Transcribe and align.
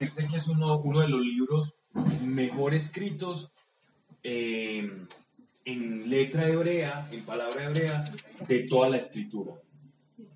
Sé 0.00 0.28
que 0.28 0.36
es 0.36 0.46
uno, 0.46 0.78
uno 0.78 1.00
de 1.00 1.08
los 1.08 1.20
libros 1.20 1.74
mejor 2.22 2.72
escritos 2.72 3.50
eh, 4.22 4.88
en 5.64 6.08
letra 6.08 6.46
hebrea, 6.48 7.08
en 7.10 7.24
palabra 7.24 7.64
hebrea, 7.64 8.04
de 8.46 8.60
toda 8.60 8.88
la 8.90 8.98
escritura. 8.98 9.54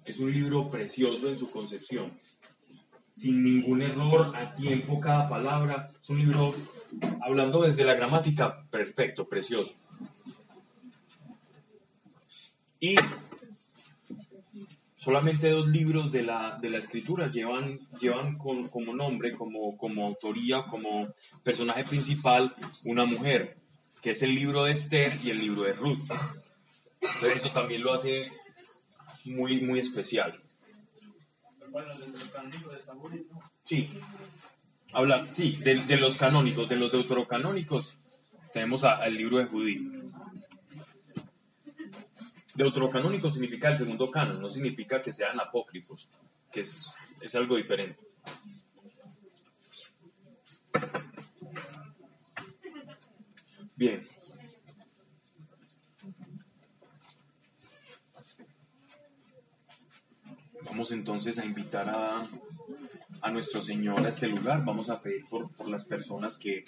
Es 0.04 0.19
un 0.19 0.33
libro 0.33 0.69
precioso 0.69 1.29
en 1.29 1.38
su 1.38 1.48
concepción, 1.48 2.19
sin 3.12 3.45
ningún 3.45 3.83
error, 3.83 4.35
a 4.35 4.56
tiempo 4.56 4.98
cada 4.98 5.29
palabra. 5.29 5.93
Es 6.03 6.11
un 6.11 6.19
libro, 6.19 6.53
hablando 7.21 7.63
desde 7.63 7.85
la 7.85 7.95
gramática, 7.95 8.69
perfecto, 8.69 9.29
precioso. 9.29 9.73
Y 12.81 12.97
solamente 15.03 15.50
dos 15.50 15.66
libros 15.66 16.12
de 16.12 16.23
la, 16.23 16.59
de 16.61 16.71
la 16.71 16.79
escritura 16.79 17.27
llevan, 17.27 17.77
llevan 18.01 18.39
como 18.39 18.95
nombre, 18.95 19.32
como, 19.32 19.77
como 19.77 20.07
autoría, 20.07 20.62
como 20.62 21.12
personaje 21.43 21.83
principal 21.83 22.55
una 22.84 23.05
mujer, 23.05 23.56
que 24.01 24.12
es 24.12 24.23
el 24.23 24.33
libro 24.33 24.62
de 24.62 24.73
Esther 24.73 25.12
y 25.25 25.30
el 25.30 25.41
libro 25.41 25.62
de 25.62 25.73
Ruth. 25.73 26.09
Entonces 27.01 27.37
eso 27.37 27.51
también 27.51 27.83
lo 27.83 27.92
hace 27.92 28.30
muy, 29.25 29.61
muy 29.62 29.80
especial. 29.80 30.41
Sí, 33.64 33.91
habla, 34.92 35.27
sí, 35.33 35.56
de, 35.56 35.97
los 35.97 36.16
canónicos, 36.16 36.69
de 36.69 36.77
los 36.77 36.92
deuterocanónicos, 36.92 37.97
tenemos 38.53 38.84
al 38.84 39.16
libro 39.16 39.39
de 39.39 39.47
Judí. 39.47 39.91
Deuterocanónico 42.55 43.30
significa 43.30 43.70
el 43.70 43.77
segundo 43.77 44.11
canon, 44.11 44.41
no 44.41 44.48
significa 44.48 45.01
que 45.01 45.12
sean 45.12 45.41
apócrifos, 45.41 46.09
que 46.51 46.61
es, 46.61 46.87
es 47.20 47.34
algo 47.34 47.56
diferente. 47.56 47.98
Bien. 53.75 54.06
Vamos 60.67 60.92
entonces 60.92 61.39
a 61.39 61.45
invitar 61.45 61.89
a, 61.89 62.23
a, 63.23 63.30
nuestro 63.30 63.61
Señor 63.61 64.06
a 64.06 64.11
este 64.11 64.28
lugar. 64.28 64.64
Vamos 64.64 64.89
a 64.91 65.00
pedir 65.00 65.25
por, 65.28 65.50
por 65.53 65.69
las 65.69 65.84
personas 65.84 66.39
que, 66.39 66.64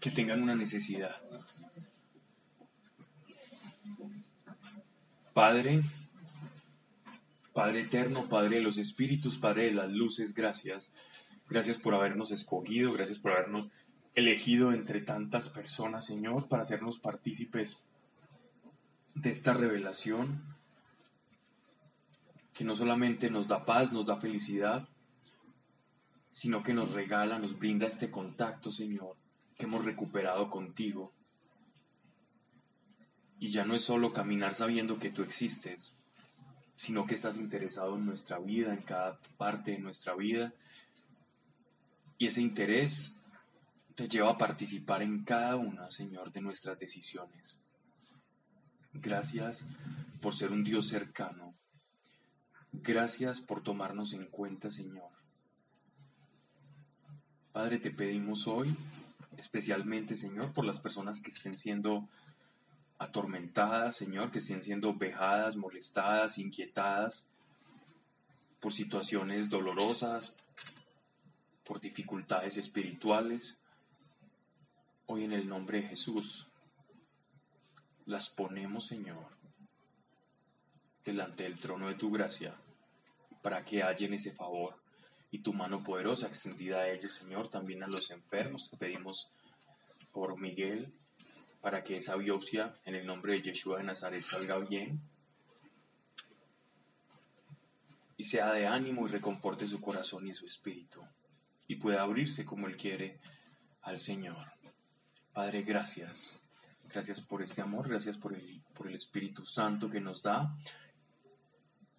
que 0.00 0.10
tengan 0.10 0.42
una 0.42 0.54
necesidad. 0.54 1.16
Padre, 5.36 5.82
Padre 7.52 7.82
eterno, 7.82 8.24
Padre 8.24 8.56
de 8.56 8.62
los 8.62 8.78
Espíritus, 8.78 9.36
Padre 9.36 9.66
de 9.66 9.72
las 9.72 9.90
luces, 9.90 10.32
gracias. 10.32 10.94
Gracias 11.46 11.78
por 11.78 11.94
habernos 11.94 12.30
escogido, 12.30 12.94
gracias 12.94 13.18
por 13.18 13.32
habernos 13.32 13.68
elegido 14.14 14.72
entre 14.72 15.02
tantas 15.02 15.50
personas, 15.50 16.06
Señor, 16.06 16.48
para 16.48 16.62
hacernos 16.62 16.98
partícipes 16.98 17.84
de 19.14 19.30
esta 19.30 19.52
revelación 19.52 20.42
que 22.54 22.64
no 22.64 22.74
solamente 22.74 23.28
nos 23.28 23.46
da 23.46 23.66
paz, 23.66 23.92
nos 23.92 24.06
da 24.06 24.16
felicidad, 24.16 24.88
sino 26.32 26.62
que 26.62 26.72
nos 26.72 26.92
regala, 26.92 27.38
nos 27.38 27.58
brinda 27.58 27.86
este 27.86 28.10
contacto, 28.10 28.72
Señor, 28.72 29.16
que 29.58 29.66
hemos 29.66 29.84
recuperado 29.84 30.48
contigo 30.48 31.12
y 33.38 33.50
ya 33.50 33.64
no 33.64 33.74
es 33.74 33.84
solo 33.84 34.12
caminar 34.12 34.54
sabiendo 34.54 34.98
que 34.98 35.10
tú 35.10 35.22
existes, 35.22 35.94
sino 36.74 37.06
que 37.06 37.14
estás 37.14 37.36
interesado 37.36 37.96
en 37.96 38.06
nuestra 38.06 38.38
vida, 38.38 38.72
en 38.72 38.82
cada 38.82 39.18
parte 39.36 39.72
de 39.72 39.78
nuestra 39.78 40.14
vida. 40.14 40.52
Y 42.18 42.26
ese 42.26 42.40
interés 42.40 43.18
te 43.94 44.08
lleva 44.08 44.30
a 44.30 44.38
participar 44.38 45.02
en 45.02 45.24
cada 45.24 45.56
una, 45.56 45.90
Señor, 45.90 46.32
de 46.32 46.40
nuestras 46.40 46.78
decisiones. 46.78 47.58
Gracias 48.92 49.66
por 50.20 50.34
ser 50.34 50.52
un 50.52 50.64
Dios 50.64 50.88
cercano. 50.88 51.54
Gracias 52.72 53.40
por 53.40 53.62
tomarnos 53.62 54.12
en 54.12 54.26
cuenta, 54.26 54.70
Señor. 54.70 55.10
Padre, 57.52 57.78
te 57.78 57.90
pedimos 57.90 58.46
hoy, 58.46 58.74
especialmente, 59.38 60.14
Señor, 60.14 60.52
por 60.52 60.66
las 60.66 60.78
personas 60.78 61.22
que 61.22 61.30
estén 61.30 61.54
siendo 61.54 62.06
atormentadas, 62.98 63.96
Señor, 63.96 64.30
que 64.30 64.38
estén 64.38 64.64
siendo 64.64 64.94
vejadas, 64.94 65.56
molestadas, 65.56 66.38
inquietadas 66.38 67.28
por 68.60 68.72
situaciones 68.72 69.50
dolorosas, 69.50 70.36
por 71.64 71.80
dificultades 71.80 72.56
espirituales. 72.56 73.58
Hoy 75.06 75.24
en 75.24 75.32
el 75.32 75.48
nombre 75.48 75.82
de 75.82 75.88
Jesús 75.88 76.48
las 78.06 78.28
ponemos, 78.30 78.86
Señor, 78.86 79.28
delante 81.04 81.44
del 81.44 81.58
trono 81.58 81.88
de 81.88 81.94
tu 81.94 82.10
gracia, 82.10 82.54
para 83.42 83.64
que 83.64 83.82
hallen 83.82 84.14
ese 84.14 84.32
favor 84.32 84.74
y 85.30 85.40
tu 85.40 85.52
mano 85.52 85.82
poderosa 85.82 86.28
extendida 86.28 86.78
a 86.78 86.88
ellos, 86.88 87.12
Señor, 87.12 87.48
también 87.48 87.82
a 87.82 87.88
los 87.88 88.10
enfermos. 88.10 88.70
pedimos 88.78 89.30
por 90.12 90.40
Miguel, 90.40 90.92
para 91.66 91.82
que 91.82 91.96
esa 91.96 92.14
biopsia 92.14 92.76
en 92.84 92.94
el 92.94 93.04
nombre 93.04 93.32
de 93.32 93.42
Yeshua 93.42 93.78
de 93.78 93.82
Nazaret 93.82 94.20
salga 94.20 94.56
bien 94.58 95.00
y 98.16 98.22
sea 98.22 98.52
de 98.52 98.68
ánimo 98.68 99.08
y 99.08 99.10
reconforte 99.10 99.66
su 99.66 99.80
corazón 99.80 100.28
y 100.28 100.32
su 100.32 100.46
espíritu 100.46 101.02
y 101.66 101.74
pueda 101.74 102.02
abrirse 102.02 102.44
como 102.44 102.68
Él 102.68 102.76
quiere 102.76 103.18
al 103.82 103.98
Señor. 103.98 104.46
Padre, 105.32 105.62
gracias. 105.62 106.40
Gracias 106.88 107.20
por 107.20 107.42
este 107.42 107.62
amor, 107.62 107.88
gracias 107.88 108.16
por 108.16 108.32
el, 108.34 108.62
por 108.72 108.86
el 108.86 108.94
Espíritu 108.94 109.44
Santo 109.44 109.90
que 109.90 110.00
nos 110.00 110.22
da. 110.22 110.56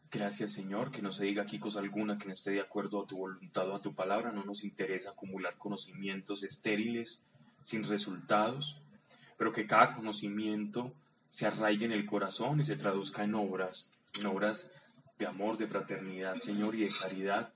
Gracias, 0.10 0.54
Señor, 0.54 0.92
que 0.92 1.02
no 1.02 1.12
se 1.12 1.26
diga 1.26 1.44
aquí 1.44 1.60
cosa 1.60 1.80
alguna 1.80 2.18
que 2.18 2.28
no 2.28 2.34
esté 2.36 2.52
de 2.52 2.62
acuerdo 2.62 3.04
a 3.04 3.06
tu 3.06 3.18
voluntad 3.18 3.70
o 3.70 3.76
a 3.76 3.82
tu 3.82 3.94
palabra. 3.94 4.32
No 4.32 4.46
nos 4.46 4.64
interesa 4.64 5.10
acumular 5.10 5.58
conocimientos 5.58 6.44
estériles, 6.44 7.22
sin 7.64 7.84
resultados 7.84 8.82
pero 9.38 9.52
que 9.52 9.68
cada 9.68 9.94
conocimiento 9.96 10.94
se 11.30 11.46
arraigue 11.46 11.86
en 11.86 11.92
el 11.92 12.06
corazón 12.06 12.60
y 12.60 12.66
se 12.66 12.76
traduzca 12.76 13.24
en 13.24 13.36
obras, 13.36 13.92
en 14.20 14.26
obras 14.26 14.72
de 15.18 15.26
amor, 15.26 15.58
de 15.58 15.68
fraternidad, 15.68 16.36
Señor, 16.40 16.76
y 16.76 16.86
de 16.86 16.90
caridad, 17.02 17.54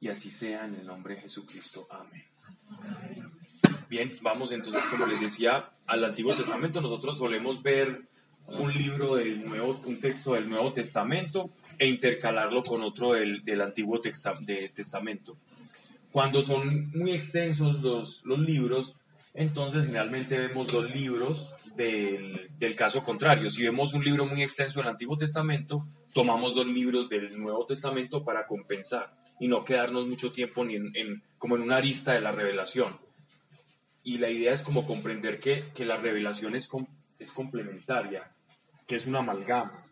y 0.00 0.08
así 0.08 0.30
sea 0.30 0.66
en 0.66 0.76
el 0.76 0.86
nombre 0.86 1.16
de 1.16 1.22
Jesucristo. 1.22 1.86
Amén. 1.90 2.24
Bien, 3.88 4.10
vamos 4.22 4.52
entonces, 4.52 4.82
como 4.84 5.06
les 5.06 5.20
decía, 5.20 5.70
al 5.86 6.04
Antiguo 6.04 6.32
Testamento. 6.32 6.80
Nosotros 6.80 7.18
solemos 7.18 7.62
ver 7.62 8.00
un 8.46 8.72
libro 8.72 9.16
del 9.16 9.44
Nuevo, 9.44 9.80
un 9.84 10.00
texto 10.00 10.34
del 10.34 10.48
Nuevo 10.48 10.72
Testamento 10.72 11.50
e 11.78 11.88
intercalarlo 11.88 12.62
con 12.62 12.82
otro 12.82 13.14
del, 13.14 13.44
del 13.44 13.60
Antiguo 13.60 14.00
Testamento. 14.00 15.36
Cuando 16.12 16.42
son 16.42 16.90
muy 16.90 17.12
extensos 17.12 17.82
los, 17.82 18.24
los 18.24 18.38
libros, 18.38 18.96
entonces 19.34 19.86
generalmente 19.86 20.38
vemos 20.38 20.72
dos 20.72 20.90
libros 20.90 21.54
del, 21.76 22.50
del, 22.58 22.76
caso 22.76 23.02
contrario. 23.02 23.48
Si 23.48 23.62
vemos 23.62 23.94
un 23.94 24.04
libro 24.04 24.26
muy 24.26 24.42
extenso 24.42 24.80
del 24.80 24.88
Antiguo 24.88 25.16
Testamento, 25.16 25.86
tomamos 26.12 26.54
dos 26.54 26.66
libros 26.66 27.08
del 27.08 27.40
Nuevo 27.40 27.64
Testamento 27.66 28.24
para 28.24 28.46
compensar 28.46 29.14
y 29.40 29.48
no 29.48 29.64
quedarnos 29.64 30.06
mucho 30.06 30.30
tiempo 30.32 30.64
ni 30.64 30.76
en, 30.76 31.22
como 31.38 31.56
en 31.56 31.62
una 31.62 31.76
arista 31.76 32.12
de 32.12 32.20
la 32.20 32.32
revelación. 32.32 32.94
Y 34.02 34.18
la 34.18 34.28
idea 34.30 34.52
es 34.52 34.62
como 34.62 34.86
comprender 34.86 35.40
que, 35.40 35.64
que 35.74 35.84
la 35.84 35.96
revelación 35.96 36.54
es, 36.54 36.68
es 37.18 37.32
complementaria, 37.32 38.32
que 38.86 38.96
es 38.96 39.06
una 39.06 39.20
amalgama, 39.20 39.84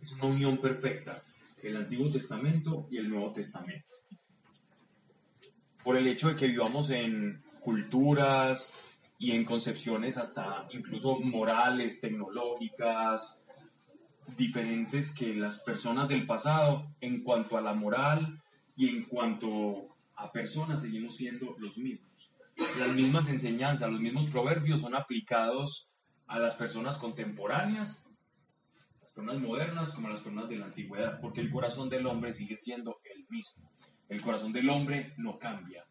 es 0.00 0.12
una 0.12 0.26
unión 0.26 0.58
perfecta, 0.58 1.22
el 1.62 1.76
Antiguo 1.76 2.10
Testamento 2.10 2.86
y 2.90 2.98
el 2.98 3.10
Nuevo 3.10 3.32
Testamento. 3.32 3.86
Por 5.82 5.96
el 5.96 6.06
hecho 6.06 6.28
de 6.28 6.36
que 6.36 6.46
vivamos 6.46 6.90
en, 6.90 7.42
culturas 7.60 8.98
y 9.18 9.32
en 9.32 9.44
concepciones 9.44 10.16
hasta 10.16 10.66
incluso 10.72 11.18
morales, 11.20 12.00
tecnológicas, 12.00 13.40
diferentes 14.36 15.12
que 15.12 15.34
las 15.34 15.60
personas 15.60 16.08
del 16.08 16.26
pasado 16.26 16.94
en 17.00 17.22
cuanto 17.22 17.56
a 17.56 17.60
la 17.60 17.74
moral 17.74 18.42
y 18.76 18.88
en 18.88 19.04
cuanto 19.04 19.96
a 20.14 20.30
personas 20.30 20.82
seguimos 20.82 21.16
siendo 21.16 21.56
los 21.58 21.78
mismos. 21.78 22.32
Las 22.78 22.92
mismas 22.94 23.28
enseñanzas, 23.28 23.90
los 23.90 24.00
mismos 24.00 24.26
proverbios 24.26 24.80
son 24.80 24.94
aplicados 24.94 25.88
a 26.26 26.38
las 26.38 26.54
personas 26.56 26.98
contemporáneas, 26.98 28.08
las 29.00 29.12
personas 29.12 29.40
modernas 29.40 29.92
como 29.94 30.08
a 30.08 30.10
las 30.10 30.20
personas 30.20 30.48
de 30.48 30.58
la 30.58 30.66
antigüedad, 30.66 31.20
porque 31.20 31.40
el 31.40 31.50
corazón 31.50 31.88
del 31.88 32.06
hombre 32.06 32.34
sigue 32.34 32.56
siendo 32.56 33.00
el 33.14 33.26
mismo. 33.28 33.70
El 34.08 34.20
corazón 34.20 34.52
del 34.52 34.68
hombre 34.70 35.14
no 35.16 35.38
cambia. 35.38 35.87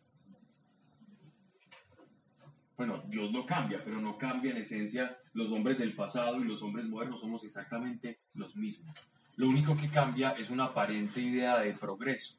Bueno, 2.78 3.04
Dios 3.08 3.32
no 3.32 3.46
cambia, 3.46 3.84
pero 3.84 4.00
no 4.00 4.18
cambia 4.18 4.52
en 4.52 4.58
esencia 4.58 5.18
los 5.34 5.52
hombres 5.52 5.80
del 5.80 5.96
pasado 5.96 6.40
y 6.40 6.44
los 6.44 6.62
hombres 6.62 6.86
modernos 6.86 7.22
somos 7.22 7.44
exactamente 7.44 8.20
los 8.36 8.56
mismos. 8.56 8.94
Lo 9.36 9.50
único 9.50 9.76
que 9.76 9.90
cambia 9.90 10.32
es 10.32 10.50
una 10.52 10.66
aparente 10.66 11.22
idea 11.22 11.60
de 11.60 11.74
progreso. 11.74 12.38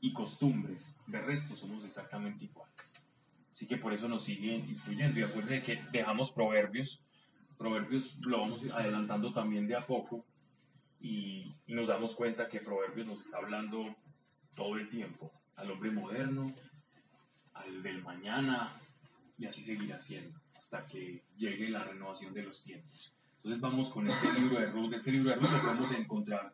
y 0.00 0.12
costumbres. 0.12 0.94
De 1.06 1.20
resto 1.20 1.54
somos 1.54 1.84
exactamente 1.84 2.44
iguales. 2.44 2.92
Así 3.50 3.66
que 3.66 3.76
por 3.76 3.92
eso 3.92 4.08
nos 4.08 4.22
siguen 4.24 4.68
instruyendo. 4.68 5.18
Y 5.18 5.22
acuérdense 5.22 5.64
que 5.64 5.82
dejamos 5.90 6.30
proverbios. 6.30 7.02
Proverbios 7.58 8.18
lo 8.26 8.40
vamos 8.40 8.74
adelantando 8.74 9.32
también 9.32 9.66
de 9.66 9.76
a 9.76 9.80
poco. 9.80 10.24
Y, 11.00 11.54
y 11.66 11.74
nos 11.74 11.88
damos 11.88 12.14
cuenta 12.14 12.48
que 12.48 12.60
Proverbios 12.60 13.06
nos 13.06 13.20
está 13.20 13.38
hablando 13.38 13.96
todo 14.54 14.76
el 14.76 14.88
tiempo. 14.88 15.32
Al 15.56 15.70
hombre 15.70 15.90
moderno, 15.90 16.52
al 17.54 17.82
del 17.82 18.02
mañana, 18.02 18.70
y 19.38 19.46
así 19.46 19.62
seguirá 19.62 20.00
siendo 20.00 20.38
hasta 20.56 20.86
que 20.86 21.22
llegue 21.36 21.68
la 21.68 21.84
renovación 21.84 22.32
de 22.34 22.42
los 22.42 22.62
tiempos. 22.62 23.12
Entonces 23.36 23.60
vamos 23.60 23.90
con 23.90 24.06
este 24.06 24.32
libro 24.32 24.58
de 24.58 24.66
Ruth. 24.66 24.92
Este 24.94 25.12
libro 25.12 25.30
de 25.30 25.36
Ruth 25.36 25.52
lo 25.52 25.62
podemos 25.62 25.92
encontrar 25.92 26.52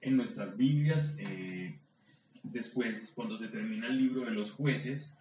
en 0.00 0.16
nuestras 0.16 0.56
Biblias. 0.56 1.16
Eh, 1.18 1.78
después, 2.42 3.12
cuando 3.14 3.38
se 3.38 3.48
termina 3.48 3.86
el 3.86 3.96
libro 3.96 4.24
de 4.24 4.32
los 4.32 4.52
jueces, 4.52 5.16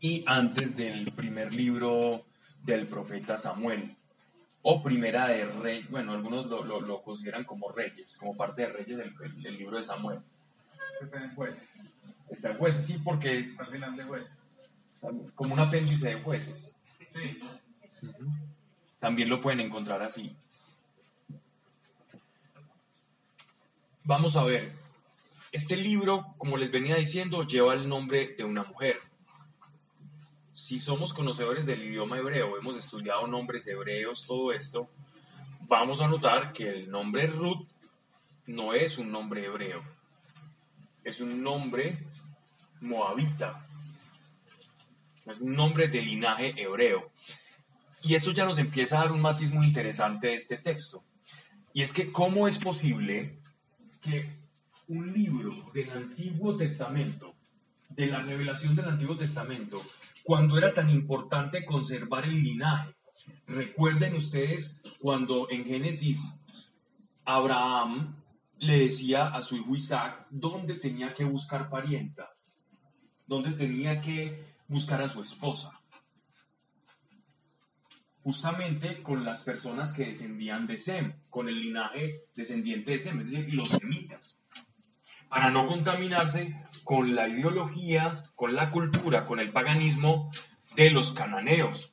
y 0.00 0.24
antes 0.26 0.76
del 0.76 1.12
primer 1.12 1.52
libro 1.52 2.26
del 2.62 2.86
profeta 2.86 3.38
Samuel, 3.38 3.96
o 4.62 4.82
primera 4.82 5.28
de 5.28 5.46
rey, 5.46 5.86
bueno, 5.88 6.12
algunos 6.12 6.46
lo, 6.46 6.80
lo, 6.80 7.02
consideran 7.02 7.44
como 7.44 7.70
reyes, 7.70 8.16
como 8.16 8.36
parte 8.36 8.62
de 8.62 8.68
reyes 8.68 8.98
del, 8.98 9.56
libro 9.56 9.78
de 9.78 9.84
Samuel. 9.84 10.18
Está 11.00 11.24
en 11.24 11.34
jueces. 11.34 11.68
Está 12.28 12.50
en 12.50 12.58
jueces, 12.58 12.84
sí, 12.86 13.00
porque... 13.02 13.54
Al 13.58 13.66
final 13.68 13.96
de 13.96 14.04
jueces. 14.04 14.39
Como 15.34 15.54
un 15.54 15.60
apéndice 15.60 16.08
de 16.08 16.14
jueces. 16.16 16.72
Sí. 17.08 17.40
También 18.98 19.28
lo 19.28 19.40
pueden 19.40 19.60
encontrar 19.60 20.02
así. 20.02 20.36
Vamos 24.04 24.36
a 24.36 24.44
ver, 24.44 24.72
este 25.52 25.76
libro, 25.76 26.34
como 26.38 26.56
les 26.56 26.70
venía 26.70 26.96
diciendo, 26.96 27.44
lleva 27.44 27.74
el 27.74 27.88
nombre 27.88 28.34
de 28.36 28.44
una 28.44 28.62
mujer. 28.64 29.00
Si 30.52 30.78
somos 30.78 31.12
conocedores 31.12 31.64
del 31.66 31.82
idioma 31.82 32.18
hebreo, 32.18 32.58
hemos 32.58 32.76
estudiado 32.76 33.26
nombres 33.26 33.66
hebreos, 33.66 34.26
todo 34.26 34.52
esto, 34.52 34.88
vamos 35.62 36.00
a 36.00 36.08
notar 36.08 36.52
que 36.52 36.68
el 36.68 36.90
nombre 36.90 37.26
Ruth 37.26 37.66
no 38.46 38.74
es 38.74 38.98
un 38.98 39.10
nombre 39.10 39.44
hebreo, 39.46 39.82
es 41.04 41.20
un 41.20 41.42
nombre 41.42 41.98
moabita, 42.80 43.66
es 45.26 45.40
un 45.40 45.52
nombre 45.52 45.88
de 45.88 46.02
linaje 46.02 46.54
hebreo. 46.56 47.10
Y 48.02 48.14
esto 48.14 48.32
ya 48.32 48.44
nos 48.44 48.58
empieza 48.58 48.98
a 48.98 49.02
dar 49.02 49.12
un 49.12 49.20
matiz 49.20 49.50
muy 49.50 49.66
interesante 49.66 50.28
de 50.28 50.34
este 50.34 50.56
texto. 50.56 51.04
Y 51.72 51.82
es 51.82 51.92
que 51.92 52.10
cómo 52.10 52.48
es 52.48 52.58
posible 52.58 53.38
que 54.00 54.40
un 54.88 55.12
libro 55.12 55.70
del 55.72 55.90
Antiguo 55.90 56.56
Testamento, 56.56 57.34
de 57.90 58.06
la 58.06 58.20
revelación 58.20 58.74
del 58.74 58.88
Antiguo 58.88 59.16
Testamento, 59.16 59.80
cuando 60.24 60.58
era 60.58 60.74
tan 60.74 60.90
importante 60.90 61.64
conservar 61.64 62.24
el 62.24 62.42
linaje. 62.42 62.94
Recuerden 63.46 64.16
ustedes 64.16 64.80
cuando 64.98 65.48
en 65.50 65.64
Génesis 65.64 66.40
Abraham 67.24 68.16
le 68.58 68.78
decía 68.78 69.28
a 69.28 69.42
su 69.42 69.56
hijo 69.56 69.76
Isaac 69.76 70.26
dónde 70.30 70.74
tenía 70.74 71.14
que 71.14 71.24
buscar 71.24 71.70
parienta, 71.70 72.30
dónde 73.26 73.52
tenía 73.52 74.00
que 74.00 74.49
buscar 74.70 75.02
a 75.02 75.08
su 75.08 75.20
esposa. 75.20 75.80
Justamente 78.22 79.02
con 79.02 79.24
las 79.24 79.40
personas 79.42 79.92
que 79.92 80.06
descendían 80.06 80.66
de 80.66 80.78
Sem, 80.78 81.20
con 81.28 81.48
el 81.48 81.60
linaje 81.60 82.24
descendiente 82.34 82.92
de 82.92 83.00
Sem, 83.00 83.20
es 83.20 83.30
decir, 83.30 83.52
los 83.52 83.68
semitas 83.68 84.38
para 85.28 85.50
no 85.50 85.66
contaminarse 85.66 86.56
con 86.82 87.14
la 87.14 87.28
ideología, 87.28 88.24
con 88.34 88.54
la 88.54 88.70
cultura, 88.70 89.24
con 89.24 89.38
el 89.38 89.52
paganismo 89.52 90.30
de 90.74 90.90
los 90.90 91.12
cananeos, 91.12 91.92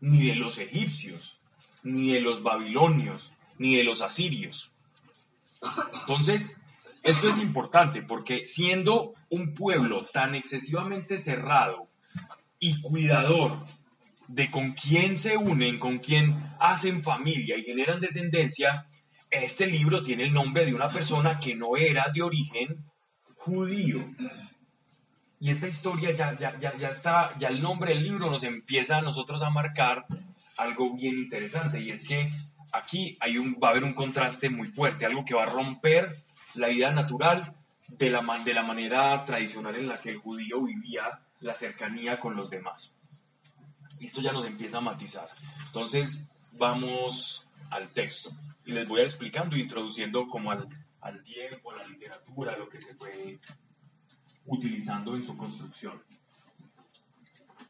ni 0.00 0.26
de 0.26 0.36
los 0.36 0.58
egipcios, 0.58 1.40
ni 1.82 2.12
de 2.12 2.22
los 2.22 2.42
babilonios, 2.42 3.32
ni 3.58 3.76
de 3.76 3.84
los 3.84 4.00
asirios. 4.00 4.72
Entonces, 6.00 6.62
esto 7.02 7.28
es 7.28 7.36
importante 7.38 8.02
porque 8.02 8.46
siendo 8.46 9.12
un 9.28 9.52
pueblo 9.52 10.06
tan 10.06 10.34
excesivamente 10.34 11.18
cerrado 11.18 11.87
y 12.58 12.80
cuidador 12.80 13.66
de 14.28 14.50
con 14.50 14.72
quién 14.72 15.16
se 15.16 15.36
unen, 15.36 15.78
con 15.78 15.98
quién 15.98 16.36
hacen 16.60 17.02
familia 17.02 17.56
y 17.56 17.64
generan 17.64 18.00
descendencia, 18.00 18.86
este 19.30 19.66
libro 19.66 20.02
tiene 20.02 20.24
el 20.24 20.32
nombre 20.32 20.64
de 20.66 20.74
una 20.74 20.88
persona 20.88 21.40
que 21.40 21.54
no 21.54 21.76
era 21.76 22.06
de 22.12 22.22
origen 22.22 22.84
judío. 23.36 24.04
Y 25.40 25.50
esta 25.50 25.68
historia 25.68 26.12
ya, 26.12 26.36
ya, 26.36 26.58
ya, 26.58 26.76
ya 26.76 26.90
está, 26.90 27.32
ya 27.38 27.48
el 27.48 27.62
nombre 27.62 27.94
del 27.94 28.02
libro 28.02 28.30
nos 28.30 28.42
empieza 28.42 28.98
a 28.98 29.02
nosotros 29.02 29.42
a 29.42 29.50
marcar 29.50 30.04
algo 30.56 30.94
bien 30.94 31.18
interesante. 31.18 31.80
Y 31.80 31.90
es 31.90 32.06
que 32.06 32.28
aquí 32.72 33.16
hay 33.20 33.38
un, 33.38 33.58
va 33.62 33.68
a 33.68 33.70
haber 33.70 33.84
un 33.84 33.94
contraste 33.94 34.50
muy 34.50 34.68
fuerte, 34.68 35.06
algo 35.06 35.24
que 35.24 35.34
va 35.34 35.44
a 35.44 35.46
romper 35.46 36.12
la 36.54 36.70
idea 36.70 36.90
natural 36.90 37.54
de 37.86 38.10
la, 38.10 38.22
de 38.44 38.54
la 38.54 38.62
manera 38.62 39.24
tradicional 39.24 39.76
en 39.76 39.88
la 39.88 40.00
que 40.00 40.10
el 40.10 40.18
judío 40.18 40.64
vivía 40.64 41.20
la 41.40 41.54
cercanía 41.54 42.18
con 42.18 42.36
los 42.36 42.50
demás. 42.50 42.96
Esto 44.00 44.20
ya 44.20 44.32
nos 44.32 44.44
empieza 44.44 44.78
a 44.78 44.82
matizar. 44.82 45.28
Entonces, 45.66 46.24
vamos 46.52 47.48
al 47.70 47.88
texto 47.90 48.30
y 48.64 48.72
les 48.72 48.86
voy 48.86 49.00
a 49.00 49.02
ir 49.02 49.08
explicando, 49.08 49.56
introduciendo 49.56 50.28
como 50.28 50.50
al, 50.50 50.68
al 51.00 51.22
tiempo, 51.22 51.72
la 51.72 51.86
literatura, 51.86 52.56
lo 52.56 52.68
que 52.68 52.78
se 52.78 52.94
fue 52.94 53.38
utilizando 54.46 55.16
en 55.16 55.24
su 55.24 55.36
construcción. 55.36 56.02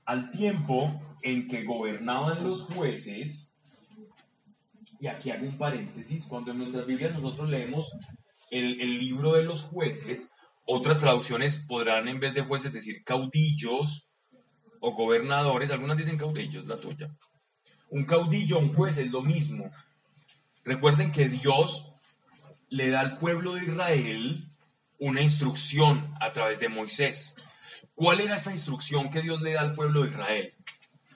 Al 0.05 0.31
tiempo 0.31 1.01
en 1.23 1.47
que 1.47 1.65
gobernaban 1.65 2.43
los 2.43 2.65
jueces, 2.65 3.53
y 5.01 5.07
aquí 5.07 5.31
hago 5.31 5.47
un 5.47 5.59
paréntesis, 5.59 6.27
cuando 6.27 6.51
en 6.51 6.59
nuestras 6.59 6.87
Biblias 6.87 7.15
nosotros 7.15 7.49
leemos 7.49 7.93
el, 8.51 8.81
el 8.81 8.99
libro 8.99 9.35
de 9.35 9.45
los 9.45 9.65
jueces, 9.65 10.31
otras 10.71 11.01
traducciones 11.01 11.57
podrán 11.57 12.07
en 12.09 12.21
vez 12.21 12.35
de 12.35 12.43
jueces 12.43 12.73
decir 12.73 13.03
caudillos 13.03 14.11
o 14.81 14.93
gobernadores, 14.93 15.71
algunas 15.71 15.97
dicen 15.97 16.19
caudillos, 16.19 16.67
la 16.67 16.77
tuya. 16.77 17.11
Un 17.91 18.05
caudillo, 18.05 18.59
un 18.59 18.75
juez 18.75 18.99
es 18.99 19.11
lo 19.11 19.23
mismo, 19.23 19.71
Recuerden 20.69 21.13
que 21.13 21.31
Dios 21.31 21.95
le 22.69 22.91
da 22.91 23.01
al 23.01 23.17
pueblo 23.17 23.55
de 23.55 23.65
Israel 23.65 24.45
una 24.99 25.23
instrucción 25.23 26.15
a 26.21 26.35
través 26.35 26.61
de 26.61 26.69
Moisés. 26.69 27.37
¿Cuál 27.95 28.21
era 28.21 28.37
esa 28.37 28.53
instrucción 28.53 29.09
que 29.09 29.23
Dios 29.23 29.41
le 29.41 29.55
da 29.55 29.63
al 29.63 29.73
pueblo 29.73 30.03
de 30.03 30.11
Israel? 30.11 30.53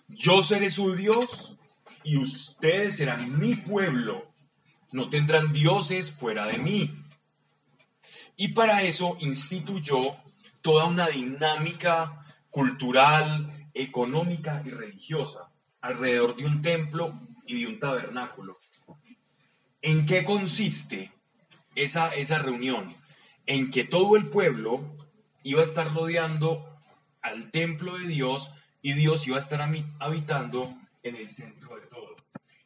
Yo 0.09 0.43
seré 0.43 0.71
su 0.71 0.95
Dios 0.95 1.59
y 2.03 2.17
ustedes 2.17 2.97
serán 2.97 3.39
mi 3.39 3.55
pueblo. 3.55 4.33
No 4.91 5.11
tendrán 5.11 5.53
dioses 5.53 6.11
fuera 6.11 6.47
de 6.47 6.57
mí. 6.57 7.02
Y 8.37 8.49
para 8.49 8.83
eso 8.83 9.17
instituyó 9.21 10.17
toda 10.61 10.87
una 10.87 11.09
dinámica 11.09 12.25
cultural, 12.51 13.69
económica 13.75 14.63
y 14.65 14.71
religiosa 14.71 15.51
alrededor 15.81 16.37
de 16.37 16.47
un 16.47 16.63
templo 16.63 17.19
y 17.47 17.61
de 17.61 17.67
un 17.67 17.81
tabernáculo. 17.81 18.57
¿En 19.81 20.07
qué 20.07 20.25
consiste 20.25 21.11
esa, 21.75 22.15
esa 22.15 22.39
reunión? 22.39 22.87
En 23.47 23.71
que 23.71 23.85
todo 23.85 24.17
el 24.17 24.27
pueblo 24.27 24.97
iba 25.43 25.61
a 25.61 25.65
estar 25.65 25.93
rodeando 25.93 26.65
al 27.21 27.51
templo 27.51 27.99
de 27.99 28.07
Dios 28.07 28.53
y 28.81 28.93
Dios 28.95 29.27
iba 29.27 29.37
a 29.37 29.41
estar 29.41 29.61
habitando 29.99 30.73
en 31.03 31.17
el 31.17 31.31
centro 31.31 31.77
de 31.77 31.87
todo. 31.87 32.17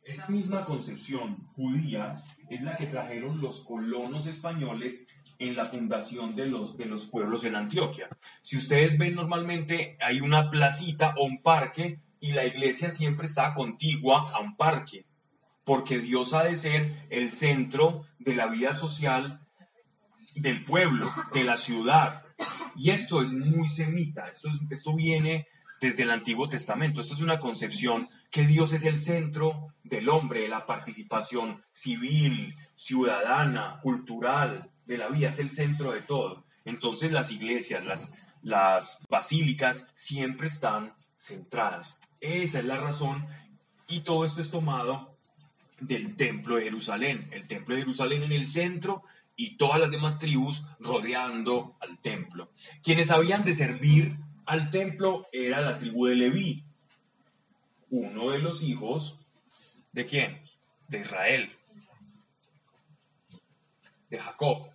Esa 0.04 0.28
misma 0.28 0.64
concepción 0.64 1.48
judía 1.56 2.22
es 2.48 2.62
la 2.62 2.76
que 2.76 2.86
trajeron 2.86 3.40
los 3.40 3.64
colonos 3.64 4.26
españoles 4.26 5.06
en 5.38 5.56
la 5.56 5.64
fundación 5.64 6.34
de 6.36 6.46
los, 6.46 6.76
de 6.76 6.86
los 6.86 7.06
pueblos 7.06 7.44
en 7.44 7.56
Antioquia. 7.56 8.08
Si 8.42 8.56
ustedes 8.56 8.98
ven 8.98 9.14
normalmente 9.14 9.96
hay 10.00 10.20
una 10.20 10.50
placita 10.50 11.14
o 11.18 11.24
un 11.24 11.42
parque 11.42 12.00
y 12.20 12.32
la 12.32 12.46
iglesia 12.46 12.90
siempre 12.90 13.26
está 13.26 13.54
contigua 13.54 14.30
a 14.32 14.40
un 14.40 14.56
parque 14.56 15.06
porque 15.64 15.98
Dios 15.98 16.32
ha 16.32 16.44
de 16.44 16.56
ser 16.56 17.06
el 17.10 17.32
centro 17.32 18.06
de 18.20 18.36
la 18.36 18.46
vida 18.46 18.72
social 18.72 19.40
del 20.36 20.62
pueblo, 20.62 21.10
de 21.34 21.42
la 21.42 21.56
ciudad. 21.56 22.24
Y 22.76 22.90
esto 22.90 23.20
es 23.20 23.32
muy 23.32 23.68
semita, 23.68 24.28
esto, 24.28 24.48
esto 24.70 24.94
viene 24.94 25.48
desde 25.80 26.02
el 26.04 26.10
Antiguo 26.10 26.48
Testamento. 26.48 27.00
Esto 27.00 27.14
es 27.14 27.20
una 27.20 27.38
concepción 27.38 28.08
que 28.30 28.46
Dios 28.46 28.72
es 28.72 28.84
el 28.84 28.98
centro 28.98 29.66
del 29.84 30.08
hombre, 30.08 30.48
la 30.48 30.66
participación 30.66 31.62
civil, 31.72 32.54
ciudadana, 32.74 33.80
cultural 33.82 34.70
de 34.86 34.98
la 34.98 35.08
vida, 35.08 35.28
es 35.28 35.38
el 35.38 35.50
centro 35.50 35.92
de 35.92 36.00
todo. 36.00 36.44
Entonces 36.64 37.12
las 37.12 37.30
iglesias, 37.30 37.84
las, 37.84 38.14
las 38.42 38.98
basílicas 39.08 39.86
siempre 39.94 40.46
están 40.46 40.92
centradas. 41.16 41.98
Esa 42.20 42.58
es 42.58 42.64
la 42.64 42.78
razón 42.78 43.24
y 43.88 44.00
todo 44.00 44.24
esto 44.24 44.40
es 44.40 44.50
tomado 44.50 45.16
del 45.80 46.16
templo 46.16 46.56
de 46.56 46.64
Jerusalén. 46.64 47.28
El 47.32 47.46
templo 47.46 47.74
de 47.74 47.82
Jerusalén 47.82 48.22
en 48.22 48.32
el 48.32 48.46
centro 48.46 49.04
y 49.36 49.56
todas 49.56 49.78
las 49.78 49.90
demás 49.90 50.18
tribus 50.18 50.64
rodeando 50.80 51.76
al 51.80 51.98
templo. 51.98 52.48
Quienes 52.82 53.10
habían 53.10 53.44
de 53.44 53.54
servir 53.54 54.16
al 54.46 54.70
templo 54.70 55.26
era 55.32 55.60
la 55.60 55.78
tribu 55.78 56.06
de 56.06 56.14
Leví, 56.14 56.62
uno 57.90 58.30
de 58.30 58.38
los 58.38 58.62
hijos 58.62 59.20
de 59.92 60.06
quién? 60.06 60.40
De 60.88 61.00
Israel, 61.00 61.50
de 64.08 64.18
Jacob, 64.18 64.66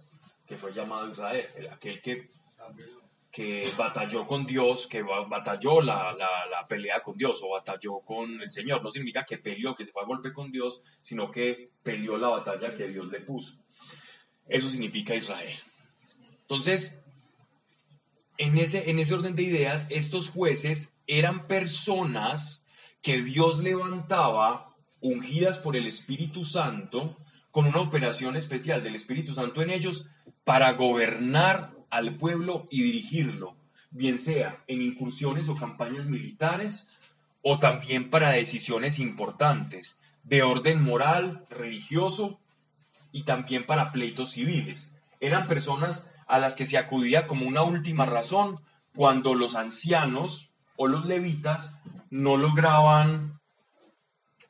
que 0.45 0.57
fue 0.57 0.73
llamado 0.73 1.09
Israel, 1.09 1.47
el 1.55 1.69
aquel 1.69 2.01
que, 2.01 2.29
que 3.31 3.65
batalló 3.77 4.27
con 4.27 4.45
Dios, 4.45 4.87
que 4.87 5.01
batalló 5.01 5.81
la, 5.81 6.13
la, 6.13 6.67
pelea 6.67 7.01
con 7.01 7.17
Dios 7.17 7.41
o 7.43 7.51
batalló 7.51 7.99
con 7.99 8.41
el 8.41 8.49
Señor. 8.49 8.83
No 8.83 8.91
significa 8.91 9.25
que 9.25 9.37
peleó, 9.37 9.75
que 9.75 9.85
se 9.85 9.91
fue 9.91 10.03
a 10.03 10.05
golpe 10.05 10.33
con 10.33 10.51
Dios, 10.51 10.83
sino 11.01 11.31
que 11.31 11.71
peleó 11.81 12.17
la 12.17 12.29
batalla 12.29 12.75
que 12.75 12.87
Dios 12.87 13.07
le 13.07 13.21
puso. 13.21 13.55
Eso 14.47 14.69
significa 14.69 15.15
Israel. 15.15 15.57
Entonces, 16.41 17.05
en 18.41 18.57
ese, 18.57 18.89
en 18.89 18.97
ese 18.97 19.13
orden 19.13 19.35
de 19.35 19.43
ideas, 19.43 19.87
estos 19.91 20.27
jueces 20.27 20.95
eran 21.05 21.45
personas 21.45 22.63
que 23.03 23.21
Dios 23.21 23.59
levantaba 23.59 24.75
ungidas 24.99 25.59
por 25.59 25.75
el 25.77 25.85
Espíritu 25.85 26.43
Santo 26.43 27.15
con 27.51 27.67
una 27.67 27.81
operación 27.81 28.35
especial 28.35 28.81
del 28.81 28.95
Espíritu 28.95 29.35
Santo 29.35 29.61
en 29.61 29.69
ellos 29.69 30.09
para 30.43 30.71
gobernar 30.73 31.75
al 31.91 32.15
pueblo 32.17 32.67
y 32.71 32.81
dirigirlo, 32.81 33.55
bien 33.91 34.17
sea 34.17 34.63
en 34.65 34.81
incursiones 34.81 35.47
o 35.47 35.55
campañas 35.55 36.07
militares 36.07 36.87
o 37.43 37.59
también 37.59 38.09
para 38.09 38.31
decisiones 38.31 38.97
importantes 38.97 39.97
de 40.23 40.41
orden 40.41 40.81
moral, 40.81 41.45
religioso 41.51 42.39
y 43.11 43.21
también 43.21 43.67
para 43.67 43.91
pleitos 43.91 44.31
civiles. 44.31 44.95
Eran 45.19 45.45
personas 45.45 46.10
a 46.31 46.39
las 46.39 46.55
que 46.55 46.65
se 46.65 46.77
acudía 46.77 47.27
como 47.27 47.45
una 47.45 47.61
última 47.61 48.05
razón 48.05 48.57
cuando 48.95 49.35
los 49.35 49.55
ancianos 49.55 50.53
o 50.77 50.87
los 50.87 51.05
levitas 51.05 51.77
no 52.09 52.37
lograban 52.37 53.37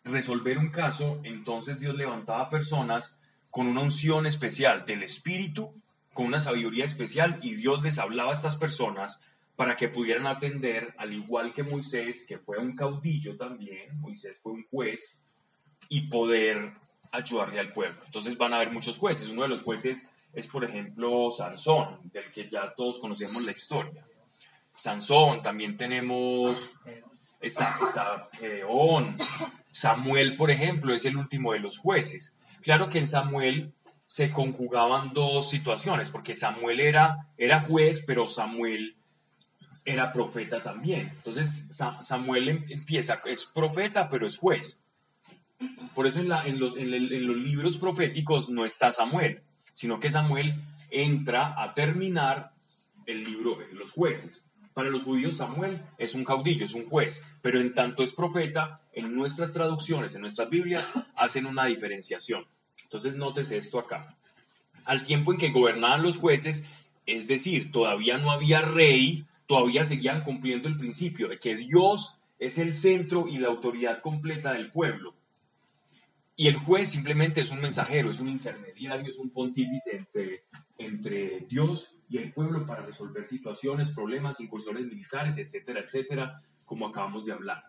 resolver 0.04 0.60
un 0.60 0.70
caso, 0.70 1.20
entonces 1.24 1.80
Dios 1.80 1.96
levantaba 1.96 2.50
personas 2.50 3.20
con 3.50 3.66
una 3.66 3.82
unción 3.82 4.28
especial 4.28 4.86
del 4.86 5.02
Espíritu, 5.02 5.74
con 6.14 6.28
una 6.28 6.40
sabiduría 6.40 6.86
especial, 6.86 7.40
y 7.42 7.56
Dios 7.56 7.82
les 7.82 7.98
hablaba 7.98 8.30
a 8.30 8.34
estas 8.34 8.58
personas 8.58 9.20
para 9.56 9.76
que 9.76 9.90
pudieran 9.90 10.28
atender, 10.28 10.94
al 11.00 11.12
igual 11.14 11.52
que 11.52 11.64
Moisés, 11.64 12.26
que 12.28 12.38
fue 12.38 12.60
un 12.60 12.76
caudillo 12.76 13.38
también, 13.38 14.00
Moisés 14.00 14.38
fue 14.44 14.52
un 14.52 14.68
juez, 14.70 15.20
y 15.90 16.02
poder 16.10 16.74
ayudarle 17.12 17.60
al 17.60 17.74
pueblo. 17.74 18.04
Entonces 18.06 18.38
van 18.38 18.54
a 18.54 18.58
haber 18.58 18.72
muchos 18.72 19.00
jueces. 19.00 19.30
Uno 19.30 19.42
de 19.42 19.50
los 19.50 19.64
jueces 19.64 20.12
es, 20.34 20.48
por 20.48 20.64
ejemplo, 20.64 21.30
Sansón, 21.32 22.00
del 22.12 22.32
que 22.32 22.50
ya 22.50 22.74
todos 22.76 23.00
conocemos 23.00 23.44
la 23.44 23.52
historia. 23.52 24.06
Sansón, 24.76 25.42
también 25.42 25.78
tenemos, 25.78 26.72
está, 27.40 27.78
está 27.86 28.30
Samuel, 29.72 30.36
por 30.38 30.52
ejemplo, 30.52 30.94
es 30.94 31.06
el 31.06 31.18
último 31.18 31.54
de 31.54 31.60
los 31.60 31.78
jueces. 31.78 32.34
Claro 32.62 32.90
que 32.90 33.00
en 33.00 33.08
Samuel 33.08 33.74
se 34.06 34.32
conjugaban 34.32 35.14
dos 35.14 35.50
situaciones, 35.50 36.10
porque 36.10 36.36
Samuel 36.36 36.80
era, 36.80 37.30
era 37.38 37.62
juez, 37.62 38.04
pero 38.06 38.28
Samuel 38.28 38.98
era 39.86 40.12
profeta 40.12 40.62
también. 40.62 41.12
Entonces 41.16 41.70
Samuel 42.02 42.50
em, 42.50 42.66
empieza, 42.70 43.22
es 43.26 43.46
profeta, 43.46 44.10
pero 44.10 44.28
es 44.28 44.38
juez. 44.38 44.82
Por 45.96 46.08
eso 46.08 46.20
en, 46.20 46.60
los, 46.60 46.76
libros 46.76 47.78
proféticos 47.78 48.50
no 48.50 48.66
está 48.66 48.92
Samuel, 48.92 49.44
sino 49.74 50.00
que 50.00 50.12
Samuel 50.12 50.56
entra 50.90 51.62
a 51.62 51.74
terminar 51.74 52.54
el 53.06 53.24
libro 53.24 53.56
de 53.56 53.74
los 53.74 53.92
jueces. 53.92 54.44
Para 54.74 54.90
los 54.90 55.04
judíos 55.04 55.38
Samuel 55.38 55.82
es 55.98 56.16
un 56.16 56.24
caudillo, 56.24 56.66
es 56.66 56.74
un 56.74 56.86
juez, 56.86 57.24
pero 57.42 57.60
en 57.60 57.74
tanto 57.74 58.04
es 58.04 58.14
profeta, 58.14 58.82
en 58.94 59.14
nuestras 59.16 59.54
traducciones, 59.54 60.16
en 60.16 60.22
nuestras 60.22 60.50
Biblias, 60.50 60.92
hacen 61.16 61.46
una 61.46 61.66
diferenciación. 61.66 62.46
Entonces 62.84 63.16
nótese 63.16 63.58
esto 63.58 63.80
acá. 63.80 64.18
Al 64.86 65.04
tiempo 65.04 65.32
en 65.32 65.40
que 65.40 65.52
gobernaban 65.52 66.04
los 66.04 66.18
jueces, 66.18 66.66
es 67.06 67.28
decir, 67.28 67.72
todavía 67.72 68.18
no 68.18 68.32
había 68.32 68.62
rey, 68.62 69.26
todavía 69.46 69.84
seguían 69.84 70.24
cumpliendo 70.24 70.68
el 70.68 70.78
principio 70.78 71.28
de 71.28 71.40
que 71.40 71.56
Dios 71.56 72.22
es 72.40 72.58
el 72.58 72.74
centro 72.74 73.28
y 73.28 73.38
la 73.38 73.50
autoridad 73.50 74.02
completa 74.02 74.54
del 74.54 74.72
pueblo. 74.72 75.14
Y 76.42 76.48
el 76.48 76.56
juez 76.56 76.90
simplemente 76.90 77.42
es 77.42 77.52
un 77.52 77.62
mensajero, 77.62 78.10
es 78.10 78.20
un 78.20 78.28
intermediario, 78.28 79.12
es 79.12 79.20
un 79.20 79.30
pontífice 79.30 79.96
entre, 79.96 80.46
entre 80.80 81.42
Dios 81.42 82.00
y 82.10 82.18
el 82.18 82.34
pueblo 82.34 82.66
para 82.66 82.82
resolver 82.82 83.28
situaciones, 83.28 83.92
problemas, 83.92 84.40
incursiones 84.40 84.88
militares, 84.88 85.38
etcétera, 85.38 85.82
etcétera, 85.82 86.42
como 86.66 86.88
acabamos 86.88 87.26
de 87.26 87.34
hablar. 87.34 87.64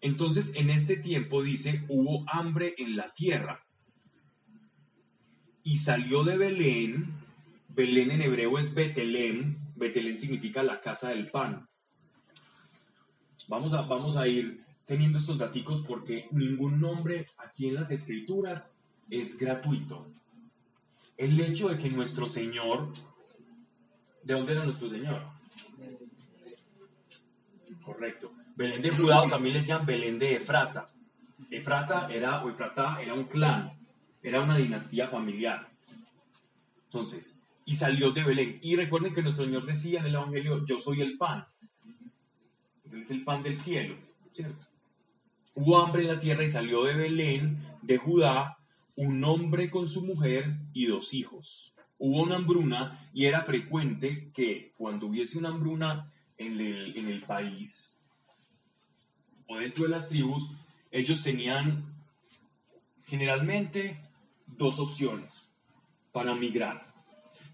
Entonces, 0.00 0.50
en 0.56 0.70
este 0.70 0.96
tiempo 0.96 1.44
dice, 1.44 1.84
hubo 1.86 2.24
hambre 2.28 2.74
en 2.78 2.96
la 2.96 3.14
tierra. 3.14 3.64
Y 5.62 5.76
salió 5.76 6.24
de 6.24 6.38
Belén, 6.38 7.14
Belén 7.68 8.10
en 8.10 8.22
hebreo 8.22 8.58
es 8.58 8.74
Betelén, 8.74 9.58
Betelén 9.76 10.18
significa 10.18 10.64
la 10.64 10.80
casa 10.80 11.10
del 11.10 11.26
pan. 11.26 11.68
Vamos 13.46 13.74
a, 13.74 13.82
vamos 13.82 14.16
a 14.16 14.26
ir 14.26 14.60
teniendo 14.86 15.18
estos 15.18 15.38
datos 15.38 15.82
porque 15.82 16.28
ningún 16.30 16.80
nombre 16.80 17.26
aquí 17.38 17.68
en 17.68 17.74
las 17.74 17.90
escrituras 17.90 18.76
es 19.10 19.36
gratuito. 19.36 20.06
El 21.16 21.38
hecho 21.40 21.68
de 21.68 21.78
que 21.78 21.90
nuestro 21.90 22.28
Señor, 22.28 22.88
¿de 24.22 24.34
dónde 24.34 24.52
era 24.52 24.64
nuestro 24.64 24.88
Señor? 24.88 25.22
Correcto. 27.84 28.32
Belén 28.54 28.82
de 28.82 28.90
Judá 28.90 29.24
también 29.28 29.54
le 29.54 29.60
decían 29.60 29.86
Belén 29.86 30.18
de 30.18 30.36
Efrata. 30.36 30.86
Efrata 31.50 32.08
era, 32.10 32.44
o 32.44 32.50
Efrata 32.50 33.00
era 33.00 33.14
un 33.14 33.24
clan, 33.24 33.72
era 34.22 34.40
una 34.40 34.56
dinastía 34.56 35.08
familiar. 35.08 35.68
Entonces, 36.86 37.40
y 37.64 37.74
salió 37.74 38.12
de 38.12 38.24
Belén. 38.24 38.58
Y 38.62 38.76
recuerden 38.76 39.14
que 39.14 39.22
nuestro 39.22 39.44
Señor 39.44 39.66
decía 39.66 40.00
en 40.00 40.06
el 40.06 40.14
Evangelio, 40.14 40.64
yo 40.64 40.80
soy 40.80 41.02
el 41.02 41.16
pan. 41.16 41.46
Él 42.92 43.02
es 43.02 43.10
el 43.10 43.24
pan 43.24 43.42
del 43.42 43.56
cielo, 43.56 43.96
¿cierto? 44.32 44.66
Hubo 45.58 45.78
hambre 45.78 46.02
en 46.02 46.08
la 46.08 46.20
tierra 46.20 46.44
y 46.44 46.50
salió 46.50 46.84
de 46.84 46.94
Belén, 46.94 47.58
de 47.80 47.96
Judá, 47.96 48.58
un 48.94 49.24
hombre 49.24 49.70
con 49.70 49.88
su 49.88 50.04
mujer 50.04 50.54
y 50.74 50.84
dos 50.84 51.14
hijos. 51.14 51.74
Hubo 51.98 52.22
una 52.22 52.36
hambruna 52.36 53.00
y 53.14 53.24
era 53.24 53.40
frecuente 53.40 54.30
que 54.34 54.74
cuando 54.76 55.06
hubiese 55.06 55.38
una 55.38 55.48
hambruna 55.48 56.12
en 56.36 56.60
el, 56.60 56.94
en 56.98 57.08
el 57.08 57.22
país 57.22 57.96
o 59.48 59.56
dentro 59.56 59.84
de 59.84 59.90
las 59.90 60.10
tribus, 60.10 60.50
ellos 60.90 61.22
tenían 61.22 62.04
generalmente 63.06 64.02
dos 64.46 64.78
opciones 64.78 65.48
para 66.12 66.34
migrar. 66.34 66.92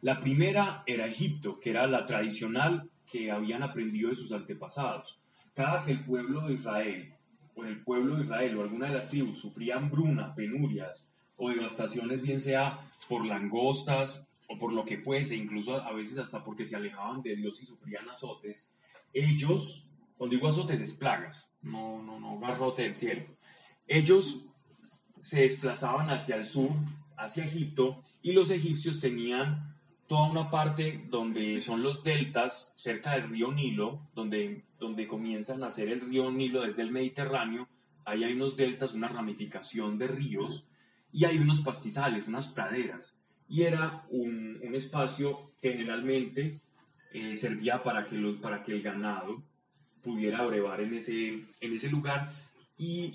La 0.00 0.18
primera 0.18 0.82
era 0.86 1.06
Egipto, 1.06 1.60
que 1.60 1.70
era 1.70 1.86
la 1.86 2.04
tradicional 2.04 2.90
que 3.06 3.30
habían 3.30 3.62
aprendido 3.62 4.10
de 4.10 4.16
sus 4.16 4.32
antepasados. 4.32 5.20
Cada 5.54 5.84
que 5.84 5.92
el 5.92 6.04
pueblo 6.04 6.48
de 6.48 6.54
Israel 6.54 7.14
o 7.62 7.66
el 7.68 7.82
pueblo 7.82 8.16
de 8.16 8.24
Israel 8.24 8.56
o 8.56 8.62
alguna 8.62 8.88
de 8.88 8.94
las 8.94 9.08
tribus 9.08 9.38
sufría 9.38 9.76
hambruna, 9.76 10.34
penurias 10.34 11.08
o 11.36 11.50
devastaciones, 11.50 12.20
bien 12.20 12.40
sea 12.40 12.90
por 13.08 13.24
langostas 13.24 14.28
o 14.48 14.58
por 14.58 14.72
lo 14.72 14.84
que 14.84 14.98
fuese, 14.98 15.36
incluso 15.36 15.80
a 15.80 15.92
veces 15.92 16.18
hasta 16.18 16.44
porque 16.44 16.66
se 16.66 16.76
alejaban 16.76 17.22
de 17.22 17.36
Dios 17.36 17.62
y 17.62 17.66
sufrían 17.66 18.08
azotes, 18.08 18.72
ellos, 19.12 19.88
cuando 20.16 20.36
digo 20.36 20.48
azotes 20.48 20.80
es 20.80 20.94
plagas, 20.94 21.50
no, 21.62 22.02
no, 22.02 22.18
no, 22.18 22.38
garrote 22.38 22.82
del 22.82 22.94
cielo, 22.94 23.24
ellos 23.86 24.46
se 25.20 25.42
desplazaban 25.42 26.10
hacia 26.10 26.36
el 26.36 26.46
sur, 26.46 26.70
hacia 27.16 27.44
Egipto, 27.44 28.02
y 28.22 28.32
los 28.32 28.50
egipcios 28.50 29.00
tenían 29.00 29.71
toda 30.06 30.30
una 30.30 30.50
parte 30.50 31.06
donde 31.08 31.60
son 31.60 31.82
los 31.82 32.02
deltas 32.04 32.72
cerca 32.76 33.12
del 33.12 33.28
río 33.28 33.52
Nilo, 33.52 34.10
donde, 34.14 34.64
donde 34.78 35.06
comienza 35.06 35.54
a 35.54 35.58
nacer 35.58 35.88
el 35.88 36.00
río 36.00 36.30
Nilo 36.30 36.62
desde 36.62 36.82
el 36.82 36.92
Mediterráneo. 36.92 37.68
Ahí 38.04 38.24
hay 38.24 38.34
unos 38.34 38.56
deltas, 38.56 38.94
una 38.94 39.08
ramificación 39.08 39.98
de 39.98 40.08
ríos, 40.08 40.68
y 41.12 41.24
hay 41.24 41.38
unos 41.38 41.60
pastizales, 41.60 42.26
unas 42.28 42.48
praderas. 42.48 43.16
Y 43.48 43.62
era 43.62 44.06
un, 44.10 44.60
un 44.62 44.74
espacio 44.74 45.52
que 45.60 45.72
generalmente 45.72 46.60
eh, 47.12 47.36
servía 47.36 47.82
para 47.82 48.06
que, 48.06 48.16
los, 48.16 48.36
para 48.36 48.62
que 48.62 48.72
el 48.72 48.82
ganado 48.82 49.42
pudiera 50.02 50.44
brevar 50.44 50.80
en 50.80 50.94
ese, 50.94 51.44
en 51.60 51.72
ese 51.72 51.90
lugar. 51.90 52.30
Y, 52.78 53.12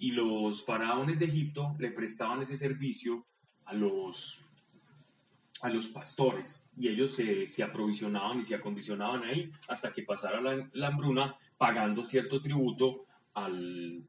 y 0.00 0.10
los 0.10 0.64
faraones 0.64 1.18
de 1.18 1.26
Egipto 1.26 1.74
le 1.78 1.90
prestaban 1.90 2.42
ese 2.42 2.56
servicio 2.56 3.24
a 3.64 3.72
los, 3.72 4.45
a 5.66 5.68
los 5.68 5.88
pastores 5.88 6.62
y 6.78 6.88
ellos 6.88 7.10
se, 7.10 7.48
se, 7.48 7.64
aprovisionaban 7.64 8.38
y 8.38 8.44
se 8.44 8.54
acondicionaban 8.54 9.24
ahí 9.24 9.50
hasta 9.68 9.92
que 9.92 10.04
pasara 10.04 10.40
la, 10.40 10.86
hambruna 10.86 11.36
pagando 11.58 12.04
cierto 12.04 12.40
tributo 12.40 13.06
al, 13.34 14.04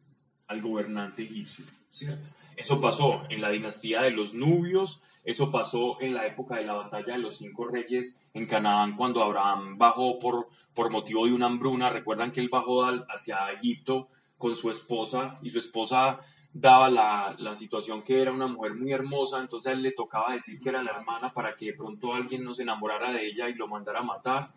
al 0.45 0.61
gobernante 0.61 1.23
egipcio, 1.23 1.65
¿cierto? 1.89 2.29
Eso 2.55 2.79
pasó 2.79 3.23
en 3.29 3.41
la 3.41 3.49
dinastía 3.49 4.03
de 4.03 4.11
los 4.11 4.35
Nubios, 4.35 5.01
eso 5.23 5.51
pasó 5.51 5.99
en 5.99 6.13
la 6.13 6.27
época 6.27 6.57
de 6.57 6.65
la 6.65 6.73
batalla 6.73 7.13
de 7.13 7.19
los 7.19 7.37
cinco 7.37 7.67
reyes 7.67 8.23
en 8.33 8.45
Canaán, 8.45 8.95
cuando 8.95 9.23
Abraham 9.23 9.77
bajó 9.79 10.19
por, 10.19 10.49
por 10.75 10.91
motivo 10.91 11.25
de 11.25 11.33
una 11.33 11.47
hambruna. 11.47 11.89
Recuerdan 11.89 12.31
que 12.31 12.39
él 12.39 12.49
bajó 12.49 12.85
hacia 12.85 13.51
Egipto 13.51 14.09
con 14.37 14.55
su 14.55 14.69
esposa 14.69 15.35
y 15.41 15.49
su 15.49 15.59
esposa 15.59 16.19
daba 16.53 16.89
la, 16.89 17.35
la, 17.37 17.55
situación 17.55 18.01
que 18.01 18.21
era 18.21 18.31
una 18.31 18.47
mujer 18.47 18.73
muy 18.75 18.91
hermosa, 18.91 19.39
entonces 19.39 19.73
él 19.73 19.81
le 19.81 19.91
tocaba 19.91 20.33
decir 20.33 20.59
que 20.59 20.69
era 20.69 20.83
la 20.83 20.91
hermana 20.91 21.33
para 21.33 21.55
que 21.55 21.67
de 21.67 21.73
pronto 21.73 22.13
alguien 22.13 22.43
no 22.43 22.53
se 22.53 22.63
enamorara 22.63 23.11
de 23.11 23.25
ella 23.25 23.49
y 23.49 23.53
lo 23.53 23.67
mandara 23.67 23.99
a 23.99 24.03
matar. 24.03 24.49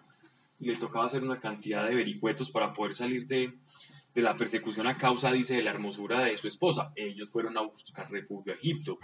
Y 0.58 0.66
le 0.66 0.76
tocaba 0.76 1.06
hacer 1.06 1.22
una 1.22 1.40
cantidad 1.40 1.86
de 1.86 1.94
vericuetos 1.94 2.50
para 2.50 2.74
poder 2.74 2.94
salir 2.94 3.26
de, 3.26 3.54
de 4.14 4.22
la 4.22 4.36
persecución 4.36 4.86
a 4.86 4.96
causa, 4.96 5.30
dice, 5.32 5.56
de 5.56 5.62
la 5.62 5.70
hermosura 5.70 6.20
de 6.20 6.36
su 6.36 6.48
esposa. 6.48 6.92
Ellos 6.96 7.30
fueron 7.30 7.56
a 7.56 7.62
buscar 7.62 8.10
refugio 8.10 8.52
a 8.52 8.56
Egipto. 8.56 8.98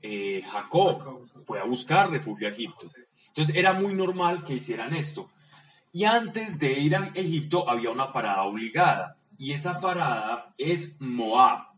Eh, 0.00 0.42
Jacob 0.50 1.28
fue 1.44 1.60
a 1.60 1.64
buscar 1.64 2.10
refugio 2.10 2.48
a 2.48 2.50
Egipto. 2.50 2.86
Entonces 3.28 3.54
era 3.54 3.72
muy 3.72 3.94
normal 3.94 4.44
que 4.44 4.54
hicieran 4.54 4.94
esto. 4.94 5.30
Y 5.92 6.04
antes 6.04 6.58
de 6.58 6.72
ir 6.72 6.96
a 6.96 7.10
Egipto 7.14 7.68
había 7.68 7.90
una 7.90 8.12
parada 8.12 8.42
obligada. 8.42 9.17
Y 9.38 9.52
esa 9.52 9.80
parada 9.80 10.52
es 10.58 11.00
Moab. 11.00 11.68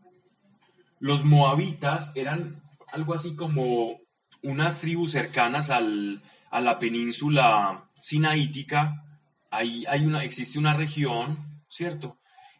Los 0.99 1.23
moabitas 1.23 2.11
eran 2.15 2.61
algo 2.91 3.13
así 3.13 3.35
como 3.35 3.99
unas 4.41 4.81
tribus 4.81 5.11
cercanas 5.11 5.69
al, 5.69 6.19
a 6.49 6.59
la 6.59 6.79
península 6.79 7.87
sinaítica. 7.93 9.05
Ahí 9.51 9.85
hay 9.87 10.05
una, 10.05 10.23
existe 10.23 10.57
una 10.57 10.73
región, 10.73 11.61
¿cierto? 11.69 12.17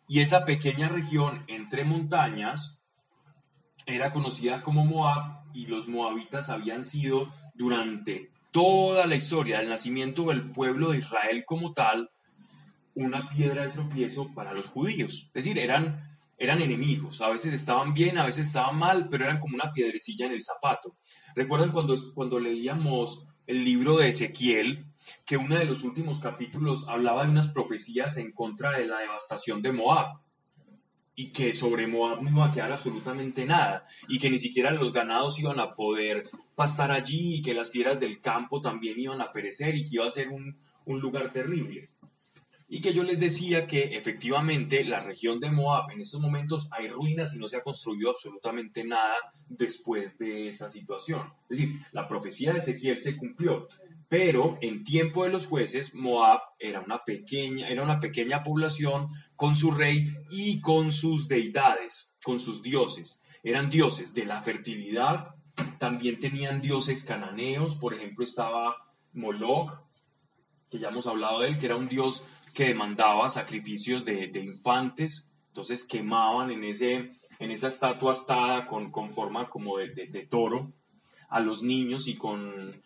Y 0.07 0.19
esa 0.19 0.45
pequeña 0.45 0.87
región 0.87 1.45
entre 1.47 1.83
montañas 1.83 2.83
era 3.87 4.11
conocida 4.11 4.61
como 4.61 4.85
Moab 4.85 5.41
y 5.53 5.65
los 5.65 5.87
moabitas 5.87 6.51
habían 6.51 6.85
sido 6.85 7.33
durante 7.55 8.31
toda 8.51 9.07
la 9.07 9.15
historia 9.15 9.59
del 9.59 9.69
nacimiento 9.69 10.25
del 10.25 10.51
pueblo 10.51 10.91
de 10.91 10.99
Israel 10.99 11.43
como 11.45 11.73
tal 11.73 12.11
una 12.95 13.29
piedra 13.29 13.63
de 13.63 13.73
tropiezo 13.73 14.33
para 14.33 14.53
los 14.53 14.67
judíos. 14.67 15.27
Es 15.27 15.45
decir, 15.45 15.59
eran, 15.59 16.17
eran 16.37 16.61
enemigos. 16.61 17.21
A 17.21 17.29
veces 17.29 17.53
estaban 17.53 17.93
bien, 17.93 18.17
a 18.17 18.25
veces 18.25 18.47
estaban 18.47 18.77
mal, 18.77 19.07
pero 19.09 19.25
eran 19.25 19.39
como 19.39 19.55
una 19.55 19.71
piedrecilla 19.71 20.25
en 20.25 20.33
el 20.33 20.43
zapato. 20.43 20.95
¿Recuerdan 21.35 21.71
cuando, 21.71 21.95
cuando 22.13 22.39
leíamos 22.39 23.27
el 23.47 23.63
libro 23.63 23.97
de 23.97 24.09
Ezequiel? 24.09 24.85
que 25.25 25.37
uno 25.37 25.57
de 25.57 25.65
los 25.65 25.83
últimos 25.83 26.19
capítulos 26.19 26.87
hablaba 26.87 27.23
de 27.23 27.31
unas 27.31 27.47
profecías 27.47 28.17
en 28.17 28.31
contra 28.31 28.77
de 28.77 28.85
la 28.85 28.99
devastación 28.99 29.61
de 29.61 29.71
Moab 29.71 30.19
y 31.15 31.31
que 31.31 31.53
sobre 31.53 31.87
Moab 31.87 32.21
no 32.21 32.29
iba 32.29 32.45
a 32.45 32.53
quedar 32.53 32.71
absolutamente 32.71 33.45
nada 33.45 33.85
y 34.07 34.19
que 34.19 34.29
ni 34.29 34.39
siquiera 34.39 34.71
los 34.71 34.93
ganados 34.93 35.39
iban 35.39 35.59
a 35.59 35.75
poder 35.75 36.23
pastar 36.55 36.91
allí 36.91 37.35
y 37.35 37.41
que 37.41 37.53
las 37.53 37.69
fieras 37.69 37.99
del 37.99 38.21
campo 38.21 38.61
también 38.61 38.99
iban 38.99 39.21
a 39.21 39.31
perecer 39.31 39.75
y 39.75 39.83
que 39.83 39.95
iba 39.95 40.07
a 40.07 40.11
ser 40.11 40.29
un, 40.29 40.57
un 40.85 40.99
lugar 40.99 41.31
terrible. 41.31 41.87
Y 42.73 42.79
que 42.79 42.93
yo 42.93 43.03
les 43.03 43.19
decía 43.19 43.67
que 43.67 43.97
efectivamente 43.97 44.85
la 44.85 45.01
región 45.01 45.41
de 45.41 45.51
Moab 45.51 45.91
en 45.91 45.99
estos 45.99 46.21
momentos 46.21 46.69
hay 46.71 46.87
ruinas 46.87 47.35
y 47.35 47.37
no 47.37 47.49
se 47.49 47.57
ha 47.57 47.63
construido 47.63 48.11
absolutamente 48.11 48.85
nada 48.85 49.13
después 49.49 50.17
de 50.17 50.47
esa 50.47 50.71
situación. 50.71 51.33
Es 51.49 51.57
decir, 51.57 51.81
la 51.91 52.07
profecía 52.07 52.53
de 52.53 52.59
Ezequiel 52.59 52.97
se 53.01 53.17
cumplió, 53.17 53.67
pero 54.07 54.57
en 54.61 54.85
tiempo 54.85 55.25
de 55.25 55.31
los 55.31 55.47
jueces, 55.47 55.93
Moab 55.93 56.39
era 56.59 56.79
una 56.79 57.03
pequeña, 57.03 57.67
era 57.67 57.83
una 57.83 57.99
pequeña 57.99 58.41
población 58.41 59.07
con 59.35 59.57
su 59.57 59.71
rey 59.71 60.09
y 60.29 60.61
con 60.61 60.93
sus 60.93 61.27
deidades, 61.27 62.09
con 62.23 62.39
sus 62.39 62.63
dioses. 62.63 63.19
Eran 63.43 63.69
dioses 63.69 64.13
de 64.13 64.25
la 64.25 64.41
fertilidad, 64.43 65.35
también 65.77 66.21
tenían 66.21 66.61
dioses 66.61 67.03
cananeos, 67.03 67.75
por 67.75 67.93
ejemplo 67.93 68.23
estaba 68.23 68.77
Moloch, 69.11 69.73
que 70.69 70.79
ya 70.79 70.87
hemos 70.87 71.05
hablado 71.05 71.41
de 71.41 71.49
él, 71.49 71.59
que 71.59 71.65
era 71.65 71.75
un 71.75 71.89
dios 71.89 72.23
que 72.53 72.65
demandaba 72.65 73.29
sacrificios 73.29 74.05
de, 74.05 74.31
infantes, 74.35 75.29
entonces 75.47 75.85
quemaban 75.85 76.51
en, 76.51 76.63
ese, 76.63 77.11
en 77.39 77.51
esa 77.51 77.67
estatua 77.67 78.11
astada 78.11 78.67
con, 78.67 78.91
con 78.91 79.13
forma 79.13 79.49
como 79.49 79.77
de, 79.77 79.89
de 79.89 80.25
toro 80.25 80.71
a 81.29 81.39
los 81.39 81.63
niños 81.63 82.07
y 82.07 82.15
con 82.15 82.81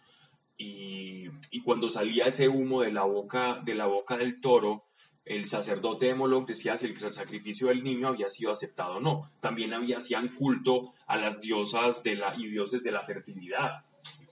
y, 0.58 1.62
cuando 1.63 1.89
salía 1.89 2.25
ese 2.25 2.47
humo 2.47 2.82
de 2.82 2.91
la 2.91 3.04
boca, 3.04 3.60
de 3.63 3.75
la 3.75 3.88
boca 3.88 4.17
del 4.17 4.39
toro, 4.39 4.84
el 5.25 5.45
sacerdote 5.45 6.08
de 6.08 6.15
Moloch 6.15 6.47
decía 6.47 6.78
si 6.78 6.86
el 6.86 7.12
sacrificio 7.12 7.67
del 7.67 7.84
niño 7.84 8.10
había 8.10 8.30
sido 8.30 8.51
aceptado 8.51 8.97
o 8.97 8.99
no. 8.99 9.32
También 9.41 9.73
había, 9.73 9.97
hacían 9.97 10.30
culto 10.30 10.93
a 11.08 11.17
las 11.17 11.41
diosas 11.41 12.04
de 12.04 12.15
la, 12.15 12.36
y 12.38 12.47
dioses 12.47 12.84
de 12.84 12.91
la 12.91 13.04
fertilidad, 13.04 13.84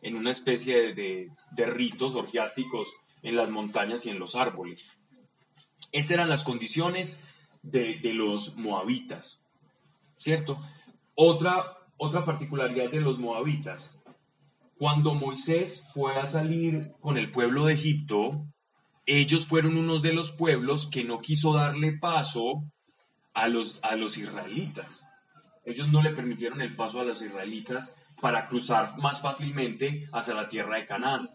en 0.01 0.15
una 0.15 0.31
especie 0.31 0.93
de, 0.93 1.31
de 1.51 1.65
ritos 1.65 2.15
orgiásticos 2.15 2.93
en 3.23 3.35
las 3.35 3.49
montañas 3.49 4.05
y 4.05 4.09
en 4.09 4.19
los 4.19 4.35
árboles. 4.35 4.87
Estas 5.93 6.11
eran 6.11 6.29
las 6.29 6.43
condiciones 6.43 7.23
de, 7.61 7.99
los 8.13 8.57
moabitas, 8.57 9.41
¿cierto? 10.17 10.59
Otra, 11.15 11.77
otra 11.97 12.25
particularidad 12.25 12.89
de 12.89 12.99
los 12.99 13.19
moabitas, 13.19 13.95
cuando 14.77 15.13
Moisés 15.13 15.87
fue 15.93 16.15
a 16.15 16.25
salir 16.25 16.91
con 16.99 17.17
el 17.17 17.31
pueblo 17.31 17.67
de 17.67 17.75
Egipto, 17.75 18.45
ellos 19.05 19.45
fueron 19.45 19.77
unos 19.77 20.01
de 20.01 20.13
los 20.13 20.31
pueblos 20.31 20.87
que 20.87 21.03
no 21.03 21.21
quiso 21.21 21.53
darle 21.53 21.93
paso 21.93 22.63
a 23.33 23.47
los, 23.47 23.79
a 23.83 23.95
los 23.95 24.17
israelitas. 24.17 25.05
Ellos 25.63 25.89
no 25.89 26.01
le 26.01 26.09
permitieron 26.09 26.61
el 26.61 26.75
paso 26.75 27.01
a 27.01 27.05
los 27.05 27.21
israelitas 27.21 27.95
para 28.19 28.47
cruzar 28.47 28.97
más 28.97 29.21
fácilmente 29.21 30.07
hacia 30.11 30.33
la 30.33 30.47
tierra 30.49 30.77
de 30.77 30.85
Canaán. 30.85 31.29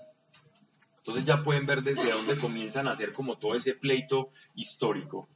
Entonces 1.08 1.26
ya 1.26 1.42
pueden 1.42 1.64
ver 1.64 1.82
desde 1.82 2.12
dónde 2.12 2.36
comienzan 2.36 2.86
a 2.86 2.90
hacer 2.90 3.14
como 3.14 3.38
todo 3.38 3.54
ese 3.54 3.72
pleito 3.72 4.28
histórico 4.54 5.26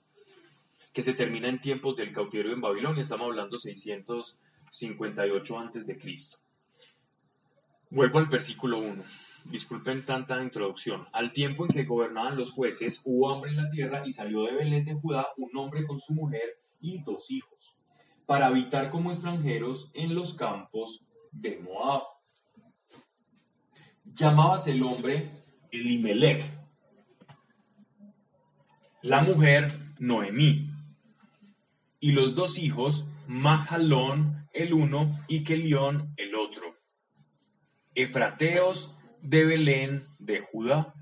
que 0.93 1.03
se 1.03 1.15
termina 1.15 1.49
en 1.49 1.63
tiempos 1.63 1.97
del 1.97 2.13
cautiverio 2.13 2.53
en 2.53 2.61
Babilonia. 2.61 3.03
Estamos 3.03 3.29
hablando 3.29 3.59
658 3.59 5.59
antes 5.59 5.87
de 5.87 5.97
Cristo. 5.97 6.37
Vuelvo 7.89 8.19
al 8.19 8.27
versículo 8.27 8.81
1. 8.81 9.03
Disculpen 9.47 10.05
tanta 10.05 10.43
introducción. 10.43 11.09
Al 11.11 11.33
tiempo 11.33 11.65
en 11.65 11.71
que 11.71 11.85
gobernaban 11.85 12.37
los 12.37 12.53
jueces, 12.53 13.01
hubo 13.07 13.33
hambre 13.33 13.53
en 13.53 13.57
la 13.57 13.71
tierra 13.71 14.03
y 14.05 14.13
salió 14.13 14.45
de 14.45 14.53
Belén 14.53 14.85
de 14.85 14.93
Judá 14.93 15.29
un 15.39 15.57
hombre 15.57 15.87
con 15.87 15.99
su 15.99 16.13
mujer 16.13 16.61
y 16.83 17.03
dos 17.03 17.31
hijos, 17.31 17.79
para 18.27 18.49
habitar 18.49 18.91
como 18.91 19.11
extranjeros 19.11 19.91
en 19.95 20.15
los 20.15 20.35
campos 20.35 21.07
de 21.31 21.61
Moab. 21.61 22.03
Llamábase 24.05 24.73
el 24.73 24.83
hombre 24.83 25.42
Elimelech, 25.73 26.43
la 29.03 29.23
mujer 29.23 29.73
Noemí, 29.99 30.71
y 31.99 32.13
los 32.13 32.35
dos 32.35 32.59
hijos 32.59 33.09
Mahalón 33.27 34.49
el 34.53 34.75
uno 34.75 35.09
y 35.29 35.45
Kelión 35.45 36.13
el 36.17 36.35
otro. 36.35 36.77
Efrateos 37.95 38.99
de 39.23 39.47
Belén 39.47 40.07
de 40.19 40.41
Judá. 40.41 40.95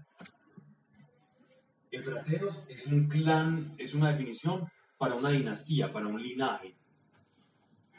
Efrateos 1.90 2.62
es 2.68 2.87
un 2.87 3.09
clan, 3.09 3.74
es 3.78 3.94
una 3.94 4.12
definición 4.12 4.68
para 4.98 5.14
una 5.14 5.30
dinastía, 5.30 5.92
para 5.92 6.06
un 6.06 6.22
linaje, 6.22 6.76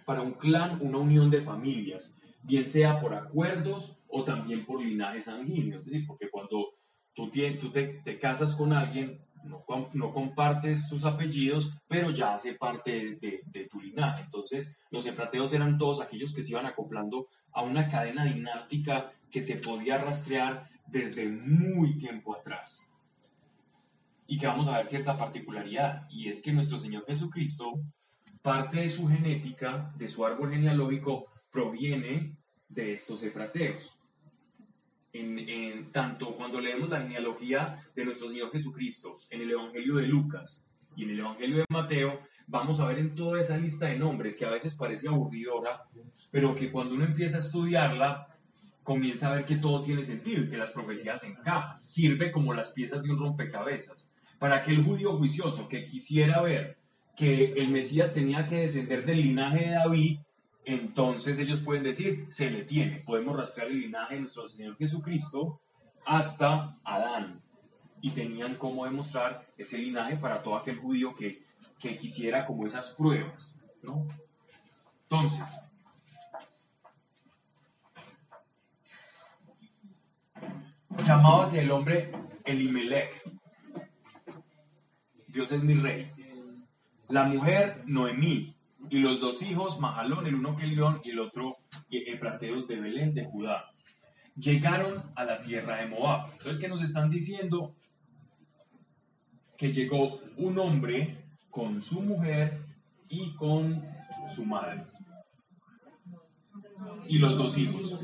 para 0.05 0.21
un 0.21 0.33
clan, 0.33 0.77
una 0.81 0.99
unión 0.99 1.29
de 1.29 1.41
familias, 1.41 2.15
bien 2.43 2.67
sea 2.67 2.99
por 2.99 3.13
acuerdos 3.13 3.99
o 4.07 4.23
también 4.23 4.65
por 4.65 4.83
linaje 4.83 5.21
sanguíneo. 5.21 5.79
Es 5.79 5.85
decir, 5.85 6.05
porque 6.05 6.29
cuando 6.29 6.73
tú, 7.13 7.29
tú 7.59 7.71
te, 7.71 8.01
te 8.03 8.19
casas 8.19 8.55
con 8.55 8.73
alguien, 8.73 9.21
no, 9.43 9.63
no, 9.93 10.13
compartes 10.13 10.87
sus 10.87 11.05
apellidos, 11.05 11.77
pero 11.87 12.11
ya 12.11 12.35
hace 12.35 12.53
parte 12.53 13.17
de, 13.19 13.41
de, 13.45 13.65
tu 13.65 13.79
linaje. 13.79 14.23
Entonces, 14.23 14.77
los 14.91 15.05
efrateos 15.07 15.53
eran 15.53 15.77
todos 15.77 16.01
aquellos 16.01 16.33
que 16.33 16.43
se 16.43 16.51
iban 16.51 16.65
acoplando 16.65 17.27
a 17.51 17.63
una 17.63 17.89
cadena 17.89 18.25
dinástica 18.25 19.11
que 19.31 19.41
se 19.41 19.55
podía 19.55 19.97
rastrear 19.97 20.67
desde 20.87 21.27
muy 21.27 21.97
tiempo 21.97 22.35
atrás. 22.35 22.81
Y 24.27 24.37
que 24.37 24.47
vamos 24.47 24.67
a 24.67 24.77
ver 24.77 24.85
cierta 24.85 25.17
particularidad, 25.17 26.07
y 26.09 26.29
es 26.29 26.41
que 26.41 26.53
nuestro 26.53 26.77
Señor 26.77 27.05
Jesucristo, 27.05 27.81
parte 28.41 28.81
de 28.81 28.89
su 28.89 29.07
genética, 29.07 29.91
de 29.97 30.07
su 30.07 30.25
árbol 30.25 30.51
genealógico, 30.51 31.30
proviene 31.51 32.37
de 32.69 32.93
estos 32.93 33.23
efrateos. 33.23 33.97
En, 35.13 35.91
tanto 35.91 36.35
cuando 36.37 36.61
leemos 36.61 36.89
la 36.89 37.01
genealogía 37.01 37.85
de 37.93 38.05
nuestro 38.05 38.29
Señor 38.29 38.49
Jesucristo 38.51 39.17
en 39.29 39.41
el 39.41 39.51
Evangelio 39.51 39.95
de 39.95 40.07
Lucas 40.07 40.65
y 40.95 41.03
en 41.03 41.09
el 41.09 41.19
Evangelio 41.19 41.57
de 41.57 41.65
Mateo, 41.69 42.21
vamos 42.47 42.79
a 42.79 42.87
ver 42.87 42.99
en 42.99 43.13
toda 43.13 43.41
esa 43.41 43.57
lista 43.57 43.87
de 43.87 43.99
nombres 43.99 44.37
que 44.37 44.45
a 44.45 44.51
veces 44.51 44.73
parece 44.75 45.09
aburridora, 45.09 45.83
pero 46.31 46.55
que 46.55 46.71
cuando 46.71 46.95
uno 46.95 47.05
empieza 47.05 47.37
a 47.37 47.41
estudiarla, 47.41 48.31
comienza 48.83 49.31
a 49.31 49.35
ver 49.35 49.45
que 49.45 49.57
todo 49.57 49.81
tiene 49.81 50.03
sentido 50.03 50.43
y 50.43 50.49
que 50.49 50.57
las 50.57 50.71
profecías 50.71 51.23
encajan. 51.25 51.77
Sirve 51.85 52.31
como 52.31 52.53
las 52.53 52.71
piezas 52.71 53.03
de 53.03 53.11
un 53.11 53.19
rompecabezas. 53.19 54.09
Para 54.39 54.57
aquel 54.57 54.83
judío 54.83 55.17
juicioso 55.17 55.67
que 55.67 55.85
quisiera 55.85 56.41
ver 56.41 56.77
que 57.15 57.53
el 57.53 57.69
Mesías 57.69 58.13
tenía 58.13 58.47
que 58.47 58.61
descender 58.61 59.05
del 59.05 59.21
linaje 59.21 59.65
de 59.65 59.71
David, 59.71 60.19
entonces 60.65 61.39
ellos 61.39 61.61
pueden 61.61 61.83
decir, 61.83 62.27
se 62.29 62.49
le 62.51 62.63
tiene. 62.63 62.99
Podemos 62.99 63.35
rastrear 63.35 63.71
el 63.71 63.81
linaje 63.81 64.15
de 64.15 64.21
nuestro 64.21 64.47
Señor 64.47 64.77
Jesucristo 64.77 65.59
hasta 66.05 66.69
Adán. 66.83 67.41
Y 68.01 68.11
tenían 68.11 68.55
cómo 68.55 68.85
demostrar 68.85 69.47
ese 69.57 69.77
linaje 69.77 70.17
para 70.17 70.41
todo 70.41 70.55
aquel 70.55 70.79
judío 70.79 71.15
que, 71.15 71.43
que 71.79 71.95
quisiera 71.97 72.45
como 72.45 72.65
esas 72.65 72.93
pruebas. 72.93 73.55
¿no? 73.81 74.05
Entonces, 75.03 75.55
llamábase 81.05 81.61
el 81.61 81.71
hombre 81.71 82.11
Elimelech. 82.45 83.21
Dios 85.27 85.51
es 85.51 85.63
mi 85.63 85.73
rey. 85.75 86.11
La 87.07 87.23
mujer 87.23 87.83
Noemí 87.85 88.55
y 88.91 88.99
los 88.99 89.21
dos 89.21 89.41
hijos 89.41 89.79
Mahalón, 89.79 90.27
el 90.27 90.35
uno 90.35 90.55
Kelión 90.55 90.99
y 91.05 91.11
el 91.11 91.19
otro 91.19 91.55
Efrateos 91.89 92.67
de 92.67 92.75
Belén 92.79 93.13
de 93.13 93.23
Judá. 93.23 93.63
Llegaron 94.35 95.01
a 95.15 95.23
la 95.23 95.41
tierra 95.41 95.77
de 95.77 95.87
Moab. 95.87 96.29
Entonces, 96.33 96.59
¿qué 96.59 96.67
nos 96.67 96.83
están 96.83 97.09
diciendo? 97.09 97.73
Que 99.57 99.71
llegó 99.71 100.19
un 100.35 100.59
hombre 100.59 101.23
con 101.49 101.81
su 101.81 102.01
mujer 102.01 102.65
y 103.07 103.33
con 103.35 103.81
su 104.35 104.45
madre. 104.45 104.83
Y 107.07 107.19
los 107.19 107.37
dos 107.37 107.57
hijos. 107.57 107.97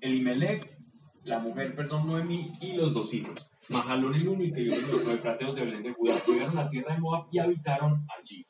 Elimelech 0.00 0.74
la 1.22 1.38
mujer, 1.38 1.74
perdón, 1.74 2.08
Noemí 2.08 2.50
y 2.60 2.72
los 2.74 2.92
dos 2.92 3.14
hijos. 3.14 3.48
Mahalón 3.68 4.14
el 4.14 4.28
uno 4.28 4.42
y 4.42 4.52
que 4.52 4.62
el 4.62 4.72
otro 4.72 4.98
de 4.98 5.18
Frateos 5.18 5.54
de 5.54 5.64
Belén 5.64 5.84
de 5.84 5.92
Judá. 5.92 6.14
Llegaron 6.26 6.58
a 6.58 6.64
la 6.64 6.68
tierra 6.68 6.94
de 6.94 7.00
Moab 7.00 7.28
y 7.30 7.38
habitaron 7.38 8.04
allí. 8.18 8.44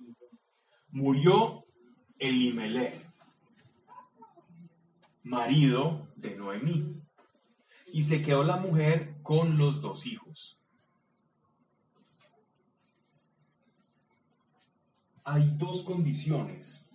Murió 0.95 1.65
Elimelech, 2.21 2.95
marido 5.25 6.07
de 6.15 6.37
Noemí, 6.37 7.03
y 7.93 8.05
se 8.05 8.23
quedó 8.23 8.45
la 8.45 8.59
mujer 8.59 9.17
con 9.25 9.59
los 9.59 9.83
dos 9.83 10.07
hijos. 10.07 10.61
Hay 15.25 15.57
dos 15.57 15.85
condiciones 15.85 16.89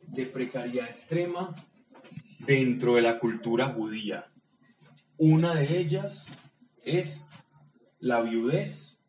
de 0.00 0.24
precariedad 0.24 0.88
extrema 0.88 1.54
dentro 2.38 2.94
de 2.94 3.02
la 3.02 3.18
cultura 3.18 3.68
judía. 3.68 4.32
Una 5.18 5.54
de 5.56 5.78
ellas 5.78 6.26
es 6.84 7.28
la 7.98 8.22
viudez 8.22 9.04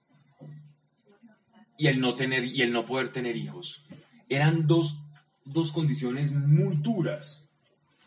y 1.78 1.88
el 1.88 2.02
no 2.02 2.16
tener 2.16 2.44
y 2.44 2.62
el 2.62 2.74
no 2.74 2.86
poder 2.86 3.08
tener 3.14 3.38
hijos. 3.38 3.88
Eran 4.30 4.68
dos, 4.68 5.04
dos 5.46 5.72
condiciones 5.72 6.32
muy 6.32 6.76
duras 6.78 7.44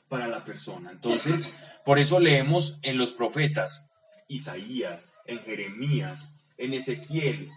para 0.08 0.28
la 0.28 0.44
persona. 0.44 0.90
Entonces, 0.92 1.54
por 1.84 1.98
eso 1.98 2.20
leemos 2.20 2.78
en 2.82 2.98
los 2.98 3.12
profetas, 3.12 3.86
Isaías, 4.28 5.12
en 5.26 5.40
Jeremías, 5.40 6.36
en 6.58 6.74
Ezequiel, 6.74 7.50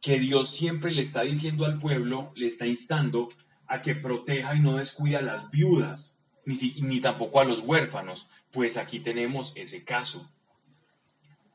que 0.00 0.18
Dios 0.18 0.50
siempre 0.50 0.92
le 0.92 1.02
está 1.02 1.22
diciendo 1.22 1.66
al 1.66 1.78
pueblo, 1.78 2.32
le 2.34 2.46
está 2.46 2.66
instando 2.66 3.28
a 3.66 3.82
que 3.82 3.94
proteja 3.94 4.54
y 4.54 4.60
no 4.60 4.76
descuida 4.76 5.18
a 5.18 5.22
las 5.22 5.50
viudas, 5.50 6.16
ni, 6.44 7.00
tampoco 7.00 7.40
a 7.40 7.44
los 7.44 7.60
huérfanos, 7.60 8.28
pues 8.50 8.78
aquí 8.78 9.00
tenemos 9.00 9.52
ese 9.56 9.84
caso. 9.84 10.30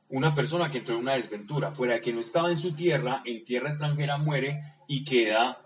Una 0.09 0.35
persona 0.35 0.69
que 0.69 0.79
entró 0.79 0.95
en 0.95 1.01
una 1.01 1.15
desventura, 1.15 1.71
fuera 1.71 1.95
de 1.95 2.01
que 2.01 2.13
no 2.13 2.19
estaba 2.19 2.51
en 2.51 2.59
su 2.59 2.73
tierra, 2.73 3.23
en 3.25 3.43
tierra 3.43 3.69
extranjera 3.69 4.17
muere 4.17 4.61
y 4.87 5.03
queda 5.03 5.63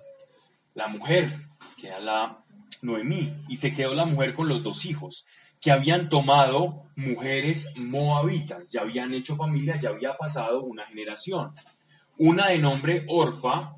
la 0.78 0.88
mujer, 0.88 1.34
queda 1.76 2.00
la 2.00 2.38
Noemí, 2.84 3.34
y 3.50 3.56
se 3.56 3.74
quedó 3.74 3.96
la 3.96 4.06
mujer 4.06 4.36
con 4.36 4.48
los 4.48 4.62
dos 4.62 4.86
hijos, 4.86 5.26
que 5.60 5.72
habían 5.72 6.08
tomado 6.08 6.84
mujeres 6.96 7.74
moabitas, 7.80 8.72
ya 8.72 8.82
habían 8.82 9.12
hecho 9.16 9.36
familia, 9.36 9.82
ya 9.82 9.90
había 9.90 10.16
pasado 10.16 10.62
una 10.62 10.86
generación. 10.86 11.52
Una 12.20 12.50
de 12.50 12.60
nombre 12.60 13.06
Orfa 13.08 13.74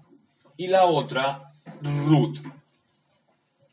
y 0.57 0.67
la 0.67 0.85
otra 0.85 1.53
Ruth. 2.05 2.39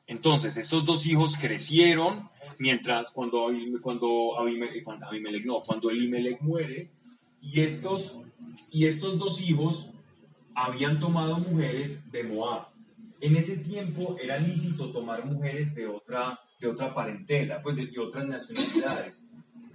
Entonces, 0.07 0.57
estos 0.57 0.85
dos 0.85 1.05
hijos 1.07 1.37
crecieron 1.37 2.31
mientras 2.61 3.11
cuando, 3.11 3.49
cuando 3.83 4.35
no, 5.45 5.63
cuando 5.63 5.91
Elimelech 5.91 6.41
muere, 6.43 6.91
y 7.43 7.61
estos, 7.61 8.21
y 8.71 8.87
estos 8.87 9.19
dos 9.19 9.41
hijos 9.41 9.91
habían 10.55 11.01
tomado 11.01 11.39
mujeres 11.39 12.09
de 12.13 12.23
Moab. 12.23 12.76
En 13.27 13.35
ese 13.35 13.57
tiempo 13.57 14.17
era 14.23 14.39
lícito 14.39 14.93
tomar 14.93 15.25
mujeres 15.25 15.75
de 15.75 15.89
otra, 15.89 16.39
de 16.61 16.69
otra 16.69 16.95
parentela, 16.95 17.61
pues 17.61 17.75
de, 17.75 17.99
otras 17.99 18.25
nacionalidades. 18.25 19.27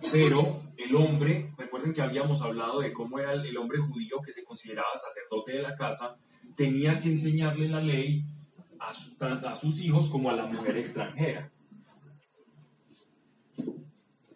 Pero 0.10 0.62
el 0.78 0.96
hombre, 0.96 1.54
recuerden 1.58 1.92
que 1.92 2.02
habíamos 2.02 2.42
hablado 2.42 2.80
de 2.80 2.94
cómo 2.94 3.20
era 3.20 3.34
el 3.34 3.58
hombre 3.58 3.80
judío 3.80 4.22
que 4.26 4.32
se 4.32 4.46
consideraba 4.46 4.96
sacerdote 4.96 5.52
de 5.52 5.64
la 5.64 5.76
casa, 5.76 6.18
tenía 6.56 6.98
que 7.02 7.10
enseñarle 7.10 7.68
la 7.68 7.82
ley 7.82 8.24
a, 8.80 9.56
sus 9.58 9.82
hijos 9.82 10.08
como 10.08 10.30
a 10.30 10.34
la 10.34 10.46
mujer 10.46 10.78
extranjera. 10.78 11.52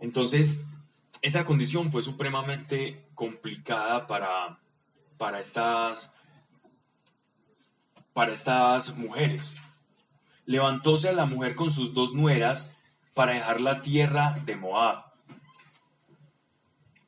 Entonces, 0.02 0.68
esa 1.22 1.46
condición 1.46 1.90
fue 1.90 2.04
supremamente 2.04 3.08
complicada 3.16 4.08
para, 4.08 4.60
para, 5.18 5.40
estas, 5.40 6.14
para 8.16 8.32
estas 8.32 8.96
mujeres. 8.96 9.54
Levantóse 10.46 11.10
a 11.10 11.12
la 11.12 11.26
mujer 11.26 11.54
con 11.54 11.70
sus 11.70 11.94
dos 11.94 12.14
nueras 12.14 12.72
para 13.14 13.34
dejar 13.34 13.60
la 13.60 13.82
tierra 13.82 14.42
de 14.46 14.56
Moab, 14.56 15.04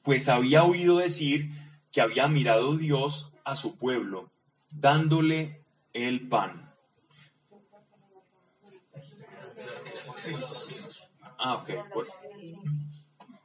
pues 0.04 0.28
había 0.28 0.66
oído 0.66 0.98
decir 0.98 1.50
que 1.94 2.02
había 2.02 2.28
mirado 2.28 2.76
Dios 2.76 3.32
a 3.46 3.56
su 3.56 3.78
pueblo, 3.78 4.30
dándole 4.70 5.64
el 5.94 6.28
pan. 6.28 6.74
Ah, 11.38 11.54
ok. 11.56 11.70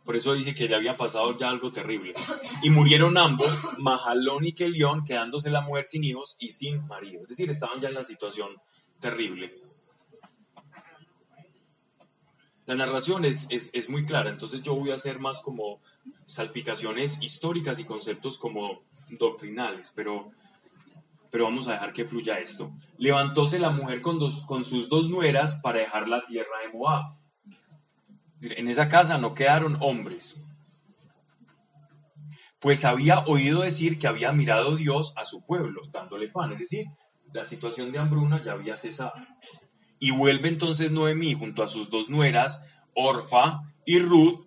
Por, 0.04 0.16
eso 0.16 0.34
dice 0.34 0.54
que 0.54 0.68
le 0.68 0.74
había 0.74 0.96
pasado 0.96 1.36
ya 1.38 1.48
algo 1.48 1.70
terrible. 1.70 2.14
Y 2.62 2.70
murieron 2.70 3.16
ambos, 3.16 3.60
Mahalón 3.78 4.44
y 4.44 4.52
Kelión, 4.52 5.04
quedándose 5.04 5.50
la 5.50 5.60
mujer 5.60 5.86
sin 5.86 6.04
hijos 6.04 6.36
y 6.38 6.52
sin 6.52 6.86
marido. 6.86 7.22
Es 7.22 7.28
decir, 7.28 7.50
estaban 7.50 7.80
ya 7.80 7.88
en 7.88 7.94
la 7.94 8.04
situación 8.04 8.50
terrible. 9.00 9.54
La 12.66 12.76
narración 12.76 13.24
es, 13.24 13.48
es, 13.50 13.88
muy 13.88 14.06
clara, 14.06 14.30
entonces 14.30 14.62
yo 14.62 14.74
voy 14.74 14.92
a 14.92 14.94
hacer 14.94 15.18
más 15.18 15.40
como 15.42 15.80
salpicaciones 16.26 17.20
históricas 17.20 17.78
y 17.80 17.84
conceptos 17.84 18.38
como 18.38 18.82
doctrinales, 19.10 19.92
pero 19.94 20.30
pero 21.32 21.44
vamos 21.44 21.66
a 21.66 21.72
dejar 21.72 21.94
que 21.94 22.04
fluya 22.04 22.38
esto. 22.40 22.70
Levantóse 22.98 23.58
la 23.58 23.70
mujer 23.70 24.02
con, 24.02 24.18
dos, 24.18 24.44
con 24.44 24.66
sus 24.66 24.90
dos 24.90 25.08
nueras 25.08 25.56
para 25.56 25.78
dejar 25.78 26.06
la 26.06 26.26
tierra 26.26 26.58
de 26.62 26.76
Moab. 26.76 27.16
En 28.42 28.68
esa 28.68 28.88
casa 28.88 29.18
no 29.18 29.34
quedaron 29.34 29.76
hombres, 29.80 30.36
pues 32.58 32.84
había 32.84 33.20
oído 33.20 33.62
decir 33.62 33.98
que 33.98 34.06
había 34.06 34.32
mirado 34.32 34.76
Dios 34.76 35.14
a 35.16 35.24
su 35.24 35.44
pueblo, 35.44 35.82
dándole 35.92 36.28
pan, 36.28 36.52
es 36.52 36.60
decir, 36.60 36.86
la 37.32 37.44
situación 37.44 37.92
de 37.92 37.98
hambruna 37.98 38.42
ya 38.42 38.52
había 38.52 38.76
cesado. 38.78 39.14
Y 39.98 40.10
vuelve 40.10 40.48
entonces 40.48 40.90
Noemí 40.90 41.34
junto 41.34 41.62
a 41.62 41.68
sus 41.68 41.90
dos 41.90 42.08
nueras, 42.10 42.64
Orfa 42.94 43.62
y 43.84 43.98
Ruth, 43.98 44.46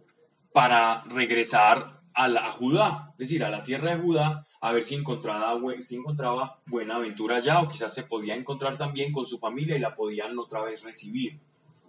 para 0.54 1.04
regresar 1.04 2.02
a, 2.14 2.28
la, 2.30 2.52
Judá, 2.54 3.10
es 3.12 3.18
decir, 3.18 3.44
a 3.44 3.50
la 3.50 3.64
tierra 3.64 3.94
de 3.94 4.02
Judá, 4.02 4.48
a 4.62 4.72
ver 4.72 4.86
si 4.86 4.96
encontraba, 4.96 5.60
si 5.82 5.98
encontraba 5.98 6.62
buena 6.66 6.96
aventura 6.96 7.38
allá 7.38 7.60
o 7.62 7.68
quizás 7.68 7.94
se 7.94 8.04
podía 8.04 8.36
encontrar 8.36 8.78
también 8.78 9.12
con 9.12 9.26
su 9.26 9.38
familia 9.38 9.76
y 9.76 9.80
la 9.80 9.94
podían 9.94 10.40
otra 10.40 10.64
vez 10.64 10.84
recibir, 10.84 11.40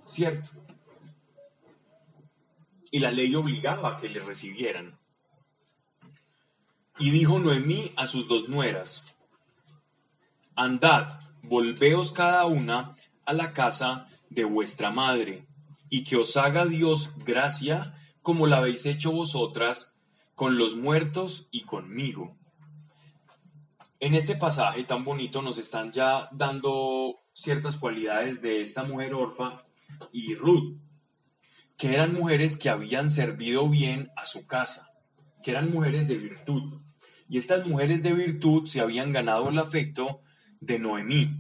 ¿cierto? 0.07 0.51
Y 2.91 3.01
la 3.01 3.11
ley 3.11 3.35
obligaba 3.35 3.91
a 3.91 3.97
que 3.97 4.09
le 4.09 4.21
recibieran. 4.21 4.99
Y 6.99 7.11
dijo 7.11 7.39
Noemí 7.39 7.93
a 7.97 8.07
sus 8.07 8.29
dos 8.29 8.49
nueras, 8.49 9.05
Andad, 10.55 11.21
volveos 11.43 12.13
cada 12.13 12.47
una 12.47 12.97
a 13.27 13.33
la 13.35 13.53
casa 13.53 14.09
de 14.31 14.45
vuestra 14.45 14.91
madre, 14.91 15.47
y 15.91 16.05
que 16.05 16.17
os 16.17 16.37
haga 16.37 16.65
Dios 16.65 17.13
gracia 17.25 17.95
como 18.23 18.47
la 18.47 18.59
habéis 18.59 18.87
hecho 18.87 19.13
vosotras 19.13 19.95
con 20.35 20.57
los 20.57 20.77
muertos 20.77 21.49
y 21.51 21.63
conmigo 21.63 22.35
en 24.01 24.15
este 24.15 24.37
pasaje 24.37 24.85
tan 24.85 25.05
bonito 25.05 25.43
nos 25.43 25.59
están 25.59 25.93
ya 25.93 26.29
dando 26.33 27.17
ciertas 27.33 27.77
cualidades 27.77 28.43
de 28.43 28.63
esta 28.63 28.85
mujer 28.85 29.15
orfa 29.15 29.65
y 30.13 30.35
Ruth, 30.35 30.77
que 31.77 31.95
eran 31.95 32.15
mujeres 32.15 32.57
que 32.57 32.71
habían 32.71 33.11
servido 33.11 33.69
bien 33.69 34.11
a 34.17 34.27
su 34.27 34.47
casa, 34.47 34.93
que 35.43 35.51
eran 35.51 35.71
mujeres 35.71 36.09
de 36.09 36.17
virtud. 36.17 36.81
Y 37.29 37.39
estas 37.39 37.67
mujeres 37.67 38.03
de 38.03 38.13
virtud 38.13 38.67
se 38.67 38.81
habían 38.81 39.13
ganado 39.13 39.49
el 39.49 39.59
afecto 39.59 40.21
de 40.61 40.79
Noemí. 40.79 41.31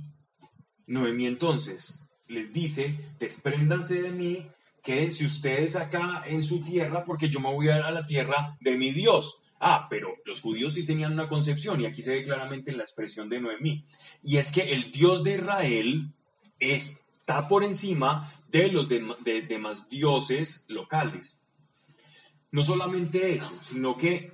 Noemí 0.86 1.26
entonces 1.26 2.06
les 2.28 2.52
dice, 2.52 2.94
despréndanse 3.18 4.02
de 4.02 4.10
mí, 4.10 4.46
quédense 4.82 5.24
ustedes 5.24 5.76
acá 5.76 6.24
en 6.26 6.44
su 6.44 6.64
tierra 6.64 7.04
porque 7.04 7.28
yo 7.28 7.40
me 7.40 7.52
voy 7.52 7.68
a 7.68 7.78
ir 7.78 7.82
a 7.82 7.90
la 7.90 8.04
tierra 8.04 8.56
de 8.60 8.76
mi 8.76 8.90
Dios. 8.90 9.40
Ah, 9.58 9.86
pero 9.88 10.14
los 10.26 10.40
judíos 10.40 10.74
sí 10.74 10.84
tenían 10.84 11.14
una 11.14 11.28
concepción 11.28 11.80
y 11.80 11.86
aquí 11.86 12.02
se 12.02 12.14
ve 12.14 12.22
claramente 12.22 12.70
en 12.70 12.76
la 12.76 12.82
expresión 12.82 13.28
de 13.28 13.40
Noemí. 13.40 13.84
Y 14.22 14.36
es 14.36 14.52
que 14.52 14.74
el 14.74 14.92
Dios 14.92 15.24
de 15.24 15.36
Israel 15.36 16.12
está 17.26 17.48
por 17.48 17.64
encima 17.64 18.30
de 18.52 18.70
los 18.70 18.88
demás 18.88 19.88
dioses 19.90 20.64
locales. 20.68 21.40
No 22.52 22.62
solamente 22.62 23.34
eso, 23.34 23.52
sino 23.64 23.96
que 23.96 24.32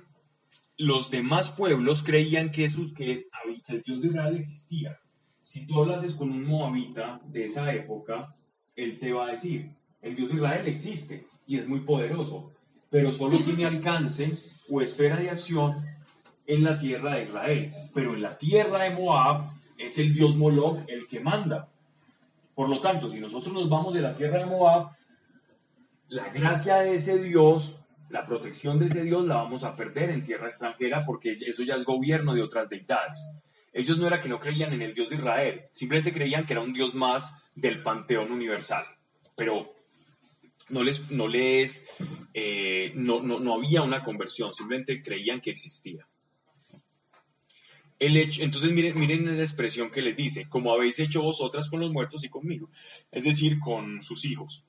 los 0.77 1.09
demás 1.09 1.49
pueblos 1.49 2.03
creían 2.03 2.51
que, 2.51 2.69
que 2.95 3.25
el 3.67 3.81
Dios 3.81 3.99
de 3.99 4.07
Israel 4.09 4.35
existía. 4.35 4.99
Si 5.41 5.65
tú 5.65 5.79
hablases 5.79 6.13
con 6.13 6.29
un 6.29 6.45
moabita 6.45 7.19
de 7.25 7.45
esa 7.45 7.73
época, 7.73 8.35
él 8.75 8.99
te 8.99 9.11
va 9.11 9.25
a 9.25 9.31
decir, 9.31 9.71
el 9.99 10.15
Dios 10.15 10.29
de 10.29 10.35
Israel 10.35 10.67
existe 10.67 11.25
y 11.47 11.57
es 11.57 11.67
muy 11.67 11.79
poderoso, 11.79 12.51
pero 12.91 13.11
solo 13.11 13.39
tiene 13.39 13.65
alcance 13.65 14.37
o 14.69 14.81
esfera 14.81 15.15
de 15.15 15.31
acción 15.31 15.83
en 16.45 16.63
la 16.63 16.77
tierra 16.77 17.15
de 17.15 17.23
Israel. 17.23 17.73
Pero 17.91 18.13
en 18.13 18.21
la 18.21 18.37
tierra 18.37 18.83
de 18.83 18.91
Moab 18.91 19.51
es 19.79 19.97
el 19.97 20.13
Dios 20.13 20.35
Moloch 20.35 20.87
el 20.87 21.07
que 21.07 21.19
manda. 21.19 21.72
Por 22.55 22.69
lo 22.69 22.79
tanto, 22.79 23.09
si 23.09 23.19
nosotros 23.19 23.53
nos 23.53 23.69
vamos 23.69 23.93
de 23.93 24.01
la 24.01 24.13
tierra 24.13 24.39
de 24.39 24.45
Moab, 24.45 24.89
la 26.09 26.29
gracia 26.29 26.77
de 26.77 26.95
ese 26.95 27.21
Dios 27.21 27.83
la 28.13 28.27
protección 28.27 28.77
de 28.77 28.85
ese 28.85 29.03
Dios 29.03 29.25
la 29.25 29.37
vamos 29.37 29.63
a 29.63 29.75
perder 29.75 30.11
en 30.11 30.23
tierra 30.23 30.47
extranjera 30.47 31.03
porque 31.03 31.31
eso 31.31 31.63
ya 31.63 31.75
es 31.75 31.83
gobierno 31.83 32.35
de 32.35 32.43
otras 32.43 32.69
deidades. 32.69 33.27
Ellos 33.73 33.97
no 33.97 34.05
era 34.05 34.21
que 34.21 34.29
no 34.29 34.39
creían 34.39 34.71
en 34.71 34.83
el 34.83 34.93
Dios 34.93 35.09
de 35.09 35.15
Israel, 35.15 35.63
simplemente 35.71 36.13
creían 36.13 36.45
que 36.45 36.53
era 36.53 36.61
un 36.61 36.73
Dios 36.73 36.93
más 36.93 37.35
del 37.55 37.81
panteón 37.81 38.31
universal. 38.31 38.85
Pero 39.35 39.73
no 40.69 40.83
les, 40.83 41.09
no 41.09 41.27
les, 41.27 41.89
eh, 42.35 42.91
no, 42.95 43.23
no, 43.23 43.53
había 43.55 43.81
una 43.81 44.03
conversión, 44.03 44.53
simplemente 44.53 45.01
creían 45.01 45.41
que 45.41 45.49
existía. 45.49 46.07
El 48.03 48.17
entonces 48.17 48.69
miren, 48.73 48.99
miren 48.99 49.29
esa 49.29 49.41
expresión 49.41 49.89
que 49.89 50.01
les 50.01 50.17
dice, 50.17 50.49
como 50.49 50.73
habéis 50.73 50.99
hecho 50.99 51.21
vosotras 51.21 51.69
con 51.69 51.79
los 51.79 51.89
muertos 51.89 52.21
y 52.25 52.29
conmigo, 52.29 52.69
es 53.09 53.23
decir, 53.23 53.59
con 53.59 54.01
sus 54.01 54.25
hijos. 54.25 54.65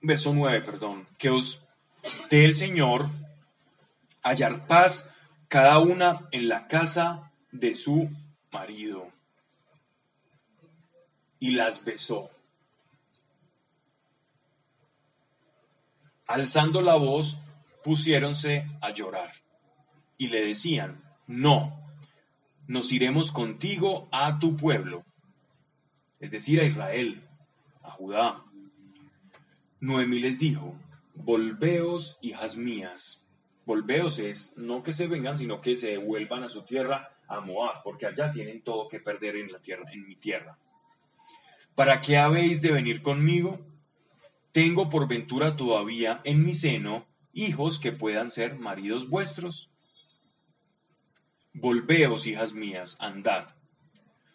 Verso 0.00 0.32
9, 0.32 0.60
perdón, 0.60 1.08
que 1.18 1.28
os 1.28 1.64
del 2.30 2.54
Señor 2.54 3.06
hallar 4.22 4.68
paz 4.68 5.12
cada 5.48 5.80
una 5.80 6.28
en 6.30 6.48
la 6.48 6.68
casa 6.68 7.32
de 7.50 7.74
su 7.74 8.08
marido. 8.52 9.10
Y 11.40 11.50
las 11.50 11.84
besó. 11.84 12.30
Alzando 16.28 16.80
la 16.80 16.94
voz, 16.94 17.38
pusiéronse 17.82 18.70
a 18.80 18.90
llorar 18.90 19.32
y 20.16 20.28
le 20.28 20.46
decían, 20.46 21.02
no, 21.26 21.81
nos 22.66 22.92
iremos 22.92 23.32
contigo 23.32 24.08
a 24.12 24.38
tu 24.38 24.56
pueblo, 24.56 25.04
es 26.20 26.30
decir, 26.30 26.60
a 26.60 26.64
Israel, 26.64 27.22
a 27.82 27.90
Judá. 27.90 28.44
Noemí 29.80 30.20
les 30.20 30.38
dijo, 30.38 30.76
Volveos, 31.14 32.18
hijas 32.22 32.56
mías. 32.56 33.22
Volveos 33.64 34.18
es 34.18 34.56
no 34.56 34.82
que 34.82 34.92
se 34.92 35.06
vengan, 35.06 35.38
sino 35.38 35.60
que 35.60 35.76
se 35.76 35.96
vuelvan 35.98 36.42
a 36.42 36.48
su 36.48 36.62
tierra, 36.62 37.10
a 37.28 37.40
Moab, 37.40 37.82
porque 37.82 38.06
allá 38.06 38.32
tienen 38.32 38.62
todo 38.62 38.88
que 38.88 39.00
perder 39.00 39.36
en 39.36 39.52
la 39.52 39.58
tierra, 39.58 39.90
en 39.92 40.06
mi 40.06 40.16
tierra. 40.16 40.58
¿Para 41.74 42.00
qué 42.00 42.18
habéis 42.18 42.60
de 42.60 42.72
venir 42.72 43.02
conmigo? 43.02 43.60
Tengo 44.52 44.90
por 44.90 45.08
ventura 45.08 45.56
todavía 45.56 46.20
en 46.24 46.44
mi 46.44 46.54
seno 46.54 47.06
hijos 47.32 47.78
que 47.78 47.92
puedan 47.92 48.30
ser 48.30 48.58
maridos 48.58 49.08
vuestros. 49.08 49.71
Volveos, 51.54 52.26
hijas 52.26 52.52
mías, 52.52 52.96
andad. 53.00 53.48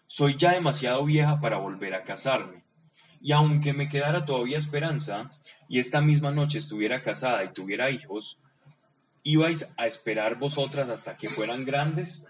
Soy 0.06 0.36
ya 0.38 0.52
demasiado 0.52 1.04
vieja 1.06 1.40
para 1.40 1.58
volver 1.58 1.96
a 1.96 2.04
casarme 2.04 2.68
y 3.22 3.32
aunque 3.32 3.74
me 3.74 3.90
quedara 3.90 4.26
todavía 4.26 4.58
esperanza, 4.58 5.30
y 5.68 5.80
esta 5.80 6.02
misma 6.02 6.32
noche 6.32 6.60
estuviera 6.60 7.02
casada 7.02 7.44
y 7.44 7.54
tuviera 7.54 7.90
hijos, 7.90 8.40
¿ibais 9.24 9.74
a 9.78 9.88
esperar 9.88 10.38
vosotras 10.38 10.90
hasta 10.90 11.18
que 11.18 11.28
fueran 11.28 11.66
grandes? 11.66 12.24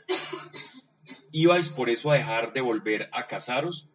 ¿Ibais 1.31 1.69
por 1.69 1.89
eso 1.89 2.11
a 2.11 2.15
dejar 2.15 2.53
de 2.53 2.61
volver 2.61 3.09
a 3.11 3.27
casaros? 3.27 3.89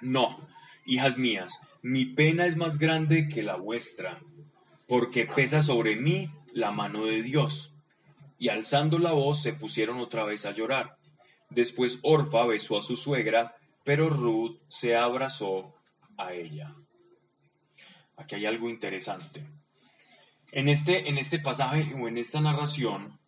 No, 0.00 0.48
hijas 0.86 1.18
mías, 1.18 1.58
mi 1.82 2.04
pena 2.04 2.46
es 2.46 2.56
más 2.56 2.78
grande 2.78 3.28
que 3.28 3.42
la 3.42 3.56
vuestra, 3.56 4.18
porque 4.86 5.24
pesa 5.24 5.62
sobre 5.62 5.96
mí 5.96 6.30
la 6.52 6.70
mano 6.70 7.06
de 7.06 7.22
Dios. 7.22 7.74
Y 8.40 8.48
alzando 8.48 8.98
la 8.98 9.12
voz 9.12 9.40
se 9.40 9.52
pusieron 9.52 10.00
otra 10.00 10.24
vez 10.24 10.46
a 10.46 10.50
llorar. 10.50 10.96
Después 11.48 12.00
Orfa 12.02 12.44
besó 12.46 12.76
a 12.76 12.82
su 12.82 12.96
suegra 12.96 13.54
pero 13.84 14.08
Ruth 14.08 14.60
se 14.68 14.96
abrazó 14.96 15.74
a 16.16 16.32
ella. 16.32 16.74
Aquí 18.16 18.34
hay 18.34 18.46
algo 18.46 18.68
interesante. 18.68 19.44
En 20.52 20.68
este, 20.68 21.08
en 21.08 21.16
este 21.18 21.38
pasaje 21.38 21.94
o 21.94 22.08
en 22.08 22.18
esta 22.18 22.40
narración 22.40 23.18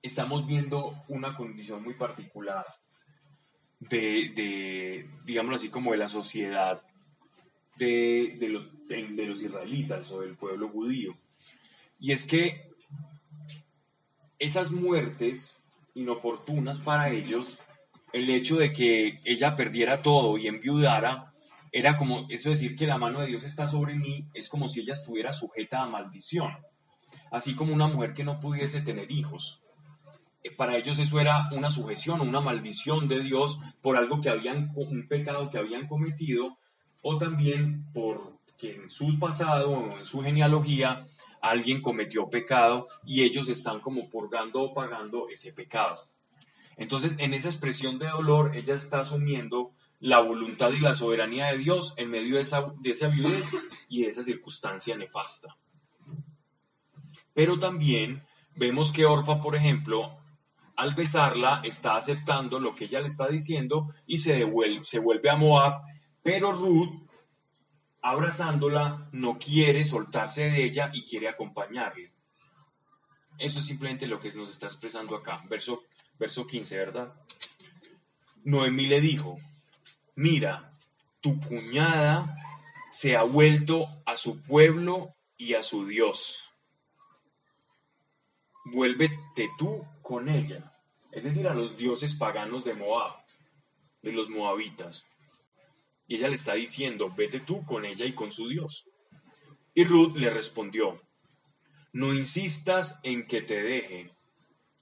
estamos 0.00 0.46
viendo 0.46 1.04
una 1.08 1.36
condición 1.36 1.82
muy 1.82 1.94
particular 1.94 2.64
de, 3.80 4.32
de 4.34 5.10
digámoslo 5.24 5.56
así, 5.56 5.68
como 5.68 5.92
de 5.92 5.98
la 5.98 6.08
sociedad 6.08 6.82
de, 7.76 8.36
de, 8.38 8.48
los, 8.48 8.88
de 8.88 9.26
los 9.26 9.42
israelitas 9.42 10.10
o 10.10 10.20
del 10.22 10.36
pueblo 10.36 10.68
judío. 10.68 11.16
Y 12.00 12.12
es 12.12 12.26
que 12.26 12.67
esas 14.38 14.70
muertes 14.72 15.58
inoportunas 15.94 16.78
para 16.78 17.10
ellos 17.10 17.58
el 18.12 18.30
hecho 18.30 18.56
de 18.56 18.72
que 18.72 19.20
ella 19.24 19.56
perdiera 19.56 20.02
todo 20.02 20.38
y 20.38 20.48
enviudara, 20.48 21.34
era 21.72 21.96
como 21.96 22.26
eso 22.30 22.50
decir 22.50 22.76
que 22.76 22.86
la 22.86 22.98
mano 22.98 23.20
de 23.20 23.26
Dios 23.26 23.44
está 23.44 23.68
sobre 23.68 23.94
mí, 23.94 24.26
es 24.32 24.48
como 24.48 24.68
si 24.68 24.80
ella 24.80 24.94
estuviera 24.94 25.32
sujeta 25.32 25.82
a 25.82 25.88
maldición, 25.88 26.56
así 27.30 27.54
como 27.54 27.74
una 27.74 27.86
mujer 27.86 28.14
que 28.14 28.24
no 28.24 28.40
pudiese 28.40 28.80
tener 28.80 29.10
hijos. 29.10 29.60
Eh, 30.42 30.50
para 30.50 30.76
ellos 30.76 30.98
eso 30.98 31.20
era 31.20 31.48
una 31.52 31.70
sujeción, 31.70 32.20
una 32.20 32.40
maldición 32.40 33.08
de 33.08 33.20
Dios 33.20 33.60
por 33.82 33.96
algo 33.96 34.20
que 34.20 34.30
habían, 34.30 34.70
un 34.76 35.06
pecado 35.08 35.50
que 35.50 35.58
habían 35.58 35.86
cometido, 35.86 36.56
o 37.02 37.18
también 37.18 37.84
porque 37.92 38.74
en 38.74 38.88
su 38.88 39.18
pasado 39.18 39.70
o 39.70 39.98
en 39.98 40.06
su 40.06 40.22
genealogía 40.22 41.06
alguien 41.40 41.80
cometió 41.80 42.28
pecado 42.28 42.88
y 43.04 43.24
ellos 43.24 43.48
están 43.48 43.80
como 43.80 44.08
purgando 44.08 44.62
o 44.62 44.74
pagando 44.74 45.28
ese 45.28 45.52
pecado. 45.52 45.96
Entonces, 46.76 47.16
en 47.18 47.34
esa 47.34 47.48
expresión 47.48 47.98
de 47.98 48.06
dolor, 48.06 48.56
ella 48.56 48.74
está 48.74 49.00
asumiendo 49.00 49.72
la 50.00 50.20
voluntad 50.20 50.70
y 50.70 50.80
la 50.80 50.94
soberanía 50.94 51.46
de 51.46 51.58
Dios 51.58 51.94
en 51.96 52.10
medio 52.10 52.36
de 52.36 52.42
esa, 52.42 52.72
de 52.78 52.90
esa 52.90 53.08
viudez 53.08 53.52
y 53.88 54.02
de 54.02 54.08
esa 54.08 54.22
circunstancia 54.22 54.96
nefasta. 54.96 55.56
Pero 57.34 57.58
también 57.58 58.22
vemos 58.54 58.92
que 58.92 59.06
Orfa, 59.06 59.40
por 59.40 59.56
ejemplo, 59.56 60.18
al 60.76 60.94
besarla, 60.94 61.60
está 61.64 61.96
aceptando 61.96 62.60
lo 62.60 62.76
que 62.76 62.84
ella 62.84 63.00
le 63.00 63.08
está 63.08 63.26
diciendo 63.26 63.92
y 64.06 64.18
se, 64.18 64.34
devuelve, 64.34 64.84
se 64.84 65.00
vuelve 65.00 65.30
a 65.30 65.36
Moab, 65.36 65.82
pero 66.22 66.52
Ruth, 66.52 67.07
abrazándola, 68.02 69.08
no 69.12 69.38
quiere 69.38 69.84
soltarse 69.84 70.50
de 70.50 70.64
ella 70.64 70.90
y 70.92 71.04
quiere 71.04 71.28
acompañarle. 71.28 72.10
Eso 73.38 73.60
es 73.60 73.66
simplemente 73.66 74.06
lo 74.06 74.18
que 74.20 74.32
nos 74.32 74.50
está 74.50 74.66
expresando 74.66 75.16
acá. 75.16 75.42
Verso 75.48 75.84
verso 76.18 76.46
15, 76.46 76.76
¿verdad? 76.76 77.14
Noemí 78.44 78.86
le 78.86 79.00
dijo, 79.00 79.38
mira, 80.16 80.72
tu 81.20 81.40
cuñada 81.40 82.36
se 82.90 83.16
ha 83.16 83.22
vuelto 83.22 83.86
a 84.06 84.16
su 84.16 84.42
pueblo 84.42 85.14
y 85.36 85.54
a 85.54 85.62
su 85.62 85.86
Dios. 85.86 86.44
Vuélvete 88.64 89.48
tú 89.58 89.86
con 90.02 90.28
ella, 90.28 90.72
es 91.12 91.24
decir, 91.24 91.46
a 91.48 91.54
los 91.54 91.76
dioses 91.76 92.14
paganos 92.14 92.64
de 92.64 92.74
Moab, 92.74 93.16
de 94.02 94.12
los 94.12 94.28
moabitas. 94.28 95.06
Y 96.08 96.16
ella 96.16 96.28
le 96.28 96.36
está 96.36 96.54
diciendo, 96.54 97.12
vete 97.14 97.40
tú 97.40 97.64
con 97.66 97.84
ella 97.84 98.06
y 98.06 98.12
con 98.12 98.32
su 98.32 98.48
Dios. 98.48 98.86
Y 99.74 99.84
Ruth 99.84 100.16
le 100.16 100.30
respondió, 100.30 101.00
no 101.92 102.14
insistas 102.14 102.98
en 103.02 103.26
que 103.26 103.42
te 103.42 103.62
deje, 103.62 104.10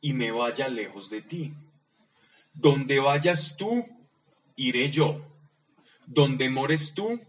y 0.00 0.12
me 0.12 0.30
vaya 0.30 0.68
lejos 0.68 1.10
de 1.10 1.22
ti. 1.22 1.52
Donde 2.54 3.00
vayas 3.00 3.56
tú, 3.56 3.84
iré 4.54 4.90
yo. 4.90 5.20
Donde 6.06 6.48
mores 6.48 6.94
tú, 6.94 7.20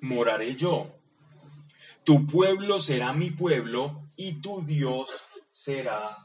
moraré 0.00 0.56
yo. 0.56 0.92
Tu 2.02 2.26
pueblo 2.26 2.80
será 2.80 3.12
mi 3.12 3.30
pueblo 3.30 4.10
y 4.16 4.40
tu 4.40 4.66
Dios 4.66 5.10
será 5.52 6.18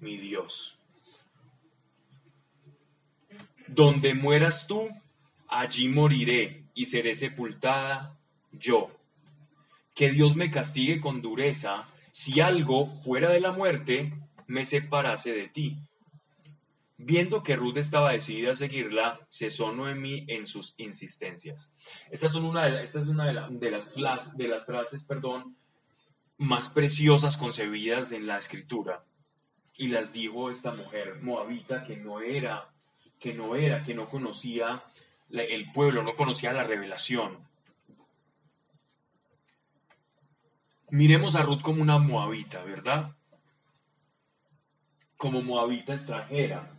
mi 0.00 0.18
Dios. 0.18 0.78
Donde 3.68 4.14
mueras 4.14 4.66
tú, 4.66 4.90
allí 5.48 5.88
moriré 5.88 6.61
y 6.74 6.86
seré 6.86 7.14
sepultada 7.14 8.18
yo. 8.52 8.90
Que 9.94 10.10
Dios 10.10 10.36
me 10.36 10.50
castigue 10.50 11.00
con 11.00 11.22
dureza 11.22 11.88
si 12.12 12.40
algo 12.40 12.86
fuera 12.86 13.30
de 13.30 13.40
la 13.40 13.52
muerte 13.52 14.12
me 14.46 14.64
separase 14.64 15.32
de 15.32 15.48
ti. 15.48 15.78
Viendo 16.98 17.42
que 17.42 17.56
Ruth 17.56 17.78
estaba 17.78 18.12
decidida 18.12 18.52
a 18.52 18.54
seguirla, 18.54 19.20
cesó 19.28 19.72
Noemí 19.72 20.24
en 20.28 20.46
sus 20.46 20.74
insistencias. 20.76 21.72
Esta, 22.10 22.28
son 22.28 22.44
una 22.44 22.66
de, 22.66 22.84
esta 22.84 23.00
es 23.00 23.08
una 23.08 23.26
de, 23.26 23.58
de 23.58 23.70
las, 23.96 24.36
de 24.36 24.48
las 24.48 24.64
frases 24.64 25.02
perdón, 25.02 25.56
más 26.38 26.68
preciosas 26.68 27.36
concebidas 27.36 28.12
en 28.12 28.26
la 28.26 28.38
escritura. 28.38 29.04
Y 29.76 29.88
las 29.88 30.12
dijo 30.12 30.50
esta 30.50 30.72
mujer 30.72 31.20
moabita 31.22 31.84
que 31.84 31.96
no 31.96 32.20
era, 32.20 32.72
que 33.18 33.32
no 33.34 33.56
era, 33.56 33.82
que 33.84 33.94
no 33.94 34.08
conocía 34.08 34.84
el 35.32 35.72
pueblo, 35.72 36.02
no 36.02 36.14
conocía 36.14 36.52
la 36.52 36.64
revelación. 36.64 37.48
Miremos 40.90 41.36
a 41.36 41.42
Ruth 41.42 41.62
como 41.62 41.82
una 41.82 41.98
moabita, 41.98 42.62
¿verdad? 42.64 43.16
Como 45.16 45.42
moabita 45.42 45.94
extranjera 45.94 46.72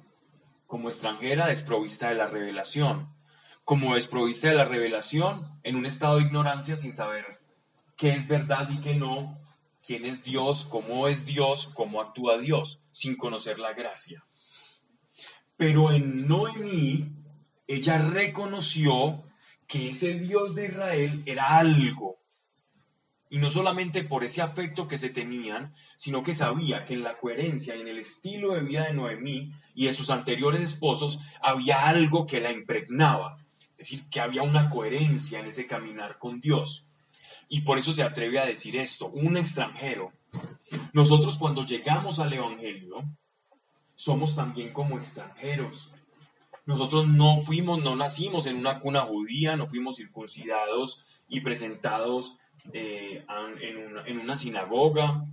como 0.74 0.90
extranjera 0.90 1.50
desprovista 1.50 2.10
de 2.10 2.16
la 2.16 2.26
revelación, 2.26 3.14
como 3.64 3.94
desprovista 3.94 4.48
de 4.48 4.56
la 4.56 4.66
revelación 4.66 5.46
en 5.62 5.76
un 5.76 5.86
estado 5.86 6.18
de 6.18 6.24
ignorancia 6.24 6.76
sin 6.76 6.96
saber 6.96 7.44
qué 7.96 8.14
es 8.14 8.28
verdad 8.28 8.68
y 8.72 8.82
qué 8.82 8.96
no, 8.96 9.40
quién 9.86 10.04
es 10.04 10.24
Dios, 10.24 10.66
cómo 10.66 11.08
es 11.08 11.28
Dios, 11.28 11.68
cómo 11.68 12.02
actúa 12.02 12.40
Dios, 12.40 12.82
sin 12.90 13.16
conocer 13.16 13.60
la 13.60 13.74
gracia. 13.74 14.26
Pero 15.58 15.92
en 15.92 16.28
Noemí, 16.28 17.23
ella 17.68 17.98
reconoció 17.98 19.24
que 19.68 19.90
ese 19.90 20.20
Dios 20.20 20.56
de 20.56 20.68
Israel 20.68 21.22
era 21.26 21.58
algo, 21.58 22.20
y 23.34 23.40
no 23.40 23.50
solamente 23.50 24.04
por 24.04 24.24
ese 24.24 24.44
afecto 24.44 24.88
que 24.88 25.00
se 25.00 25.10
tenían, 25.10 25.74
sino 25.98 26.22
que 26.22 26.36
sabía 26.36 26.86
que 26.86 26.94
en 26.94 27.02
la 27.02 27.18
coherencia 27.18 27.76
y 27.76 27.82
en 27.82 27.88
el 27.88 27.98
estilo 27.98 28.54
de 28.54 28.60
vida 28.60 28.84
de 28.84 28.94
Noemí 28.94 29.52
y 29.74 29.88
de 29.88 29.94
sus 29.94 30.12
anteriores 30.12 30.62
esposos 30.62 31.20
había 31.42 31.88
algo 31.88 32.28
que 32.28 32.40
la 32.40 32.52
impregnaba. 32.52 33.38
Es 33.72 33.80
decir, 33.80 34.08
que 34.12 34.20
había 34.20 34.44
una 34.44 34.70
coherencia 34.70 35.40
en 35.40 35.48
ese 35.48 35.66
caminar 35.66 36.20
con 36.20 36.42
Dios. 36.42 36.86
Y 37.50 37.62
por 37.62 37.80
eso 37.80 37.92
se 37.92 38.04
atreve 38.04 38.40
a 38.40 38.46
decir 38.46 38.76
esto, 38.76 39.08
un 39.08 39.36
extranjero. 39.36 40.14
Nosotros 40.94 41.40
cuando 41.40 41.66
llegamos 41.66 42.20
al 42.20 42.34
Evangelio, 42.34 43.04
somos 43.96 44.36
también 44.36 44.72
como 44.72 45.00
extranjeros. 45.00 45.92
Nosotros 46.66 47.08
no 47.08 47.42
fuimos, 47.42 47.84
no 47.84 47.96
nacimos 47.96 48.48
en 48.48 48.58
una 48.58 48.80
cuna 48.80 49.02
judía, 49.02 49.58
no 49.58 49.68
fuimos 49.68 49.98
circuncidados 49.98 51.06
y 51.28 51.42
presentados 51.42 52.38
eh, 52.72 53.26
en, 53.60 54.20
una, 54.20 54.38
sinagoga. 54.38 55.26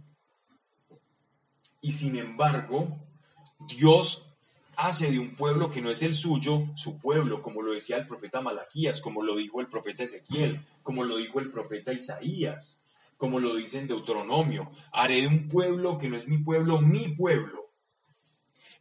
Y 1.80 1.92
sin 1.92 2.16
embargo, 2.16 2.88
Dios 3.60 4.34
hace 4.76 5.12
de 5.12 5.20
un 5.20 5.36
pueblo 5.36 5.70
que 5.70 5.80
no 5.80 5.90
es 5.90 6.02
el 6.02 6.14
suyo, 6.14 6.66
su 6.74 6.98
pueblo, 6.98 7.42
como 7.42 7.62
lo 7.62 7.72
decía 7.72 7.96
el 7.96 8.08
profeta 8.08 8.40
Malaquías, 8.40 9.00
como 9.00 9.22
lo 9.22 9.36
dijo 9.36 9.60
el 9.60 9.68
profeta 9.68 10.02
Ezequiel, 10.02 10.64
como 10.82 11.04
lo 11.04 11.18
dijo 11.18 11.38
el 11.38 11.50
profeta 11.52 11.92
Isaías, 11.92 12.80
como 13.18 13.38
lo 13.38 13.54
dice 13.54 13.78
en 13.78 13.86
Deuteronomio. 13.86 14.70
Haré 14.92 15.20
de 15.20 15.28
un 15.28 15.48
pueblo 15.48 15.98
que 15.98 16.08
no 16.08 16.16
es 16.16 16.26
mi 16.26 16.38
pueblo, 16.38 16.80
mi 16.80 17.08
pueblo. 17.08 17.70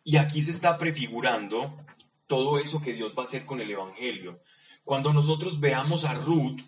Y 0.04 0.18
aquí 0.18 0.42
se 0.42 0.52
está 0.52 0.78
prefigurando 0.78 1.78
todo 2.30 2.60
eso 2.60 2.80
que 2.80 2.94
Dios 2.94 3.16
va 3.18 3.24
a 3.24 3.26
hacer 3.26 3.44
con 3.44 3.60
el 3.60 3.72
Evangelio. 3.72 4.40
Cuando 4.86 5.12
nosotros 5.12 5.60
veamos 5.60 6.06
a 6.06 6.14
Ruth, 6.14 6.62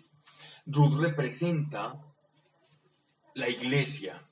Ruth 0.66 1.00
representa 1.00 2.04
la 3.34 3.48
iglesia. 3.48 4.28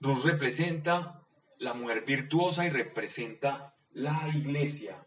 Ruth 0.00 0.24
representa 0.24 1.20
la 1.58 1.74
mujer 1.74 2.06
virtuosa 2.06 2.64
y 2.64 2.70
representa 2.70 3.76
la 3.92 4.28
iglesia. 4.34 5.06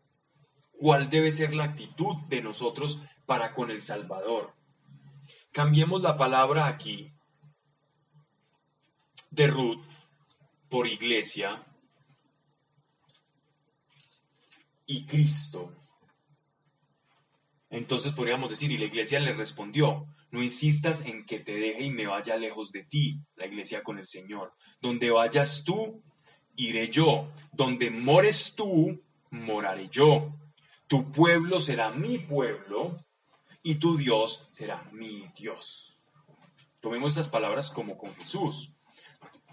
¿Cuál 0.79 1.09
debe 1.09 1.31
ser 1.31 1.55
la 1.55 1.63
actitud 1.63 2.15
de 2.29 2.43
nosotros 2.43 3.01
para 3.25 3.53
con 3.53 3.71
el 3.71 3.81
Salvador? 3.81 4.53
Cambiemos 5.51 6.03
la 6.03 6.15
palabra 6.15 6.67
aquí 6.67 7.11
de 9.31 9.47
Ruth 9.47 9.83
por 10.69 10.85
iglesia 10.85 11.65
y 14.85 15.05
Cristo. 15.05 15.73
Entonces 17.69 18.13
podríamos 18.13 18.51
decir, 18.51 18.71
y 18.71 18.77
la 18.77 18.85
iglesia 18.85 19.19
le 19.19 19.33
respondió, 19.33 20.05
no 20.29 20.43
insistas 20.43 21.05
en 21.05 21.25
que 21.25 21.39
te 21.39 21.53
deje 21.53 21.83
y 21.85 21.89
me 21.89 22.07
vaya 22.07 22.37
lejos 22.37 22.71
de 22.71 22.83
ti, 22.83 23.15
la 23.35 23.47
iglesia 23.47 23.83
con 23.83 23.97
el 23.97 24.07
Señor. 24.07 24.53
Donde 24.79 25.09
vayas 25.09 25.63
tú, 25.63 26.03
iré 26.55 26.89
yo. 26.89 27.31
Donde 27.51 27.89
mores 27.89 28.53
tú, 28.55 29.01
moraré 29.31 29.89
yo. 29.89 30.35
Tu 30.87 31.11
pueblo 31.11 31.59
será 31.59 31.89
mi 31.89 32.19
pueblo 32.19 32.95
y 33.63 33.75
tu 33.75 33.97
Dios 33.97 34.47
será 34.51 34.87
mi 34.91 35.27
Dios. 35.35 35.99
Tomemos 36.79 37.13
estas 37.13 37.29
palabras 37.29 37.71
como 37.71 37.97
con 37.97 38.13
Jesús. 38.15 38.75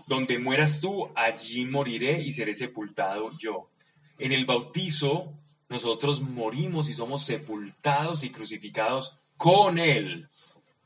Donde 0.06 0.38
mueras 0.38 0.80
tú, 0.80 1.10
allí 1.14 1.64
moriré 1.64 2.20
y 2.20 2.32
seré 2.32 2.54
sepultado 2.54 3.30
yo. 3.38 3.69
En 4.20 4.32
el 4.32 4.44
bautizo, 4.44 5.32
nosotros 5.70 6.20
morimos 6.20 6.90
y 6.90 6.94
somos 6.94 7.22
sepultados 7.24 8.22
y 8.22 8.30
crucificados 8.30 9.18
con 9.38 9.78
Él 9.78 10.28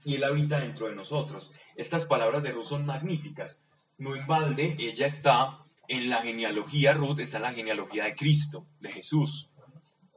y 0.05 0.15
Él 0.15 0.23
habita 0.23 0.61
dentro 0.61 0.87
de 0.87 0.95
nosotros. 0.95 1.51
Estas 1.75 2.05
palabras 2.05 2.45
de 2.45 2.53
Ruth 2.53 2.67
son 2.67 2.87
magníficas. 2.87 3.61
No 3.99 4.15
en 4.15 4.25
balde, 4.29 4.77
ella 4.79 5.07
está 5.07 5.65
en 5.89 6.11
la 6.11 6.23
genealogía, 6.23 6.95
Ruth 6.95 7.19
está 7.19 7.39
en 7.39 7.43
la 7.43 7.53
genealogía 7.53 8.05
de 8.05 8.15
Cristo, 8.15 8.69
de 8.79 8.93
Jesús. 8.93 9.51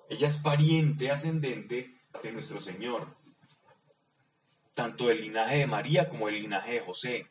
Ella 0.09 0.27
es 0.27 0.37
pariente 0.37 1.09
ascendente 1.09 1.95
de 2.21 2.31
nuestro 2.31 2.61
Señor, 2.61 3.17
tanto 4.75 5.07
del 5.07 5.21
linaje 5.21 5.57
de 5.57 5.67
María 5.67 6.07
como 6.07 6.27
del 6.27 6.41
linaje 6.43 6.73
de 6.73 6.79
José. 6.81 7.27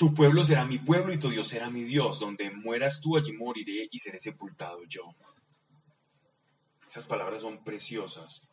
Tu 0.00 0.14
pueblo 0.14 0.42
será 0.44 0.64
mi 0.64 0.78
pueblo 0.78 1.12
y 1.12 1.18
tu 1.18 1.28
Dios 1.28 1.46
será 1.46 1.68
mi 1.68 1.82
Dios. 1.82 2.20
Donde 2.20 2.50
mueras 2.50 3.02
tú, 3.02 3.18
allí 3.18 3.34
moriré 3.34 3.86
y 3.90 3.98
seré 3.98 4.18
sepultado 4.18 4.82
yo. 4.88 5.14
Esas 6.88 7.04
palabras 7.04 7.42
son 7.42 7.62
preciosas. 7.62 8.48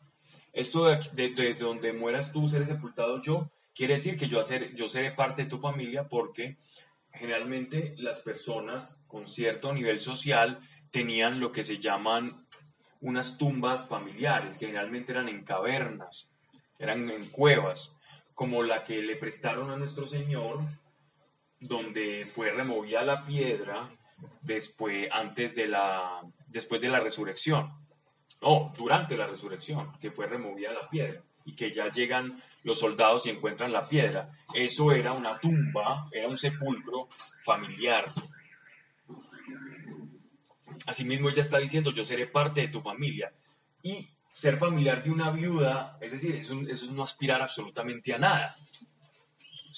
Esto 0.52 0.84
de, 0.84 1.54
donde 1.58 1.94
mueras 1.94 2.32
tú, 2.32 2.46
seré 2.48 2.66
sepultado 2.66 3.22
yo, 3.22 3.50
quiere 3.74 3.94
decir 3.94 4.18
que 4.18 4.28
yo, 4.28 4.42
yo 4.74 4.90
seré 4.90 5.12
parte 5.12 5.44
de 5.44 5.48
tu 5.48 5.58
familia 5.58 6.06
porque 6.06 6.58
generalmente 7.14 7.94
las 7.96 8.20
personas 8.20 9.02
con 9.06 9.26
cierto 9.26 9.72
nivel 9.72 10.00
social 10.00 10.60
tenían 10.90 11.40
lo 11.40 11.50
que 11.50 11.64
se 11.64 11.78
llaman 11.78 12.46
unas 13.00 13.38
tumbas 13.38 13.88
familiares, 13.88 14.58
que 14.58 14.66
generalmente 14.66 15.12
eran 15.12 15.30
en 15.30 15.44
cavernas, 15.44 16.30
eran 16.78 17.08
en 17.08 17.24
cuevas, 17.28 17.92
como 18.34 18.62
la 18.62 18.84
que 18.84 19.00
le 19.00 19.16
prestaron 19.16 19.70
a 19.70 19.78
nuestro 19.78 20.06
Señor, 20.06 20.60
donde 21.60 22.24
fue 22.24 22.50
removida 22.50 23.02
la 23.02 23.24
piedra 23.24 23.90
después, 24.42 25.08
antes 25.12 25.54
de 25.54 25.68
la, 25.68 26.22
después 26.46 26.80
de 26.80 26.88
la 26.88 27.00
resurrección. 27.00 27.72
No, 28.40 28.72
durante 28.76 29.16
la 29.16 29.26
resurrección, 29.26 29.98
que 29.98 30.10
fue 30.10 30.26
removida 30.26 30.72
la 30.72 30.88
piedra 30.88 31.22
y 31.44 31.54
que 31.54 31.72
ya 31.72 31.90
llegan 31.90 32.40
los 32.62 32.78
soldados 32.78 33.26
y 33.26 33.30
encuentran 33.30 33.72
la 33.72 33.88
piedra. 33.88 34.30
Eso 34.54 34.92
era 34.92 35.12
una 35.12 35.38
tumba, 35.38 36.08
era 36.12 36.28
un 36.28 36.36
sepulcro 36.36 37.08
familiar. 37.42 38.04
Asimismo, 40.86 41.28
ella 41.28 41.42
está 41.42 41.58
diciendo, 41.58 41.90
yo 41.90 42.04
seré 42.04 42.26
parte 42.26 42.60
de 42.60 42.68
tu 42.68 42.80
familia. 42.80 43.32
Y 43.82 44.08
ser 44.32 44.58
familiar 44.58 45.02
de 45.02 45.10
una 45.10 45.30
viuda, 45.30 45.98
es 46.00 46.12
decir, 46.12 46.36
eso, 46.36 46.60
es 46.68 46.90
no 46.90 47.02
aspirar 47.02 47.42
absolutamente 47.42 48.14
a 48.14 48.18
nada. 48.18 48.56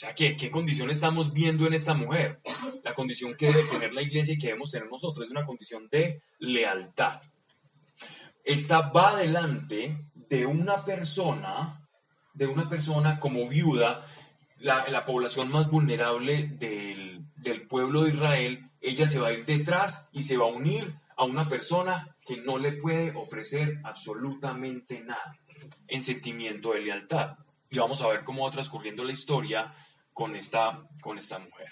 O 0.00 0.02
sea, 0.02 0.14
¿qué, 0.14 0.34
¿qué 0.34 0.50
condición 0.50 0.88
estamos 0.88 1.32
viendo 1.34 1.66
en 1.66 1.74
esta 1.74 1.92
mujer? 1.92 2.40
La 2.82 2.94
condición 2.94 3.36
que 3.36 3.48
debe 3.48 3.64
tener 3.64 3.92
la 3.92 4.00
iglesia 4.00 4.32
y 4.32 4.38
que 4.38 4.46
debemos 4.46 4.70
tener 4.70 4.88
nosotros 4.88 5.26
es 5.26 5.30
una 5.30 5.44
condición 5.44 5.88
de 5.90 6.22
lealtad 6.38 7.20
esta 8.44 8.90
va 8.90 9.16
delante 9.16 10.06
de 10.14 10.46
una 10.46 10.84
persona, 10.84 11.88
de 12.34 12.46
una 12.46 12.68
persona 12.68 13.20
como 13.20 13.48
viuda, 13.48 14.04
la, 14.58 15.04
población 15.04 15.50
más 15.50 15.70
vulnerable 15.70 16.48
del, 16.48 17.24
del, 17.36 17.66
pueblo 17.66 18.02
de 18.02 18.10
Israel, 18.10 18.70
ella 18.80 19.06
se 19.06 19.18
va 19.18 19.28
a 19.28 19.32
ir 19.32 19.46
detrás 19.46 20.08
y 20.12 20.22
se 20.22 20.36
va 20.36 20.46
a 20.46 20.48
unir 20.48 20.84
a 21.16 21.24
una 21.24 21.48
persona 21.48 22.16
que 22.26 22.38
no 22.38 22.58
le 22.58 22.72
puede 22.72 23.12
ofrecer 23.16 23.80
absolutamente 23.84 25.00
nada 25.00 25.38
en 25.88 26.02
sentimiento 26.02 26.72
de 26.72 26.80
lealtad. 26.80 27.36
Y 27.70 27.78
vamos 27.78 28.02
a 28.02 28.08
ver 28.08 28.24
cómo 28.24 28.44
va 28.44 28.50
transcurriendo 28.50 29.04
la 29.04 29.12
historia 29.12 29.72
con 30.20 30.36
esta, 30.36 30.78
con 31.00 31.16
esta 31.16 31.38
mujer. 31.38 31.68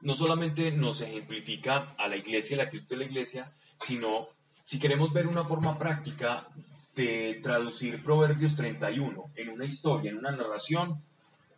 no 0.00 0.16
solamente 0.16 0.72
nos 0.72 1.00
ejemplifica 1.00 1.94
a 1.96 2.08
la 2.08 2.16
iglesia 2.16 2.54
y 2.54 2.56
la 2.56 2.64
actitud 2.64 2.88
de 2.88 2.96
la 2.96 3.04
iglesia, 3.04 3.46
sino 3.76 4.26
si 4.64 4.80
queremos 4.80 5.12
ver 5.12 5.28
una 5.28 5.44
forma 5.44 5.78
práctica 5.78 6.48
de 6.96 7.38
traducir 7.40 8.02
Proverbios 8.02 8.56
31 8.56 9.30
en 9.36 9.48
una 9.50 9.64
historia, 9.64 10.10
en 10.10 10.18
una 10.18 10.32
narración, 10.32 11.04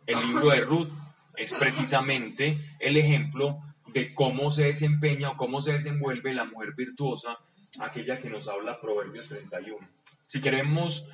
el 0.05 0.19
libro 0.27 0.49
de 0.49 0.61
Ruth 0.61 0.91
es 1.35 1.53
precisamente 1.53 2.55
el 2.79 2.97
ejemplo 2.97 3.63
de 3.87 4.13
cómo 4.13 4.51
se 4.51 4.65
desempeña 4.65 5.31
o 5.31 5.37
cómo 5.37 5.59
se 5.59 5.73
desenvuelve 5.73 6.35
la 6.35 6.45
mujer 6.45 6.75
virtuosa, 6.75 7.39
aquella 7.79 8.19
que 8.19 8.29
nos 8.29 8.47
habla 8.47 8.79
Proverbios 8.79 9.29
31. 9.29 9.77
Si 10.27 10.39
queremos 10.39 11.09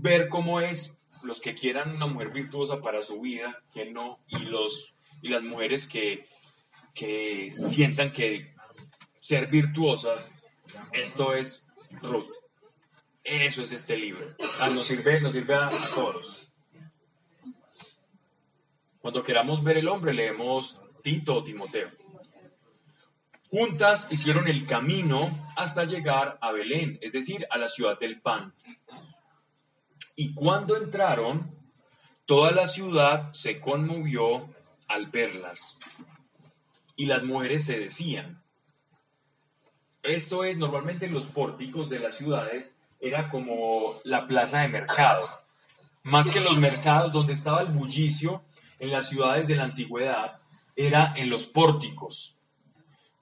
ver 0.00 0.28
cómo 0.28 0.60
es 0.60 0.96
los 1.22 1.40
que 1.40 1.54
quieran 1.54 1.96
una 1.96 2.06
mujer 2.06 2.30
virtuosa 2.30 2.80
para 2.80 3.02
su 3.02 3.20
vida, 3.20 3.62
que 3.72 3.90
no, 3.90 4.20
y, 4.28 4.40
los, 4.44 4.94
y 5.22 5.28
las 5.28 5.42
mujeres 5.42 5.86
que, 5.86 6.26
que 6.94 7.54
sientan 7.70 8.12
que 8.12 8.54
ser 9.20 9.46
virtuosas, 9.46 10.30
esto 10.92 11.34
es 11.34 11.64
Ruth. 12.02 12.30
Eso 13.22 13.62
es 13.62 13.72
este 13.72 13.96
libro. 13.96 14.36
Ah, 14.60 14.68
nos 14.68 14.86
sirve, 14.86 15.18
nos 15.20 15.32
sirve 15.32 15.54
a, 15.54 15.70
todos. 15.94 16.52
Cuando 19.00 19.22
queramos 19.22 19.64
ver 19.64 19.78
el 19.78 19.88
hombre, 19.88 20.12
leemos 20.12 20.80
Tito 21.02 21.36
o 21.36 21.44
Timoteo. 21.44 21.88
Juntas 23.50 24.08
hicieron 24.10 24.46
el 24.46 24.66
camino 24.66 25.52
hasta 25.56 25.84
llegar 25.84 26.38
a 26.42 26.52
Belén, 26.52 26.98
es 27.00 27.12
decir, 27.12 27.46
a 27.50 27.56
la 27.56 27.68
ciudad 27.68 27.98
del 27.98 28.20
pan. 28.20 28.52
Y 30.16 30.34
cuando 30.34 30.76
entraron, 30.76 31.54
toda 32.26 32.52
la 32.52 32.66
ciudad 32.66 33.32
se 33.32 33.60
conmovió 33.60 34.48
al 34.88 35.06
verlas. 35.06 35.78
Y 36.96 37.06
las 37.06 37.24
mujeres 37.24 37.64
se 37.64 37.78
decían, 37.78 38.42
esto 40.02 40.44
es, 40.44 40.56
normalmente 40.58 41.06
en 41.06 41.14
los 41.14 41.26
pórticos 41.26 41.88
de 41.88 41.98
las 41.98 42.16
ciudades 42.16 42.76
era 43.00 43.30
como 43.30 43.94
la 44.04 44.26
plaza 44.26 44.60
de 44.60 44.68
mercado. 44.68 45.28
Más 46.02 46.28
que 46.30 46.40
los 46.40 46.58
mercados 46.58 47.12
donde 47.12 47.32
estaba 47.32 47.62
el 47.62 47.68
bullicio 47.68 48.44
en 48.78 48.90
las 48.90 49.08
ciudades 49.08 49.48
de 49.48 49.56
la 49.56 49.64
antigüedad, 49.64 50.40
era 50.76 51.14
en 51.16 51.30
los 51.30 51.46
pórticos. 51.46 52.36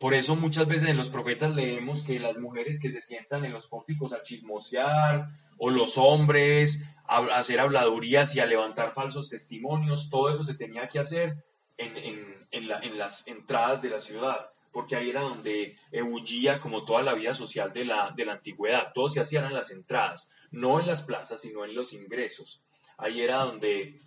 Por 0.03 0.14
eso 0.14 0.34
muchas 0.34 0.66
veces 0.66 0.88
en 0.88 0.96
los 0.96 1.11
profetas 1.11 1.55
leemos 1.55 2.03
que 2.03 2.18
las 2.18 2.36
mujeres 2.36 2.80
que 2.80 2.90
se 2.90 3.00
sientan 3.00 3.44
en 3.44 3.53
los 3.53 3.68
pórticos 3.68 4.12
a 4.12 4.20
chismosear, 4.24 5.26
o 5.59 5.70
los 5.70 5.96
hombres 5.96 6.82
a 7.07 7.18
hacer 7.36 7.61
habladurías 7.61 8.34
y 8.34 8.40
a 8.40 8.46
levantar 8.46 8.94
falsos 8.94 9.28
testimonios, 9.28 10.11
todo 10.11 10.28
eso 10.28 10.42
se 10.42 10.55
tenía 10.55 10.88
que 10.88 10.98
hacer 10.98 11.44
en, 11.76 11.96
en, 11.96 12.48
en, 12.50 12.66
la, 12.66 12.80
en 12.80 12.98
las 12.98 13.28
entradas 13.28 13.80
de 13.80 13.90
la 13.90 14.00
ciudad 14.00 14.50
porque 14.72 14.96
ahí 14.96 15.11
era 15.11 15.20
donde 15.20 15.76
ebullía 15.92 16.59
como 16.59 16.84
toda 16.84 17.05
la 17.05 17.14
vida 17.14 17.32
social 17.32 17.72
de 17.72 17.84
la, 17.84 18.12
de 18.16 18.24
la 18.24 18.32
antigüedad. 18.32 18.90
Todo 18.92 19.09
se 19.09 19.20
hacía 19.20 19.46
en 19.46 19.55
las 19.55 19.70
entradas, 19.70 20.28
no 20.50 20.80
en 20.80 20.88
las 20.88 21.03
plazas, 21.03 21.42
sino 21.42 21.64
en 21.64 21.76
los 21.76 21.92
ingresos. 21.92 22.61
Ahí 22.96 23.20
era 23.20 23.44
donde 23.44 24.00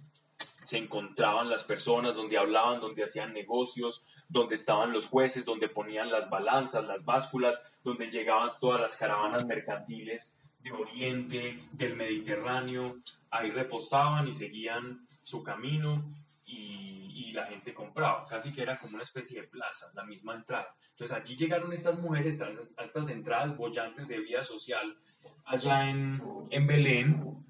se 0.66 0.78
encontraban 0.78 1.50
las 1.50 1.64
personas, 1.64 2.16
donde 2.16 2.38
hablaban, 2.38 2.82
donde 2.82 3.04
hacían 3.04 3.32
negocios, 3.32 4.04
donde 4.30 4.56
estaban 4.56 4.92
los 4.92 5.08
jueces, 5.08 5.46
donde 5.46 5.70
ponían 5.70 6.12
las 6.12 6.30
balanzas, 6.30 6.86
las 6.86 7.04
básculas, 7.06 7.62
donde 7.84 8.10
llegaban 8.10 8.52
todas 8.60 8.82
las 8.82 8.96
caravanas 8.96 9.46
mercantiles 9.46 10.34
de 10.60 10.72
Oriente, 10.72 11.60
del 11.72 11.96
Mediterráneo. 11.96 12.98
Ahí 13.30 13.52
repostaban 13.52 14.28
y 14.28 14.34
seguían 14.34 15.08
su 15.24 15.44
camino 15.44 16.04
y 16.46 17.32
la 17.36 17.46
gente 17.46 17.74
compraba, 17.74 18.26
casi 18.28 18.52
que 18.52 18.62
era 18.62 18.78
como 18.78 18.96
una 18.96 19.04
especie 19.04 19.42
de 19.42 19.48
plaza, 19.48 19.92
la 19.94 20.04
misma 20.04 20.36
entrada. 20.36 20.74
Entonces 20.92 21.16
allí 21.16 21.36
llegaron 21.36 21.72
estas 21.74 22.00
mujeres 22.00 22.42
a 22.42 22.84
estas 22.84 23.10
entradas 23.10 23.56
bollantes 23.56 24.08
de 24.08 24.20
vida 24.20 24.44
social 24.44 24.98
allá 25.46 25.90
en, 25.90 26.22
en 26.50 26.68
Belén 26.68 27.46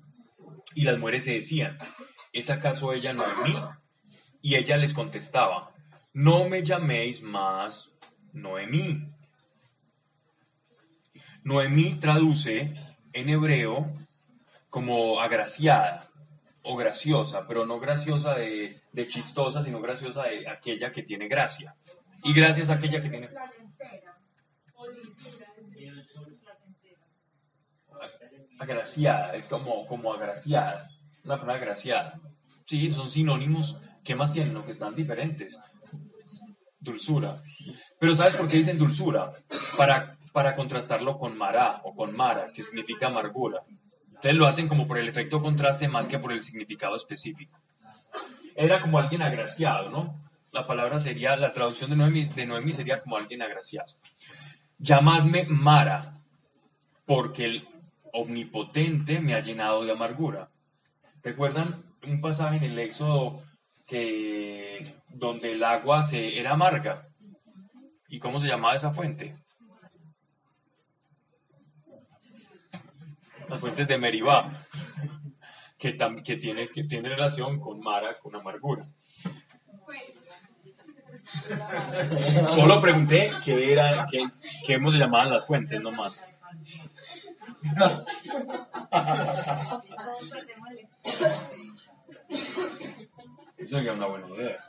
y 0.74 0.84
las 0.84 0.98
mujeres 0.98 1.24
se 1.24 1.36
decían, 1.36 1.78
¿es 2.34 2.50
acaso 2.50 2.92
ella 2.94 3.14
Noemí? 3.14 3.56
Y 4.42 4.56
ella 4.56 4.78
les 4.78 4.94
contestaba, 4.94 5.72
no 6.16 6.48
me 6.48 6.64
llaméis 6.64 7.22
más 7.24 7.92
Noemí. 8.32 9.06
Noemí 11.44 11.96
traduce 11.96 12.74
en 13.12 13.30
hebreo 13.30 13.94
como 14.70 15.20
agraciada, 15.20 16.08
o 16.64 16.76
graciosa, 16.76 17.46
pero 17.48 17.66
no 17.66 17.80
graciosa 17.80 18.34
de, 18.36 19.08
chistosa, 19.08 19.62
sino 19.64 19.82
graciosa 19.82 20.24
de 20.24 20.48
aquella 20.48 20.92
que 20.92 21.04
tiene 21.04 21.28
gracia. 21.28 21.76
Y 22.24 22.34
gracias 22.34 22.70
a 22.70 22.76
aquella 22.76 23.02
que 23.02 23.10
tiene... 23.10 23.30
Agraciada, 28.58 29.36
es 29.36 29.50
como, 29.50 29.86
como 29.86 30.14
agraciada, 30.14 30.90
una 31.26 31.36
palabra 31.36 31.62
agraciada. 31.62 32.20
Sí, 32.64 32.90
son 32.90 33.10
sinónimos. 33.10 33.80
¿Qué 34.04 34.16
más 34.16 34.32
tienen? 34.32 34.54
Lo 34.54 34.64
que 34.64 34.72
están 34.72 34.96
diferentes. 34.96 35.60
Dulzura. 36.86 37.42
Pero 38.00 38.16
¿sabes 38.16 38.36
por 38.36 38.48
qué 38.48 38.58
dicen 38.58 38.78
dulzura? 38.78 39.32
Para, 39.76 40.18
para 40.32 40.56
contrastarlo 40.56 41.18
con 41.20 41.38
Mara 41.38 41.82
o 41.84 41.94
con 41.94 42.16
Mara, 42.16 42.52
que 42.54 42.64
significa 42.64 43.08
amargura. 43.08 43.64
Entonces 44.08 44.36
lo 44.36 44.46
hacen 44.46 44.68
como 44.68 44.88
por 44.88 44.98
el 44.98 45.10
efecto 45.10 45.42
contraste 45.42 45.88
más 45.88 46.08
que 46.08 46.20
por 46.20 46.32
el 46.32 46.42
significado 46.42 46.96
específico. 46.96 47.60
Era 48.56 48.82
como 48.82 49.00
alguien 49.00 49.22
agraciado, 49.22 49.90
¿no? 49.90 50.22
La 50.54 50.66
palabra 50.66 51.00
sería, 51.00 51.36
la 51.36 51.52
traducción 51.52 51.90
de 51.90 51.98
Noemi, 51.98 52.24
de 52.26 52.46
Noemi 52.46 52.74
sería 52.74 53.02
como 53.02 53.18
alguien 53.18 53.42
agraciado. 53.42 53.92
Llamadme 54.78 55.46
Mara, 55.50 56.22
porque 57.06 57.46
el 57.46 57.68
omnipotente 58.14 59.20
me 59.20 59.34
ha 59.34 59.42
llenado 59.42 59.84
de 59.84 59.92
amargura. 59.92 60.50
¿Recuerdan 61.24 61.84
un 62.08 62.22
pasaje 62.22 62.58
en 62.58 62.64
el 62.64 62.80
Éxodo 62.80 63.44
que 63.86 64.96
donde 65.16 65.54
el 65.54 65.64
agua 65.64 66.04
se, 66.04 66.40
era 66.40 66.52
amarga? 66.52 67.08
¿Y 68.10 68.20
cómo 68.20 68.40
se 68.40 68.48
llamaba 68.48 68.76
esa 68.76 68.94
fuente? 68.94 69.34
las 73.50 73.60
fuentes 73.60 73.88
de 73.88 73.98
Meribá, 73.98 74.44
que, 75.78 75.98
que, 76.24 76.38
tiene, 76.38 76.68
que 76.68 76.84
tiene 76.84 77.10
relación 77.10 77.60
con 77.60 77.80
Mara, 77.80 78.14
con 78.16 78.36
amargura. 78.36 78.88
Solo 82.50 82.82
pregunté 82.82 83.32
qué 83.44 83.72
era, 83.72 84.08
qué, 84.10 84.24
qué 84.66 84.80
se 84.80 84.98
llamaban 84.98 85.32
las 85.32 85.46
fuentes, 85.46 85.80
no 85.82 85.92
más. 85.92 86.20
Eso 93.58 93.78
sería 93.78 93.94
una 93.94 94.08
buena 94.08 94.28
idea. 94.30 94.66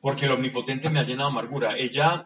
Porque 0.00 0.26
el 0.26 0.32
omnipotente 0.32 0.90
me 0.90 1.00
ha 1.00 1.04
llenado 1.04 1.30
amargura. 1.30 1.76
Ella 1.76 2.22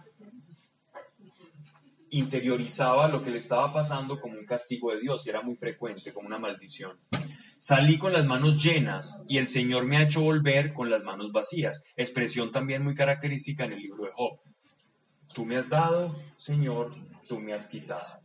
interiorizaba 2.11 3.09
lo 3.09 3.23
que 3.23 3.31
le 3.31 3.39
estaba 3.39 3.73
pasando 3.73 4.19
como 4.19 4.39
un 4.39 4.47
castigo 4.47 4.93
de 4.93 5.01
Dios, 5.01 5.27
y 5.27 5.31
era 5.31 5.43
muy 5.43 5.57
frecuente, 5.57 6.13
como 6.13 6.27
una 6.27 6.39
maldición. 6.39 6.99
Salí 7.59 7.99
con 7.99 8.13
las 8.13 8.25
manos 8.25 8.63
llenas 8.63 9.25
y 9.29 9.39
el 9.39 9.47
Señor 9.47 9.85
me 9.85 9.97
ha 9.97 10.03
hecho 10.03 10.21
volver 10.23 10.73
con 10.73 10.91
las 10.91 11.03
manos 11.03 11.33
vacías. 11.33 11.83
Expresión 11.97 12.53
también 12.53 12.85
muy 12.85 12.95
característica 12.95 13.65
en 13.65 13.73
el 13.73 13.81
libro 13.81 14.05
de 14.05 14.13
Job. 14.13 14.39
Tú 15.35 15.45
me 15.45 15.57
has 15.57 15.69
dado, 15.69 16.17
Señor, 16.39 16.93
tú 17.29 17.39
me 17.39 17.53
has 17.53 17.69
quitado 17.69 18.21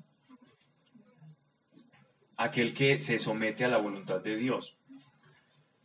aquel 2.38 2.74
que 2.74 3.00
se 3.00 3.20
somete 3.20 3.66
a 3.66 3.70
la 3.70 3.78
voluntad 3.78 4.22
de 4.22 4.36
Dios. 4.36 4.78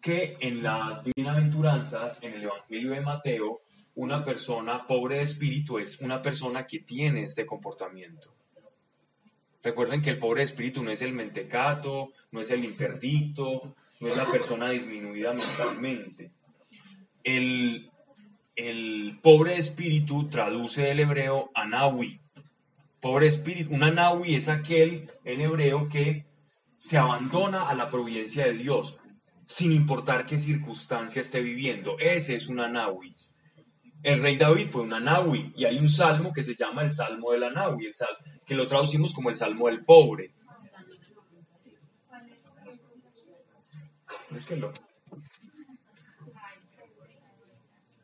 Que 0.00 0.36
en 0.40 0.62
las 0.62 1.02
bienaventuranzas, 1.04 2.22
en 2.22 2.34
el 2.34 2.44
Evangelio 2.44 2.92
de 2.92 3.00
Mateo, 3.00 3.62
una 3.94 4.24
persona 4.24 4.86
pobre 4.86 5.16
de 5.16 5.22
espíritu 5.22 5.78
es 5.78 6.00
una 6.00 6.22
persona 6.22 6.66
que 6.66 6.80
tiene 6.80 7.24
este 7.24 7.44
comportamiento. 7.44 8.32
Recuerden 9.62 10.00
que 10.00 10.10
el 10.10 10.18
pobre 10.18 10.40
de 10.40 10.46
espíritu 10.46 10.82
no 10.82 10.90
es 10.92 11.02
el 11.02 11.12
mentecato, 11.12 12.12
no 12.30 12.40
es 12.40 12.50
el 12.50 12.64
interdicto, 12.64 13.74
no 14.00 14.08
es 14.08 14.16
la 14.16 14.30
persona 14.30 14.70
disminuida 14.70 15.34
mentalmente. 15.34 16.30
El, 17.24 17.90
el 18.54 19.18
pobre 19.20 19.52
de 19.52 19.58
espíritu 19.58 20.28
traduce 20.28 20.82
del 20.82 21.00
hebreo 21.00 21.50
anawi. 21.54 22.20
Pobre 23.08 23.26
espíritu, 23.26 23.72
un 23.72 23.82
anawi 23.82 24.34
es 24.34 24.50
aquel 24.50 25.10
en 25.24 25.40
hebreo 25.40 25.88
que 25.88 26.26
se 26.76 26.98
abandona 26.98 27.66
a 27.66 27.74
la 27.74 27.88
providencia 27.88 28.44
de 28.44 28.52
Dios, 28.52 29.00
sin 29.46 29.72
importar 29.72 30.26
qué 30.26 30.38
circunstancia 30.38 31.22
esté 31.22 31.40
viviendo. 31.40 31.96
Ese 31.98 32.34
es 32.34 32.48
un 32.48 32.60
anawi. 32.60 33.16
El 34.02 34.20
rey 34.20 34.36
David 34.36 34.68
fue 34.68 34.82
un 34.82 34.92
anawi 34.92 35.54
y 35.56 35.64
hay 35.64 35.78
un 35.78 35.88
salmo 35.88 36.34
que 36.34 36.42
se 36.42 36.54
llama 36.54 36.82
el 36.82 36.90
Salmo 36.90 37.32
del 37.32 37.44
Anawi, 37.44 37.86
el 37.86 37.94
sal, 37.94 38.14
que 38.44 38.54
lo 38.54 38.68
traducimos 38.68 39.14
como 39.14 39.30
el 39.30 39.36
Salmo 39.36 39.68
del 39.68 39.82
Pobre. 39.86 40.34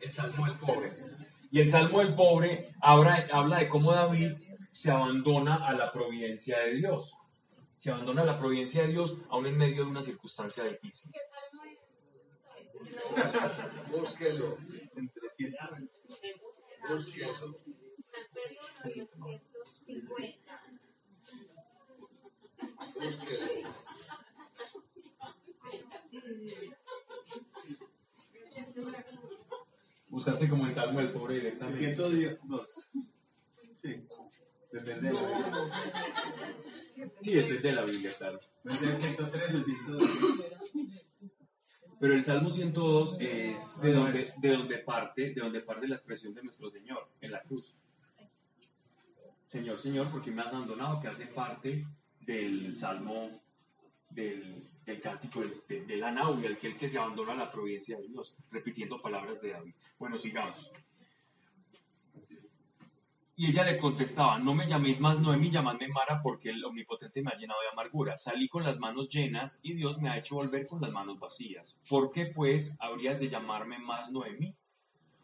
El 0.00 0.10
Salmo 0.10 0.46
del 0.46 0.54
Pobre. 0.54 0.92
Y 1.52 1.60
el 1.60 1.68
Salmo 1.68 1.98
del 1.98 2.14
Pobre 2.14 2.70
habla, 2.80 3.26
habla 3.30 3.58
de 3.58 3.68
cómo 3.68 3.92
David 3.92 4.32
se 4.74 4.90
abandona 4.90 5.54
a 5.54 5.72
la 5.72 5.92
providencia 5.92 6.58
de 6.58 6.74
Dios. 6.74 7.16
Se 7.76 7.92
abandona 7.92 8.22
a 8.22 8.24
la 8.24 8.36
providencia 8.36 8.82
de 8.82 8.88
Dios 8.88 9.18
aún 9.28 9.46
en 9.46 9.56
medio 9.56 9.84
de 9.84 9.90
una 9.90 10.02
circunstancia 10.02 10.64
difícil. 10.64 11.12
¿Qué 11.12 11.20
salmo 11.30 11.62
es? 11.64 11.78
Búsquelo. 13.92 14.58
En 14.96 15.08
300. 15.10 15.78
Búsquelo. 16.90 17.54
950. 18.82 20.62
Búsquelo. 22.96 23.46
Buscaste 30.08 30.48
como 30.48 30.66
el 30.66 30.74
Salmo 30.74 30.98
del 30.98 31.12
Pobre 31.12 31.36
directamente. 31.36 31.78
102. 31.78 32.90
Sí. 33.76 34.04
Depende 34.74 35.08
de 35.08 35.14
la 35.14 35.20
Biblia. 35.20 35.44
Sí, 37.18 37.36
es 37.36 37.62
de 37.62 37.72
la 37.72 37.84
Biblia, 37.84 38.12
claro. 38.16 38.38
Ser 38.68 38.88
el 38.88 38.96
103 38.96 39.54
o 39.54 39.56
el 39.56 39.64
102. 39.64 40.20
Pero 42.00 42.14
el 42.14 42.24
Salmo 42.24 42.50
102 42.50 43.20
es 43.20 43.80
de 43.80 43.92
donde, 43.92 44.32
de 44.36 44.48
donde 44.48 44.78
parte, 44.78 45.32
de 45.32 45.40
donde 45.40 45.60
parte 45.60 45.88
la 45.88 45.96
expresión 45.96 46.34
de 46.34 46.42
nuestro 46.42 46.70
Señor 46.70 47.08
en 47.20 47.32
la 47.32 47.42
cruz. 47.42 47.74
Señor, 49.46 49.78
Señor, 49.78 50.08
porque 50.10 50.30
me 50.30 50.42
has 50.42 50.52
abandonado, 50.52 51.00
que 51.00 51.08
hace 51.08 51.26
parte 51.26 51.84
del 52.20 52.76
Salmo 52.76 53.30
del, 54.10 54.68
del 54.84 55.00
cántico 55.00 55.42
de, 55.68 55.84
de 55.84 55.96
la 55.96 56.10
náusea, 56.10 56.50
aquel 56.50 56.76
que 56.76 56.88
se 56.88 56.98
abandona 56.98 57.32
a 57.32 57.36
la 57.36 57.50
providencia 57.50 57.96
de 57.98 58.08
Dios, 58.08 58.36
repitiendo 58.50 59.00
palabras 59.00 59.40
de 59.40 59.50
David. 59.50 59.74
Bueno, 59.98 60.16
sigamos. 60.16 60.72
Y 63.36 63.48
ella 63.48 63.64
le 63.64 63.78
contestaba, 63.78 64.38
no 64.38 64.54
me 64.54 64.66
llaméis 64.66 65.00
más 65.00 65.18
Noemí, 65.18 65.50
llamadme 65.50 65.88
Mara, 65.88 66.20
porque 66.22 66.50
el 66.50 66.64
Omnipotente 66.64 67.20
me 67.20 67.32
ha 67.32 67.36
llenado 67.36 67.60
de 67.62 67.68
amargura. 67.68 68.16
Salí 68.16 68.48
con 68.48 68.62
las 68.62 68.78
manos 68.78 69.08
llenas 69.08 69.58
y 69.64 69.74
Dios 69.74 70.00
me 70.00 70.08
ha 70.08 70.18
hecho 70.18 70.36
volver 70.36 70.66
con 70.68 70.80
las 70.80 70.92
manos 70.92 71.18
vacías. 71.18 71.80
¿Por 71.88 72.12
qué, 72.12 72.26
pues, 72.26 72.76
habrías 72.78 73.18
de 73.18 73.28
llamarme 73.28 73.78
más 73.78 74.10
Noemí? 74.12 74.54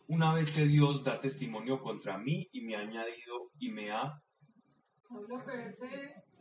Una 0.09 0.35
vez 0.35 0.51
que 0.51 0.65
Dios 0.65 1.05
da 1.05 1.21
testimonio 1.21 1.81
contra 1.81 2.19
mí 2.19 2.49
y 2.51 2.63
me 2.63 2.75
ha 2.75 2.81
añadido 2.81 3.53
y 3.61 3.71
me 3.71 3.93
ha... 3.93 4.21
Pablo, 5.09 5.41
pero 5.47 5.69
ese 5.69 5.87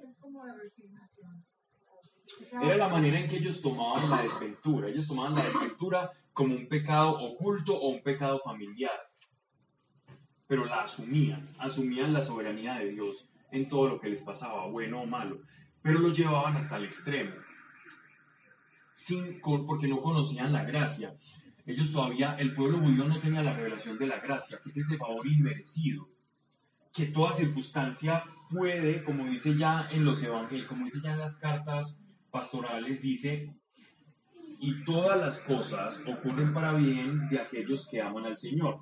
es 0.03 0.17
como 0.17 0.43
de 0.45 0.53
resignación. 0.53 1.45
Era 2.63 2.77
la 2.77 2.89
manera 2.89 3.19
en 3.19 3.27
que 3.27 3.37
ellos 3.37 3.61
tomaban 3.61 4.09
la 4.09 4.23
desventura. 4.23 4.87
Ellos 4.89 5.07
tomaban 5.07 5.35
la 5.35 5.43
desventura 5.43 6.11
como 6.33 6.55
un 6.55 6.67
pecado 6.67 7.11
oculto 7.19 7.75
o 7.75 7.89
un 7.89 8.01
pecado 8.01 8.39
familiar. 8.39 9.08
Pero 10.49 10.65
la 10.65 10.81
asumían, 10.81 11.47
asumían 11.59 12.11
la 12.11 12.23
soberanía 12.23 12.79
de 12.79 12.89
Dios 12.89 13.29
en 13.51 13.69
todo 13.69 13.87
lo 13.87 13.99
que 13.99 14.09
les 14.09 14.23
pasaba, 14.23 14.65
bueno 14.65 15.03
o 15.03 15.05
malo. 15.05 15.43
Pero 15.83 15.99
lo 15.99 16.11
llevaban 16.11 16.57
hasta 16.57 16.77
el 16.77 16.85
extremo. 16.85 17.35
Sin, 18.95 19.39
porque 19.41 19.87
no 19.87 20.01
conocían 20.01 20.51
la 20.51 20.65
gracia. 20.65 21.15
Ellos 21.67 21.91
todavía, 21.91 22.35
el 22.39 22.51
pueblo 22.53 22.79
judío 22.79 23.05
no 23.05 23.19
tenía 23.19 23.43
la 23.43 23.53
revelación 23.53 23.99
de 23.99 24.07
la 24.07 24.19
gracia, 24.19 24.57
que 24.63 24.71
es 24.71 24.77
ese 24.77 24.97
favor 24.97 25.27
inmerecido. 25.27 26.09
Que 26.91 27.05
toda 27.05 27.31
circunstancia 27.31 28.23
puede, 28.49 29.03
como 29.03 29.27
dice 29.27 29.55
ya 29.55 29.87
en 29.91 30.03
los 30.03 30.23
evangelios, 30.23 30.67
como 30.67 30.85
dice 30.85 30.99
ya 31.03 31.11
en 31.11 31.19
las 31.19 31.37
cartas 31.37 32.01
pastorales, 32.31 33.03
dice, 33.03 33.53
y 34.59 34.83
todas 34.83 35.19
las 35.19 35.41
cosas 35.41 36.01
ocurren 36.07 36.55
para 36.55 36.73
bien 36.73 37.29
de 37.29 37.39
aquellos 37.39 37.87
que 37.87 38.01
aman 38.01 38.25
al 38.25 38.35
Señor. 38.35 38.79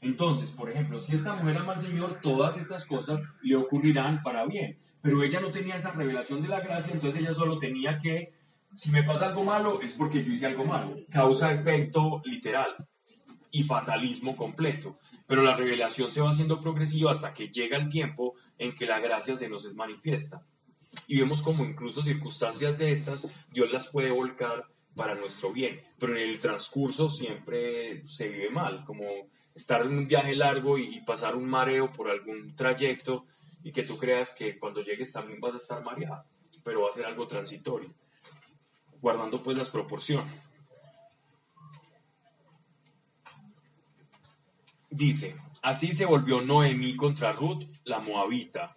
Entonces, 0.00 0.50
por 0.50 0.70
ejemplo, 0.70 0.98
si 0.98 1.14
esta 1.14 1.34
mujer 1.34 1.58
ama 1.58 1.74
al 1.74 1.78
Señor, 1.78 2.20
todas 2.22 2.56
estas 2.56 2.86
cosas 2.86 3.22
le 3.42 3.56
ocurrirán 3.56 4.22
para 4.22 4.46
bien. 4.46 4.78
Pero 5.02 5.22
ella 5.22 5.40
no 5.40 5.50
tenía 5.50 5.76
esa 5.76 5.92
revelación 5.92 6.42
de 6.42 6.48
la 6.48 6.60
gracia, 6.60 6.92
entonces 6.92 7.20
ella 7.20 7.34
solo 7.34 7.58
tenía 7.58 7.98
que, 7.98 8.28
si 8.74 8.90
me 8.90 9.02
pasa 9.02 9.28
algo 9.28 9.44
malo, 9.44 9.80
es 9.82 9.94
porque 9.94 10.24
yo 10.24 10.32
hice 10.32 10.46
algo 10.46 10.64
malo. 10.64 10.94
Causa-efecto 11.10 12.22
literal 12.24 12.74
y 13.50 13.64
fatalismo 13.64 14.36
completo. 14.36 14.96
Pero 15.26 15.42
la 15.42 15.56
revelación 15.56 16.10
se 16.10 16.20
va 16.20 16.30
haciendo 16.30 16.60
progresiva 16.60 17.12
hasta 17.12 17.34
que 17.34 17.48
llega 17.48 17.76
el 17.76 17.88
tiempo 17.88 18.34
en 18.58 18.74
que 18.74 18.86
la 18.86 19.00
gracia 19.00 19.36
se 19.36 19.48
nos 19.48 19.64
es 19.64 19.74
manifiesta. 19.74 20.44
Y 21.06 21.18
vemos 21.18 21.42
como 21.42 21.64
incluso 21.64 22.02
circunstancias 22.02 22.76
de 22.78 22.92
estas, 22.92 23.30
Dios 23.52 23.70
las 23.70 23.88
puede 23.88 24.10
volcar 24.10 24.66
para 24.94 25.14
nuestro 25.14 25.52
bien. 25.52 25.80
Pero 25.98 26.16
en 26.16 26.30
el 26.30 26.40
transcurso 26.40 27.08
siempre 27.08 28.06
se 28.06 28.28
vive 28.28 28.50
mal, 28.50 28.84
como 28.84 29.04
estar 29.60 29.82
en 29.82 29.92
un 29.96 30.08
viaje 30.08 30.34
largo 30.34 30.78
y, 30.78 31.00
pasar 31.02 31.36
un 31.36 31.46
mareo 31.46 31.92
por 31.92 32.08
algún 32.08 32.56
trayecto 32.56 33.26
y 33.62 33.72
que 33.72 33.82
tú 33.82 33.98
creas 33.98 34.32
que 34.32 34.58
cuando 34.58 34.82
llegues 34.82 35.12
también 35.12 35.38
vas 35.38 35.52
a 35.52 35.58
estar 35.58 35.84
mareado, 35.84 36.24
pero 36.64 36.82
va 36.82 36.88
a 36.88 36.92
ser 36.94 37.04
algo 37.04 37.26
transitorio, 37.26 37.90
guardando 39.02 39.42
pues 39.42 39.58
las 39.58 39.68
proporciones. 39.68 40.32
Dice, 44.88 45.36
así 45.62 45.92
se 45.92 46.06
volvió 46.06 46.40
Noemí 46.40 46.96
contra 46.96 47.32
Ruth, 47.32 47.64
la 47.84 48.00
moabita, 48.00 48.74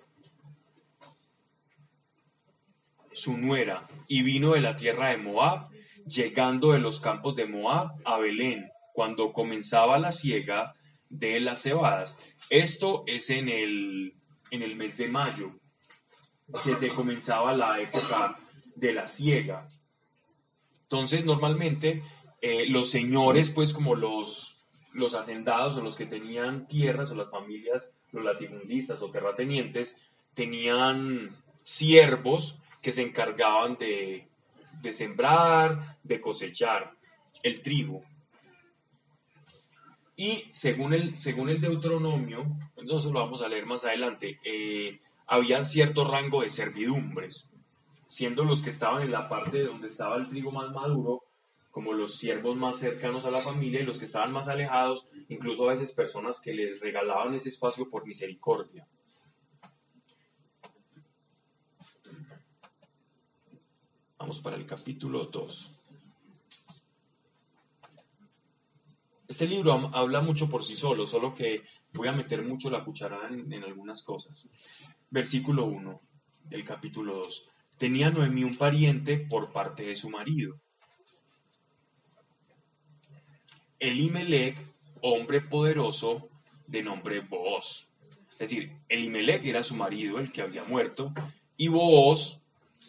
su 3.13 3.37
nuera, 3.37 3.87
y 4.09 4.21
vino 4.21 4.51
de 4.51 4.61
la 4.61 4.75
tierra 4.75 5.09
de 5.11 5.17
Moab, 5.17 5.69
llegando 6.05 6.73
de 6.73 6.79
los 6.79 6.99
campos 6.99 7.37
de 7.37 7.45
Moab 7.45 7.93
a 8.03 8.17
Belén, 8.17 8.69
cuando 8.93 9.33
comenzaba 9.33 9.99
la 9.99 10.11
siega 10.11 10.73
de 11.09 11.39
las 11.39 11.63
cebadas. 11.63 12.19
Esto 12.49 13.03
es 13.07 13.29
en 13.29 13.49
el, 13.49 14.15
en 14.51 14.63
el 14.63 14.75
mes 14.75 14.97
de 14.97 15.09
mayo, 15.09 15.51
que 16.63 16.75
se 16.75 16.87
comenzaba 16.89 17.53
la 17.53 17.79
época 17.81 18.39
de 18.75 18.93
la 18.93 19.07
siega. 19.07 19.67
Entonces, 20.83 21.25
normalmente, 21.25 22.03
eh, 22.41 22.67
los 22.69 22.89
señores, 22.89 23.49
pues 23.49 23.73
como 23.73 23.95
los, 23.95 24.65
los 24.93 25.15
hacendados 25.15 25.77
o 25.77 25.81
los 25.81 25.95
que 25.95 26.05
tenían 26.05 26.67
tierras 26.67 27.11
o 27.11 27.15
las 27.15 27.31
familias, 27.31 27.89
los 28.11 28.23
latifundistas 28.23 29.01
o 29.01 29.09
terratenientes, 29.09 29.97
tenían 30.33 31.35
siervos 31.63 32.59
que 32.81 32.91
se 32.91 33.01
encargaban 33.01 33.77
de, 33.77 34.27
de 34.81 34.93
sembrar, 34.93 35.97
de 36.03 36.19
cosechar 36.21 36.93
el 37.41 37.61
trigo. 37.61 38.03
Y 40.15 40.45
según 40.51 40.93
el, 40.93 41.19
según 41.19 41.49
el 41.49 41.59
Deuteronomio, 41.59 42.45
entonces 42.77 43.11
lo 43.11 43.19
vamos 43.19 43.41
a 43.41 43.49
leer 43.49 43.65
más 43.65 43.83
adelante, 43.83 44.39
eh, 44.43 44.99
había 45.25 45.63
cierto 45.63 46.05
rango 46.05 46.41
de 46.41 46.51
servidumbres, 46.51 47.49
siendo 48.07 48.43
los 48.43 48.61
que 48.61 48.69
estaban 48.69 49.01
en 49.01 49.11
la 49.11 49.27
parte 49.27 49.63
donde 49.63 49.87
estaba 49.87 50.17
el 50.17 50.29
trigo 50.29 50.51
más 50.51 50.71
maduro, 50.71 51.23
como 51.71 51.93
los 51.93 52.15
siervos 52.15 52.55
más 52.55 52.77
cercanos 52.77 53.25
a 53.25 53.31
la 53.31 53.39
familia 53.39 53.81
y 53.81 53.85
los 53.85 53.97
que 53.97 54.05
estaban 54.05 54.31
más 54.31 54.47
alejados, 54.47 55.07
incluso 55.29 55.67
a 55.67 55.73
veces 55.73 55.91
personas 55.91 56.39
que 56.39 56.53
les 56.53 56.79
regalaban 56.79 57.33
ese 57.33 57.49
espacio 57.49 57.89
por 57.89 58.05
misericordia. 58.05 58.87
Vamos 64.19 64.39
para 64.39 64.55
el 64.55 64.67
capítulo 64.67 65.25
2. 65.25 65.72
Este 69.33 69.47
libro 69.47 69.89
habla 69.93 70.21
mucho 70.21 70.47
por 70.47 70.63
sí 70.63 70.75
solo, 70.75 71.07
solo 71.07 71.33
que 71.33 71.63
voy 71.91 72.07
a 72.07 72.11
meter 72.11 72.43
mucho 72.43 72.69
la 72.69 72.83
cucharada 72.83 73.29
en, 73.29 73.63
algunas 73.63 74.03
cosas. 74.03 74.47
Versículo 75.09 75.65
1 75.65 76.01
del 76.43 76.63
capítulo 76.63 77.15
2. 77.15 77.49
Tenía 77.79 78.11
Noemí 78.11 78.43
un 78.43 78.55
pariente 78.55 79.17
por 79.17 79.51
parte 79.51 79.87
de 79.87 79.95
su 79.95 80.11
marido. 80.11 80.59
Elimelech, 83.79 84.55
hombre 85.01 85.41
poderoso 85.41 86.29
de 86.67 86.83
nombre 86.83 87.21
Booz. 87.21 87.87
Es 88.29 88.37
decir, 88.37 88.71
Elimelech 88.87 89.43
era 89.45 89.63
su 89.63 89.73
marido, 89.73 90.19
el 90.19 90.31
que 90.31 90.43
había 90.43 90.63
muerto, 90.63 91.11
y 91.57 91.69
Booz 91.69 92.43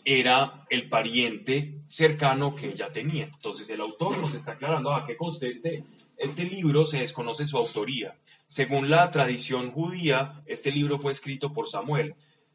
era 0.05 0.67
el 0.69 0.91
pariente 0.91 1.81
cercano 1.89 2.55
que 2.55 2.69
ella 2.69 2.93
tenía. 2.93 3.25
Entonces 3.25 3.71
el 3.71 3.81
autor 3.81 4.19
nos 4.19 4.35
está 4.35 4.53
aclarando 4.53 4.93
a 4.93 5.07
qué 5.07 5.17
consta 5.17 5.47
este, 5.47 5.85
este 6.17 6.45
libro, 6.45 6.85
se 6.85 7.01
desconoce 7.01 7.47
su 7.47 7.59
autoría. 7.59 8.17
Según 8.47 8.91
la 8.91 9.11
tradición 9.11 9.71
judía, 9.71 10.43
este 10.47 10.71
libro 10.71 10.99
fue 10.99 11.13
escrito 11.13 11.53
por 11.53 11.69
Samuel, 11.69 12.15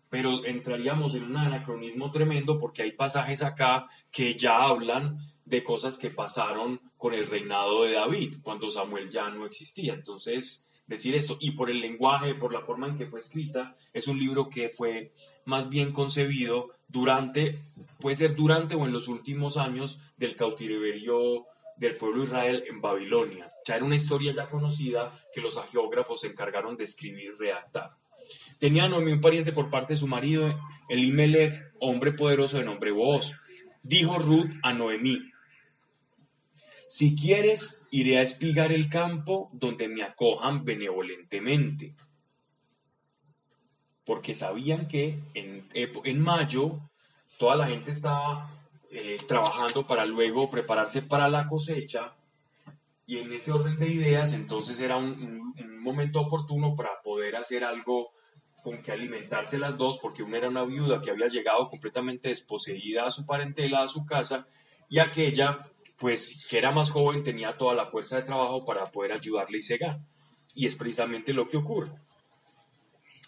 pero 0.09 0.45
entraríamos 0.45 1.13
en 1.15 1.23
un 1.23 1.37
anacronismo 1.37 2.11
tremendo 2.11 2.57
porque 2.57 2.81
hay 2.81 2.91
pasajes 2.91 3.43
acá 3.43 3.87
que 4.11 4.35
ya 4.35 4.63
hablan 4.63 5.19
de 5.45 5.63
cosas 5.63 5.97
que 5.97 6.09
pasaron 6.09 6.79
con 6.97 7.13
el 7.13 7.27
reinado 7.27 7.83
de 7.83 7.93
David, 7.93 8.37
cuando 8.41 8.69
Samuel 8.69 9.09
ya 9.09 9.29
no 9.29 9.45
existía. 9.45 9.93
Entonces 9.93 10.65
decir 10.89 11.15
esto. 11.15 11.37
Y 11.39 11.51
por 11.51 11.69
el 11.69 11.79
lenguaje, 11.79 12.35
por 12.35 12.51
la 12.51 12.61
forma 12.61 12.87
en 12.87 12.97
que 12.97 13.05
fue 13.05 13.21
escrita, 13.21 13.75
es 13.93 14.07
un 14.07 14.19
libro 14.19 14.49
que 14.49 14.69
fue 14.69 15.13
más 15.45 15.69
bien 15.69 15.93
concebido 15.93 16.71
durante, 16.87 17.59
puede 17.99 18.15
ser 18.15 18.35
durante 18.35 18.75
o 18.75 18.85
en 18.85 18.91
los 18.91 19.07
últimos 19.07 19.55
años 19.57 20.01
del 20.17 20.35
cautiverio 20.35 21.45
del 21.79 21.95
pueblo 21.95 22.25
Israel 22.25 22.63
en 22.67 22.81
Babilonia. 22.81 23.51
Ya 23.65 23.75
era 23.75 23.85
una 23.85 23.95
historia 23.95 24.33
ya 24.33 24.49
conocida 24.49 25.17
que 25.33 25.41
los 25.41 25.57
agiógrafos 25.57 26.21
se 26.21 26.27
encargaron 26.27 26.75
de 26.75 26.83
escribir 26.83 27.31
y 27.33 27.37
redactar. 27.37 27.95
Tenía 28.59 28.87
Noemí 28.87 29.13
un 29.13 29.21
pariente 29.21 29.53
por 29.53 29.69
parte 29.69 29.93
de 29.93 29.97
su 29.97 30.07
marido, 30.07 30.59
Elimelech, 30.89 31.71
hombre 31.79 32.11
poderoso 32.11 32.57
de 32.57 32.65
nombre 32.65 32.91
Booz. 32.91 33.35
Dijo 33.81 34.19
Ruth 34.19 34.51
a 34.61 34.73
Noemí, 34.73 35.31
si 36.89 37.15
quieres, 37.15 37.85
iré 37.91 38.17
a 38.17 38.23
espigar 38.23 38.71
el 38.71 38.89
campo 38.89 39.49
donde 39.53 39.87
me 39.87 40.03
acojan 40.03 40.65
benevolentemente. 40.65 41.95
Porque 44.03 44.33
sabían 44.33 44.87
que 44.87 45.19
en, 45.35 45.69
en 45.73 46.19
mayo 46.19 46.79
toda 47.37 47.55
la 47.55 47.67
gente 47.67 47.91
estaba 47.91 48.58
eh, 48.91 49.17
trabajando 49.27 49.85
para 49.85 50.05
luego 50.05 50.49
prepararse 50.49 51.01
para 51.01 51.29
la 51.29 51.47
cosecha. 51.47 52.15
Y 53.05 53.17
en 53.17 53.33
ese 53.33 53.51
orden 53.51 53.77
de 53.79 53.87
ideas, 53.87 54.33
entonces 54.33 54.79
era 54.79 54.97
un, 54.97 55.53
un 55.59 55.83
momento 55.83 56.21
oportuno 56.21 56.75
para 56.75 57.01
poder 57.01 57.35
hacer 57.35 57.63
algo 57.63 58.11
con 58.63 58.81
que 58.81 58.91
alimentarse 58.91 59.57
las 59.57 59.77
dos, 59.77 59.99
porque 59.99 60.23
una 60.23 60.37
era 60.37 60.49
una 60.49 60.63
viuda 60.63 61.01
que 61.01 61.11
había 61.11 61.27
llegado 61.27 61.69
completamente 61.69 62.29
desposeída 62.29 63.05
a 63.05 63.11
su 63.11 63.25
parentela, 63.25 63.81
a 63.81 63.87
su 63.87 64.05
casa, 64.05 64.47
y 64.89 64.99
aquella, 64.99 65.57
pues 65.97 66.47
que 66.49 66.57
era 66.57 66.71
más 66.71 66.91
joven, 66.91 67.23
tenía 67.23 67.57
toda 67.57 67.73
la 67.73 67.85
fuerza 67.85 68.17
de 68.17 68.23
trabajo 68.23 68.65
para 68.65 68.83
poder 68.85 69.13
ayudarle 69.13 69.59
y 69.59 69.61
cegar. 69.61 70.01
Y 70.55 70.67
es 70.67 70.75
precisamente 70.75 71.31
lo 71.31 71.47
que 71.47 71.57
ocurre. 71.57 71.91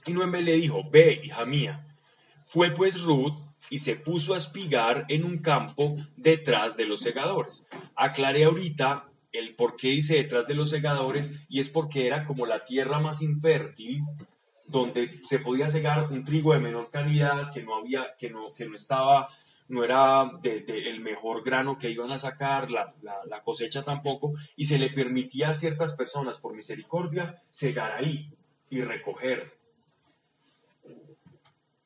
Y 0.06 0.14
Noemí 0.14 0.42
le 0.42 0.54
dijo, 0.54 0.82
ve, 0.90 1.22
hija 1.24 1.46
mía. 1.46 1.88
Fue 2.46 2.72
pues 2.72 3.02
Ruth 3.02 3.38
y 3.72 3.80
se 3.80 3.96
puso 3.96 4.36
a 4.36 4.38
espigar 4.38 5.06
en 5.08 5.24
un 5.24 5.40
campo 5.40 5.96
detrás 6.18 6.78
de 6.78 6.86
los 6.86 7.00
segadores. 7.00 7.66
Aclaré 7.96 8.44
ahorita 8.44 9.08
el 9.32 9.56
por 9.56 9.78
qué 9.78 9.88
dice 9.88 10.18
detrás 10.18 10.46
de 10.46 10.56
los 10.56 10.70
segadores 10.70 11.40
y 11.50 11.62
es 11.62 11.70
porque 11.70 12.06
era 12.06 12.26
como 12.26 12.46
la 12.46 12.66
tierra 12.66 13.00
más 13.00 13.22
infértil 13.22 14.04
donde 14.68 15.22
se 15.28 15.40
podía 15.40 15.70
cegar 15.70 16.12
un 16.12 16.26
trigo 16.26 16.54
de 16.54 16.60
menor 16.60 16.92
calidad 16.92 17.52
que 17.54 17.64
no 17.64 17.76
había 17.76 18.16
que 18.20 18.30
no 18.30 18.54
que 18.54 18.66
no 18.66 18.76
estaba 18.76 19.26
no 19.70 19.86
era 19.86 20.30
de, 20.42 20.66
el 20.68 21.00
mejor 21.00 21.44
grano 21.44 21.78
que 21.78 21.90
iban 21.90 22.12
a 22.12 22.18
sacar, 22.18 22.70
la, 22.70 22.94
la, 23.02 23.42
cosecha 23.42 23.84
tampoco, 23.84 24.34
y 24.58 24.66
se 24.66 24.78
le 24.78 24.90
permitía 24.90 25.50
a 25.50 25.54
ciertas 25.54 25.96
personas, 25.96 26.40
por 26.40 26.54
misericordia, 26.54 27.42
cegar 27.50 27.94
ahí 27.94 28.34
y 28.70 28.82
recoger. 28.82 29.61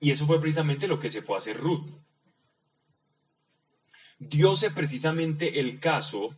Y 0.06 0.12
eso 0.12 0.28
fue 0.28 0.40
precisamente 0.40 0.88
lo 0.88 1.00
que 1.00 1.10
se 1.10 1.24
fue 1.24 1.36
a 1.36 1.40
hacer 1.40 1.58
Ruth. 1.58 1.90
Diose 4.20 4.70
precisamente 4.70 5.60
el 5.60 5.80
caso, 5.80 6.30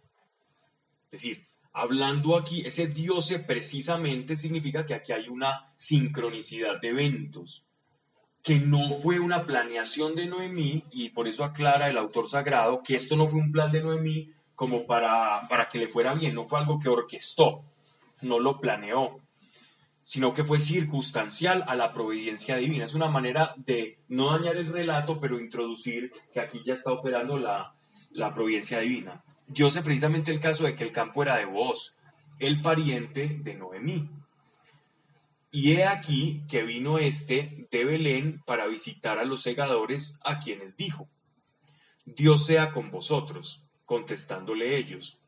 es 1.12 1.12
decir, 1.12 1.46
hablando 1.74 2.38
aquí, 2.38 2.62
ese 2.66 2.88
diose 2.88 3.40
precisamente 3.40 4.38
significa 4.38 4.86
que 4.86 4.94
aquí 4.94 5.12
hay 5.12 5.28
una 5.28 5.74
sincronicidad 5.76 6.80
de 6.80 6.92
eventos, 6.92 7.66
que 8.42 8.58
no 8.58 8.90
fue 8.90 9.20
una 9.20 9.46
planeación 9.46 10.16
de 10.16 10.28
Noemí, 10.28 10.86
y 10.92 11.10
por 11.10 11.28
eso 11.28 11.44
aclara 11.44 11.90
el 11.90 11.98
autor 11.98 12.30
sagrado 12.30 12.84
que 12.84 12.96
esto 12.96 13.18
no 13.18 13.28
fue 13.28 13.42
un 13.42 13.52
plan 13.52 13.70
de 13.74 13.84
Noemí 13.84 14.32
como 14.56 14.86
para, 14.88 15.46
para 15.50 15.68
que 15.68 15.80
le 15.80 15.90
fuera 15.90 16.14
bien, 16.14 16.36
no 16.36 16.46
fue 16.46 16.62
algo 16.62 16.80
que 16.80 16.88
orquestó, 16.88 17.66
no 18.22 18.40
lo 18.40 18.62
planeó 18.62 19.20
sino 20.08 20.34
que 20.34 20.46
fue 20.46 20.58
circunstancial 20.58 21.66
a 21.68 21.76
la 21.76 21.92
providencia 21.92 22.56
divina. 22.56 22.86
Es 22.86 22.94
una 22.94 23.10
manera 23.10 23.54
de 23.58 24.00
no 24.08 24.32
dañar 24.32 24.56
el 24.56 24.72
relato, 24.72 25.20
pero 25.20 25.38
introducir 25.38 26.10
que 26.34 26.40
aquí 26.40 26.62
ya 26.64 26.76
está 26.76 26.94
operando 26.94 27.38
la, 27.38 27.76
la 28.12 28.34
providencia 28.34 28.80
divina. 28.80 29.22
Dios 29.48 29.78
precisamente 29.80 30.32
el 30.32 30.40
caso 30.40 30.64
de 30.64 30.76
que 30.76 30.86
el 30.86 30.94
campo 30.94 31.24
era 31.24 31.36
de 31.36 31.44
vos, 31.44 31.98
el 32.40 32.62
pariente 32.62 33.38
de 33.44 33.56
Noemí. 33.56 34.10
Y 35.52 35.74
he 35.74 35.86
aquí 35.86 36.42
que 36.48 36.64
vino 36.64 37.00
este 37.00 37.68
de 37.70 37.84
Belén 37.84 38.42
para 38.46 38.66
visitar 38.68 39.20
a 39.20 39.26
los 39.26 39.42
segadores, 39.42 40.20
a 40.24 40.40
quienes 40.40 40.78
dijo, 40.78 41.10
Dios 42.06 42.46
sea 42.46 42.72
con 42.72 42.92
vosotros, 42.92 43.66
contestándole 43.84 44.78
ellos, 44.78 45.20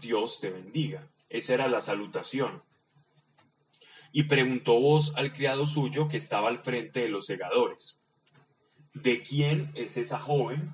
Dios 0.00 0.40
te 0.40 0.48
bendiga. 0.48 1.06
Esa 1.28 1.52
era 1.52 1.68
la 1.68 1.82
salutación 1.82 2.62
y 4.12 4.24
preguntó 4.24 4.78
vos 4.78 5.14
al 5.16 5.32
criado 5.32 5.66
suyo 5.66 6.08
que 6.08 6.18
estaba 6.18 6.48
al 6.48 6.58
frente 6.58 7.00
de 7.00 7.08
los 7.08 7.26
segadores, 7.26 8.00
¿de 8.92 9.22
quién 9.22 9.72
es 9.74 9.96
esa 9.96 10.20
joven? 10.20 10.72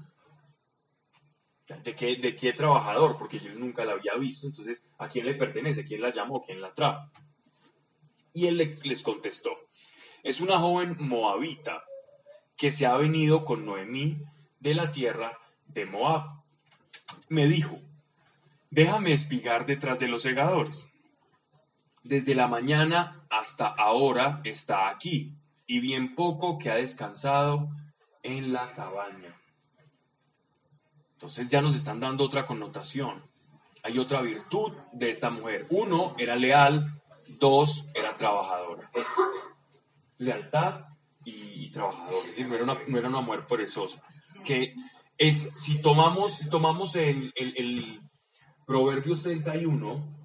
¿De 1.84 1.94
qué, 1.94 2.16
¿De 2.16 2.34
qué 2.34 2.52
trabajador? 2.52 3.16
Porque 3.18 3.38
yo 3.38 3.54
nunca 3.54 3.84
la 3.84 3.92
había 3.92 4.14
visto, 4.14 4.46
entonces, 4.46 4.88
¿a 4.98 5.08
quién 5.08 5.26
le 5.26 5.34
pertenece? 5.34 5.84
¿Quién 5.84 6.00
la 6.00 6.12
llamó? 6.12 6.42
¿Quién 6.42 6.60
la 6.60 6.72
trajo? 6.72 7.10
Y 8.32 8.46
él 8.46 8.78
les 8.82 9.02
contestó, 9.02 9.50
es 10.22 10.40
una 10.40 10.58
joven 10.58 10.96
moabita 10.98 11.84
que 12.56 12.72
se 12.72 12.86
ha 12.86 12.96
venido 12.96 13.44
con 13.44 13.64
Noemí 13.64 14.18
de 14.58 14.74
la 14.74 14.90
tierra 14.90 15.38
de 15.66 15.86
Moab. 15.86 16.42
Me 17.28 17.46
dijo, 17.46 17.78
déjame 18.70 19.12
espigar 19.12 19.66
detrás 19.66 19.98
de 19.98 20.08
los 20.08 20.22
segadores. 20.22 20.88
Desde 22.02 22.34
la 22.34 22.48
mañana 22.48 23.17
hasta 23.30 23.66
ahora 23.66 24.40
está 24.44 24.88
aquí, 24.88 25.34
y 25.66 25.80
bien 25.80 26.14
poco 26.14 26.58
que 26.58 26.70
ha 26.70 26.76
descansado 26.76 27.68
en 28.22 28.52
la 28.52 28.72
cabaña. 28.72 29.34
Entonces 31.12 31.48
ya 31.48 31.60
nos 31.60 31.74
están 31.74 32.00
dando 32.00 32.24
otra 32.24 32.46
connotación. 32.46 33.22
Hay 33.82 33.98
otra 33.98 34.20
virtud 34.20 34.72
de 34.92 35.10
esta 35.10 35.30
mujer. 35.30 35.66
Uno, 35.70 36.14
era 36.18 36.36
leal. 36.36 36.84
Dos, 37.26 37.84
era 37.94 38.16
trabajadora. 38.16 38.90
Lealtad 40.18 40.84
y, 41.24 41.70
trabajadora. 41.70 42.16
Es 42.18 42.26
decir, 42.28 42.46
no 42.48 42.54
era, 42.54 43.08
una, 43.08 43.20
mujer 43.20 43.46
perezosa. 43.46 44.02
Que 44.44 44.74
es, 45.18 45.50
si 45.56 45.80
tomamos, 45.82 46.36
si 46.36 46.48
tomamos 46.48 46.96
el, 46.96 47.32
el, 47.34 47.54
el 47.56 48.00
Proverbios 48.64 49.22
31, 49.22 50.17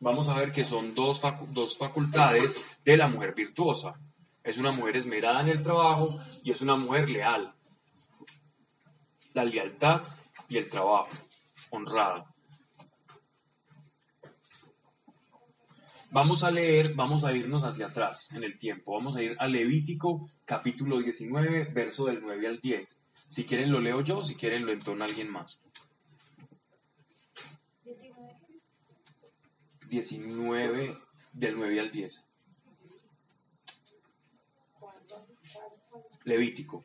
vamos 0.00 0.28
a 0.28 0.38
ver 0.38 0.52
que 0.52 0.64
son 0.64 0.94
dos, 0.94 1.22
dos 1.50 1.76
facultades 1.76 2.64
de 2.84 2.96
la 2.96 3.08
mujer 3.08 3.34
virtuosa. 3.34 4.00
Es 4.42 4.58
una 4.58 4.72
mujer 4.72 4.96
esmerada 4.96 5.40
en 5.40 5.48
el 5.48 5.62
trabajo 5.62 6.18
y 6.42 6.50
es 6.50 6.60
una 6.60 6.76
mujer 6.76 7.10
leal. 7.10 7.54
La 9.34 9.44
lealtad 9.44 10.02
y 10.48 10.56
el 10.56 10.68
trabajo, 10.68 11.10
honrada. 11.70 12.34
Vamos 16.10 16.42
a 16.42 16.50
leer, 16.50 16.94
vamos 16.94 17.22
a 17.22 17.34
irnos 17.34 17.64
hacia 17.64 17.88
atrás 17.88 18.28
en 18.32 18.42
el 18.42 18.58
tiempo. 18.58 18.94
Vamos 18.94 19.16
a 19.16 19.22
ir 19.22 19.36
a 19.38 19.46
Levítico 19.46 20.26
capítulo 20.46 20.98
19, 20.98 21.66
verso 21.74 22.06
del 22.06 22.22
9 22.22 22.46
al 22.46 22.60
10. 22.60 22.98
Si 23.28 23.44
quieren 23.44 23.70
lo 23.70 23.78
leo 23.78 24.00
yo, 24.00 24.24
si 24.24 24.34
quieren 24.34 24.64
lo 24.64 24.72
entona 24.72 25.04
alguien 25.04 25.30
más. 25.30 25.60
19, 29.88 30.96
del 31.32 31.56
9 31.56 31.80
al 31.80 31.90
10. 31.90 32.24
Levítico. 36.24 36.84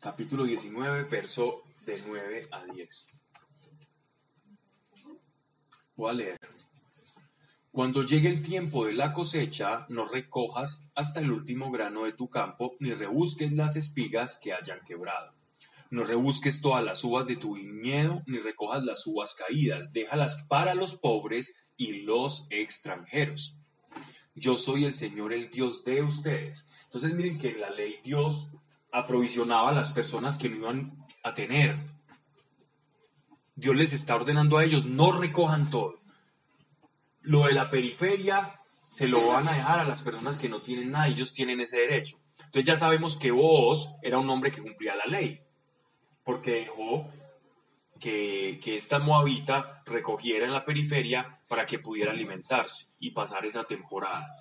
Capítulo 0.00 0.44
19, 0.44 1.04
verso 1.04 1.64
de 1.84 2.02
9 2.06 2.48
a 2.52 2.64
10. 2.64 3.06
Voy 5.96 6.10
a 6.10 6.14
leer. 6.14 6.38
Cuando 7.72 8.02
llegue 8.04 8.28
el 8.28 8.42
tiempo 8.42 8.86
de 8.86 8.92
la 8.92 9.12
cosecha, 9.12 9.86
no 9.88 10.06
recojas 10.06 10.90
hasta 10.94 11.20
el 11.20 11.32
último 11.32 11.70
grano 11.70 12.04
de 12.04 12.12
tu 12.12 12.28
campo, 12.30 12.76
ni 12.78 12.92
rebusques 12.92 13.52
las 13.52 13.76
espigas 13.76 14.38
que 14.40 14.52
hayan 14.52 14.84
quebrado 14.84 15.37
no 15.90 16.04
rebusques 16.04 16.60
todas 16.60 16.84
las 16.84 17.02
uvas 17.04 17.26
de 17.26 17.36
tu 17.36 17.54
viñedo, 17.54 18.22
ni 18.26 18.38
recojas 18.38 18.84
las 18.84 19.06
uvas 19.06 19.34
caídas, 19.34 19.92
déjalas 19.92 20.44
para 20.48 20.74
los 20.74 20.96
pobres 20.96 21.54
y 21.76 22.02
los 22.02 22.46
extranjeros. 22.50 23.56
Yo 24.34 24.56
soy 24.56 24.84
el 24.84 24.92
Señor, 24.92 25.32
el 25.32 25.50
Dios 25.50 25.84
de 25.84 26.02
ustedes. 26.02 26.66
Entonces 26.84 27.14
miren 27.14 27.38
que 27.38 27.48
en 27.48 27.60
la 27.60 27.70
ley 27.70 27.96
Dios 28.04 28.56
aprovisionaba 28.92 29.70
a 29.70 29.74
las 29.74 29.90
personas 29.92 30.38
que 30.38 30.48
no 30.48 30.56
iban 30.56 31.06
a 31.22 31.34
tener. 31.34 31.76
Dios 33.56 33.74
les 33.74 33.92
está 33.92 34.14
ordenando 34.14 34.58
a 34.58 34.64
ellos, 34.64 34.86
no 34.86 35.12
recojan 35.12 35.70
todo. 35.70 36.00
Lo 37.20 37.46
de 37.46 37.54
la 37.54 37.70
periferia 37.70 38.54
se 38.88 39.08
lo 39.08 39.26
van 39.26 39.48
a 39.48 39.52
dejar 39.52 39.80
a 39.80 39.84
las 39.84 40.02
personas 40.02 40.38
que 40.38 40.48
no 40.48 40.62
tienen 40.62 40.92
nada, 40.92 41.08
ellos 41.08 41.32
tienen 41.32 41.60
ese 41.60 41.78
derecho. 41.78 42.18
Entonces 42.38 42.64
ya 42.64 42.76
sabemos 42.76 43.16
que 43.16 43.32
vos 43.32 43.96
era 44.02 44.18
un 44.18 44.30
hombre 44.30 44.52
que 44.52 44.62
cumplía 44.62 44.94
la 44.94 45.06
ley 45.06 45.47
porque 46.28 46.50
dejó 46.50 47.10
que, 47.98 48.60
que 48.62 48.76
esta 48.76 48.98
moabita 48.98 49.82
recogiera 49.86 50.44
en 50.44 50.52
la 50.52 50.66
periferia 50.66 51.40
para 51.48 51.64
que 51.64 51.78
pudiera 51.78 52.12
alimentarse 52.12 52.84
y 53.00 53.12
pasar 53.12 53.46
esa 53.46 53.64
temporada. 53.64 54.36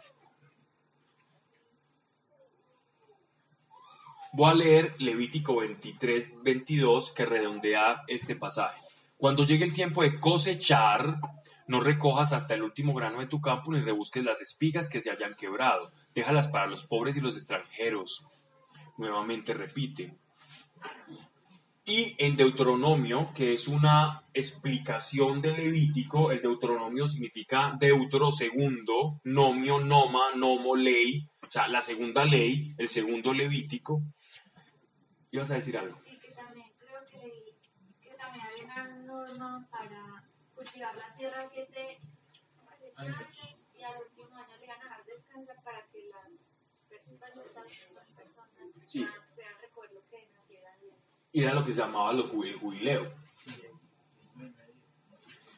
Voy 4.34 4.52
a 4.52 4.54
leer 4.54 4.96
Levítico 5.00 5.62
23, 5.62 6.44
22 6.44 7.14
que 7.14 7.26
redondea 7.26 8.04
este 8.08 8.36
pasaje. 8.36 8.82
Cuando 9.16 9.46
llegue 9.46 9.64
el 9.64 9.74
tiempo 9.74 10.04
de 10.04 10.20
cosechar, 10.20 11.22
no 11.68 11.80
recojas 11.80 12.34
hasta 12.34 12.54
el 12.54 12.64
último 12.64 12.94
grano 12.94 13.22
de 13.22 13.28
tu 13.28 13.40
campo 13.40 13.72
ni 13.72 13.80
rebusques 13.80 14.26
las 14.26 14.42
espigas 14.42 14.90
que 14.90 15.00
se 15.00 15.10
hayan 15.10 15.36
quebrado. 15.36 15.90
Déjalas 16.14 16.50
para 16.50 16.68
los 16.68 16.84
pobres 16.84 17.16
y 17.16 17.22
los 17.22 17.38
extranjeros. 17.38 18.28
Nuevamente 18.98 19.54
repite. 19.54 20.18
Y 21.90 22.16
en 22.18 22.36
Deuteronomio, 22.36 23.30
que 23.34 23.54
es 23.54 23.70
una 23.70 24.22
explicación 24.34 25.42
de 25.42 25.56
Levítico, 25.56 26.32
el 26.34 26.42
Deuteronomio 26.42 27.08
significa 27.08 27.78
Deutero 27.80 28.30
segundo, 28.30 29.22
nomio, 29.24 29.80
noma, 29.80 30.36
nomo, 30.36 30.76
ley, 30.76 31.26
o 31.42 31.50
sea, 31.50 31.70
la 31.70 31.82
segunda 31.82 32.26
ley, 32.26 32.76
el 32.78 32.90
segundo 32.90 33.32
Levítico. 33.34 34.02
¿Ibas 35.32 35.50
a 35.52 35.56
decir 35.56 35.78
algo? 35.78 35.98
Sí, 35.98 36.20
que 36.20 36.32
también 36.32 36.68
creo 36.78 37.06
que, 37.10 37.56
que 38.02 38.16
también 38.16 38.46
había 38.46 38.66
una 38.66 38.88
norma 39.06 39.68
para 39.72 40.26
cultivar 40.56 40.94
la 40.94 41.16
tierra 41.16 41.48
siete 41.48 42.02
años 42.98 43.66
y 43.74 43.82
al 43.84 43.96
último 44.10 44.36
año 44.36 44.58
le 44.60 44.66
iban 44.66 44.82
a 44.82 44.84
dejar 44.84 45.06
descansar 45.06 45.64
para 45.64 45.88
que 45.88 46.10
las 46.10 46.50
personas, 46.90 47.88
las 47.96 48.12
personas 48.12 48.74
Sí. 48.88 49.00
puedan 49.00 49.36
puedan 49.36 49.54
recoger 49.62 49.92
lo 49.94 50.06
que 50.10 50.28
naciera 50.34 50.76
de 50.82 50.92
era 51.42 51.54
lo 51.54 51.64
que 51.64 51.72
se 51.72 51.80
llamaba 51.80 52.12
el 52.12 52.24
jubileo. 52.24 53.12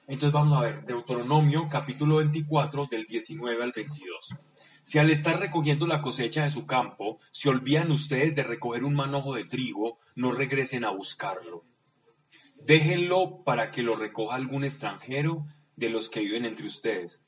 Entonces 0.07 0.33
vamos 0.33 0.57
a 0.57 0.61
ver, 0.61 0.85
Deuteronomio 0.85 1.67
capítulo 1.69 2.17
24 2.17 2.87
del 2.87 3.05
19 3.05 3.63
al 3.63 3.71
22. 3.71 4.35
Si 4.83 4.97
al 4.97 5.11
estar 5.11 5.39
recogiendo 5.39 5.85
la 5.85 6.01
cosecha 6.01 6.43
de 6.43 6.49
su 6.49 6.65
campo, 6.65 7.19
se 7.31 7.47
olvidan 7.47 7.91
ustedes 7.91 8.35
de 8.35 8.41
recoger 8.41 8.83
un 8.83 8.95
manojo 8.95 9.35
de 9.35 9.45
trigo, 9.45 9.99
no 10.15 10.31
regresen 10.31 10.83
a 10.83 10.89
buscarlo. 10.89 11.63
Déjenlo 12.55 13.43
para 13.45 13.69
que 13.69 13.83
lo 13.83 13.95
recoja 13.95 14.35
algún 14.35 14.63
extranjero 14.63 15.45
de 15.75 15.89
los 15.89 16.09
que 16.09 16.21
viven 16.21 16.45
entre 16.45 16.65
ustedes. 16.65 17.21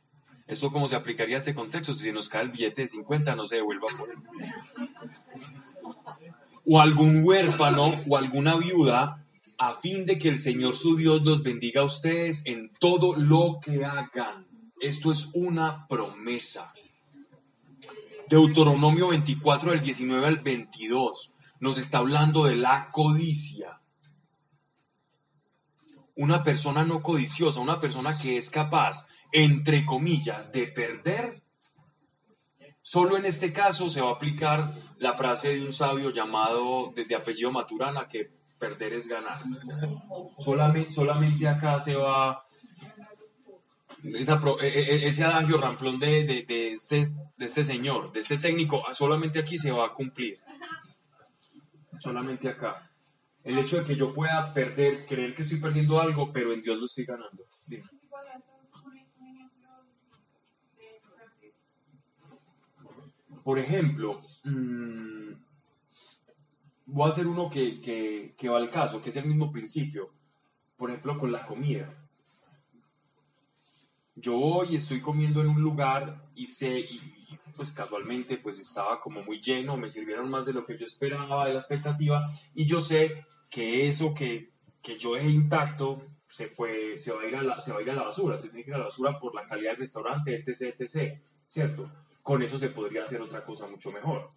Eso 0.48 0.72
como 0.72 0.88
se 0.88 0.96
aplicaría 0.96 1.36
a 1.36 1.40
este 1.40 1.54
contexto, 1.54 1.94
si 1.94 2.06
se 2.06 2.12
nos 2.12 2.30
cae 2.30 2.42
el 2.42 2.50
billete 2.50 2.82
de 2.82 2.88
50 2.88 3.36
no 3.36 3.46
se 3.46 3.58
devuelva 3.58 3.88
por 3.96 4.10
él 4.10 4.18
o 6.74 6.80
algún 6.80 7.22
huérfano 7.26 7.92
o 8.08 8.16
alguna 8.16 8.56
viuda, 8.56 9.28
a 9.58 9.76
fin 9.76 10.06
de 10.06 10.18
que 10.18 10.30
el 10.30 10.38
Señor 10.38 10.78
su 10.78 10.96
Dios 10.96 11.22
los 11.22 11.44
bendiga 11.44 11.82
a 11.82 11.84
ustedes 11.84 12.44
en 12.46 12.72
todo 12.80 13.14
lo 13.18 13.60
que 13.62 13.84
hagan. 13.84 14.48
Esto 14.80 15.12
es 15.12 15.28
una 15.34 15.86
promesa. 15.90 16.72
Deuteronomio 18.30 19.10
24 19.10 19.72
del 19.72 19.82
19 19.82 20.26
al 20.26 20.38
22 20.38 21.34
nos 21.60 21.78
está 21.78 21.98
hablando 21.98 22.46
de 22.46 22.56
la 22.56 22.88
codicia. 22.90 23.82
Una 26.16 26.42
persona 26.42 26.86
no 26.86 27.02
codiciosa, 27.02 27.60
una 27.60 27.82
persona 27.82 28.18
que 28.18 28.38
es 28.38 28.50
capaz, 28.50 29.08
entre 29.34 29.86
comillas, 29.86 30.54
de 30.54 30.68
perder 30.68 31.44
Solo 32.94 33.16
en 33.16 33.24
este 33.26 33.54
caso 33.54 33.90
se 33.90 34.02
va 34.02 34.10
a 34.10 34.14
aplicar 34.16 34.70
la 34.98 35.14
frase 35.14 35.56
de 35.56 35.64
un 35.66 35.72
sabio 35.72 36.10
llamado 36.10 36.92
desde 36.94 37.16
apellido 37.16 37.50
Maturana 37.50 38.06
que 38.06 38.30
perder 38.60 38.92
es 38.92 39.08
ganar. 39.08 39.38
Solamente, 40.38 40.92
solamente 40.92 41.48
acá 41.48 41.80
se 41.80 41.96
va 41.96 42.44
esa 44.04 44.42
pro- 44.42 44.60
e- 44.60 44.68
e- 44.68 45.08
ese 45.08 45.24
adagio 45.24 45.58
ramplón 45.58 46.00
de, 46.02 46.26
de- 46.26 46.44
de 46.46 46.74
este, 46.74 47.06
de 47.38 47.46
este 47.46 47.64
señor, 47.64 48.12
de 48.12 48.20
este 48.20 48.38
técnico, 48.38 48.84
solamente 48.92 49.40
aquí 49.40 49.58
se 49.58 49.72
va 49.72 49.86
a 49.86 49.94
cumplir. 49.94 50.38
Solamente 51.98 52.50
acá. 52.50 52.90
El 53.46 53.58
hecho 53.58 53.78
de 53.78 53.86
que 53.86 53.96
yo 53.96 54.14
pueda 54.14 54.54
perder, 54.54 55.06
creer 55.06 55.34
que 55.34 55.44
estoy 55.44 55.60
perdiendo 55.62 56.02
algo, 56.02 56.30
pero 56.34 56.52
en 56.52 56.62
Dios 56.62 56.78
lo 56.78 56.88
estoy 56.88 57.06
ganando. 57.06 57.42
Por 63.44 63.60
ejemplo, 63.60 64.22
mm, 64.46 65.34
voy 66.86 67.10
a 67.10 67.12
hacer 67.12 67.26
uno 67.28 67.50
que, 67.50 67.82
que- 67.82 68.36
que 68.38 68.50
va 68.50 68.58
al 68.60 68.70
caso, 68.70 69.02
que 69.02 69.10
es 69.10 69.16
el 69.16 69.26
mismo 69.26 69.52
principio. 69.52 70.10
Por 70.78 70.90
ejemplo, 70.92 71.18
con 71.18 71.32
la 71.32 71.42
comida. 71.46 71.88
Yo 74.16 74.38
voy 74.38 74.68
y 74.72 74.76
estoy 74.76 75.02
comiendo 75.02 75.42
en 75.42 75.48
un 75.50 75.62
lugar 75.62 76.30
y 76.36 76.48
sé, 76.48 76.80
y, 76.80 76.96
y, 76.96 77.40
pues 77.56 77.72
casualmente 77.72 78.38
pues 78.38 78.60
estaba 78.60 79.00
como 79.00 79.24
muy 79.24 79.42
lleno, 79.42 79.78
me 79.78 79.90
sirvieron 79.90 80.30
más 80.30 80.46
de 80.46 80.54
lo 80.54 80.66
que 80.66 80.78
yo 80.78 80.86
esperaba, 80.86 81.46
de 81.48 81.54
la 81.54 81.60
expectativa, 81.60 82.30
y 82.54 82.66
yo 82.66 82.82
sé 82.82 83.26
que 83.50 83.88
eso 83.88 84.14
que, 84.14 84.52
que 84.82 84.98
yo 84.98 85.14
dejé 85.16 85.30
intacto 85.30 86.02
se, 86.28 86.48
fue, 86.48 86.98
se, 86.98 87.12
va 87.12 87.22
a 87.22 87.26
ir 87.28 87.36
a 87.36 87.44
la, 87.44 87.62
se 87.62 87.72
va 87.72 87.80
a 87.80 87.82
ir 87.82 87.90
a 87.92 87.96
la 87.96 88.04
basura, 88.04 88.38
se 88.38 88.50
tiene 88.50 88.64
que 88.64 88.72
ir 88.72 88.76
a 88.76 88.80
la 88.80 88.86
basura 88.86 89.18
por 89.20 89.34
la 89.34 89.46
calidad 89.46 89.72
del 89.72 89.80
restaurante, 89.82 90.36
etc, 90.36 90.76
etc, 90.80 91.22
¿cierto? 91.48 91.90
Con 92.22 92.44
eso 92.44 92.58
se 92.58 92.70
podría 92.70 93.04
hacer 93.04 93.22
otra 93.22 93.44
cosa 93.44 93.68
mucho 93.68 93.92
mejor. 93.92 94.30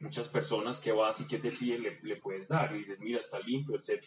Muchas 0.00 0.28
personas 0.28 0.80
que 0.80 0.92
vas 0.92 1.20
y 1.20 1.26
que 1.26 1.38
te 1.38 1.50
piden 1.50 1.82
le, 1.82 2.00
le 2.02 2.16
puedes 2.16 2.48
dar 2.48 2.74
y 2.74 2.78
dices, 2.78 2.98
mira, 3.00 3.16
está 3.16 3.38
limpio, 3.40 3.76
etc. 3.76 4.04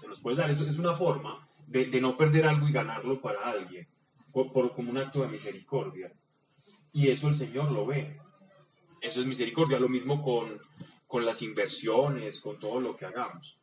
Se 0.00 0.08
los 0.08 0.20
puedes 0.20 0.38
dar. 0.38 0.50
Eso 0.50 0.66
es 0.66 0.78
una 0.78 0.94
forma 0.94 1.46
de, 1.66 2.00
no 2.00 2.16
perder 2.16 2.46
algo 2.46 2.68
y 2.68 2.72
ganarlo 2.72 3.20
para 3.20 3.50
alguien, 3.50 3.88
por, 4.32 4.72
como 4.74 4.90
un 4.90 4.98
acto 4.98 5.22
de 5.22 5.28
misericordia. 5.28 6.12
Y 6.92 7.08
eso 7.08 7.28
el 7.28 7.34
Señor 7.34 7.72
lo 7.72 7.86
ve. 7.86 8.20
Eso 9.00 9.20
es 9.20 9.26
misericordia. 9.26 9.78
Lo 9.78 9.88
mismo 9.88 10.22
con, 10.22 10.60
con 11.06 11.24
las 11.24 11.42
inversiones, 11.42 12.40
con 12.40 12.58
todo 12.58 12.80
lo 12.80 12.96
que 12.96 13.06
hagamos. 13.06 13.58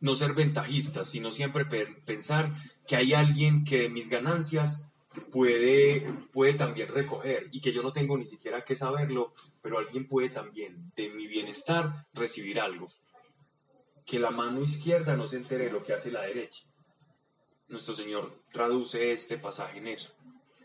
No 0.00 0.14
ser 0.14 0.34
ventajistas, 0.34 1.08
sino 1.08 1.30
siempre 1.30 1.64
pensar 1.64 2.50
que 2.86 2.96
hay 2.96 3.14
alguien 3.14 3.64
que 3.64 3.82
de 3.82 3.88
mis 3.88 4.08
ganancias 4.08 4.90
puede, 5.30 6.00
puede 6.32 6.54
también 6.54 6.88
recoger 6.88 7.48
y 7.52 7.60
que 7.60 7.72
yo 7.72 7.82
no 7.82 7.92
tengo 7.92 8.16
ni 8.16 8.26
siquiera 8.26 8.64
que 8.64 8.76
saberlo, 8.76 9.34
pero 9.62 9.78
alguien 9.78 10.06
puede 10.06 10.30
también 10.30 10.92
de 10.96 11.10
mi 11.10 11.26
bienestar 11.26 12.06
recibir 12.14 12.60
algo. 12.60 12.88
Que 14.04 14.18
la 14.18 14.30
mano 14.30 14.62
izquierda 14.62 15.16
no 15.16 15.26
se 15.26 15.36
entere 15.36 15.64
de 15.64 15.72
lo 15.72 15.82
que 15.82 15.92
hace 15.92 16.10
la 16.10 16.22
derecha. 16.22 16.64
Nuestro 17.68 17.94
Señor 17.94 18.42
traduce 18.52 19.12
este 19.12 19.38
pasaje 19.38 19.78
en 19.78 19.88
eso. 19.88 20.14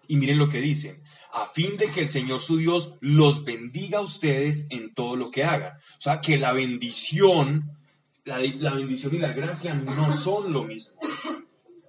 Y 0.08 0.18
miren 0.18 0.38
lo 0.38 0.49
que 0.49 0.60
dice, 0.60 1.02
a 1.32 1.45
fin 1.45 1.78
de 1.78 1.88
que 1.88 2.02
el 2.02 2.10
Señor 2.10 2.41
su 2.41 2.58
Dios 2.58 2.95
los 2.99 3.45
bendiga 3.45 3.99
a 3.99 4.02
ustedes 4.02 4.68
en 4.70 4.93
todo 4.93 5.16
lo 5.16 5.32
que 5.32 5.43
hagan. 5.43 5.78
O 5.78 6.02
sea, 6.02 6.20
que 6.20 6.38
la 6.38 6.52
bendición, 6.52 7.78
la, 8.26 8.39
la 8.39 8.76
bendición 8.76 9.16
y 9.16 9.20
la 9.20 9.32
gracia 9.32 9.74
no 9.74 10.12
son 10.12 10.52
lo 10.52 10.66
mismo. 10.66 10.95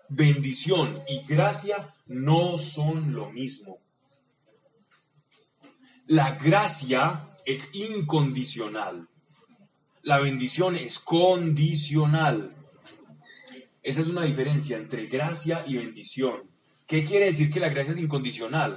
Bendición 0.09 1.03
y 1.09 1.27
gracia 1.27 1.95
no 2.13 2.59
son 2.59 3.15
lo 3.15 3.31
mismo. 3.31 3.79
La 6.07 6.35
gracia 6.35 7.29
es 7.45 7.75
incondicional. 7.75 9.09
La 10.03 10.19
bendición 10.19 10.77
es 10.77 10.99
condicional. 10.99 12.55
Esa 13.83 14.01
es 14.01 14.09
una 14.09 14.23
diferencia 14.23 14.77
entre 14.77 15.07
gracia 15.07 15.65
y 15.67 15.77
bendición. 15.77 16.43
¿Qué 16.87 17.05
quiere 17.05 17.27
decir 17.27 17.51
que 17.51 17.61
la 17.61 17.69
gracia 17.69 17.93
es 17.93 17.99
incondicional? 17.99 18.77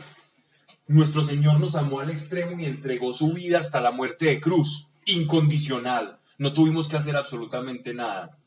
Nuestro 0.88 1.24
Señor 1.24 1.60
nos 1.60 1.76
amó 1.76 2.00
al 2.00 2.12
extremo 2.12 2.60
y 2.60 2.66
entregó 2.66 3.12
su 3.12 3.34
vida 3.34 3.60
hasta 3.60 3.82
la 3.82 3.92
muerte 3.92 4.26
de 4.26 4.40
cruz. 4.40 4.88
Incondicional. 5.06 6.20
No 6.38 6.54
tuvimos 6.54 6.88
que 6.88 6.98
hacer 6.98 7.16
absolutamente 7.16 7.94
nada. 7.94 8.38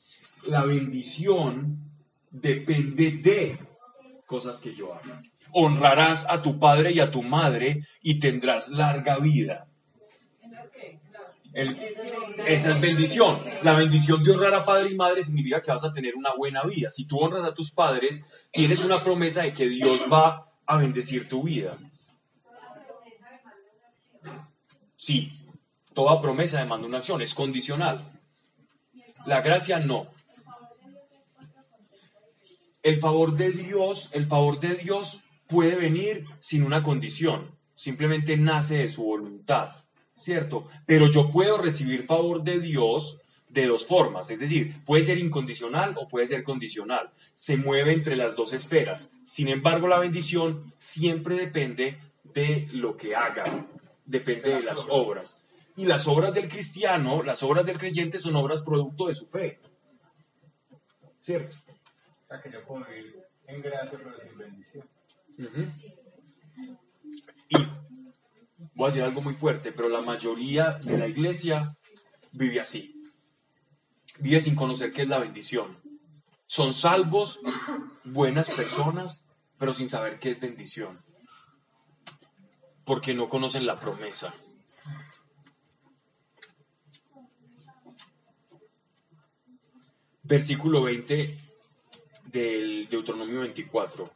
La 0.46 0.64
bendición 0.64 1.78
depende 2.30 3.12
de 3.12 3.58
cosas 4.28 4.60
que 4.60 4.74
yo 4.74 4.94
haga. 4.94 5.22
Honrarás 5.52 6.26
a 6.28 6.42
tu 6.42 6.60
padre 6.60 6.92
y 6.92 7.00
a 7.00 7.10
tu 7.10 7.22
madre 7.22 7.82
y 8.02 8.20
tendrás 8.20 8.68
larga 8.68 9.18
vida. 9.18 9.66
El- 11.54 11.76
esa 12.46 12.70
es 12.70 12.80
bendición. 12.80 13.36
La 13.62 13.72
bendición 13.72 14.22
de 14.22 14.30
honrar 14.32 14.54
a 14.54 14.64
padre 14.66 14.90
y 14.92 14.96
madre 14.96 15.24
significa 15.24 15.62
que 15.62 15.70
vas 15.72 15.82
a 15.82 15.92
tener 15.92 16.14
una 16.14 16.34
buena 16.36 16.62
vida. 16.62 16.90
Si 16.90 17.06
tú 17.06 17.18
honras 17.18 17.44
a 17.44 17.54
tus 17.54 17.70
padres, 17.72 18.24
tienes 18.52 18.84
una 18.84 19.02
promesa 19.02 19.42
de 19.42 19.54
que 19.54 19.66
Dios 19.68 20.02
va 20.12 20.46
a 20.66 20.76
bendecir 20.76 21.26
tu 21.26 21.44
vida. 21.44 21.74
Sí, 24.96 25.32
toda 25.94 26.20
promesa 26.20 26.58
demanda 26.58 26.86
una 26.86 26.98
acción, 26.98 27.22
es 27.22 27.32
condicional. 27.32 28.04
La 29.24 29.40
gracia 29.40 29.78
no. 29.80 30.06
El 32.82 33.00
favor 33.00 33.36
de 33.36 33.50
Dios, 33.50 34.10
el 34.12 34.26
favor 34.26 34.60
de 34.60 34.74
Dios 34.74 35.24
puede 35.48 35.76
venir 35.76 36.24
sin 36.40 36.62
una 36.62 36.82
condición, 36.82 37.56
simplemente 37.74 38.36
nace 38.36 38.78
de 38.78 38.88
su 38.88 39.04
voluntad, 39.04 39.70
¿cierto? 40.14 40.66
Pero 40.86 41.10
yo 41.10 41.30
puedo 41.30 41.58
recibir 41.58 42.06
favor 42.06 42.42
de 42.42 42.60
Dios 42.60 43.20
de 43.48 43.66
dos 43.66 43.86
formas, 43.86 44.30
es 44.30 44.38
decir, 44.38 44.84
puede 44.84 45.02
ser 45.02 45.18
incondicional 45.18 45.94
o 45.96 46.06
puede 46.06 46.28
ser 46.28 46.44
condicional. 46.44 47.10
Se 47.34 47.56
mueve 47.56 47.94
entre 47.94 48.14
las 48.14 48.36
dos 48.36 48.52
esferas. 48.52 49.10
Sin 49.24 49.48
embargo, 49.48 49.88
la 49.88 49.98
bendición 49.98 50.74
siempre 50.78 51.34
depende 51.36 51.98
de 52.24 52.68
lo 52.72 52.96
que 52.96 53.16
haga, 53.16 53.66
depende 54.04 54.54
de 54.54 54.62
las 54.62 54.86
obras. 54.90 55.38
Y 55.76 55.86
las 55.86 56.08
obras 56.08 56.34
del 56.34 56.48
cristiano, 56.48 57.22
las 57.22 57.42
obras 57.42 57.64
del 57.64 57.78
creyente 57.78 58.18
son 58.18 58.36
obras 58.36 58.62
producto 58.62 59.06
de 59.06 59.14
su 59.14 59.26
fe. 59.26 59.60
¿Cierto? 61.20 61.56
Sea, 62.28 62.36
que 62.36 62.50
yo 62.52 62.62
puedo 62.62 62.84
vivir 62.84 63.24
en 63.46 63.62
gracia, 63.62 63.98
pero 64.04 64.18
sin 64.20 64.36
bendición. 64.36 64.86
Y 67.48 67.56
voy 68.74 68.84
a 68.84 68.86
decir 68.88 69.02
algo 69.02 69.22
muy 69.22 69.32
fuerte, 69.32 69.72
pero 69.72 69.88
la 69.88 70.02
mayoría 70.02 70.72
de 70.72 70.98
la 70.98 71.06
iglesia 71.06 71.74
vive 72.32 72.60
así. 72.60 72.94
Vive 74.18 74.42
sin 74.42 74.56
conocer 74.56 74.92
qué 74.92 75.02
es 75.02 75.08
la 75.08 75.20
bendición. 75.20 75.74
Son 76.46 76.74
salvos, 76.74 77.40
buenas 78.04 78.50
personas, 78.50 79.24
pero 79.56 79.72
sin 79.72 79.88
saber 79.88 80.18
qué 80.18 80.32
es 80.32 80.40
bendición. 80.40 81.02
Porque 82.84 83.14
no 83.14 83.30
conocen 83.30 83.64
la 83.64 83.80
promesa. 83.80 84.34
Versículo 90.24 90.82
20 90.82 91.47
del 92.30 92.88
Deuteronomio 92.88 93.40
24. 93.40 94.10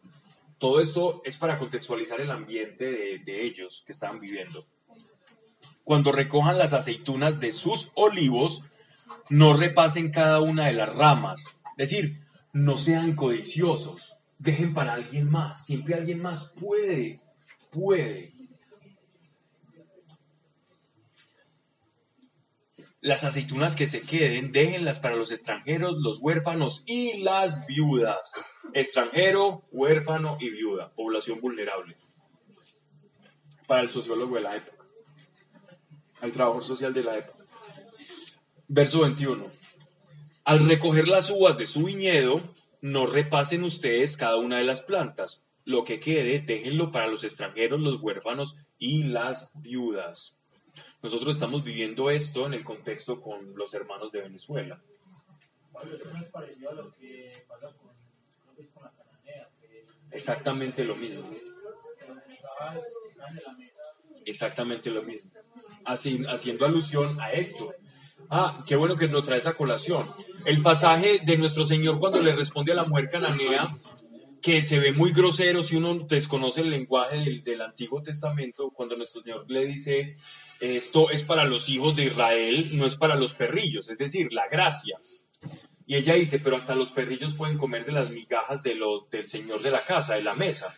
Todo 0.59 0.81
esto 0.81 1.23
es 1.25 1.37
para 1.37 1.59
contextualizar 1.59 2.21
el 2.21 2.31
ambiente 2.31 2.85
de, 2.85 3.19
de 3.19 3.43
ellos 3.45 3.83
que 3.87 3.93
estaban 3.93 4.21
viviendo. 4.21 4.65
Cuando 5.85 6.13
recojan 6.13 6.59
las 6.59 6.73
aceitunas 6.73 7.41
de 7.41 7.51
sus 7.53 7.91
olivos, 7.95 8.65
no 9.29 9.55
repasen 9.55 10.11
cada 10.11 10.41
una 10.41 10.67
de 10.67 10.75
las 10.75 10.95
ramas. 10.95 11.59
Es 11.77 11.91
decir, 11.91 12.23
no 12.53 12.77
sean 12.77 13.15
codiciosos. 13.15 14.19
Dejen 14.39 14.75
para 14.75 14.95
alguien 14.95 15.31
más. 15.31 15.67
Siempre 15.67 15.95
alguien 15.95 16.21
más 16.21 16.53
puede, 16.61 17.21
puede. 17.71 18.33
Las 23.03 23.25
aceitunas 23.25 23.75
que 23.75 23.89
se 23.89 24.03
queden, 24.03 24.53
déjenlas 24.53 25.01
para 25.01 25.17
los 25.17 25.33
extranjeros, 25.33 25.99
los 25.99 26.19
huérfanos 26.21 26.85
y 26.87 27.19
las 27.25 27.67
viudas. 27.67 28.31
Extranjero, 28.75 29.65
huérfano 29.73 30.39
y 30.39 30.51
viuda. 30.51 30.93
Población 30.95 31.41
vulnerable. 31.41 31.97
Para 33.67 33.83
el 33.83 33.91
sociólogo 33.91 34.37
de 34.37 34.43
la 34.43 34.57
época. 34.57 34.87
Al 36.21 36.31
trabajador 36.31 36.65
social 36.65 36.95
de 36.95 37.03
la 37.03 37.19
época. 37.19 37.45
Verso 38.69 39.01
21. 39.01 39.51
Al 40.45 40.69
recoger 40.69 41.09
las 41.09 41.29
uvas 41.31 41.59
de 41.59 41.67
su 41.67 41.83
viñedo, 41.83 42.41
no 42.81 43.07
repasen 43.07 43.65
ustedes 43.65 44.17
cada 44.17 44.37
una 44.37 44.59
de 44.59 44.65
las 44.65 44.81
plantas. 44.81 45.43
Lo 45.65 45.83
que 45.83 45.99
quede, 45.99 46.39
déjenlo 46.39 46.93
para 46.93 47.09
los 47.09 47.25
extranjeros, 47.25 47.81
los 47.81 48.01
huérfanos 48.01 48.55
y 48.79 49.03
las 49.03 49.51
viudas. 49.55 50.39
Nosotros 51.03 51.35
estamos 51.35 51.65
viviendo 51.65 52.11
esto 52.11 52.47
en 52.47 52.55
el 52.55 52.65
contexto 52.65 53.21
con 53.21 53.55
los 53.57 53.75
hermanos 53.75 54.13
de 54.13 54.21
Venezuela. 54.21 54.81
Pablo, 55.73 55.97
eso 55.97 56.11
no 56.13 56.21
es 56.21 56.29
parecido 56.29 56.71
a 56.71 56.75
lo 56.75 56.95
que 56.95 57.33
pasa 57.49 57.67
con, 57.77 57.91
creo 58.43 58.55
que 58.55 58.63
es 58.63 58.71
con 58.71 58.85
la 58.85 58.93
cananea, 58.93 59.49
que 59.61 59.87
Exactamente 60.13 60.85
lo 60.85 60.95
mismo. 60.95 61.25
Exactamente 64.25 64.91
lo 64.91 65.03
mismo. 65.03 65.31
Así- 65.85 66.25
haciendo 66.29 66.67
alusión 66.67 67.21
a 67.21 67.33
esto. 67.33 67.75
Ah, 68.31 68.63
qué 68.67 68.77
bueno 68.77 68.97
que 68.97 69.09
nos 69.09 69.25
trae 69.25 69.39
esa 69.41 69.55
colación. 69.55 70.11
El 70.45 70.63
pasaje 70.63 71.21
de 71.25 71.37
nuestro 71.37 71.65
Señor 71.65 71.99
cuando 71.99 72.23
le 72.23 72.35
responde 72.35 72.73
a 72.73 72.77
la 72.77 72.85
mujer 72.85 73.11
cananea, 73.11 73.77
que 74.41 74.63
se 74.63 74.79
ve 74.79 74.93
muy 74.93 75.13
grosero 75.13 75.63
si 75.63 75.77
uno 75.77 75.95
desconoce 76.01 76.61
el 76.63 76.71
lenguaje 76.71 77.17
del, 77.17 77.45
del 77.45 77.61
Antiguo 77.63 78.03
Testamento, 78.03 78.71
cuando 78.71 78.97
nuestro 78.97 79.23
Señor 79.23 79.45
le 79.49 79.67
dice, 79.67 80.17
esto 80.63 81.11
es 81.11 81.25
para 81.25 81.45
los 81.45 81.69
hijos 81.69 81.97
de 81.97 82.05
Israel, 82.05 82.71
no 82.75 82.87
es 82.87 82.95
para 82.95 83.17
los 83.17 83.35
perrillos, 83.35 83.89
es 83.89 83.99
decir, 83.99 84.33
la 84.33 84.47
gracia. 84.49 84.97
Y 85.87 85.97
ella 85.97 86.15
dice, 86.15 86.39
pero 86.39 86.57
hasta 86.57 86.77
los 86.77 86.93
perrillos 86.93 87.35
pueden 87.35 87.59
comer 87.59 87.85
de 87.85 87.91
las 87.91 88.11
migajas 88.11 88.63
del 88.63 88.81
Señor 89.27 89.61
de 89.61 89.73
la 89.73 89.85
casa, 89.85 90.15
de 90.15 90.23
la 90.23 90.35
mesa. 90.35 90.73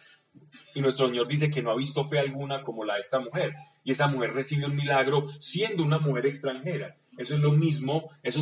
Y 0.74 0.80
nuestro 0.80 1.07
Señor 1.09 1.28
dice 1.28 1.51
que 1.51 1.62
no 1.62 1.70
ha 1.70 1.76
visto 1.76 2.03
fe 2.03 2.18
alguna 2.18 2.62
como 2.62 2.85
la 2.85 2.95
de 2.95 3.01
esta 3.01 3.20
mujer. 3.20 3.55
Y 3.85 3.93
esa 3.93 4.07
mujer 4.07 4.32
recibe 4.32 4.64
un 4.64 4.74
milagro 4.74 5.28
siendo 5.39 5.85
una 5.85 5.99
mujer 5.99 6.26
extranjera. 6.26 6.97
Eso 7.18 7.35
es 7.35 7.41
lo 7.41 7.53
mismo, 7.53 8.11
eso, 8.22 8.41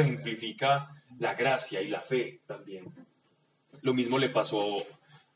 ejemplifica 0.00 0.88
la 1.18 1.34
gracia 1.34 1.82
y 1.82 1.88
la 1.88 2.00
fe 2.00 2.40
también. 2.46 2.94
Lo 3.82 3.94
mismo 3.94 4.16
le 4.16 4.28
pasó 4.28 4.86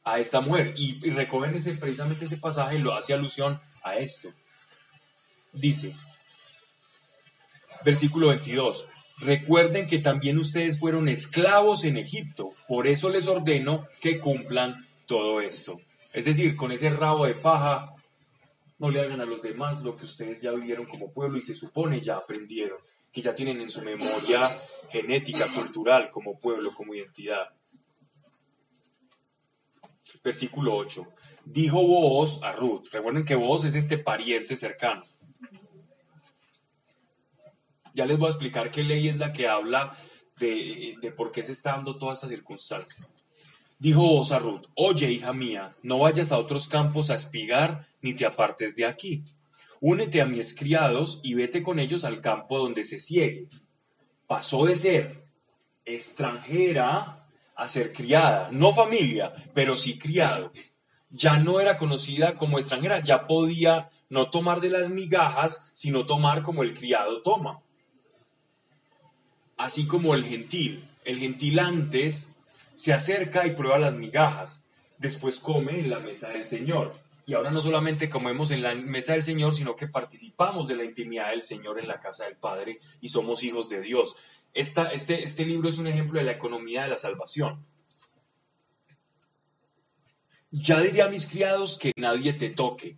a 0.04 0.20
esta 0.20 0.40
mujer. 0.40 0.72
Y, 0.76 1.04
y 1.04 1.10
precisamente 1.10 2.26
ese 2.26 2.36
pasaje 2.36 2.78
lo 2.78 2.94
hace 2.94 3.12
alusión 3.12 3.60
a 3.82 3.96
esto. 3.96 4.32
Dice, 5.52 5.94
versículo 7.84 8.28
22. 8.28 8.86
Recuerden 9.20 9.88
que 9.88 9.98
también 9.98 10.38
ustedes 10.38 10.78
fueron 10.78 11.08
esclavos 11.08 11.84
en 11.84 11.96
Egipto, 11.96 12.50
por 12.68 12.86
eso 12.86 13.10
les 13.10 13.26
ordeno 13.26 13.86
que 14.00 14.20
cumplan 14.20 14.86
todo 15.06 15.40
esto. 15.40 15.80
Es 16.12 16.24
decir, 16.24 16.56
con 16.56 16.70
ese 16.70 16.90
rabo 16.90 17.26
de 17.26 17.34
paja, 17.34 17.94
no 18.78 18.90
le 18.90 19.00
hagan 19.00 19.20
a 19.20 19.24
los 19.26 19.42
demás 19.42 19.82
lo 19.82 19.96
que 19.96 20.04
ustedes 20.04 20.40
ya 20.40 20.52
vivieron 20.52 20.86
como 20.86 21.12
pueblo 21.12 21.36
y 21.38 21.42
se 21.42 21.54
supone 21.54 22.00
ya 22.00 22.16
aprendieron, 22.16 22.78
que 23.10 23.20
ya 23.20 23.34
tienen 23.34 23.60
en 23.60 23.70
su 23.70 23.82
memoria 23.82 24.48
genética, 24.88 25.46
cultural, 25.52 26.10
como 26.10 26.38
pueblo, 26.38 26.72
como 26.72 26.94
identidad. 26.94 27.48
Versículo 30.22 30.76
8. 30.76 31.06
Dijo 31.44 31.82
Booz 31.82 32.42
a 32.42 32.52
Ruth. 32.52 32.88
Recuerden 32.92 33.24
que 33.24 33.34
Booz 33.34 33.64
es 33.64 33.74
este 33.74 33.98
pariente 33.98 34.56
cercano. 34.56 35.02
Ya 37.98 38.06
les 38.06 38.16
voy 38.16 38.28
a 38.28 38.30
explicar 38.30 38.70
qué 38.70 38.84
ley 38.84 39.08
es 39.08 39.16
la 39.16 39.32
que 39.32 39.48
habla 39.48 39.92
de, 40.38 40.94
de 41.02 41.10
por 41.10 41.32
qué 41.32 41.42
se 41.42 41.50
está 41.50 41.72
dando 41.72 41.98
toda 41.98 42.12
esta 42.12 42.28
circunstancia. 42.28 43.04
Dijo 43.76 44.22
Ruth, 44.38 44.66
oye 44.76 45.10
hija 45.10 45.32
mía, 45.32 45.74
no 45.82 45.98
vayas 45.98 46.30
a 46.30 46.38
otros 46.38 46.68
campos 46.68 47.10
a 47.10 47.16
espigar, 47.16 47.88
ni 48.00 48.14
te 48.14 48.24
apartes 48.24 48.76
de 48.76 48.86
aquí. 48.86 49.24
Únete 49.80 50.22
a 50.22 50.26
mis 50.26 50.54
criados 50.54 51.18
y 51.24 51.34
vete 51.34 51.64
con 51.64 51.80
ellos 51.80 52.04
al 52.04 52.20
campo 52.20 52.60
donde 52.60 52.84
se 52.84 53.00
ciegue. 53.00 53.48
Pasó 54.28 54.66
de 54.66 54.76
ser 54.76 55.24
extranjera 55.84 57.26
a 57.56 57.66
ser 57.66 57.92
criada, 57.92 58.48
no 58.52 58.72
familia, 58.72 59.34
pero 59.54 59.76
sí 59.76 59.98
criado. 59.98 60.52
Ya 61.10 61.40
no 61.40 61.58
era 61.58 61.76
conocida 61.76 62.36
como 62.36 62.60
extranjera, 62.60 63.02
ya 63.02 63.26
podía 63.26 63.90
no 64.08 64.30
tomar 64.30 64.60
de 64.60 64.70
las 64.70 64.88
migajas, 64.88 65.72
sino 65.74 66.06
tomar 66.06 66.44
como 66.44 66.62
el 66.62 66.78
criado 66.78 67.22
toma. 67.22 67.60
Así 69.58 69.86
como 69.86 70.14
el 70.14 70.24
gentil. 70.24 70.82
El 71.04 71.18
gentil 71.18 71.58
antes 71.58 72.32
se 72.74 72.92
acerca 72.92 73.46
y 73.46 73.54
prueba 73.54 73.78
las 73.78 73.94
migajas, 73.94 74.64
después 74.98 75.40
come 75.40 75.80
en 75.80 75.90
la 75.90 75.98
mesa 75.98 76.30
del 76.30 76.44
Señor. 76.44 76.94
Y 77.26 77.34
ahora 77.34 77.50
no 77.50 77.60
solamente 77.60 78.08
comemos 78.08 78.50
en 78.50 78.62
la 78.62 78.74
mesa 78.74 79.12
del 79.12 79.22
Señor, 79.22 79.54
sino 79.54 79.76
que 79.76 79.88
participamos 79.88 80.66
de 80.66 80.76
la 80.76 80.84
intimidad 80.84 81.30
del 81.30 81.42
Señor 81.42 81.78
en 81.78 81.88
la 81.88 82.00
casa 82.00 82.24
del 82.24 82.36
Padre 82.36 82.78
y 83.02 83.10
somos 83.10 83.42
hijos 83.42 83.68
de 83.68 83.82
Dios. 83.82 84.16
Este, 84.54 84.82
este 85.22 85.44
libro 85.44 85.68
es 85.68 85.76
un 85.78 85.86
ejemplo 85.88 86.18
de 86.18 86.24
la 86.24 86.32
economía 86.32 86.84
de 86.84 86.88
la 86.88 86.96
salvación. 86.96 87.66
Ya 90.50 90.80
diré 90.80 91.02
a 91.02 91.08
mis 91.10 91.26
criados 91.26 91.76
que 91.76 91.92
nadie 91.96 92.32
te 92.32 92.48
toque. 92.48 92.96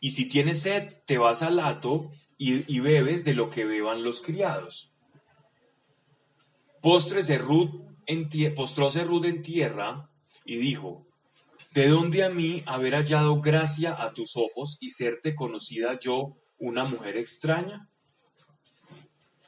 Y 0.00 0.12
si 0.12 0.26
tienes 0.28 0.62
sed, 0.62 0.94
te 1.06 1.18
vas 1.18 1.42
al 1.42 1.58
hato 1.58 2.10
y, 2.36 2.72
y 2.72 2.78
bebes 2.78 3.24
de 3.24 3.34
lo 3.34 3.50
que 3.50 3.64
beban 3.64 4.04
los 4.04 4.22
criados. 4.22 4.92
Póstrese 4.92 4.92
Ruth 4.92 4.92
en 4.92 6.46
tie- 6.46 6.67
postróse 6.80 7.38
Ruth 7.38 7.88
en 8.06 8.28
tierra 9.42 10.10
y 10.44 10.56
dijo, 10.56 11.06
¿de 11.72 11.88
dónde 11.88 12.24
a 12.24 12.30
mí 12.30 12.62
haber 12.66 12.94
hallado 12.94 13.40
gracia 13.40 14.00
a 14.02 14.12
tus 14.12 14.36
ojos 14.36 14.78
y 14.80 14.90
serte 14.90 15.34
conocida 15.34 15.98
yo 16.00 16.36
una 16.58 16.84
mujer 16.84 17.16
extraña? 17.16 17.88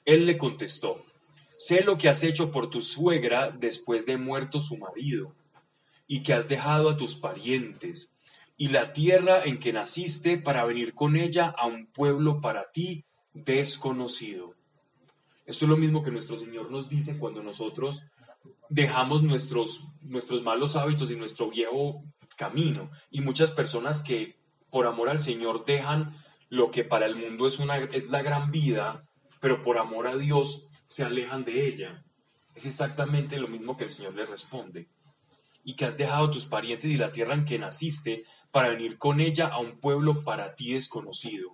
Él 0.04 0.26
le 0.26 0.38
contestó, 0.38 1.04
sé 1.56 1.82
lo 1.84 1.98
que 1.98 2.08
has 2.08 2.22
hecho 2.22 2.50
por 2.50 2.70
tu 2.70 2.80
suegra 2.80 3.50
después 3.50 4.06
de 4.06 4.16
muerto 4.16 4.60
su 4.60 4.76
marido, 4.76 5.34
y 6.06 6.22
que 6.22 6.32
has 6.32 6.48
dejado 6.48 6.90
a 6.90 6.96
tus 6.96 7.14
parientes, 7.16 8.12
y 8.56 8.68
la 8.68 8.92
tierra 8.92 9.44
en 9.44 9.58
que 9.58 9.72
naciste 9.72 10.36
para 10.36 10.64
venir 10.64 10.94
con 10.94 11.16
ella 11.16 11.54
a 11.56 11.66
un 11.66 11.86
pueblo 11.86 12.40
para 12.40 12.70
ti 12.72 13.06
desconocido. 13.32 14.59
Esto 15.50 15.64
es 15.64 15.68
lo 15.68 15.76
mismo 15.76 16.04
que 16.04 16.12
nuestro 16.12 16.38
Señor 16.38 16.70
nos 16.70 16.88
dice 16.88 17.18
cuando 17.18 17.42
nosotros 17.42 18.06
dejamos 18.68 19.24
nuestros, 19.24 19.88
nuestros 20.00 20.42
malos 20.42 20.76
hábitos 20.76 21.10
y 21.10 21.16
nuestro 21.16 21.50
viejo 21.50 22.04
camino. 22.36 22.88
Y 23.10 23.20
muchas 23.20 23.50
personas 23.50 24.00
que 24.00 24.38
por 24.70 24.86
amor 24.86 25.08
al 25.08 25.18
Señor 25.18 25.64
dejan 25.64 26.14
lo 26.50 26.70
que 26.70 26.84
para 26.84 27.06
el 27.06 27.16
mundo 27.16 27.48
es, 27.48 27.58
una, 27.58 27.78
es 27.78 28.10
la 28.10 28.22
gran 28.22 28.52
vida, 28.52 29.00
pero 29.40 29.60
por 29.60 29.78
amor 29.78 30.06
a 30.06 30.16
Dios 30.16 30.68
se 30.86 31.02
alejan 31.02 31.44
de 31.44 31.66
ella. 31.66 32.04
Es 32.54 32.66
exactamente 32.66 33.36
lo 33.40 33.48
mismo 33.48 33.76
que 33.76 33.84
el 33.84 33.90
Señor 33.90 34.14
les 34.14 34.30
responde. 34.30 34.88
Y 35.64 35.74
que 35.74 35.84
has 35.84 35.98
dejado 35.98 36.30
tus 36.30 36.46
parientes 36.46 36.88
y 36.88 36.96
la 36.96 37.10
tierra 37.10 37.34
en 37.34 37.44
que 37.44 37.58
naciste 37.58 38.22
para 38.52 38.68
venir 38.68 38.98
con 38.98 39.20
ella 39.20 39.48
a 39.48 39.58
un 39.58 39.80
pueblo 39.80 40.22
para 40.22 40.54
ti 40.54 40.74
desconocido. 40.74 41.50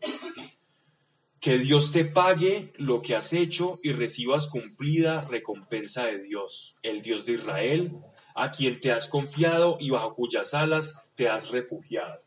Que 1.47 1.59
Dios 1.59 1.93
te 1.93 2.05
pague 2.05 2.73
lo 2.77 3.03
que 3.03 3.15
has 3.15 3.33
hecho 3.33 3.79
y 3.81 3.93
recibas 3.93 4.49
cumplida 4.49 5.21
recompensa 5.21 6.07
de 6.07 6.21
Dios, 6.21 6.75
el 6.83 7.03
Dios 7.03 7.25
de 7.25 7.35
Israel, 7.35 7.93
a 8.35 8.51
quien 8.51 8.81
te 8.81 8.91
has 8.91 9.07
confiado 9.07 9.77
y 9.79 9.91
bajo 9.91 10.17
cuyas 10.17 10.55
alas 10.55 11.05
te 11.15 11.29
has 11.29 11.53
refugiado. 11.53 12.19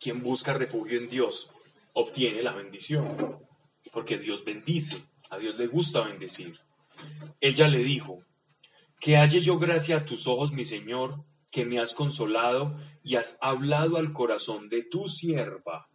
Quien 0.00 0.24
busca 0.24 0.54
refugio 0.54 0.98
en 0.98 1.08
Dios 1.08 1.52
obtiene 1.92 2.42
la 2.42 2.50
bendición, 2.50 3.38
porque 3.92 4.18
Dios 4.18 4.44
bendice, 4.44 5.04
a 5.30 5.38
Dios 5.38 5.54
le 5.54 5.68
gusta 5.68 6.00
bendecir. 6.00 6.58
Ella 7.40 7.68
le 7.68 7.78
dijo, 7.78 8.24
que 8.98 9.18
halle 9.18 9.40
yo 9.40 9.56
gracia 9.60 9.98
a 9.98 10.04
tus 10.04 10.26
ojos, 10.26 10.50
mi 10.50 10.64
Señor, 10.64 11.24
que 11.52 11.64
me 11.64 11.78
has 11.78 11.94
consolado 11.94 12.76
y 13.04 13.14
has 13.14 13.38
hablado 13.40 13.98
al 13.98 14.12
corazón 14.12 14.68
de 14.68 14.82
tu 14.82 15.08
sierva. 15.08 15.89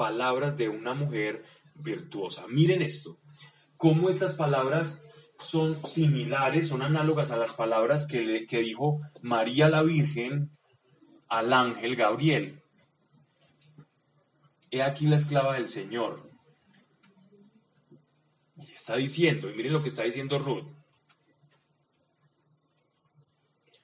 Palabras 0.00 0.56
de 0.56 0.70
una 0.70 0.94
mujer 0.94 1.44
virtuosa. 1.74 2.46
Miren 2.48 2.80
esto, 2.80 3.18
cómo 3.76 4.08
estas 4.08 4.32
palabras 4.32 5.02
son 5.38 5.86
similares, 5.86 6.68
son 6.68 6.80
análogas 6.80 7.32
a 7.32 7.36
las 7.36 7.52
palabras 7.52 8.06
que, 8.06 8.22
le, 8.22 8.46
que 8.46 8.60
dijo 8.60 9.02
María 9.20 9.68
la 9.68 9.82
Virgen 9.82 10.56
al 11.28 11.52
ángel 11.52 11.96
Gabriel. 11.96 12.62
He 14.70 14.82
aquí 14.82 15.06
la 15.06 15.16
esclava 15.16 15.56
del 15.56 15.66
Señor. 15.66 16.30
Y 18.56 18.72
está 18.72 18.96
diciendo, 18.96 19.50
y 19.50 19.54
miren 19.54 19.74
lo 19.74 19.82
que 19.82 19.90
está 19.90 20.04
diciendo 20.04 20.38
Ruth. 20.38 20.72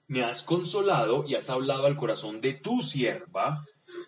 Me 0.06 0.24
has 0.24 0.42
consolado 0.42 1.26
y 1.28 1.34
has 1.34 1.50
hablado 1.50 1.84
al 1.84 1.96
corazón 1.96 2.40
de 2.40 2.54
tu 2.54 2.80
sierva, 2.80 3.66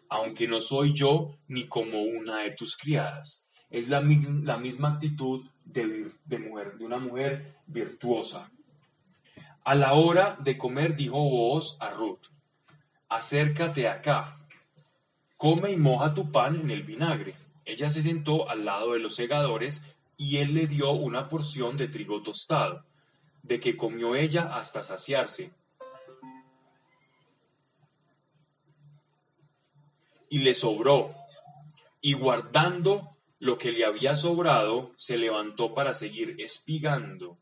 aunque 0.09 0.49
no 0.49 0.61
soy 0.61 0.95
yo 0.95 1.37
ni 1.49 1.67
como 1.67 2.03
una 2.03 2.39
de 2.41 2.53
tus 2.53 2.77
criadas. 2.77 3.45
Es 3.71 3.89
la, 3.89 4.01
mi- 4.01 4.43
la 4.43 4.57
misma 4.57 4.89
actitud 4.95 5.45
de, 5.65 6.11
de 6.25 6.39
mujer, 6.39 6.77
de 6.79 6.85
una 6.85 6.99
mujer 6.99 7.57
virtuosa. 7.67 8.51
A 9.65 9.75
la 9.75 9.93
hora 9.93 10.37
de 10.41 10.57
comer 10.57 10.97
dijo 10.97 11.19
Booz 11.21 11.77
a 11.81 11.91
Ruth, 11.91 12.29
acércate 13.09 13.89
acá, 13.89 14.39
come 15.37 15.73
y 15.73 15.77
moja 15.77 16.15
tu 16.15 16.33
pan 16.33 16.57
en 16.57 16.71
el 16.71 16.83
vinagre. 16.83 17.35
Ella 17.65 17.91
se 17.91 18.03
sentó 18.03 18.49
al 18.49 18.65
lado 18.65 18.95
de 18.95 18.99
los 19.01 19.15
segadores 19.15 19.85
y 20.17 20.39
él 20.39 20.55
le 20.55 20.67
dio 20.67 20.91
una 20.93 21.29
porción 21.29 21.77
de 21.77 21.89
trigo 21.89 22.23
tostado, 22.23 22.85
de 23.43 23.61
que 23.61 23.77
comió 23.77 24.17
ella 24.17 24.55
hasta 24.57 24.83
saciarse. 24.83 25.51
Y 30.31 30.41
le 30.41 30.55
sobró, 30.55 31.15
y 32.01 32.13
guardando 32.13 33.17
lo 33.39 33.59
que 33.59 33.73
le 33.73 33.85
había 33.85 34.17
sobrado, 34.17 34.93
se 34.97 35.17
levantó 35.17 35.75
para 35.75 35.95
seguir 35.95 36.37
espigando. 36.39 37.39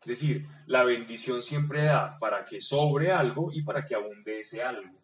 Es 0.00 0.06
decir, 0.06 0.46
la 0.66 0.84
bendición 0.84 1.42
siempre 1.42 1.84
da 1.84 2.16
para 2.18 2.44
que 2.44 2.60
sobre 2.60 3.12
algo 3.12 3.50
y 3.52 3.62
para 3.62 3.84
que 3.84 3.94
abunde 3.94 4.40
ese 4.40 4.62
algo. 4.62 4.96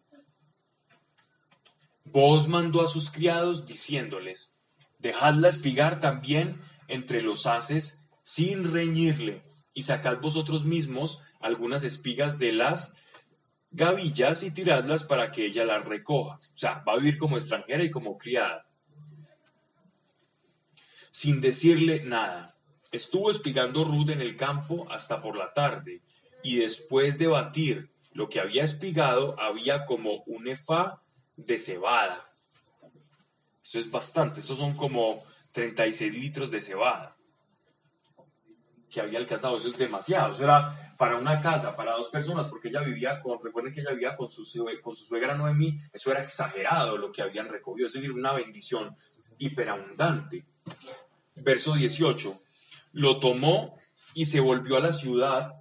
Vos 2.04 2.48
mandó 2.48 2.82
a 2.82 2.88
sus 2.88 3.10
criados 3.10 3.66
diciéndoles, 3.66 4.54
dejadla 4.98 5.48
espigar 5.48 6.00
también 6.00 6.60
entre 6.88 7.22
los 7.22 7.46
haces 7.46 8.04
sin 8.22 8.72
reñirle, 8.72 9.42
y 9.74 9.82
sacad 9.82 10.18
vosotros 10.20 10.64
mismos 10.64 11.22
algunas 11.40 11.84
espigas 11.84 12.38
de 12.38 12.52
las 12.52 12.96
gavillas 13.72 14.42
y 14.42 14.50
tiradlas 14.50 15.04
para 15.04 15.32
que 15.32 15.46
ella 15.46 15.64
las 15.64 15.84
recoja. 15.84 16.36
O 16.36 16.58
sea, 16.58 16.82
va 16.86 16.92
a 16.92 16.96
vivir 16.96 17.18
como 17.18 17.36
extranjera 17.36 17.82
y 17.82 17.90
como 17.90 18.16
criada. 18.16 18.66
Sin 21.10 21.40
decirle 21.40 22.02
nada. 22.04 22.54
Estuvo 22.90 23.30
espigando 23.30 23.84
Ruth 23.84 24.10
en 24.10 24.20
el 24.20 24.36
campo 24.36 24.86
hasta 24.90 25.22
por 25.22 25.36
la 25.36 25.52
tarde, 25.54 26.02
y 26.42 26.56
después 26.56 27.16
de 27.18 27.26
batir 27.26 27.90
lo 28.12 28.28
que 28.28 28.40
había 28.40 28.64
espigado, 28.64 29.40
había 29.40 29.86
como 29.86 30.22
un 30.26 30.46
efá 30.46 31.02
de 31.36 31.58
cebada. 31.58 32.30
Esto 33.62 33.78
es 33.78 33.90
bastante, 33.90 34.40
estos 34.40 34.58
son 34.58 34.74
como 34.74 35.22
36 35.52 36.12
litros 36.12 36.50
de 36.50 36.60
cebada 36.60 37.14
que 38.92 39.00
había 39.00 39.18
alcanzado. 39.18 39.56
Eso 39.56 39.68
es 39.68 39.78
demasiado. 39.78 40.34
Eso 40.34 40.44
era 40.44 40.94
para 40.98 41.16
una 41.16 41.40
casa, 41.40 41.74
para 41.74 41.92
dos 41.92 42.08
personas, 42.10 42.48
porque 42.48 42.68
ella 42.68 42.82
vivía 42.82 43.20
con, 43.20 43.42
recuerden 43.42 43.72
que 43.72 43.80
ella 43.80 43.92
vivía 43.92 44.14
con 44.16 44.30
su, 44.30 44.44
con 44.82 44.94
su 44.94 45.06
suegra 45.06 45.34
Noemí. 45.34 45.80
Eso 45.92 46.12
era 46.12 46.22
exagerado 46.22 46.98
lo 46.98 47.10
que 47.10 47.22
habían 47.22 47.48
recogido. 47.48 47.86
Es 47.86 47.94
decir, 47.94 48.12
una 48.12 48.32
bendición 48.32 48.94
hiperabundante. 49.38 50.44
Verso 51.36 51.74
18. 51.74 52.40
Lo 52.92 53.18
tomó 53.18 53.78
y 54.14 54.26
se 54.26 54.40
volvió 54.40 54.76
a 54.76 54.80
la 54.80 54.92
ciudad 54.92 55.54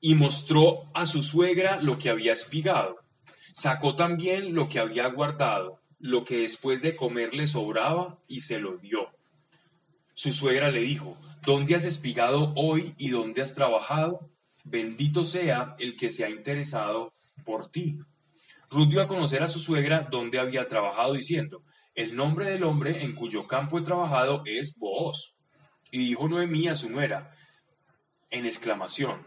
y 0.00 0.14
mostró 0.14 0.90
a 0.94 1.06
su 1.06 1.20
suegra 1.22 1.80
lo 1.82 1.98
que 1.98 2.10
había 2.10 2.32
espigado. 2.32 2.98
Sacó 3.52 3.94
también 3.96 4.54
lo 4.54 4.68
que 4.68 4.78
había 4.78 5.06
guardado, 5.08 5.80
lo 5.98 6.24
que 6.24 6.38
después 6.38 6.80
de 6.80 6.96
comer 6.96 7.34
le 7.34 7.46
sobraba 7.46 8.18
y 8.28 8.40
se 8.40 8.60
lo 8.60 8.76
dio. 8.76 9.10
Su 10.14 10.32
suegra 10.32 10.70
le 10.70 10.80
dijo, 10.80 11.16
¿dónde 11.44 11.74
has 11.74 11.84
espigado 11.84 12.52
hoy 12.56 12.94
y 12.98 13.10
dónde 13.10 13.42
has 13.42 13.54
trabajado? 13.54 14.30
Bendito 14.64 15.24
sea 15.24 15.74
el 15.78 15.96
que 15.96 16.10
se 16.10 16.24
ha 16.24 16.30
interesado 16.30 17.14
por 17.44 17.70
ti. 17.70 17.98
Ruth 18.70 18.88
dio 18.88 19.02
a 19.02 19.08
conocer 19.08 19.42
a 19.42 19.48
su 19.48 19.60
suegra 19.60 20.08
dónde 20.10 20.38
había 20.38 20.68
trabajado, 20.68 21.14
diciendo, 21.14 21.62
el 21.94 22.16
nombre 22.16 22.46
del 22.46 22.64
hombre 22.64 23.02
en 23.02 23.14
cuyo 23.14 23.46
campo 23.46 23.78
he 23.78 23.82
trabajado 23.82 24.42
es 24.46 24.76
Booz. 24.78 25.36
Y 25.90 25.98
dijo 25.98 26.28
Noemí 26.28 26.68
a 26.68 26.74
su 26.74 26.88
nuera, 26.88 27.36
en 28.30 28.46
exclamación. 28.46 29.26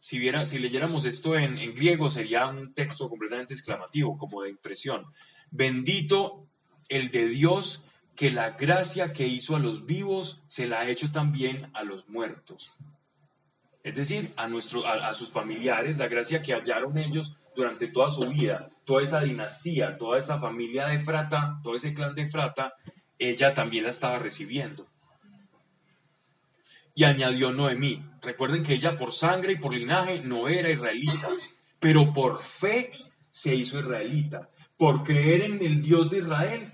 Si, 0.00 0.18
viera, 0.18 0.46
si 0.46 0.58
leyéramos 0.58 1.04
esto 1.04 1.36
en, 1.36 1.58
en 1.58 1.74
griego 1.74 2.10
sería 2.10 2.46
un 2.46 2.74
texto 2.74 3.08
completamente 3.08 3.54
exclamativo, 3.54 4.16
como 4.18 4.42
de 4.42 4.50
impresión. 4.50 5.04
Bendito 5.50 6.48
el 6.88 7.10
de 7.10 7.28
Dios 7.28 7.85
que 8.16 8.30
la 8.30 8.50
gracia 8.52 9.12
que 9.12 9.26
hizo 9.26 9.54
a 9.54 9.60
los 9.60 9.86
vivos 9.86 10.42
se 10.48 10.66
la 10.66 10.80
ha 10.80 10.88
hecho 10.88 11.12
también 11.12 11.70
a 11.74 11.84
los 11.84 12.08
muertos. 12.08 12.72
Es 13.84 13.94
decir, 13.94 14.32
a, 14.36 14.48
nuestro, 14.48 14.84
a, 14.86 15.14
sus 15.14 15.30
familiares, 15.30 15.96
la 15.96 16.08
gracia 16.08 16.42
que 16.42 16.54
hallaron 16.54 16.98
ellos 16.98 17.36
durante 17.54 17.86
toda 17.86 18.10
su 18.10 18.28
vida, 18.28 18.70
toda 18.84 19.02
esa 19.02 19.20
dinastía, 19.20 19.96
toda 19.96 20.18
esa 20.18 20.40
familia 20.40 20.88
de 20.88 20.98
Frata, 20.98 21.60
todo 21.62 21.76
ese 21.76 21.94
clan 21.94 22.14
de 22.14 22.26
Frata, 22.26 22.74
ella 23.18 23.54
también 23.54 23.84
la 23.84 23.90
estaba 23.90 24.18
recibiendo. 24.18 24.86
Y 26.94 27.04
añadió 27.04 27.52
Noemí, 27.52 28.02
recuerden 28.22 28.64
que 28.64 28.74
ella 28.74 28.96
por 28.96 29.12
sangre 29.12 29.52
y 29.52 29.56
por 29.56 29.74
linaje 29.74 30.20
no 30.20 30.48
era 30.48 30.70
israelita, 30.70 31.28
pero 31.78 32.12
por 32.12 32.42
fe 32.42 32.90
se 33.30 33.54
hizo 33.54 33.78
israelita. 33.78 34.48
Por 34.76 35.04
creer 35.04 35.42
en 35.42 35.64
el 35.64 35.82
Dios 35.82 36.10
de 36.10 36.18
Israel, 36.18 36.72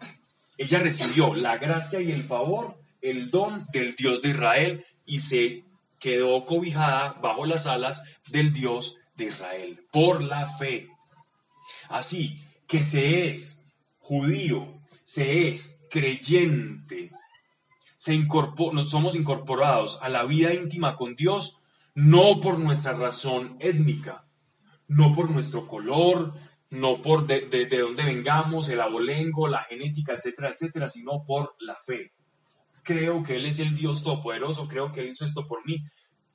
ella 0.62 0.78
recibió 0.78 1.34
la 1.34 1.58
gracia 1.58 2.00
y 2.00 2.12
el 2.12 2.24
favor, 2.26 2.76
el 3.00 3.30
don 3.30 3.62
del 3.72 3.94
Dios 3.96 4.22
de 4.22 4.30
Israel 4.30 4.84
y 5.04 5.18
se 5.18 5.64
quedó 5.98 6.44
cobijada 6.44 7.14
bajo 7.20 7.46
las 7.46 7.66
alas 7.66 8.02
del 8.28 8.52
Dios 8.52 8.96
de 9.16 9.26
Israel, 9.26 9.84
por 9.92 10.22
la 10.22 10.48
fe. 10.48 10.88
Así 11.88 12.36
que 12.66 12.84
se 12.84 13.30
es 13.30 13.60
judío, 13.98 14.80
se 15.04 15.48
es 15.48 15.80
creyente, 15.90 17.10
se 17.96 18.14
incorpor- 18.14 18.72
nos 18.72 18.90
somos 18.90 19.14
incorporados 19.14 19.98
a 20.02 20.08
la 20.08 20.24
vida 20.24 20.54
íntima 20.54 20.96
con 20.96 21.14
Dios, 21.14 21.60
no 21.94 22.40
por 22.40 22.58
nuestra 22.58 22.94
razón 22.94 23.56
étnica, 23.60 24.24
no 24.88 25.14
por 25.14 25.30
nuestro 25.30 25.66
color, 25.66 26.34
no 26.72 27.02
por 27.02 27.26
de, 27.26 27.42
de- 27.42 27.66
de 27.66 27.82
vengamos, 28.02 28.70
el 28.70 28.80
abolengo, 28.80 29.46
la 29.46 29.62
genética, 29.64 30.14
etcétera, 30.14 30.48
etcétera, 30.50 30.88
sino 30.88 31.22
por 31.26 31.54
la 31.60 31.76
fe. 31.76 32.12
Creo 32.82 33.22
que 33.22 33.36
Él 33.36 33.44
es 33.44 33.58
el 33.58 33.76
Dios 33.76 34.02
Todopoderoso, 34.02 34.66
creo 34.68 34.90
que 34.90 35.02
Él 35.02 35.10
hizo 35.10 35.26
esto 35.26 35.46
por 35.46 35.64
mí 35.66 35.76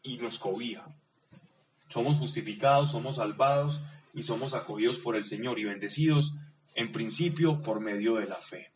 y 0.03 0.19
nos 0.19 0.38
cobija. 0.38 0.88
Somos 1.89 2.17
justificados, 2.17 2.91
somos 2.91 3.15
salvados 3.15 3.81
y 4.13 4.21
somos 4.23 4.53
acogidos 4.53 4.99
por 4.99 5.15
el 5.15 5.25
Señor 5.25 5.57
y 5.57 5.63
bendecidos 5.65 6.35
en 6.75 6.91
principio 6.91 7.63
por 7.63 7.79
medio 7.79 8.15
de 8.17 8.27
la 8.27 8.38
fe. 8.38 8.71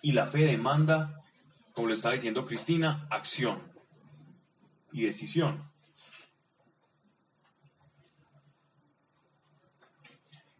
Y 0.00 0.12
la 0.12 0.26
fe 0.26 0.38
demanda, 0.46 1.22
como 1.74 1.88
lo 1.88 1.94
estaba 1.94 2.14
diciendo 2.14 2.46
Cristina, 2.46 3.02
acción 3.10 3.60
y 4.90 5.02
decisión. 5.04 5.70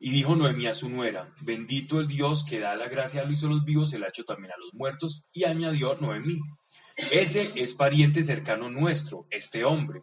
Y 0.06 0.10
dijo 0.10 0.36
Noemí 0.36 0.66
a 0.68 0.74
su 0.74 0.88
nuera, 0.88 1.34
bendito 1.40 1.98
el 1.98 2.06
Dios 2.06 2.44
que 2.44 2.60
da 2.60 2.76
la 2.76 2.88
gracia 2.88 3.22
a 3.22 3.24
los 3.24 3.42
a 3.42 3.48
los 3.48 3.64
vivos, 3.64 3.90
se 3.90 3.98
la 3.98 4.06
ha 4.06 4.10
hecho 4.10 4.22
también 4.22 4.52
a 4.52 4.56
los 4.56 4.72
muertos. 4.72 5.24
Y 5.32 5.42
añadió 5.42 5.96
Noemí, 5.96 6.38
ese 7.10 7.50
es 7.56 7.74
pariente 7.74 8.22
cercano 8.22 8.70
nuestro, 8.70 9.26
este 9.30 9.64
hombre. 9.64 10.02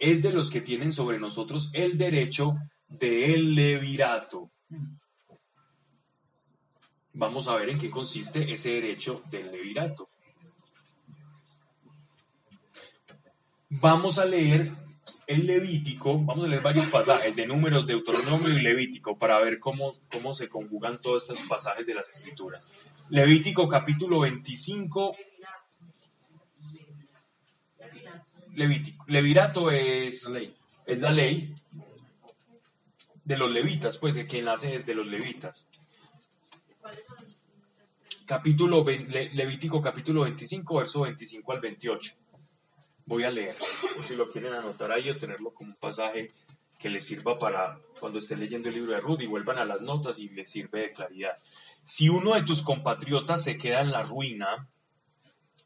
Es 0.00 0.22
de 0.22 0.32
los 0.32 0.50
que 0.50 0.60
tienen 0.60 0.92
sobre 0.92 1.20
nosotros 1.20 1.70
el 1.72 1.96
derecho 1.96 2.56
del 2.88 3.54
levirato. 3.54 4.50
Vamos 7.12 7.46
a 7.46 7.54
ver 7.54 7.68
en 7.68 7.78
qué 7.78 7.90
consiste 7.90 8.52
ese 8.52 8.70
derecho 8.70 9.22
del 9.30 9.52
levirato. 9.52 10.08
Vamos 13.68 14.18
a 14.18 14.24
leer 14.24 14.83
el 15.26 15.46
Levítico, 15.46 16.18
vamos 16.18 16.44
a 16.44 16.48
leer 16.48 16.62
varios 16.62 16.86
pasajes 16.86 17.34
de 17.34 17.46
números, 17.46 17.86
Deuteronomio 17.86 18.50
y 18.50 18.60
Levítico 18.60 19.18
para 19.18 19.38
ver 19.40 19.58
cómo, 19.58 19.92
cómo 20.10 20.34
se 20.34 20.48
conjugan 20.48 21.00
todos 21.00 21.22
estos 21.22 21.46
pasajes 21.46 21.86
de 21.86 21.94
las 21.94 22.08
Escrituras. 22.10 22.70
Levítico 23.10 23.68
capítulo 23.68 24.20
25. 24.20 25.16
Levítico. 28.54 29.04
Levirato 29.08 29.70
es, 29.70 30.30
es 30.86 30.98
la 30.98 31.10
ley 31.10 31.54
de 33.24 33.36
los 33.36 33.50
levitas, 33.50 33.98
pues, 33.98 34.14
de 34.14 34.26
quien 34.26 34.44
nace 34.44 34.74
es 34.74 34.86
de 34.86 34.94
los 34.94 35.06
levitas. 35.06 35.66
Capítulo, 38.26 38.84
Levítico 38.84 39.82
capítulo 39.82 40.22
25, 40.22 40.78
verso 40.78 41.02
25 41.02 41.52
al 41.52 41.60
28. 41.60 42.14
Voy 43.06 43.24
a 43.24 43.30
leer, 43.30 43.54
por 43.94 44.02
si 44.02 44.16
lo 44.16 44.30
quieren 44.30 44.54
anotar 44.54 44.90
ahí 44.90 45.10
o 45.10 45.18
tenerlo 45.18 45.52
como 45.52 45.70
un 45.70 45.76
pasaje 45.76 46.32
que 46.78 46.88
les 46.88 47.06
sirva 47.06 47.38
para 47.38 47.78
cuando 48.00 48.18
estén 48.18 48.40
leyendo 48.40 48.68
el 48.68 48.74
libro 48.74 48.92
de 48.92 49.00
Ruth 49.00 49.20
y 49.20 49.26
vuelvan 49.26 49.58
a 49.58 49.64
las 49.64 49.80
notas 49.80 50.18
y 50.18 50.28
les 50.30 50.50
sirve 50.50 50.80
de 50.80 50.92
claridad. 50.92 51.36
Si 51.82 52.08
uno 52.08 52.34
de 52.34 52.42
tus 52.42 52.62
compatriotas 52.62 53.42
se 53.42 53.58
queda 53.58 53.80
en 53.80 53.90
la 53.90 54.02
ruina 54.02 54.68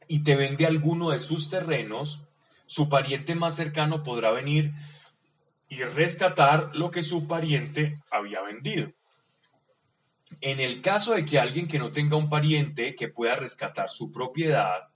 y 0.08 0.24
te 0.24 0.36
vende 0.36 0.66
alguno 0.66 1.10
de 1.10 1.20
sus 1.20 1.48
terrenos, 1.48 2.28
su 2.66 2.88
pariente 2.88 3.34
más 3.34 3.54
cercano 3.54 4.02
podrá 4.02 4.30
venir 4.30 4.72
y 5.68 5.82
rescatar 5.82 6.70
lo 6.74 6.90
que 6.90 7.02
su 7.02 7.26
pariente 7.26 8.00
había 8.10 8.42
vendido. 8.42 8.88
En 10.40 10.60
el 10.60 10.82
caso 10.82 11.14
de 11.14 11.24
que 11.24 11.38
alguien 11.38 11.66
que 11.66 11.78
no 11.78 11.90
tenga 11.90 12.16
un 12.16 12.28
pariente 12.28 12.94
que 12.94 13.08
pueda 13.08 13.36
rescatar 13.36 13.90
su 13.90 14.12
propiedad, 14.12 14.87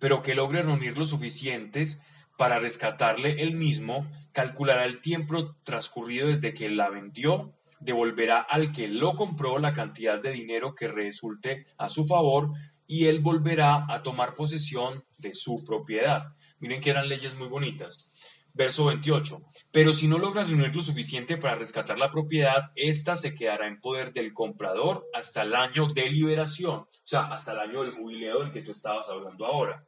pero 0.00 0.22
que 0.22 0.34
logre 0.34 0.62
reunir 0.62 0.98
lo 0.98 1.06
suficientes 1.06 2.02
para 2.36 2.58
rescatarle 2.58 3.42
él 3.42 3.54
mismo, 3.54 4.10
calculará 4.32 4.86
el 4.86 5.00
tiempo 5.00 5.56
transcurrido 5.62 6.28
desde 6.28 6.54
que 6.54 6.70
la 6.70 6.88
vendió, 6.88 7.54
devolverá 7.80 8.38
al 8.40 8.72
que 8.72 8.88
lo 8.88 9.14
compró 9.14 9.58
la 9.58 9.74
cantidad 9.74 10.20
de 10.20 10.32
dinero 10.32 10.74
que 10.74 10.88
resulte 10.88 11.66
a 11.78 11.88
su 11.88 12.06
favor 12.06 12.52
y 12.86 13.06
él 13.06 13.20
volverá 13.20 13.86
a 13.88 14.02
tomar 14.02 14.34
posesión 14.34 15.04
de 15.18 15.34
su 15.34 15.64
propiedad. 15.64 16.34
Miren 16.60 16.80
que 16.80 16.90
eran 16.90 17.08
leyes 17.08 17.34
muy 17.36 17.48
bonitas. 17.48 18.10
Verso 18.52 18.86
28. 18.86 19.40
Pero 19.70 19.92
si 19.92 20.08
no 20.08 20.18
logra 20.18 20.44
reunir 20.44 20.74
lo 20.74 20.82
suficiente 20.82 21.36
para 21.36 21.54
rescatar 21.54 21.98
la 21.98 22.10
propiedad, 22.10 22.72
ésta 22.74 23.14
se 23.14 23.34
quedará 23.34 23.68
en 23.68 23.80
poder 23.80 24.12
del 24.12 24.32
comprador 24.32 25.06
hasta 25.14 25.42
el 25.42 25.54
año 25.54 25.86
de 25.86 26.08
liberación, 26.10 26.80
o 26.80 26.88
sea, 27.04 27.26
hasta 27.26 27.52
el 27.52 27.60
año 27.60 27.82
del 27.84 27.92
jubileo 27.92 28.40
del 28.40 28.50
que 28.50 28.62
tú 28.62 28.72
estabas 28.72 29.08
hablando 29.08 29.46
ahora, 29.46 29.86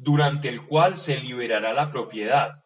durante 0.00 0.48
el 0.48 0.62
cual 0.64 0.96
se 0.96 1.18
liberará 1.18 1.72
la 1.72 1.90
propiedad 1.90 2.64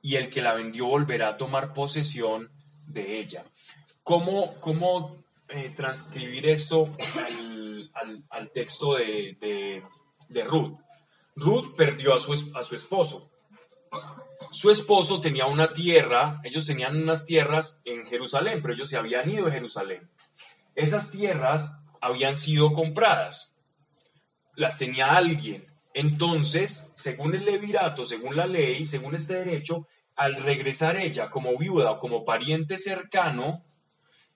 y 0.00 0.14
el 0.16 0.30
que 0.30 0.42
la 0.42 0.54
vendió 0.54 0.86
volverá 0.86 1.28
a 1.30 1.36
tomar 1.36 1.74
posesión 1.74 2.50
de 2.86 3.18
ella. 3.18 3.44
¿Cómo, 4.04 4.54
cómo 4.60 5.16
eh, 5.48 5.70
transcribir 5.74 6.46
esto 6.48 6.88
al, 7.94 8.24
al- 8.30 8.50
texto 8.52 8.94
de, 8.94 9.36
de- 9.40 9.82
de 10.28 10.44
Ruth? 10.44 10.78
Ruth 11.34 11.74
perdió 11.76 12.14
a 12.14 12.20
su, 12.20 12.32
a 12.54 12.62
su 12.62 12.76
esposo. 12.76 13.28
Su 14.52 14.70
esposo 14.70 15.20
tenía 15.20 15.46
una 15.46 15.68
tierra, 15.72 16.40
ellos 16.44 16.64
tenían 16.64 16.96
unas 17.02 17.26
tierras 17.26 17.80
en 17.84 18.06
Jerusalén, 18.06 18.62
pero 18.62 18.74
ellos 18.74 18.88
se 18.88 18.96
habían 18.96 19.28
ido 19.28 19.46
de 19.46 19.52
Jerusalén. 19.52 20.08
Esas 20.76 21.10
tierras 21.10 21.82
habían 22.00 22.36
sido 22.36 22.72
compradas, 22.72 23.52
las 24.54 24.78
tenía 24.78 25.16
alguien. 25.16 25.66
Entonces, 25.94 26.92
según 26.96 27.34
el 27.34 27.44
levirato, 27.44 28.04
según 28.06 28.36
la 28.36 28.46
ley, 28.46 28.86
según 28.86 29.14
este 29.14 29.34
derecho, 29.34 29.86
al 30.16 30.36
regresar 30.42 30.96
ella 30.96 31.30
como 31.30 31.56
viuda 31.56 31.92
o 31.92 31.98
como 31.98 32.24
pariente 32.24 32.78
cercano, 32.78 33.64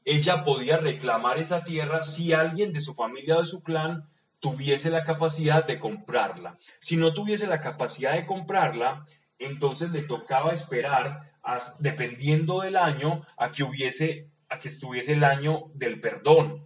ella 0.05 0.45
podía 0.45 0.79
reclamar 0.79 1.39
esa 1.39 1.65
tierra 1.65 2.03
si 2.03 2.33
alguien 2.33 2.73
de 2.73 2.81
su 2.81 2.95
familia 2.95 3.37
o 3.37 3.41
de 3.41 3.47
su 3.47 3.63
clan 3.63 4.09
tuviese 4.41 4.91
la 4.91 5.05
capacidad 5.05 5.65
de 5.65 5.79
comprarla. 5.79 6.59
Si 6.81 6.97
no 6.97 7.15
tuviese 7.15 7.47
la 7.47 7.61
capacidad 7.61 8.15
de 8.15 8.27
comprarla, 8.27 9.07
entonces 9.39 9.91
le 9.93 10.03
tocaba 10.03 10.53
esperar, 10.53 11.33
as- 11.43 11.81
dependiendo 11.81 12.61
del 12.61 12.77
año, 12.77 13.25
a 13.37 13.53
que 13.53 13.63
hubiese, 13.63 14.29
a 14.49 14.59
que 14.59 14.69
estuviese 14.69 15.13
el 15.13 15.23
año 15.25 15.63
del 15.75 16.01
perdón, 16.01 16.65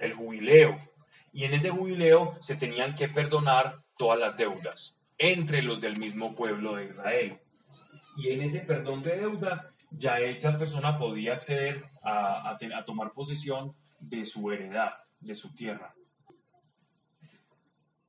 el 0.00 0.12
jubileo. 0.14 0.76
Y 1.32 1.44
en 1.44 1.54
ese 1.54 1.70
jubileo 1.70 2.36
se 2.40 2.56
tenían 2.56 2.94
que 2.96 3.08
perdonar 3.08 3.81
todas 3.96 4.18
las 4.18 4.36
deudas 4.36 4.96
entre 5.18 5.62
los 5.62 5.80
del 5.80 5.98
mismo 5.98 6.34
pueblo 6.34 6.76
de 6.76 6.86
Israel. 6.86 7.40
Y 8.16 8.30
en 8.30 8.42
ese 8.42 8.60
perdón 8.60 9.02
de 9.02 9.16
deudas, 9.16 9.74
ya 9.90 10.18
esa 10.18 10.58
persona 10.58 10.96
podía 10.96 11.34
acceder 11.34 11.84
a, 12.02 12.50
a 12.50 12.84
tomar 12.84 13.12
posesión 13.12 13.74
de 14.00 14.24
su 14.24 14.50
heredad, 14.50 14.92
de 15.20 15.34
su 15.34 15.54
tierra. 15.54 15.94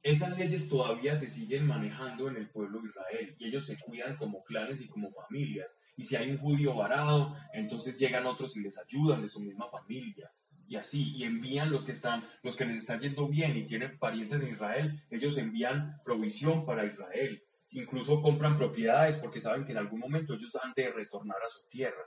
Esas 0.01 0.37
leyes 0.37 0.67
todavía 0.67 1.15
se 1.15 1.29
siguen 1.29 1.65
manejando 1.65 2.27
en 2.27 2.35
el 2.35 2.49
pueblo 2.49 2.81
de 2.81 2.89
Israel 2.89 3.35
y 3.39 3.47
ellos 3.47 3.65
se 3.65 3.79
cuidan 3.79 4.17
como 4.17 4.43
clanes 4.43 4.81
y 4.81 4.87
como 4.87 5.11
familias. 5.11 5.67
Y 5.95 6.03
si 6.03 6.15
hay 6.15 6.31
un 6.31 6.39
judío 6.39 6.73
varado, 6.73 7.37
entonces 7.53 7.97
llegan 7.97 8.25
otros 8.25 8.57
y 8.57 8.61
les 8.61 8.77
ayudan 8.77 9.21
de 9.21 9.29
su 9.29 9.39
misma 9.39 9.69
familia. 9.69 10.29
Y 10.67 10.75
así, 10.75 11.15
y 11.15 11.23
envían 11.23 11.71
los 11.71 11.85
que 11.85 11.91
están, 11.91 12.23
los 12.41 12.55
que 12.55 12.65
les 12.65 12.79
están 12.79 12.99
yendo 12.99 13.27
bien 13.27 13.55
y 13.57 13.65
tienen 13.65 13.97
parientes 13.99 14.41
en 14.41 14.53
Israel, 14.53 15.03
ellos 15.09 15.37
envían 15.37 15.93
provisión 16.03 16.65
para 16.65 16.85
Israel. 16.85 17.43
Incluso 17.71 18.21
compran 18.21 18.57
propiedades 18.57 19.17
porque 19.17 19.39
saben 19.39 19.65
que 19.65 19.71
en 19.71 19.79
algún 19.79 19.99
momento 19.99 20.33
ellos 20.33 20.55
han 20.63 20.73
de 20.75 20.91
retornar 20.91 21.37
a 21.45 21.49
su 21.49 21.67
tierra. 21.67 22.03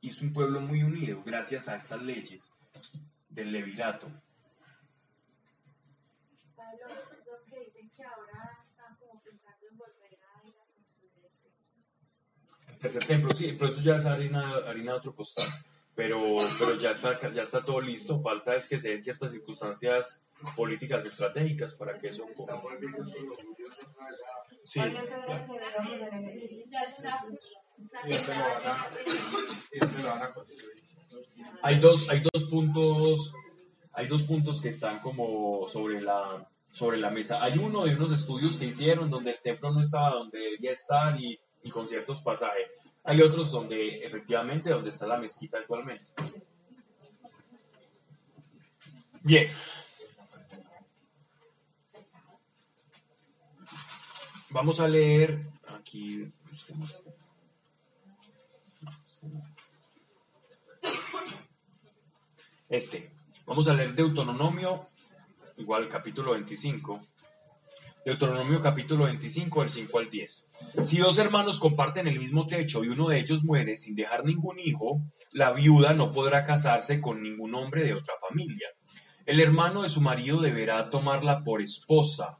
Y 0.00 0.08
es 0.08 0.22
un 0.22 0.32
pueblo 0.32 0.60
muy 0.60 0.82
unido 0.82 1.20
gracias 1.24 1.68
a 1.68 1.76
estas 1.76 2.02
leyes 2.02 2.52
del 3.28 3.52
levirato. 3.52 4.08
Pablo, 6.56 6.86
eso 7.18 7.32
que 7.46 7.64
dicen 7.64 7.90
que 7.90 8.02
ahora 8.04 8.58
están 8.62 8.96
como 8.96 9.20
pensando 9.22 9.66
en 9.68 9.76
volver 9.76 10.14
a 10.14 10.48
ir 10.48 10.54
a 10.56 10.72
construir 10.74 11.24
el 11.24 11.32
templo. 11.42 12.72
El 12.72 12.78
tercer 12.78 13.04
templo, 13.04 13.34
sí, 13.34 13.56
pero 13.58 13.70
eso 13.70 13.80
ya 13.80 13.96
es 13.96 14.06
harina, 14.06 14.56
harina 14.66 14.92
de 14.92 14.98
otro 14.98 15.14
costal. 15.14 15.48
Pero, 16.00 16.38
pero 16.58 16.74
ya, 16.76 16.92
está, 16.92 17.30
ya 17.30 17.42
está 17.42 17.62
todo 17.62 17.78
listo. 17.78 18.22
Falta 18.22 18.54
es 18.54 18.66
que 18.66 18.80
se 18.80 18.88
den 18.88 19.04
ciertas 19.04 19.32
circunstancias 19.32 20.22
políticas 20.56 21.04
estratégicas 21.04 21.74
para 21.74 21.98
que 21.98 22.08
eso 22.08 22.24
ocurra. 22.24 22.58
Sí, 24.64 24.80
este 24.80 25.02
este 28.08 28.32
hay 31.60 31.78
dos, 31.80 32.08
hay 32.08 32.22
dos 32.32 32.44
puntos, 32.44 33.34
hay 33.92 34.06
dos 34.06 34.22
puntos 34.22 34.62
que 34.62 34.70
están 34.70 35.00
como 35.00 35.68
sobre 35.68 36.00
la, 36.00 36.48
sobre 36.72 36.96
la 36.96 37.10
mesa. 37.10 37.44
Hay 37.44 37.58
uno 37.58 37.84
de 37.84 37.94
unos 37.94 38.10
estudios 38.10 38.56
que 38.56 38.64
hicieron 38.64 39.10
donde 39.10 39.32
el 39.32 39.40
templo 39.42 39.70
no 39.70 39.80
estaba 39.80 40.14
donde 40.14 40.38
debía 40.38 40.72
estar 40.72 41.20
y, 41.20 41.38
y 41.62 41.68
con 41.68 41.86
ciertos 41.86 42.22
pasajes. 42.22 42.70
Hay 43.04 43.22
otros 43.22 43.50
donde 43.50 44.04
efectivamente 44.04 44.70
donde 44.70 44.90
está 44.90 45.06
la 45.06 45.18
mezquita 45.18 45.58
actualmente. 45.58 46.06
Bien. 49.22 49.50
Vamos 54.50 54.80
a 54.80 54.88
leer 54.88 55.46
aquí. 55.78 56.30
busquemos. 56.50 57.04
Este. 62.68 63.10
Vamos 63.46 63.66
a 63.66 63.74
leer 63.74 63.94
Deuteronomio, 63.94 64.84
igual 65.56 65.88
capítulo 65.88 66.32
25. 66.32 67.00
Deuteronomio 68.04 68.62
capítulo 68.62 69.04
25, 69.04 69.60
del 69.60 69.70
5 69.70 69.98
al 69.98 70.10
10. 70.10 70.50
Si 70.84 70.96
dos 70.98 71.18
hermanos 71.18 71.60
comparten 71.60 72.08
el 72.08 72.18
mismo 72.18 72.46
techo 72.46 72.82
y 72.82 72.88
uno 72.88 73.08
de 73.08 73.18
ellos 73.18 73.44
muere 73.44 73.76
sin 73.76 73.94
dejar 73.94 74.24
ningún 74.24 74.58
hijo, 74.58 75.02
la 75.32 75.52
viuda 75.52 75.92
no 75.92 76.10
podrá 76.10 76.46
casarse 76.46 77.00
con 77.00 77.22
ningún 77.22 77.54
hombre 77.54 77.82
de 77.82 77.92
otra 77.92 78.14
familia. 78.26 78.68
El 79.26 79.38
hermano 79.38 79.82
de 79.82 79.90
su 79.90 80.00
marido 80.00 80.40
deberá 80.40 80.88
tomarla 80.88 81.44
por 81.44 81.60
esposa 81.60 82.38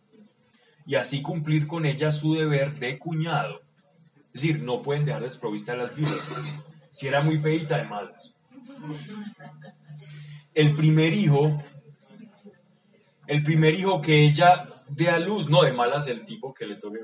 y 0.87 0.95
así 0.95 1.20
cumplir 1.20 1.66
con 1.66 1.85
ella 1.85 2.11
su 2.11 2.35
deber 2.35 2.78
de 2.78 2.99
cuñado. 2.99 3.61
Es 4.32 4.43
decir, 4.43 4.62
no 4.62 4.81
pueden 4.81 5.05
dejar 5.05 5.23
desprovista 5.23 5.74
a 5.74 5.77
las 5.77 5.95
viudas. 5.95 6.27
Si 6.91 7.07
era 7.07 7.20
muy 7.20 7.39
feita 7.39 7.77
de 7.77 7.85
malas. 7.85 8.35
El 10.55 10.74
primer 10.74 11.12
hijo, 11.12 11.62
el 13.27 13.43
primer 13.43 13.74
hijo 13.74 14.01
que 14.01 14.24
ella 14.24 14.66
dé 14.97 15.09
a 15.09 15.19
luz, 15.19 15.49
no 15.49 15.62
de 15.62 15.73
malas 15.73 16.07
el 16.09 16.25
tipo 16.25 16.53
que 16.55 16.67
le 16.67 16.77
toque. 16.77 17.01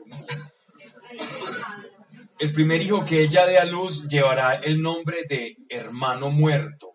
El 2.39 2.53
primer 2.53 2.83
hijo 2.83 3.05
que 3.07 3.23
ella 3.23 3.47
dé 3.47 3.59
a 3.59 3.65
luz 3.65 4.07
llevará 4.09 4.55
el 4.55 4.83
nombre 4.83 5.25
de 5.29 5.57
hermano 5.69 6.31
muerto, 6.31 6.95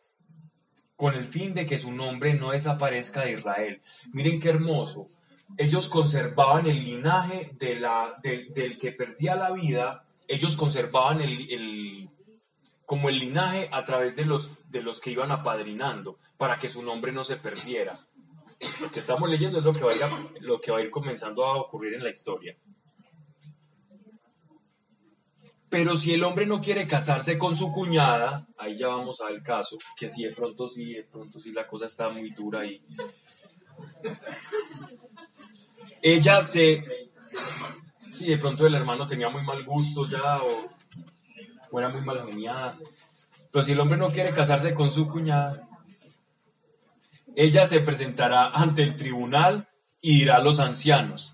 con 0.96 1.16
el 1.16 1.26
fin 1.26 1.54
de 1.56 1.66
que 1.66 1.80
su 1.80 1.92
nombre 1.92 2.36
no 2.36 2.52
desaparezca 2.52 3.22
de 3.22 3.34
Israel. 3.34 3.82
Miren 4.14 4.40
qué 4.40 4.50
hermoso. 4.50 5.08
Ellos 5.58 5.90
conservaban 5.90 6.68
el 6.68 6.84
linaje 6.84 7.52
de 7.60 7.80
la, 7.80 8.20
del- 8.24 8.54
del 8.54 8.78
que 8.78 8.92
perdía 8.92 9.36
la 9.36 9.52
vida, 9.52 10.06
ellos 10.28 10.56
conservaban 10.56 11.22
el, 11.22 11.52
el- 11.52 12.10
como 12.86 13.10
el 13.10 13.20
linaje 13.20 13.68
a 13.72 13.84
través 13.84 14.16
de 14.16 14.26
los, 14.26 14.70
de 14.70 14.82
los 14.82 15.02
que 15.02 15.12
iban 15.12 15.32
apadrinando, 15.32 16.18
para 16.38 16.60
que 16.60 16.70
su 16.70 16.84
nombre 16.84 17.12
no 17.12 17.24
se 17.24 17.38
perdiera. 17.38 18.00
Lo 18.82 18.92
que 18.92 19.00
estamos 19.00 19.30
leyendo 19.30 19.60
es 19.60 19.64
lo 19.64 19.74
que, 19.74 19.82
va 19.84 19.92
a 19.92 19.96
ir, 19.96 20.04
a- 20.04 20.28
lo 20.42 20.62
que 20.62 20.72
va 20.72 20.78
a 20.78 20.82
ir 20.82 20.92
comenzando 20.92 21.46
a 21.46 21.58
ocurrir 21.58 21.94
en 21.96 22.04
la 22.04 22.10
historia. 22.10 22.56
Pero 25.70 25.96
si 25.96 26.14
el 26.14 26.24
hombre 26.24 26.46
no 26.46 26.62
quiere 26.62 26.86
casarse 26.88 27.38
con 27.38 27.56
su 27.56 27.72
cuñada, 27.72 28.46
ahí 28.58 28.78
ya 28.78 28.88
vamos 28.88 29.22
al 29.22 29.42
caso, 29.42 29.78
que 29.96 30.10
si 30.10 30.24
de 30.24 30.32
pronto 30.32 30.68
sí, 30.68 30.94
de 30.94 31.04
pronto 31.04 31.40
sí 31.40 31.52
la 31.54 31.66
cosa 31.66 31.86
está 31.86 32.10
muy 32.10 32.30
dura 32.32 32.66
y 32.66 32.82
ella 36.02 36.42
se, 36.42 36.84
sí, 38.12 38.26
de 38.26 38.38
pronto 38.38 38.66
el 38.68 38.76
hermano 38.76 39.08
tenía 39.08 39.30
muy 39.30 39.44
mal 39.44 39.64
gusto 39.64 40.08
ya 40.10 40.42
o, 40.44 40.70
o 41.72 41.80
era 41.80 41.90
muy 41.90 42.02
mal 42.02 42.26
geniada, 42.28 42.78
pero 43.52 43.64
si 43.64 43.72
el 43.72 43.80
hombre 43.80 43.98
no 43.98 44.12
quiere 44.12 44.34
casarse 44.34 44.74
con 44.74 44.92
su 44.92 45.08
cuñada, 45.08 45.68
ella 47.36 47.66
se 47.66 47.80
presentará 47.80 48.50
ante 48.50 48.84
el 48.84 48.96
tribunal 48.96 49.68
y 50.02 50.20
dirá 50.20 50.38
a 50.38 50.42
los 50.42 50.60
ancianos, 50.60 51.34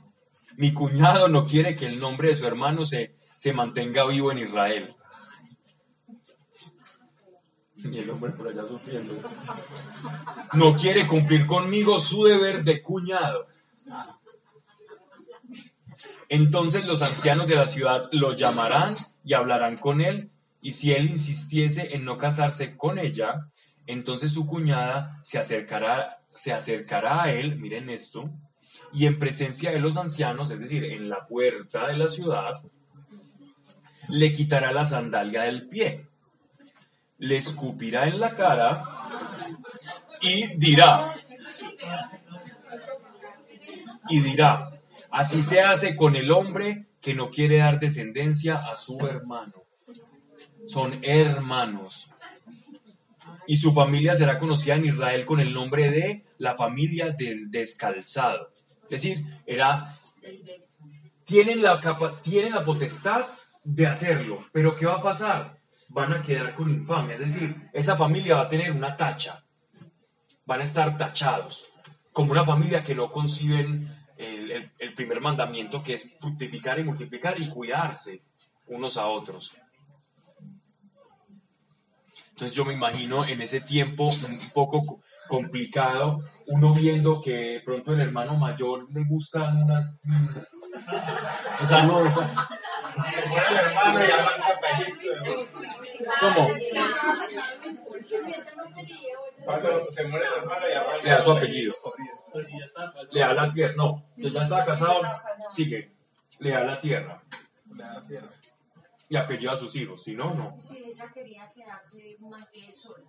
mi 0.58 0.74
cuñado 0.74 1.28
no 1.28 1.46
quiere 1.46 1.76
que 1.76 1.86
el 1.86 2.00
nombre 2.00 2.30
de 2.30 2.36
su 2.36 2.48
hermano 2.48 2.86
se, 2.86 3.16
se 3.38 3.54
mantenga 3.54 4.06
vivo 4.06 4.32
en 4.32 4.40
Israel. 4.40 4.96
Y 7.76 8.00
el 8.00 8.10
hombre 8.10 8.32
por 8.32 8.48
allá 8.48 8.66
sufriendo. 8.66 9.14
No 10.54 10.76
quiere 10.76 11.06
cumplir 11.06 11.46
conmigo 11.46 12.00
su 12.00 12.24
deber 12.24 12.64
de 12.64 12.82
cuñado. 12.82 13.48
Entonces 16.30 16.86
los 16.88 17.02
ancianos 17.02 17.48
de 17.48 17.56
la 17.56 17.68
ciudad 17.68 18.10
lo 18.12 18.34
llamarán 18.34 18.96
y 19.24 19.34
hablarán 19.34 19.78
con 19.78 20.02
él, 20.02 20.30
y 20.62 20.74
si 20.74 20.92
él 20.92 21.10
insistiese 21.10 21.96
en 21.96 22.04
no 22.04 22.18
casarse 22.18 22.76
con 22.76 23.00
ella, 23.00 23.48
entonces 23.88 24.32
su 24.32 24.46
cuñada 24.46 25.20
se 25.24 25.40
acercará, 25.40 26.20
se 26.34 26.54
acercará 26.54 27.24
a 27.24 27.32
él, 27.32 27.58
miren 27.58 27.90
esto, 27.90 28.30
y 28.94 29.06
en 29.06 29.18
presencia 29.18 29.72
de 29.72 29.80
los 29.80 29.98
ancianos, 29.98 30.52
es 30.52 30.60
decir, 30.60 30.86
en 30.86 31.10
la 31.10 31.26
puerta 31.26 31.88
de 31.88 31.98
la 31.98 32.08
ciudad, 32.08 32.62
le 34.10 34.34
quitará 34.34 34.72
la 34.72 34.86
sandalia 34.86 35.44
del 35.44 35.68
pie, 35.68 36.08
le 37.18 37.38
escupirá 37.38 38.08
en 38.08 38.20
la 38.20 38.36
cara 38.36 38.84
y 40.22 40.56
dirá, 40.58 41.16
y 44.10 44.22
dirá, 44.22 44.70
así 45.12 45.42
se 45.42 45.62
hace 45.62 45.96
con 45.96 46.16
el 46.16 46.32
hombre 46.32 46.86
que 47.02 47.14
no 47.14 47.30
quiere 47.30 47.58
dar 47.58 47.80
descendencia 47.80 48.56
a 48.56 48.76
su 48.76 49.00
hermano. 49.08 49.64
Son 50.68 51.00
hermanos. 51.04 52.10
Y 53.48 53.58
su 53.58 53.74
familia 53.74 54.14
será 54.14 54.38
conocida 54.38 54.76
en 54.76 54.86
Israel 54.86 55.26
con 55.26 55.40
el 55.40 55.54
nombre 55.54 55.90
de 55.90 56.26
la 56.38 56.56
familia 56.56 57.12
del 57.12 57.50
descalzado. 57.50 58.52
Es 58.84 59.02
decir, 59.02 59.26
era, 59.46 59.98
tienen 61.26 61.62
la, 61.62 61.80
capa- 61.82 62.14
la 62.52 62.64
potestad 62.66 63.26
de 63.64 63.88
hacerlo, 63.88 64.46
pero 64.52 64.76
¿qué 64.76 64.86
va 64.86 64.96
a 64.96 65.02
pasar? 65.04 65.58
Van 65.90 66.14
a 66.14 66.22
quedar 66.22 66.54
con 66.56 66.70
infamia, 66.70 67.16
es 67.16 67.34
decir, 67.34 67.70
esa 67.74 67.96
familia 67.96 68.36
va 68.38 68.42
a 68.44 68.50
tener 68.50 68.72
una 68.72 68.96
tacha, 68.98 69.44
van 70.46 70.62
a 70.62 70.64
estar 70.64 70.98
tachados, 70.98 71.66
como 72.12 72.32
una 72.32 72.46
familia 72.46 72.84
que 72.84 72.96
no 72.96 73.12
conciben 73.12 73.90
el- 74.18 74.72
el 74.80 74.94
primer 74.94 75.22
mandamiento 75.22 75.84
que 75.84 75.94
es 75.94 76.10
fructificar 76.20 76.80
y 76.80 76.84
multiplicar 76.84 77.40
y 77.40 77.50
cuidarse 77.50 78.22
unos 78.68 78.98
a 78.98 79.06
otros. 79.08 79.58
Entonces 82.38 82.56
yo 82.56 82.66
me 82.66 82.74
imagino 82.74 83.26
en 83.26 83.42
ese 83.42 83.62
tiempo 83.62 84.10
un 84.10 84.38
poco 84.54 84.84
co- 84.86 85.00
complicado, 85.28 86.20
uno 86.46 86.72
viendo 86.76 87.20
que 87.20 87.32
de 87.34 87.62
pronto 87.62 87.94
el 87.94 88.00
hermano 88.02 88.36
mayor 88.36 88.86
le 88.94 89.04
gustan 89.06 89.64
unas... 89.64 89.98
O 91.60 91.66
sea, 91.66 91.82
no, 91.82 91.98
o 91.98 92.12
sea, 92.12 92.30
Se 93.12 93.28
muere 93.28 93.48
el 93.50 93.56
hermano 93.58 94.00
y 94.00 94.12
arranca 94.12 94.48
apellido. 94.56 95.24
¿cómo? 96.20 96.48
Cuando 99.44 99.86
se 99.92 100.08
muere 100.08 100.26
el 100.28 100.34
hermano 100.44 100.62
Le 101.04 101.10
da 101.10 101.22
su 101.24 101.32
apellido. 101.32 101.74
Le 103.14 103.20
da 103.20 103.34
la 103.34 103.52
tierra. 103.52 103.74
No, 103.76 104.04
ya 104.16 104.44
está 104.44 104.64
casado, 104.64 105.02
sigue. 105.52 105.92
Le 106.38 106.52
da 106.52 106.64
la 106.64 106.80
tierra. 106.80 107.20
Le 107.76 107.84
da 107.84 108.04
tierra. 108.04 108.30
Y 109.10 109.16
apellido 109.16 109.52
a 109.52 109.58
sus 109.58 109.76
hijos. 109.76 110.04
Si 110.04 110.16
no, 110.16 110.34
no. 110.34 110.60
Si 110.60 110.78
ella 110.84 111.10
quería 111.14 111.50
quedarse 111.52 112.18
más 112.20 112.52
bien 112.52 112.76
sola. 112.76 113.04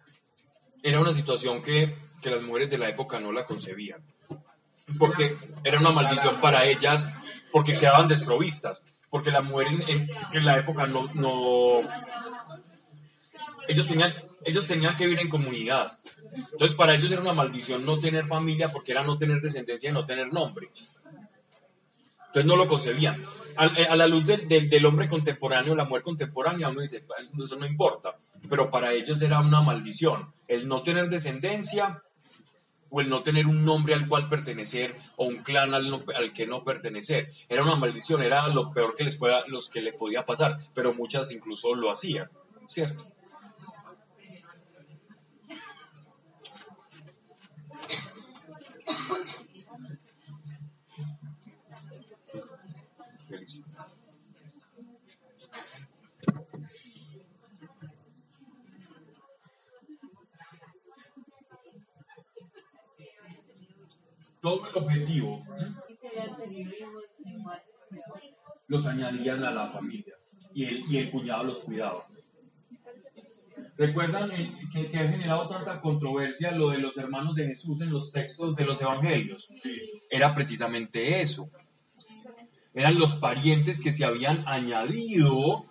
Era 0.83 1.01
una 1.01 1.12
situación 1.12 1.61
que, 1.61 1.97
que 2.23 2.31
las 2.31 2.43
mujeres 2.43 2.70
de 2.70 2.79
la 2.79 2.89
época 2.89 3.19
no 3.19 3.33
la 3.33 3.45
concebían. 3.45 4.01
Porque 4.99 5.37
era 5.65 5.81
una 5.81 5.91
maldición 5.91 6.41
para 6.41 6.65
ellas, 6.66 7.09
porque 7.53 7.77
quedaban 7.77 8.07
desprovistas. 8.09 8.85
Porque 9.11 9.31
la 9.31 9.41
mujer 9.43 9.66
en, 9.69 9.83
en- 9.89 10.11
en 10.33 10.45
la 10.45 10.57
época 10.59 10.87
no, 10.87 11.11
no... 11.15 11.81
Ellos 13.66 13.87
tenían, 13.87 14.15
ellos 14.45 14.66
tenían 14.66 14.97
que 14.97 15.05
vivir 15.05 15.20
en 15.20 15.29
comunidad. 15.29 15.99
Entonces 16.53 16.75
para 16.75 16.95
ellos 16.95 17.11
era 17.11 17.20
una 17.20 17.33
maldición 17.33 17.85
no 17.85 17.99
tener 17.99 18.27
familia 18.27 18.70
porque 18.70 18.93
era 18.93 19.03
no 19.03 19.19
tener 19.19 19.41
descendencia 19.41 19.91
y 19.91 19.93
no 19.93 20.05
tener 20.07 20.33
nombre. 20.33 20.70
Entonces 22.29 22.47
no 22.47 22.57
lo 22.57 22.69
concebían. 22.69 23.21
A, 23.57 23.65
a 23.65 23.97
la 23.97 24.07
luz 24.07 24.25
del, 24.25 24.49
del- 24.49 24.87
hombre 24.87 25.09
contemporáneo, 25.09 25.75
la 25.75 25.85
mujer 25.85 26.03
contemporánea, 26.03 26.69
uno 26.69 26.81
dice, 26.81 27.01
"Pues, 27.01 27.29
eso 27.45 27.57
no 27.57 27.67
importa. 27.67 28.15
Pero 28.49 28.71
para 28.71 28.93
ellos 28.93 29.21
era 29.21 29.41
una 29.41 29.61
maldición. 29.61 30.33
El 30.47 30.69
no 30.69 30.83
tener 30.83 31.09
descendencia 31.09 32.03
o 32.91 33.01
el 33.01 33.09
no 33.11 33.23
tener 33.23 33.47
un 33.47 33.65
nombre 33.65 33.95
al 33.95 34.07
cual 34.09 34.29
pertenecer 34.29 34.97
o 35.17 35.27
un 35.27 35.39
clan 35.39 35.75
al, 35.75 36.03
que 36.33 36.47
no 36.47 36.63
pertenecer. 36.65 37.29
Era 37.49 37.63
una 37.65 37.75
maldición, 37.77 38.23
era 38.23 38.47
lo 38.49 38.73
peor 38.73 38.95
que 38.95 39.05
les 39.05 39.17
pueda, 39.17 39.45
los 39.49 39.69
que 39.69 39.81
le 39.83 39.93
podía 39.93 40.25
pasar. 40.25 40.59
Pero 40.73 40.95
muchas 40.95 41.33
incluso 41.33 41.75
lo 41.75 41.91
hacían, 41.91 42.31
¿cierto? 42.69 43.07
Todo 64.49 64.66
el 64.70 64.77
objetivo 64.83 65.45
los 68.66 68.87
añadían 68.87 69.45
a 69.45 69.51
la 69.51 69.69
familia 69.69 70.15
y 70.55 70.65
el, 70.65 70.85
y 70.91 70.97
el 70.97 71.11
cuñado 71.11 71.45
los 71.45 71.61
cuidaba. 71.61 72.07
¿Recuerdan 73.77 74.31
el- 74.33 74.55
que, 74.73 74.89
que 74.89 74.99
ha 74.99 75.07
generado 75.09 75.47
tanta 75.49 75.79
controversia 75.79 76.51
lo 76.53 76.70
de 76.70 76.79
los 76.79 76.97
hermanos 76.97 77.35
de 77.35 77.49
Jesús 77.49 77.79
en 77.83 77.91
los 77.91 78.11
textos 78.11 78.57
de 78.57 78.65
los 78.65 78.81
evangelios? 78.81 79.53
Era 80.11 80.35
precisamente 80.35 81.20
eso. 81.20 81.51
Eran 82.73 82.99
los 82.99 83.16
parientes 83.16 83.81
que 83.83 83.93
se 83.93 84.07
habían 84.07 84.43
añadido 84.49 85.62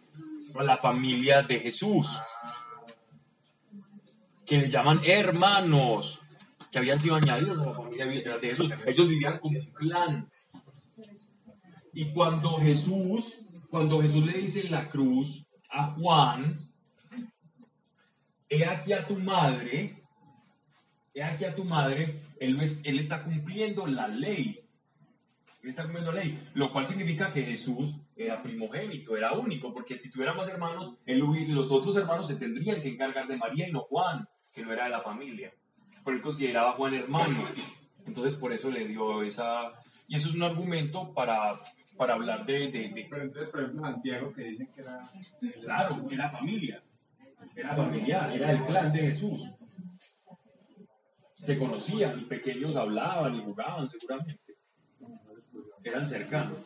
a 0.56 0.64
la 0.64 0.78
familia 0.78 1.42
de 1.42 1.60
Jesús, 1.60 2.16
que 4.46 4.58
le 4.60 4.70
llaman 4.70 5.02
hermanos, 5.04 6.22
que 6.72 6.78
habían 6.80 7.00
sido 7.00 7.16
añadidos 7.16 7.60
a 7.60 7.66
la 7.66 7.74
familia 7.74 7.87
de 8.06 8.50
Jesús. 8.50 8.70
Ellos 8.86 9.08
vivían 9.08 9.40
como 9.40 9.60
un 9.60 9.66
clan. 9.74 10.30
Y 11.94 12.06
cuando 12.14 12.58
Jesús, 12.58 13.40
cuando 13.70 14.02
Jesús 14.02 14.26
le 14.26 14.34
dice 14.34 14.62
en 14.62 14.72
la 14.72 14.88
cruz 14.88 15.48
a 15.70 15.88
Juan, 15.94 16.56
he 18.50 18.66
aquí 18.66 18.94
a 18.94 19.06
tu 19.06 19.18
madre, 19.18 20.04
he 21.14 21.24
aquí 21.24 21.46
a 21.46 21.56
tu 21.56 21.64
madre, 21.64 22.20
él, 22.40 22.60
está 22.62 23.24
cumpliendo 23.24 23.88
la 23.88 24.08
ley. 24.08 24.64
Él 25.64 25.70
está 25.70 25.84
cumpliendo 25.84 26.12
la 26.12 26.22
ley, 26.22 26.40
lo 26.54 26.72
cual 26.72 26.86
significa 26.86 27.34
que 27.34 27.44
Jesús 27.44 27.98
era 28.16 28.42
primogénito, 28.44 29.18
era 29.18 29.34
único, 29.34 29.74
porque 29.74 29.98
si 29.98 30.12
tuviera 30.12 30.34
más 30.34 30.48
hermanos, 30.50 30.98
él 31.06 31.20
los 31.50 31.72
otros 31.72 31.96
hermanos 31.96 32.28
se 32.28 32.36
tendrían 32.36 32.82
que 32.82 32.90
encargar 32.90 33.28
de 33.28 33.38
María 33.38 33.68
y 33.68 33.72
no 33.72 33.82
Juan, 33.82 34.30
que 34.54 34.64
no 34.64 34.72
era 34.72 34.86
de 34.86 34.92
la 34.92 35.02
familia. 35.02 35.54
Pero 36.06 36.16
él 36.16 36.24
consideraba 36.24 36.70
a 36.70 36.74
Juan 36.74 36.94
hermano. 36.94 37.26
Entonces 38.08 38.36
por 38.36 38.52
eso 38.54 38.72
le 38.72 38.88
dio 38.88 39.22
esa... 39.22 39.74
Y 40.08 40.16
eso 40.16 40.30
es 40.30 40.36
un 40.36 40.44
argumento 40.44 41.14
para, 41.14 41.60
para 41.98 42.14
hablar 42.14 42.46
de, 42.46 42.72
de- 42.72 42.90
de- 42.90 43.08
Pero 43.10 43.24
entonces, 43.24 43.50
por 43.50 43.62
ejemplo, 43.62 43.84
Santiago 43.84 44.34
que 44.34 44.44
dicen 44.46 44.68
que 44.74 44.82
era. 44.82 45.12
Claro, 45.62 46.06
era 46.10 46.30
familia. 46.30 46.82
Era 47.56 47.76
familiar, 47.76 48.32
era 48.32 48.52
el 48.52 48.64
clan 48.64 48.94
de 48.94 49.00
Jesús. 49.02 49.52
Se 51.34 51.58
conocían 51.60 52.22
y 52.22 52.24
pequeños 52.26 52.76
hablaban 52.78 53.36
y 53.36 53.44
jugaban 53.44 53.90
seguramente. 53.90 54.40
Eran 55.84 56.06
cercanos. 56.08 56.58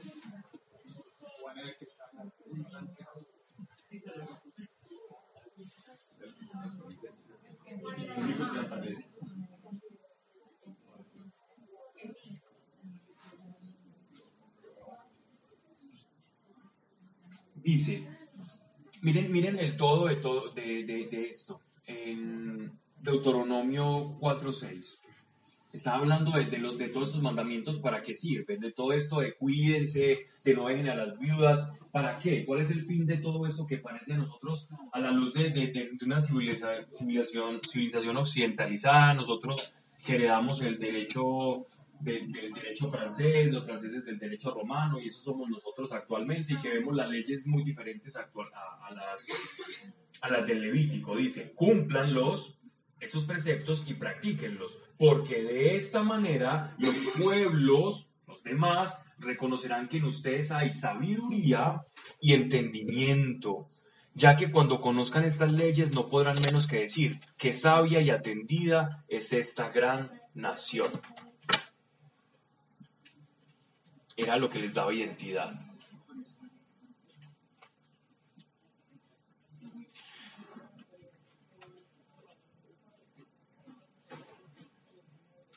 único 8.17 8.51
que 8.53 8.59
aparece. 8.59 9.10
Dice, 17.63 18.07
miren, 19.01 19.31
miren 19.31 19.59
el 19.59 19.75
todo 19.77 20.07
de, 20.07 20.15
todo 20.17 20.49
de, 20.51 20.83
de- 20.83 21.29
esto. 21.29 21.59
En 21.87 22.71
Deuteronomio 23.01 24.17
4.6. 24.19 24.97
Está 25.73 25.95
hablando 25.95 26.31
de, 26.31 26.57
los, 26.57 26.77
de 26.77 26.89
todos 26.89 27.09
estos 27.09 27.21
mandamientos 27.21 27.79
para 27.79 28.01
qué 28.03 28.13
sirven, 28.13 28.59
de 28.59 28.71
todo 28.71 28.91
esto 28.93 29.21
de 29.21 29.33
cuídense, 29.35 30.27
de 30.43 30.53
no 30.53 30.67
dejen 30.67 30.89
a 30.89 30.95
las 30.95 31.17
viudas. 31.17 31.71
¿Para 31.91 32.19
qué? 32.19 32.45
¿Cuál 32.45 32.61
es 32.61 32.71
el 32.71 32.85
fin 32.85 33.05
de 33.05 33.17
todo 33.17 33.45
esto 33.47 33.65
que 33.67 33.77
parece 33.77 34.13
a 34.13 34.17
nosotros 34.17 34.67
a 34.93 34.99
la 34.99 35.11
luz 35.11 35.33
de, 35.33 35.49
de- 35.49 35.67
de- 35.67 35.89
una 36.05 36.19
civiliza- 36.21 36.85
civilización, 36.89 37.59
civilización 37.69 38.17
occidentalizada? 38.17 39.13
Nosotros 39.13 39.73
que 40.05 40.15
heredamos 40.15 40.61
el 40.61 40.77
derecho 40.79 41.65
de- 42.01 42.27
del 42.27 42.53
derecho 42.53 42.89
francés, 42.89 43.51
los 43.51 43.65
franceses 43.65 44.03
del 44.05 44.17
derecho 44.19 44.51
romano, 44.51 44.99
y 44.99 45.07
eso 45.07 45.21
somos 45.21 45.49
nosotros 45.49 45.91
actualmente, 45.91 46.53
y 46.53 46.57
que 46.61 46.69
vemos 46.69 46.95
las 46.95 47.09
leyes 47.09 47.45
muy 47.45 47.63
diferentes 47.63 48.15
actual, 48.15 48.47
a, 48.53 48.93
las, 48.93 49.25
a 50.21 50.29
las 50.29 50.45
del 50.47 50.61
Levítico. 50.61 51.15
Dice, 51.15 51.51
cúmplanlos, 51.53 52.59
esos 52.99 53.25
preceptos, 53.25 53.85
y 53.87 53.95
practíquenlos, 53.95 54.81
porque 54.97 55.41
de 55.43 55.75
esta 55.75 56.03
manera 56.03 56.75
los 56.77 56.95
pueblos, 57.19 58.11
los 58.27 58.43
demás, 58.43 59.03
reconocerán 59.17 59.87
que 59.87 59.97
en 59.97 60.05
ustedes 60.05 60.51
hay 60.51 60.71
sabiduría 60.71 61.81
y 62.19 62.33
entendimiento, 62.33 63.57
ya 64.13 64.35
que 64.35 64.51
cuando 64.51 64.81
conozcan 64.81 65.23
estas 65.23 65.51
leyes 65.53 65.93
no 65.93 66.09
podrán 66.09 66.39
menos 66.41 66.67
que 66.67 66.79
decir, 66.79 67.19
qué 67.37 67.53
sabia 67.53 68.01
y 68.01 68.09
atendida 68.09 69.05
es 69.07 69.31
esta 69.33 69.69
gran 69.69 70.11
nación. 70.33 70.91
Era 74.21 74.37
lo 74.37 74.51
que 74.51 74.59
les 74.59 74.71
daba 74.71 74.93
identidad. 74.93 75.51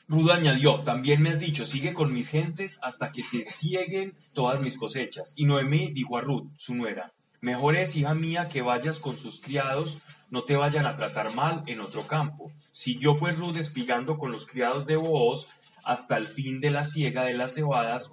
Ruda 0.07 0.35
añadió, 0.35 0.81
también 0.81 1.21
me 1.21 1.29
has 1.29 1.39
dicho, 1.39 1.65
sigue 1.65 1.93
con 1.93 2.11
mis 2.11 2.29
gentes 2.29 2.79
hasta 2.81 3.11
que 3.11 3.21
se 3.21 3.43
cieguen 3.45 4.17
todas 4.33 4.59
mis 4.61 4.79
cosechas. 4.79 5.33
Y 5.35 5.45
Noemí 5.45 5.91
dijo 5.91 6.17
a 6.17 6.21
Ruth, 6.21 6.47
su 6.57 6.73
nuera, 6.73 7.13
mejor 7.41 7.75
es, 7.75 7.95
hija 7.95 8.15
mía, 8.15 8.49
que 8.49 8.63
vayas 8.63 8.97
con 8.97 9.15
sus 9.15 9.41
criados, 9.41 9.99
no 10.31 10.43
te 10.43 10.55
vayan 10.55 10.87
a 10.87 10.95
tratar 10.95 11.35
mal 11.35 11.61
en 11.67 11.81
otro 11.81 12.07
campo. 12.07 12.51
Siguió 12.71 13.19
pues 13.19 13.37
Ruth 13.37 13.57
espigando 13.57 14.17
con 14.17 14.31
los 14.31 14.47
criados 14.47 14.87
de 14.87 14.95
Booz 14.95 15.49
hasta 15.83 16.17
el 16.17 16.27
fin 16.27 16.59
de 16.61 16.71
la 16.71 16.85
siega 16.85 17.25
de 17.25 17.35
las 17.35 17.53
cebadas 17.53 18.11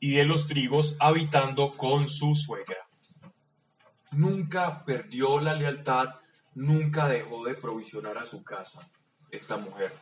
y 0.00 0.14
de 0.14 0.24
los 0.24 0.48
trigos, 0.48 0.96
habitando 0.98 1.76
con 1.76 2.08
su 2.08 2.34
suegra. 2.34 2.88
Nunca 4.12 4.84
perdió 4.84 5.40
la 5.40 5.54
lealtad, 5.54 6.14
nunca 6.54 7.06
dejó 7.06 7.44
de 7.44 7.54
provisionar 7.54 8.18
a 8.18 8.26
su 8.26 8.42
casa, 8.42 8.90
esta 9.30 9.56
mujer 9.56 9.92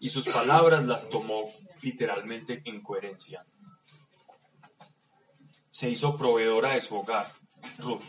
y 0.00 0.10
sus 0.10 0.28
palabras 0.28 0.84
las 0.84 1.08
tomó 1.08 1.44
literalmente 1.82 2.62
en 2.64 2.80
coherencia. 2.80 3.44
Se 5.70 5.90
hizo 5.90 6.16
proveedora 6.16 6.74
de 6.74 6.80
su 6.80 6.96
hogar, 6.96 7.32
Ruth. 7.78 8.02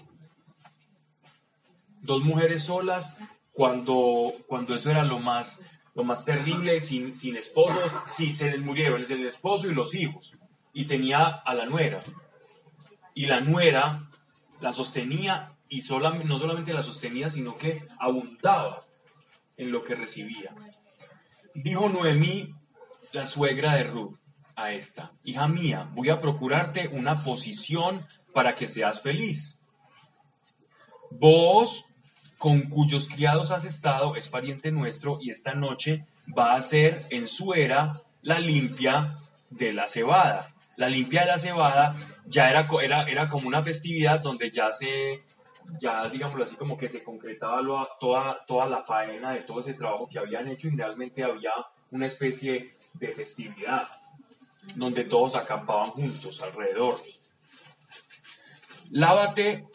Dos 2.02 2.24
mujeres 2.24 2.64
solas 2.64 3.18
cuando, 3.52 4.32
cuando 4.48 4.76
eso 4.76 4.90
era 4.90 5.04
lo 5.04 5.20
más, 5.20 5.60
lo 6.00 6.06
más 6.06 6.24
terrible, 6.24 6.80
sin, 6.80 7.14
sin 7.14 7.36
esposos, 7.36 7.92
sí, 8.08 8.34
se 8.34 8.50
les 8.50 8.62
murieron 8.62 9.04
el 9.04 9.28
esposo 9.28 9.70
y 9.70 9.76
los 9.76 9.94
hijos, 9.96 10.38
y 10.72 10.86
tenía 10.86 11.26
a 11.26 11.54
la 11.54 11.66
nuera. 11.66 12.02
Y 13.14 13.26
la 13.26 13.42
nuera 13.42 14.10
la 14.62 14.72
sostenía, 14.72 15.58
y 15.68 15.82
sola- 15.82 16.12
no 16.12 16.38
solamente 16.38 16.72
la 16.72 16.84
sostenía, 16.84 17.30
sino 17.30 17.58
que 17.58 17.86
abundaba 18.00 18.82
en 19.58 19.74
lo 19.74 19.82
que 19.84 19.96
recibía. 19.96 20.56
Dijo 21.54 21.90
Noemí, 21.90 22.56
la 23.12 23.28
suegra 23.28 23.76
de 23.76 23.84
Ruth, 23.84 24.16
a 24.56 24.72
esta, 24.72 25.12
hija 25.26 25.50
mía, 25.50 25.90
voy 25.96 26.12
a 26.12 26.22
procurarte 26.22 26.88
una 26.88 27.26
posición 27.26 28.08
para 28.34 28.56
que 28.56 28.70
seas 28.70 29.02
feliz. 29.02 29.60
Vos, 31.12 31.84
con 32.40 32.64
cuyos 32.64 33.08
criados 33.10 33.52
has 33.52 33.66
estado, 33.66 34.16
es 34.16 34.28
pariente 34.28 34.72
nuestro 34.72 35.20
y 35.22 35.30
esta 35.30 35.54
noche 35.54 36.06
va 36.36 36.54
a 36.54 36.62
ser 36.62 37.06
en 37.12 37.28
su 37.28 37.54
era 37.54 38.02
la 38.24 38.40
limpia 38.40 39.18
de 39.52 39.74
la 39.74 39.86
cebada. 39.88 40.56
La 40.78 40.88
limpia 40.90 41.22
de 41.22 41.28
la 41.28 41.38
cebada 41.38 41.96
ya 42.26 42.50
era, 42.50 42.68
era, 42.82 43.04
era 43.04 43.28
como 43.28 43.48
una 43.48 43.62
festividad 43.62 44.22
donde 44.22 44.50
ya 44.52 44.72
se, 44.72 45.24
ya 45.82 46.08
digámoslo 46.08 46.46
así, 46.46 46.56
como 46.56 46.78
que 46.78 46.88
se 46.88 47.04
concretaba 47.04 47.62
lo- 47.62 47.90
toda, 48.00 48.46
toda 48.48 48.66
la 48.68 48.84
faena 48.84 49.34
de 49.34 49.42
todo 49.42 49.60
ese 49.60 49.74
trabajo 49.74 50.08
que 50.08 50.20
habían 50.20 50.48
hecho 50.48 50.68
y 50.70 50.76
realmente 50.78 51.24
había 51.24 51.52
una 51.92 52.08
especie 52.08 52.78
de 52.94 53.08
festividad 53.10 53.86
donde 54.76 55.04
todos 55.04 55.36
acampaban 55.36 55.90
juntos 55.92 56.42
alrededor. 56.42 56.96
Lávate, 58.92 59.68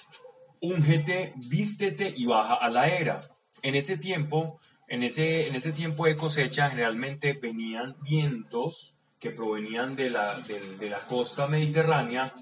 úngete, 0.65 1.33
vístete 1.37 2.13
y 2.17 2.27
baja 2.27 2.55
a 2.55 2.69
la 2.71 2.89
era. 2.89 3.21
En 3.63 3.75
ese 3.75 3.97
tiempo, 3.99 4.61
en 4.89 5.03
ese, 5.03 5.49
en 5.49 5.55
ese 5.55 5.73
tiempo 5.73 6.07
de 6.07 6.17
cosecha, 6.17 6.69
generalmente 6.69 7.33
venían 7.35 7.97
vientos 8.03 8.97
que 9.19 9.31
provenían 9.31 9.95
de 9.97 10.11
la, 10.11 10.39
de 10.41 10.91
la 10.91 10.99
costa 10.99 11.47
mediterránea 11.47 12.33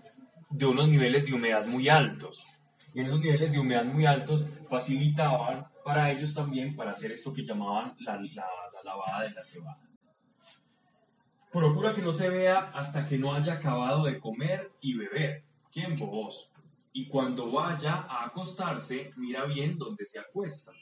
de 0.50 0.66
unos 0.66 0.88
niveles 0.88 1.24
de 1.24 1.32
humedad 1.34 1.66
muy 1.66 1.88
altos. 1.88 2.44
Y 2.94 3.00
en 3.00 3.06
esos 3.06 3.20
niveles 3.20 3.52
de 3.52 3.58
humedad 3.58 3.84
muy 3.84 4.04
altos 4.06 4.46
facilitaban 4.68 5.66
para 5.84 6.10
ellos 6.10 6.34
también 6.34 6.76
para 6.76 6.90
hacer 6.90 7.12
esto 7.12 7.32
que 7.32 7.44
llamaban 7.44 7.94
la, 8.00 8.16
la- 8.16 8.46
la 8.74 8.82
lavada 8.84 9.22
de 9.24 9.30
la 9.30 9.42
cebada. 9.44 9.78
Procura 11.50 11.94
que 11.94 12.02
no 12.02 12.14
te 12.16 12.28
vea 12.28 12.70
hasta 12.74 13.04
que 13.06 13.18
no 13.18 13.34
haya 13.34 13.54
acabado 13.54 14.04
de 14.04 14.18
comer 14.18 14.72
y 14.80 14.94
beber. 14.94 15.44
¿Quién 15.70 15.96
vos? 15.96 16.51
Y 16.92 17.08
cuando 17.08 17.50
vaya 17.50 17.94
a 18.08 18.24
acostarse, 18.26 19.12
mira 19.16 19.44
bien 19.44 19.78
dónde 19.78 20.04
se 20.06 20.18
acuesta. 20.18 20.72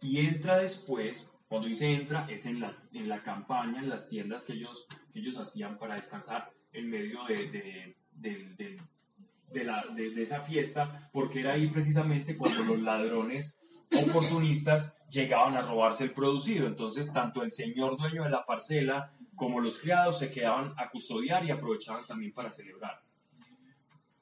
Y 0.00 0.18
entra 0.26 0.58
después, 0.58 1.30
cuando 1.48 1.68
dice 1.68 1.92
entra, 1.94 2.26
es 2.28 2.46
en 2.46 2.60
la, 2.60 2.76
en 2.92 3.08
la 3.08 3.22
campaña, 3.22 3.80
en 3.80 3.88
las 3.88 4.08
tiendas 4.08 4.44
que 4.44 4.54
ellos, 4.54 4.86
que 5.12 5.20
ellos 5.20 5.36
hacían 5.38 5.78
para 5.78 5.94
descansar 5.96 6.52
en 6.72 6.90
medio 6.90 7.24
de, 7.24 7.34
de- 7.46 7.96
de- 8.12 10.10
de 10.10 10.22
esa 10.22 10.40
fiesta, 10.40 11.08
porque 11.12 11.40
era 11.40 11.52
ahí 11.52 11.68
precisamente 11.68 12.36
cuando 12.36 12.64
los 12.64 12.78
ladrones 12.80 13.58
oportunistas 14.06 14.96
llegaban 15.10 15.56
a 15.56 15.62
robarse 15.62 16.04
el 16.04 16.10
producido. 16.10 16.66
Entonces, 16.66 17.12
tanto 17.12 17.42
el 17.42 17.50
señor 17.50 17.96
dueño 17.96 18.24
de 18.24 18.30
la 18.30 18.44
parcela 18.44 19.12
como 19.36 19.60
los 19.60 19.78
criados 19.78 20.18
se 20.18 20.30
quedaban 20.30 20.74
a 20.76 20.90
custodiar 20.90 21.44
y 21.44 21.50
aprovechaban 21.50 22.04
también 22.06 22.32
para 22.32 22.52
celebrar. 22.52 23.00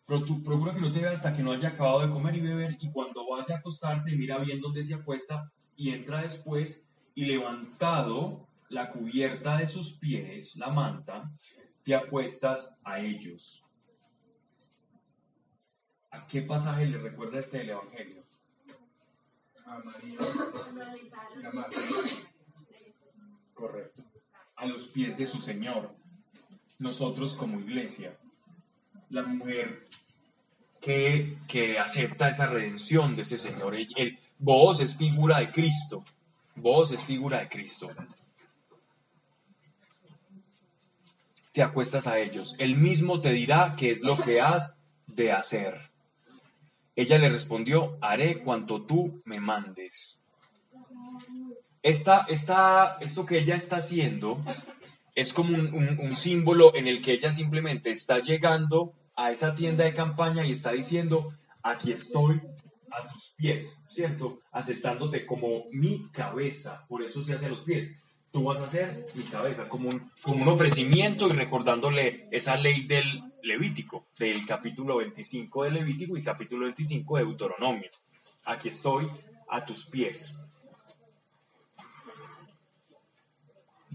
Pero 0.06 0.24
tú 0.24 0.42
procura 0.42 0.72
que 0.72 0.80
no 0.80 0.92
te 0.92 1.00
vea 1.00 1.10
hasta 1.10 1.34
que 1.34 1.42
no 1.42 1.52
haya 1.52 1.70
acabado 1.70 2.00
de 2.00 2.12
comer 2.12 2.36
y 2.36 2.40
beber 2.40 2.76
y 2.80 2.90
cuando 2.92 3.26
vaya 3.28 3.56
a 3.56 3.58
acostarse 3.58 4.16
mira 4.16 4.38
bien 4.38 4.60
dónde 4.60 4.84
se 4.84 4.94
acuesta 4.94 5.50
y 5.74 5.90
entra 5.90 6.22
después 6.22 6.86
y 7.14 7.24
levantado 7.24 8.46
la 8.68 8.90
cubierta 8.90 9.56
de 9.56 9.66
sus 9.66 9.94
pies, 9.94 10.56
la 10.56 10.70
manta, 10.70 11.30
te 11.82 11.94
acuestas 11.94 12.78
a 12.84 13.00
ellos. 13.00 13.64
¿A 16.10 16.26
qué 16.26 16.42
pasaje 16.42 16.86
le 16.86 16.98
recuerda 16.98 17.38
este 17.38 17.58
del 17.58 17.70
Evangelio? 17.70 18.24
A 19.66 19.78
María 19.78 20.18
a 21.44 21.52
Marta. 21.52 21.80
Correcto. 23.54 24.04
A 24.56 24.66
los 24.66 24.88
pies 24.88 25.16
de 25.18 25.26
su 25.26 25.40
Señor. 25.40 25.94
Nosotros 26.78 27.36
como 27.36 27.60
iglesia, 27.60 28.18
la 29.10 29.22
mujer 29.22 29.84
que, 30.80 31.38
que 31.48 31.78
acepta 31.78 32.28
esa 32.28 32.46
redención 32.46 33.16
de 33.16 33.22
ese 33.22 33.38
Señor, 33.38 33.74
el, 33.74 34.18
Vos 34.38 34.80
es 34.80 34.96
figura 34.96 35.38
de 35.38 35.50
Cristo. 35.50 36.04
Vos 36.54 36.92
es 36.92 37.04
figura 37.04 37.40
de 37.40 37.48
Cristo. 37.48 37.90
Te 41.52 41.62
acuestas 41.62 42.06
a 42.06 42.18
ellos. 42.18 42.54
Él 42.58 42.76
mismo 42.76 43.20
te 43.20 43.30
dirá 43.30 43.74
qué 43.76 43.90
es 43.90 44.00
lo 44.00 44.16
que 44.18 44.40
has 44.40 44.78
de 45.06 45.32
hacer. 45.32 45.90
Ella 46.94 47.18
le 47.18 47.30
respondió, 47.30 47.98
haré 48.00 48.38
cuanto 48.38 48.82
tú 48.82 49.22
me 49.24 49.40
mandes. 49.40 50.18
Esta, 51.82 52.26
esta, 52.28 52.98
esto 53.00 53.24
que 53.24 53.38
ella 53.38 53.54
está 53.54 53.76
haciendo 53.76 54.38
es 55.16 55.32
como 55.32 55.56
un, 55.56 55.98
un- 55.98 56.14
símbolo 56.16 56.72
en 56.76 56.86
el 56.86 57.02
que 57.02 57.12
ella 57.14 57.32
simplemente 57.32 57.90
está 57.90 58.20
llegando 58.20 58.92
a 59.16 59.32
esa 59.32 59.56
tienda 59.56 59.84
de 59.84 59.94
campaña 59.94 60.46
y 60.46 60.52
está 60.52 60.70
diciendo, 60.72 61.32
aquí 61.62 61.90
estoy 61.90 62.40
a 62.92 63.08
tus 63.12 63.32
pies, 63.36 63.82
¿cierto? 63.88 64.40
Aceptándote 64.52 65.26
como 65.26 65.64
mi 65.72 66.06
cabeza, 66.12 66.86
por 66.88 67.02
eso 67.02 67.24
se 67.24 67.32
hace 67.34 67.46
a 67.46 67.48
los 67.48 67.60
pies. 67.62 67.98
Tú 68.30 68.44
vas 68.44 68.60
a 68.60 68.68
ser 68.68 69.06
mi 69.14 69.22
cabeza, 69.24 69.66
como 69.68 69.88
un, 69.88 70.10
como 70.20 70.42
un 70.42 70.48
ofrecimiento 70.48 71.26
y 71.28 71.32
recordándole 71.32 72.28
esa 72.30 72.56
ley 72.56 72.82
del 72.86 73.22
Levítico, 73.42 74.06
del 74.18 74.44
capítulo 74.46 74.98
25 74.98 75.64
de 75.64 75.70
Levítico 75.70 76.16
y 76.16 76.22
capítulo 76.22 76.66
25 76.66 77.16
de 77.16 77.24
Deuteronomio. 77.24 77.88
Aquí 78.44 78.68
estoy 78.68 79.06
a 79.48 79.64
tus 79.64 79.86
pies. 79.86 80.38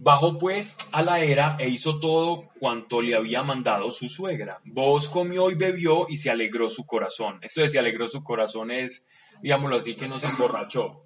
Bajó 0.04 0.40
pues 0.40 0.78
a 0.92 1.04
la 1.04 1.20
era 1.20 1.58
e 1.60 1.70
hizo 1.70 2.00
todo 2.00 2.42
cuanto 2.60 3.02
le 3.04 3.16
había 3.16 3.44
mandado 3.44 3.92
su 3.92 4.10
suegra. 4.10 4.60
Vos 4.66 5.08
comió 5.10 5.52
y 5.52 5.56
bebió 5.56 6.08
y 6.10 6.18
se 6.18 6.32
alegró 6.32 6.72
su 6.72 6.88
corazón. 6.88 7.38
Esto 7.44 7.62
de 7.62 7.70
se 7.70 7.78
alegró 7.78 8.10
su 8.10 8.24
corazón 8.24 8.72
es, 8.72 9.06
digámoslo 9.44 9.76
así, 9.78 9.94
que 9.96 10.08
no 10.08 10.20
se 10.20 10.26
emborrachó. 10.26 11.04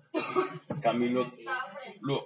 Camilo, 0.82 1.30
lo- 2.00 2.26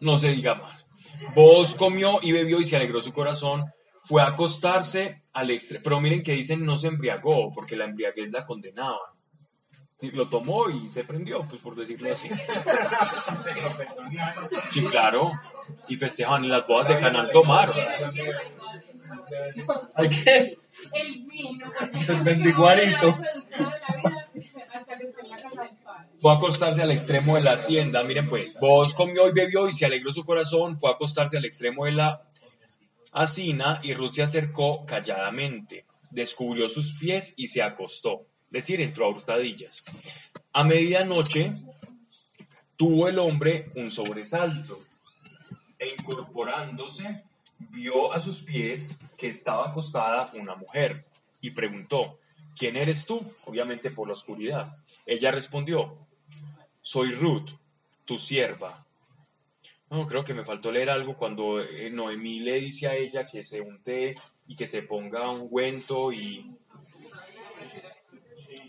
no 0.00 0.16
se 0.16 0.28
diga 0.28 0.54
más. 0.54 0.86
Vos 1.34 1.74
comió 1.74 2.20
y 2.22 2.32
bebió 2.32 2.60
y 2.60 2.64
se 2.64 2.76
alegró 2.76 3.02
su 3.02 3.12
corazón. 3.12 3.64
Fue 4.02 4.22
a 4.22 4.28
acostarse 4.28 5.22
al 5.34 5.50
extremo. 5.50 5.84
Pero 5.84 6.00
miren 6.00 6.22
que 6.22 6.32
dicen 6.32 6.64
no 6.64 6.78
se 6.78 6.88
embriagó, 6.88 7.52
porque 7.52 7.76
la 7.76 7.84
embriaguez 7.84 8.30
la 8.30 8.46
condenaban. 8.46 8.98
Lo 10.02 10.26
tomó 10.28 10.70
y 10.70 10.88
se 10.88 11.04
prendió, 11.04 11.42
pues 11.42 11.60
por 11.60 11.76
decirlo 11.76 12.10
así. 12.10 12.30
Sí, 14.70 14.84
claro. 14.86 15.30
Y 15.88 15.96
festejaban 15.96 16.44
en 16.44 16.50
las 16.50 16.66
bodas 16.66 16.88
de 16.88 16.98
Canaán 16.98 17.30
tomaron. 17.32 17.76
¿Hay 19.96 20.08
qué? 20.08 20.58
El 20.92 21.24
vino. 21.24 21.70
El 22.08 22.22
ventiguarito. 22.22 23.08
Hasta 24.74 24.98
que 24.98 25.04
esté 25.04 25.20
en 25.20 25.30
la 25.30 25.36
casa 25.36 25.62
del 25.62 25.76
padre. 25.84 26.08
Fue 26.16 26.32
a 26.32 26.36
acostarse 26.36 26.82
al 26.82 26.90
extremo 26.90 27.36
de 27.36 27.42
la 27.42 27.52
hacienda. 27.52 28.02
Miren 28.02 28.28
pues, 28.28 28.54
vos 28.60 28.94
comió 28.94 29.28
y 29.28 29.32
bebió 29.32 29.68
y 29.68 29.72
se 29.72 29.84
alegró 29.84 30.12
su 30.12 30.24
corazón. 30.24 30.78
Fue 30.78 30.90
a 30.90 30.94
acostarse 30.94 31.36
al 31.36 31.44
extremo 31.44 31.84
de 31.84 31.92
la 31.92 32.22
hacina 33.12 33.80
y 33.82 33.94
Ruth 33.94 34.14
se 34.14 34.22
acercó 34.22 34.86
calladamente. 34.86 35.84
Descubrió 36.10 36.68
sus 36.68 36.98
pies 36.98 37.34
y 37.36 37.48
se 37.48 37.62
acostó. 37.62 38.29
Decir, 38.50 38.80
entró 38.80 39.06
a 39.06 39.08
hurtadillas. 39.10 39.84
A 40.52 40.64
medianoche 40.64 41.54
tuvo 42.76 43.08
el 43.08 43.18
hombre 43.18 43.70
un 43.76 43.90
sobresalto 43.90 44.80
e 45.78 45.88
incorporándose 45.88 47.24
vio 47.58 48.12
a 48.12 48.20
sus 48.20 48.42
pies 48.42 48.98
que 49.16 49.28
estaba 49.28 49.68
acostada 49.68 50.30
una 50.34 50.54
mujer 50.54 51.04
y 51.40 51.50
preguntó, 51.50 52.18
¿quién 52.56 52.76
eres 52.76 53.06
tú? 53.06 53.22
Obviamente 53.44 53.90
por 53.90 54.08
la 54.08 54.14
oscuridad. 54.14 54.72
Ella 55.06 55.30
respondió, 55.30 55.96
soy 56.82 57.12
Ruth, 57.12 57.50
tu 58.04 58.18
sierva. 58.18 58.84
No, 59.90 60.06
creo 60.06 60.24
que 60.24 60.34
me 60.34 60.44
faltó 60.44 60.70
leer 60.70 60.90
algo 60.90 61.16
cuando 61.16 61.60
eh, 61.60 61.90
Noemí 61.90 62.40
le 62.40 62.60
dice 62.60 62.86
a 62.86 62.94
ella 62.94 63.26
que 63.26 63.42
se 63.42 63.60
unte 63.60 64.14
y 64.46 64.56
que 64.56 64.66
se 64.66 64.82
ponga 64.82 65.30
ungüento 65.30 66.12
y... 66.12 66.56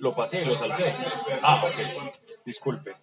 Lo 0.02 0.16
pasé, 0.16 0.44
lo 0.44 0.58
salté. 0.58 0.96
Ah, 1.44 1.64
ok. 1.64 2.44
Disculpe. 2.44 2.96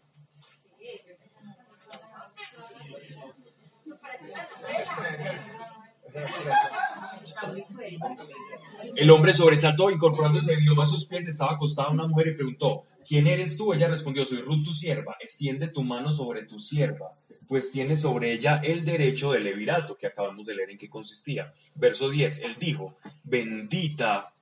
El 8.96 9.10
hombre 9.12 9.32
sobresaltó, 9.32 9.90
incorporándose 9.90 10.56
vio 10.56 10.80
a 10.82 10.86
sus 10.86 11.06
pies, 11.06 11.28
estaba 11.28 11.52
acostada 11.52 11.90
una 11.90 12.08
mujer 12.08 12.28
y 12.28 12.34
preguntó, 12.34 12.82
¿quién 13.06 13.28
eres 13.28 13.56
tú? 13.56 13.72
Ella 13.72 13.86
respondió, 13.86 14.24
soy 14.24 14.38
Ruth 14.38 14.64
tu 14.64 14.74
sierva, 14.74 15.16
extiende 15.20 15.68
tu 15.68 15.84
mano 15.84 16.12
sobre 16.12 16.46
tu 16.46 16.58
sierva, 16.58 17.16
pues 17.46 17.70
tiene 17.70 17.96
sobre 17.96 18.32
ella 18.32 18.60
el 18.64 18.84
derecho 18.84 19.30
del 19.30 19.44
levirato, 19.44 19.96
que 19.96 20.08
acabamos 20.08 20.46
de 20.46 20.56
leer 20.56 20.70
en 20.70 20.78
qué 20.78 20.90
consistía. 20.90 21.54
Verso 21.76 22.10
10, 22.10 22.40
él 22.40 22.56
dijo, 22.58 22.96
bendita 23.22 24.34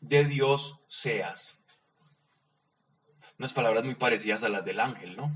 de 0.00 0.24
Dios 0.24 0.80
seas. 0.88 1.55
Unas 3.38 3.52
palabras 3.52 3.84
muy 3.84 3.94
parecidas 3.94 4.44
a 4.44 4.48
las 4.48 4.64
del 4.64 4.80
ángel, 4.80 5.16
¿no? 5.16 5.30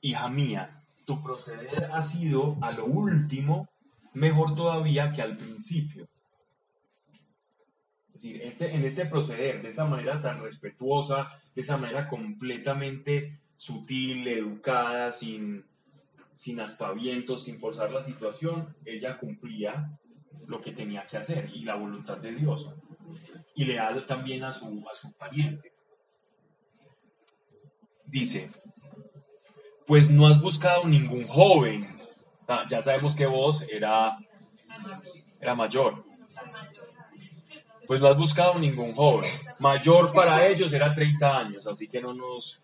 Hija 0.00 0.28
mía, 0.28 0.82
tu 1.06 1.22
proceder 1.22 1.90
ha 1.92 2.02
sido 2.02 2.58
a 2.60 2.72
lo 2.72 2.86
último 2.86 3.68
mejor 4.14 4.54
todavía 4.54 5.12
que 5.12 5.22
al 5.22 5.36
principio. 5.36 6.08
Es 8.08 8.22
decir, 8.22 8.42
este, 8.42 8.74
en 8.74 8.84
este 8.84 9.06
proceder, 9.06 9.62
de 9.62 9.68
esa 9.68 9.84
manera 9.84 10.20
tan 10.20 10.42
respetuosa, 10.42 11.28
de 11.54 11.62
esa 11.62 11.76
manera 11.76 12.08
completamente 12.08 13.40
sutil, 13.56 14.26
educada, 14.28 15.12
sin, 15.12 15.64
sin 16.34 16.60
aspavientos, 16.60 17.44
sin 17.44 17.58
forzar 17.58 17.90
la 17.90 18.02
situación, 18.02 18.76
ella 18.84 19.18
cumplía 19.18 19.98
lo 20.46 20.60
que 20.60 20.72
tenía 20.72 21.06
que 21.06 21.16
hacer 21.16 21.50
y 21.54 21.64
la 21.64 21.76
voluntad 21.76 22.18
de 22.18 22.32
Dios. 22.32 22.70
Y 23.54 23.64
leal 23.64 24.06
también 24.06 24.44
a 24.44 24.52
su, 24.52 24.84
a 24.90 24.94
su 24.94 25.12
pariente. 25.12 25.71
Dice, 28.12 28.50
pues 29.86 30.10
no 30.10 30.26
has 30.26 30.38
buscado 30.38 30.84
ningún 30.84 31.26
joven. 31.26 31.98
Ah, 32.46 32.66
ya 32.68 32.82
sabemos 32.82 33.14
que 33.14 33.24
vos 33.24 33.64
era, 33.72 34.18
era 35.40 35.54
mayor. 35.54 36.04
Pues 37.86 38.02
no 38.02 38.08
has 38.08 38.16
buscado 38.18 38.58
ningún 38.58 38.94
joven. 38.94 39.30
Mayor 39.60 40.12
para 40.12 40.46
ellos 40.46 40.74
era 40.74 40.94
30 40.94 41.38
años, 41.38 41.66
así 41.66 41.88
que 41.88 42.02
no 42.02 42.12
nos 42.12 42.60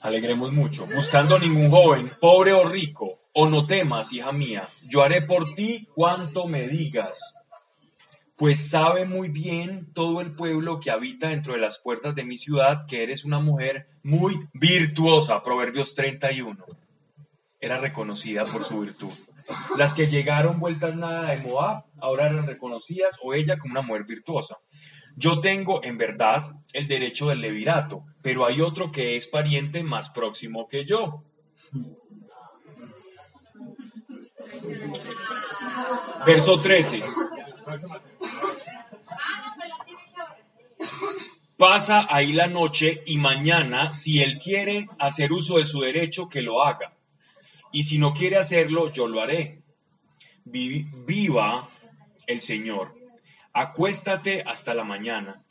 alegremos 0.00 0.52
mucho. 0.52 0.86
Buscando 0.94 1.38
ningún 1.38 1.70
joven, 1.70 2.12
pobre 2.20 2.52
o 2.52 2.68
rico, 2.68 3.20
o 3.32 3.48
no 3.48 3.66
temas, 3.66 4.12
hija 4.12 4.32
mía, 4.32 4.68
yo 4.86 5.02
haré 5.02 5.22
por 5.22 5.54
ti 5.54 5.88
cuanto 5.94 6.46
me 6.46 6.68
digas. 6.68 7.34
Pues 8.36 8.68
sabe 8.68 9.06
muy 9.06 9.28
bien 9.28 9.92
todo 9.92 10.20
el 10.20 10.34
pueblo 10.34 10.80
que 10.80 10.90
habita 10.90 11.28
dentro 11.28 11.52
de 11.52 11.60
las 11.60 11.78
puertas 11.78 12.16
de 12.16 12.24
mi 12.24 12.36
ciudad 12.36 12.84
que 12.88 13.04
eres 13.04 13.24
una 13.24 13.38
mujer 13.38 13.86
muy 14.02 14.48
virtuosa. 14.52 15.42
Proverbios 15.42 15.94
31. 15.94 16.64
Era 17.60 17.78
reconocida 17.78 18.44
por 18.44 18.64
su 18.64 18.80
virtud. 18.80 19.12
Las 19.76 19.94
que 19.94 20.08
llegaron 20.08 20.58
vueltas 20.58 20.96
nada 20.96 21.30
de 21.30 21.42
Moab 21.42 21.84
ahora 22.00 22.28
eran 22.28 22.46
reconocidas 22.46 23.16
o 23.22 23.34
ella 23.34 23.58
como 23.58 23.72
una 23.72 23.82
mujer 23.82 24.04
virtuosa. 24.04 24.56
Yo 25.16 25.40
tengo, 25.40 25.84
en 25.84 25.96
verdad, 25.96 26.42
el 26.72 26.88
derecho 26.88 27.26
del 27.26 27.40
levirato, 27.40 28.04
pero 28.20 28.46
hay 28.46 28.60
otro 28.60 28.90
que 28.90 29.16
es 29.16 29.28
pariente 29.28 29.84
más 29.84 30.10
próximo 30.10 30.66
que 30.66 30.84
yo. 30.84 31.22
Verso 36.26 36.60
13. 36.60 37.00
Pasa 41.56 42.06
ahí 42.10 42.32
la 42.32 42.46
noche 42.48 43.02
y 43.06 43.16
mañana, 43.18 43.92
si 43.92 44.20
él 44.22 44.38
quiere 44.38 44.88
hacer 44.98 45.32
uso 45.32 45.58
de 45.58 45.66
su 45.66 45.80
derecho, 45.80 46.28
que 46.28 46.42
lo 46.42 46.62
haga. 46.64 46.92
Y 47.72 47.84
si 47.84 47.98
no 47.98 48.12
quiere 48.12 48.36
hacerlo, 48.36 48.90
yo 48.92 49.06
lo 49.06 49.20
haré. 49.20 49.62
Vi- 50.44 50.86
Viva 51.06 51.68
el 52.26 52.40
Señor. 52.40 52.94
Acuéstate 53.52 54.42
hasta 54.42 54.74
la 54.74 54.84
mañana. 54.84 55.42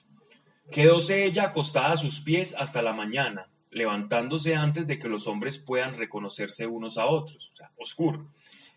Quedóse 0.71 1.25
ella 1.25 1.43
acostada 1.45 1.91
a 1.93 1.97
sus 1.97 2.19
pies 2.19 2.55
hasta 2.59 2.81
la 2.81 2.93
mañana, 2.93 3.49
levantándose 3.71 4.55
antes 4.55 4.87
de 4.87 4.99
que 4.99 5.07
los 5.09 5.27
hombres 5.27 5.57
puedan 5.57 5.95
reconocerse 5.95 6.67
unos 6.67 6.97
a 6.97 7.05
otros. 7.05 7.51
O 7.53 7.55
sea, 7.55 7.71
oscuro. 7.77 8.27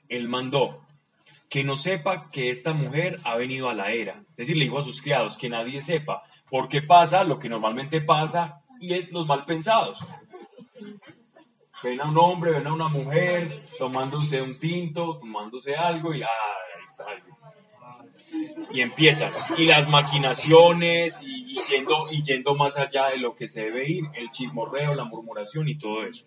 Él 0.09 0.29
mandó 0.29 0.85
que 1.49 1.65
no 1.65 1.77
sepa 1.77 2.31
que 2.31 2.51
esta 2.51 2.73
mujer 2.73 3.19
ha 3.25 3.37
venido 3.37 3.69
a 3.69 3.75
la 3.75 3.93
era. 3.93 4.25
Es 4.31 4.37
decir, 4.37 4.57
le 4.57 4.65
dijo 4.65 4.79
a 4.79 4.85
sus 4.85 5.01
criados 5.01 5.37
que 5.37 5.49
nadie 5.49 5.83
sepa, 5.83 6.23
porque 6.51 6.83
pasa 6.83 7.25
lo 7.25 7.39
que 7.39 7.49
normalmente 7.49 8.01
pasa 8.01 8.63
y 8.81 8.95
es 8.95 9.13
los 9.13 9.27
mal 9.27 9.45
pensados. 9.45 9.99
Ven 11.83 12.01
a 12.01 12.05
un 12.09 12.19
hombre, 12.19 12.53
ven 12.53 12.67
a 12.67 12.73
una 12.73 12.89
mujer 12.89 13.63
tomándose 13.79 14.43
un 14.43 14.59
tinto, 14.59 15.19
tomándose 15.19 15.77
algo 15.77 16.15
y 16.15 16.23
ah, 16.23 16.27
ahí 16.27 16.85
está. 16.85 17.05
Y 18.73 18.81
empiezan. 18.81 19.33
Y 19.57 19.67
las 19.67 19.89
maquinaciones 19.89 21.23
y, 21.23 21.53
y 21.53 21.59
yendo, 21.71 22.07
y 22.11 22.23
yendo 22.23 22.55
más 22.55 22.77
allá 22.77 23.09
de 23.11 23.19
lo 23.19 23.37
que 23.37 23.47
se 23.47 23.63
debe 23.63 23.89
ir, 23.89 24.05
el 24.15 24.31
chismorreo, 24.31 24.95
la 24.95 25.05
murmuración 25.05 25.69
y 25.69 25.79
todo 25.79 26.03
eso. 26.03 26.25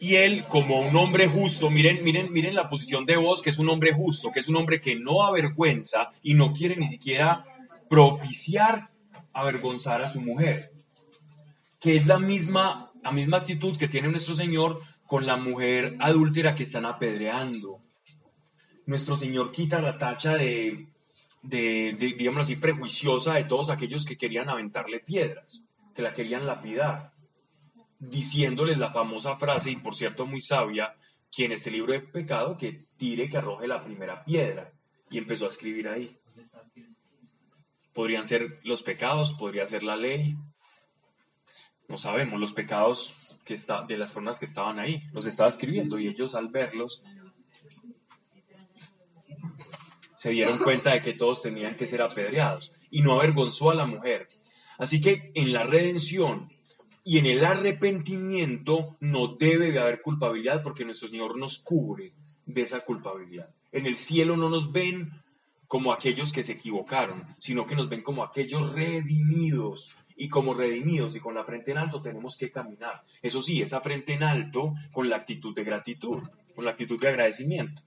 Y 0.00 0.14
él, 0.14 0.44
como 0.48 0.80
un 0.80 0.96
hombre 0.96 1.26
justo, 1.26 1.70
miren, 1.70 2.04
miren, 2.04 2.32
miren 2.32 2.54
la 2.54 2.68
posición 2.68 3.04
de 3.04 3.16
voz, 3.16 3.42
que 3.42 3.50
es 3.50 3.58
un 3.58 3.68
hombre 3.68 3.92
justo, 3.92 4.30
que 4.30 4.38
es 4.38 4.48
un 4.48 4.56
hombre 4.56 4.80
que 4.80 4.94
no 4.94 5.24
avergüenza 5.24 6.12
y 6.22 6.34
no 6.34 6.52
quiere 6.52 6.76
ni 6.76 6.88
siquiera 6.88 7.44
propiciar 7.90 8.90
avergonzar 9.32 10.02
a 10.02 10.10
su 10.10 10.20
mujer. 10.20 10.70
Que 11.80 11.96
es 11.96 12.06
la 12.06 12.18
misma, 12.18 12.92
la 13.02 13.10
misma 13.10 13.38
actitud 13.38 13.76
que 13.76 13.88
tiene 13.88 14.08
nuestro 14.08 14.36
Señor 14.36 14.80
con 15.04 15.26
la 15.26 15.36
mujer 15.36 15.96
adúltera 15.98 16.54
que 16.54 16.62
están 16.62 16.86
apedreando. 16.86 17.80
Nuestro 18.86 19.16
Señor 19.16 19.50
quita 19.50 19.82
la 19.82 19.98
tacha 19.98 20.36
de, 20.36 20.86
de, 21.42 21.96
de 21.98 22.14
digámoslo 22.16 22.42
así, 22.42 22.56
prejuiciosa 22.56 23.34
de 23.34 23.44
todos 23.44 23.70
aquellos 23.70 24.04
que 24.04 24.16
querían 24.16 24.48
aventarle 24.48 25.00
piedras, 25.00 25.64
que 25.94 26.02
la 26.02 26.14
querían 26.14 26.46
lapidar 26.46 27.17
diciéndoles 27.98 28.78
la 28.78 28.90
famosa 28.90 29.36
frase, 29.36 29.70
y 29.70 29.76
por 29.76 29.96
cierto 29.96 30.26
muy 30.26 30.40
sabia, 30.40 30.94
quien 31.30 31.52
este 31.52 31.70
libro 31.70 31.92
de 31.92 32.00
pecado, 32.00 32.56
que 32.56 32.78
tire, 32.96 33.28
que 33.28 33.38
arroje 33.38 33.66
la 33.66 33.84
primera 33.84 34.24
piedra. 34.24 34.72
Y 35.10 35.18
empezó 35.18 35.46
a 35.46 35.50
escribir 35.50 35.88
ahí. 35.88 36.16
Podrían 37.92 38.26
ser 38.26 38.60
los 38.62 38.82
pecados, 38.82 39.34
podría 39.34 39.66
ser 39.66 39.82
la 39.82 39.96
ley. 39.96 40.36
No 41.88 41.96
sabemos, 41.96 42.40
los 42.40 42.52
pecados 42.52 43.14
que 43.44 43.54
está, 43.54 43.82
de 43.82 43.96
las 43.96 44.12
personas 44.12 44.38
que 44.38 44.44
estaban 44.44 44.78
ahí. 44.78 45.00
Los 45.12 45.26
estaba 45.26 45.48
escribiendo 45.48 45.98
y 45.98 46.08
ellos 46.08 46.34
al 46.34 46.48
verlos 46.48 47.02
se 50.18 50.30
dieron 50.30 50.58
cuenta 50.58 50.92
de 50.92 51.00
que 51.00 51.14
todos 51.14 51.42
tenían 51.42 51.76
que 51.76 51.86
ser 51.86 52.02
apedreados 52.02 52.72
y 52.90 53.02
no 53.02 53.14
avergonzó 53.14 53.70
a 53.70 53.74
la 53.76 53.86
mujer. 53.86 54.26
Así 54.76 55.00
que 55.00 55.30
en 55.34 55.52
la 55.52 55.62
redención 55.62 56.50
y 57.08 57.16
en 57.16 57.24
el 57.24 57.42
arrepentimiento 57.42 58.98
no 59.00 59.28
debe 59.28 59.72
de 59.72 59.78
haber 59.78 60.02
culpabilidad 60.02 60.62
porque 60.62 60.84
nuestro 60.84 61.08
Señor 61.08 61.38
nos 61.38 61.58
cubre 61.58 62.12
de 62.44 62.60
esa 62.60 62.80
culpabilidad. 62.80 63.48
En 63.72 63.86
el 63.86 63.96
cielo 63.96 64.36
no 64.36 64.50
nos 64.50 64.72
ven 64.72 65.10
como 65.66 65.94
aquellos 65.94 66.34
que 66.34 66.42
se 66.42 66.52
equivocaron, 66.52 67.24
sino 67.38 67.64
que 67.64 67.76
nos 67.76 67.88
ven 67.88 68.02
como 68.02 68.22
aquellos 68.22 68.74
redimidos. 68.74 69.96
Y 70.16 70.28
como 70.28 70.52
redimidos 70.52 71.16
y 71.16 71.20
con 71.20 71.34
la 71.34 71.44
frente 71.44 71.70
en 71.70 71.78
alto 71.78 72.02
tenemos 72.02 72.36
que 72.36 72.50
caminar. 72.50 73.02
Eso 73.22 73.40
sí, 73.40 73.62
esa 73.62 73.80
frente 73.80 74.12
en 74.12 74.22
alto 74.22 74.74
con 74.92 75.08
la 75.08 75.16
actitud 75.16 75.54
de 75.54 75.64
gratitud, 75.64 76.22
con 76.54 76.66
la 76.66 76.72
actitud 76.72 77.00
de 77.00 77.08
agradecimiento. 77.08 77.82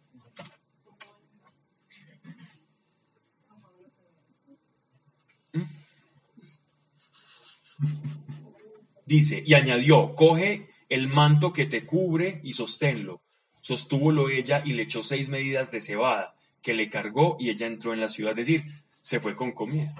Dice, 9.11 9.43
y 9.45 9.55
añadió, 9.55 10.15
coge 10.15 10.69
el 10.87 11.09
manto 11.09 11.51
que 11.51 11.65
te 11.65 11.85
cubre 11.85 12.39
y 12.45 12.53
sosténlo. 12.53 13.21
Sostúvolo 13.59 14.29
ella 14.29 14.63
y 14.65 14.71
le 14.71 14.83
echó 14.83 15.03
seis 15.03 15.27
medidas 15.27 15.69
de 15.69 15.81
cebada, 15.81 16.33
que 16.61 16.73
le 16.73 16.89
cargó 16.89 17.35
y 17.37 17.49
ella 17.49 17.67
entró 17.67 17.91
en 17.91 17.99
la 17.99 18.07
ciudad. 18.07 18.39
Es 18.39 18.47
decir, 18.47 18.63
se 19.01 19.19
fue 19.19 19.35
con 19.35 19.51
comida 19.51 19.93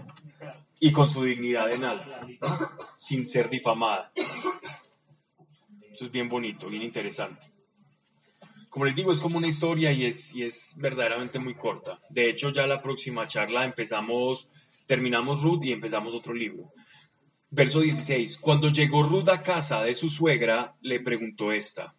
y 0.79 0.93
con 0.93 1.09
su 1.09 1.25
dignidad 1.25 1.73
en 1.73 1.83
alto, 1.83 2.09
sin 2.97 3.27
ser 3.27 3.49
difamada. 3.49 4.13
Eso 5.91 6.05
es 6.05 6.11
bien 6.13 6.29
bonito, 6.29 6.69
bien 6.69 6.83
interesante. 6.83 7.47
Como 8.69 8.85
les 8.85 8.95
digo, 8.95 9.11
es 9.11 9.19
como 9.19 9.39
una 9.39 9.47
historia 9.47 9.91
y 9.91 10.05
es, 10.05 10.33
y 10.33 10.43
es 10.43 10.75
verdaderamente 10.77 11.37
muy 11.37 11.55
corta. 11.55 11.99
De 12.09 12.29
hecho, 12.29 12.51
ya 12.51 12.65
la 12.65 12.81
próxima 12.81 13.27
charla 13.27 13.65
empezamos, 13.65 14.49
terminamos 14.87 15.41
Ruth 15.41 15.65
y 15.65 15.73
empezamos 15.73 16.13
otro 16.13 16.33
libro. 16.33 16.71
Verso 17.53 17.81
16. 17.81 18.37
Cuando 18.37 18.69
llegó 18.69 19.03
Ruth 19.03 19.27
a 19.27 19.43
casa 19.43 19.83
de 19.83 19.93
su 19.93 20.09
suegra, 20.09 20.73
le 20.79 21.01
preguntó 21.01 21.51
esta, 21.51 21.93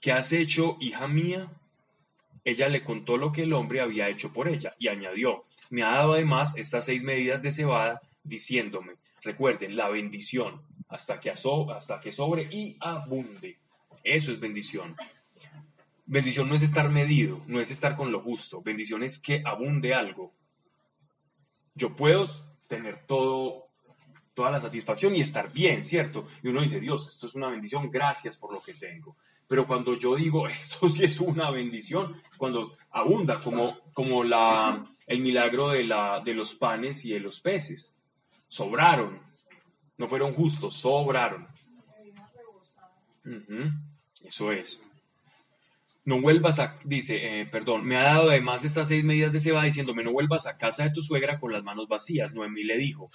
¿qué 0.00 0.12
has 0.12 0.32
hecho, 0.32 0.76
hija 0.80 1.08
mía? 1.08 1.50
Ella 2.44 2.68
le 2.68 2.84
contó 2.84 3.16
lo 3.16 3.32
que 3.32 3.44
el 3.44 3.54
hombre 3.54 3.80
había 3.80 4.10
hecho 4.10 4.34
por 4.34 4.48
ella 4.48 4.74
y 4.78 4.88
añadió, 4.88 5.46
me 5.70 5.82
ha 5.82 5.92
dado 5.92 6.12
además 6.12 6.58
estas 6.58 6.84
seis 6.84 7.04
medidas 7.04 7.40
de 7.40 7.52
cebada, 7.52 8.02
diciéndome, 8.22 8.96
recuerden, 9.22 9.76
la 9.76 9.88
bendición, 9.88 10.60
hasta 10.90 11.18
que, 11.20 11.30
hasta 11.30 12.00
que 12.02 12.12
sobre 12.12 12.42
y 12.50 12.76
abunde. 12.78 13.56
Eso 14.04 14.30
es 14.30 14.40
bendición. 14.40 14.94
Bendición 16.04 16.50
no 16.50 16.54
es 16.54 16.62
estar 16.62 16.90
medido, 16.90 17.40
no 17.46 17.62
es 17.62 17.70
estar 17.70 17.96
con 17.96 18.12
lo 18.12 18.20
justo. 18.20 18.60
Bendición 18.60 19.02
es 19.02 19.18
que 19.18 19.42
abunde 19.46 19.94
algo. 19.94 20.34
Yo 21.74 21.96
puedo 21.96 22.28
tener 22.68 23.06
todo 23.06 23.71
toda 24.34 24.50
la 24.50 24.60
satisfacción 24.60 25.14
y 25.14 25.20
estar 25.20 25.52
bien, 25.52 25.84
¿cierto? 25.84 26.26
Y 26.42 26.48
uno 26.48 26.62
dice, 26.62 26.80
Dios, 26.80 27.08
esto 27.08 27.26
es 27.26 27.34
una 27.34 27.48
bendición, 27.48 27.90
gracias 27.90 28.38
por 28.38 28.52
lo 28.52 28.62
que 28.62 28.74
tengo. 28.74 29.16
Pero 29.46 29.66
cuando 29.66 29.96
yo 29.98 30.16
digo, 30.16 30.48
esto 30.48 30.88
sí 30.88 31.04
es 31.04 31.20
una 31.20 31.50
bendición, 31.50 32.20
cuando 32.38 32.76
abunda, 32.90 33.40
como, 33.40 33.78
como 33.92 34.24
la, 34.24 34.82
el 35.06 35.20
milagro 35.20 35.70
de, 35.70 35.84
la, 35.84 36.20
de 36.24 36.34
los 36.34 36.54
panes 36.54 37.04
y 37.04 37.12
de 37.12 37.20
los 37.20 37.40
peces, 37.40 37.94
sobraron, 38.48 39.20
no 39.98 40.06
fueron 40.06 40.32
justos, 40.32 40.74
sobraron. 40.74 41.46
Eso 44.24 44.52
es. 44.52 44.82
No 46.04 46.20
vuelvas 46.20 46.58
a, 46.58 46.76
dice, 46.84 47.40
eh, 47.40 47.46
perdón, 47.46 47.84
me 47.84 47.96
ha 47.96 48.02
dado 48.02 48.30
además 48.30 48.64
estas 48.64 48.88
seis 48.88 49.04
medidas 49.04 49.32
de 49.32 49.38
cebada 49.38 49.64
diciéndome, 49.64 50.02
no 50.02 50.12
vuelvas 50.12 50.46
a 50.46 50.58
casa 50.58 50.82
de 50.82 50.90
tu 50.90 51.00
suegra 51.00 51.38
con 51.38 51.52
las 51.52 51.62
manos 51.62 51.86
vacías. 51.86 52.32
Noemí 52.32 52.64
le 52.64 52.76
dijo, 52.76 53.08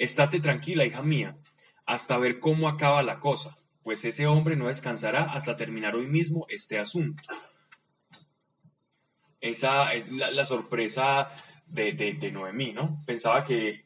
estate 0.00 0.40
tranquila, 0.40 0.86
hija 0.86 1.02
mía, 1.02 1.36
hasta 1.84 2.16
ver 2.16 2.40
cómo 2.40 2.68
acaba 2.68 3.02
la 3.02 3.18
cosa, 3.18 3.56
pues 3.82 4.04
ese 4.06 4.26
hombre 4.26 4.56
no 4.56 4.68
descansará 4.68 5.24
hasta 5.24 5.56
terminar 5.56 5.94
hoy 5.94 6.06
mismo 6.06 6.46
este 6.48 6.78
asunto. 6.78 7.22
Esa 9.42 9.92
es 9.92 10.10
la, 10.10 10.44
sorpresa 10.46 11.30
de, 11.66 11.92
de, 11.92 12.14
de 12.14 12.32
Noemí, 12.32 12.72
¿no? 12.72 12.96
Pensaba 13.06 13.44
que 13.44 13.84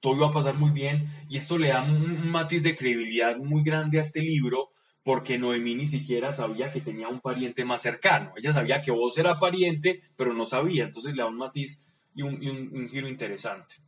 todo 0.00 0.16
iba 0.16 0.26
a 0.26 0.32
pasar 0.32 0.56
muy 0.56 0.72
bien 0.72 1.08
y 1.30 1.38
esto 1.38 1.56
le 1.56 1.68
da 1.68 1.82
un, 1.82 2.30
matiz 2.30 2.62
de 2.62 2.76
credibilidad 2.76 3.36
muy 3.38 3.62
grande 3.62 3.98
a 3.98 4.02
este 4.02 4.20
libro 4.20 4.72
porque 5.02 5.38
Noemí 5.38 5.74
ni 5.74 5.86
siquiera 5.86 6.32
sabía 6.32 6.70
que 6.70 6.82
tenía 6.82 7.08
un 7.08 7.20
pariente 7.20 7.64
más 7.64 7.80
cercano. 7.80 8.32
Ella 8.36 8.52
sabía 8.52 8.82
que 8.82 8.90
vos 8.90 9.16
era 9.16 9.38
pariente, 9.38 10.02
pero 10.16 10.34
no 10.34 10.44
sabía, 10.44 10.84
entonces 10.84 11.14
le 11.14 11.22
da 11.22 11.28
un 11.28 11.36
matiz 11.36 11.86
y 12.14 12.22
un, 12.22 12.42
y 12.42 12.48
un 12.48 12.88
giro 12.88 13.08
interesante. 13.08 13.83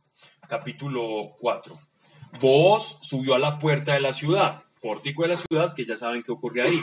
Capítulo 0.47 1.27
4. 1.39 1.77
Vos 2.39 2.99
subió 3.01 3.35
a 3.35 3.39
la 3.39 3.59
puerta 3.59 3.93
de 3.93 3.99
la 3.99 4.13
ciudad, 4.13 4.63
pórtico 4.81 5.23
de 5.23 5.29
la 5.29 5.35
ciudad, 5.35 5.73
que 5.75 5.83
ya 5.83 5.97
saben 5.97 6.23
qué 6.23 6.31
ocurre 6.31 6.61
ahí, 6.61 6.79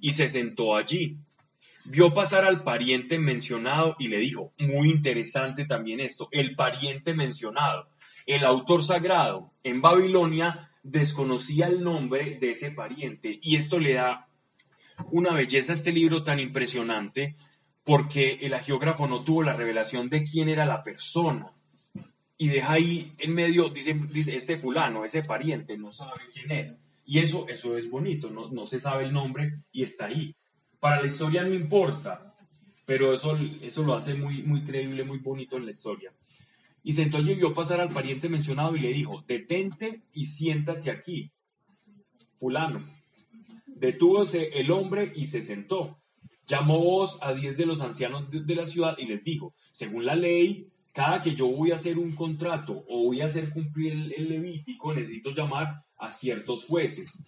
y 0.00 0.12
se 0.12 0.28
sentó 0.28 0.76
allí. 0.76 1.16
Vio 1.84 2.14
pasar 2.14 2.44
al 2.44 2.62
pariente 2.62 3.18
mencionado 3.18 3.96
y 3.98 4.06
le 4.08 4.18
dijo, 4.18 4.52
muy 4.58 4.90
interesante 4.90 5.64
también 5.64 5.98
esto, 5.98 6.28
el 6.30 6.54
pariente 6.54 7.14
mencionado. 7.14 7.88
El 8.26 8.44
autor 8.44 8.84
sagrado 8.84 9.50
en 9.64 9.80
Babilonia 9.80 10.70
desconocía 10.84 11.66
el 11.66 11.82
nombre 11.82 12.38
de 12.40 12.52
ese 12.52 12.70
pariente 12.70 13.40
y 13.42 13.56
esto 13.56 13.80
le 13.80 13.94
da 13.94 14.28
una 15.10 15.32
belleza 15.32 15.72
a 15.72 15.74
este 15.74 15.90
libro 15.90 16.22
tan 16.22 16.38
impresionante 16.38 17.34
porque 17.82 18.38
el 18.42 18.54
agiógrafo 18.54 19.08
no 19.08 19.24
tuvo 19.24 19.42
la 19.42 19.54
revelación 19.54 20.08
de 20.10 20.22
quién 20.22 20.48
era 20.48 20.64
la 20.64 20.84
persona 20.84 21.52
y 22.40 22.48
deja 22.48 22.72
ahí 22.72 23.12
en 23.18 23.34
medio, 23.34 23.68
dice, 23.68 23.94
dice 24.10 24.34
este 24.34 24.56
fulano, 24.56 25.04
ese 25.04 25.22
pariente, 25.22 25.76
no 25.76 25.90
sabe 25.90 26.22
quién 26.32 26.50
es. 26.50 26.80
Y 27.04 27.18
eso, 27.18 27.46
eso 27.48 27.76
es 27.76 27.90
bonito, 27.90 28.30
no, 28.30 28.48
no 28.48 28.64
se 28.64 28.80
sabe 28.80 29.04
el 29.04 29.12
nombre 29.12 29.52
y 29.72 29.82
está 29.82 30.06
ahí. 30.06 30.34
Para 30.80 31.02
la 31.02 31.06
historia 31.06 31.42
no 31.44 31.52
importa, 31.52 32.34
pero 32.86 33.12
eso, 33.12 33.38
eso 33.60 33.82
lo 33.82 33.94
hace 33.94 34.14
muy, 34.14 34.42
muy 34.42 34.62
creíble, 34.62 35.04
muy 35.04 35.18
bonito 35.18 35.58
en 35.58 35.66
la 35.66 35.72
historia. 35.72 36.14
Y 36.82 36.98
y 36.98 37.34
vio 37.34 37.52
pasar 37.52 37.78
al 37.78 37.90
pariente 37.90 38.30
mencionado 38.30 38.74
y 38.74 38.80
le 38.80 38.94
dijo, 38.94 39.22
detente 39.28 40.00
y 40.14 40.24
siéntate 40.24 40.90
aquí, 40.90 41.30
fulano. 42.36 42.82
Detúvose 43.66 44.58
el 44.58 44.70
hombre 44.70 45.12
y 45.14 45.26
se 45.26 45.42
sentó. 45.42 45.98
Llamó 46.46 46.78
voz 46.78 47.18
a 47.20 47.34
diez 47.34 47.58
de 47.58 47.66
los 47.66 47.82
ancianos 47.82 48.30
de 48.30 48.54
la 48.54 48.64
ciudad 48.64 48.96
y 48.96 49.04
les 49.04 49.22
dijo, 49.22 49.52
según 49.72 50.06
la 50.06 50.16
ley, 50.16 50.70
cada 50.92 51.22
que 51.22 51.34
yo 51.34 51.46
voy 51.46 51.70
a 51.70 51.76
hacer 51.76 51.98
un 51.98 52.14
contrato 52.14 52.84
o 52.88 53.04
voy 53.04 53.20
a 53.20 53.26
hacer 53.26 53.50
cumplir 53.50 54.12
el, 54.16 54.28
levítico, 54.28 54.92
necesito 54.92 55.30
llamar 55.30 55.84
a 55.98 56.10
ciertos 56.10 56.64
jueces. 56.64 57.18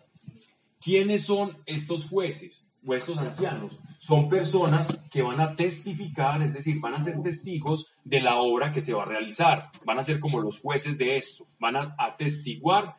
¿Quiénes 0.80 1.24
son 1.24 1.56
estos 1.66 2.09
jueces 2.09 2.66
o 2.84 2.94
estos 2.94 3.18
ancianos? 3.18 3.78
Son 3.98 4.28
personas 4.28 5.05
que 5.12 5.22
van 5.22 5.40
a 5.40 5.55
testificar, 5.55 6.43
es 6.43 6.55
decir, 6.55 6.80
van 6.80 6.94
a 6.94 7.05
ser 7.05 7.22
testigos 7.22 7.94
de 8.02 8.20
la 8.20 8.36
obra 8.36 8.72
que 8.72 8.82
se 8.82 8.94
va 8.94 9.02
a 9.02 9.06
realizar. 9.06 9.70
Van 9.84 9.98
a 9.98 10.02
ser 10.02 10.18
como 10.18 10.40
los 10.40 10.59
jueces 10.59 10.98
de 10.98 11.16
esto. 11.16 11.47
Van 11.60 11.76
a 11.76 11.94
atestiguar 11.98 12.97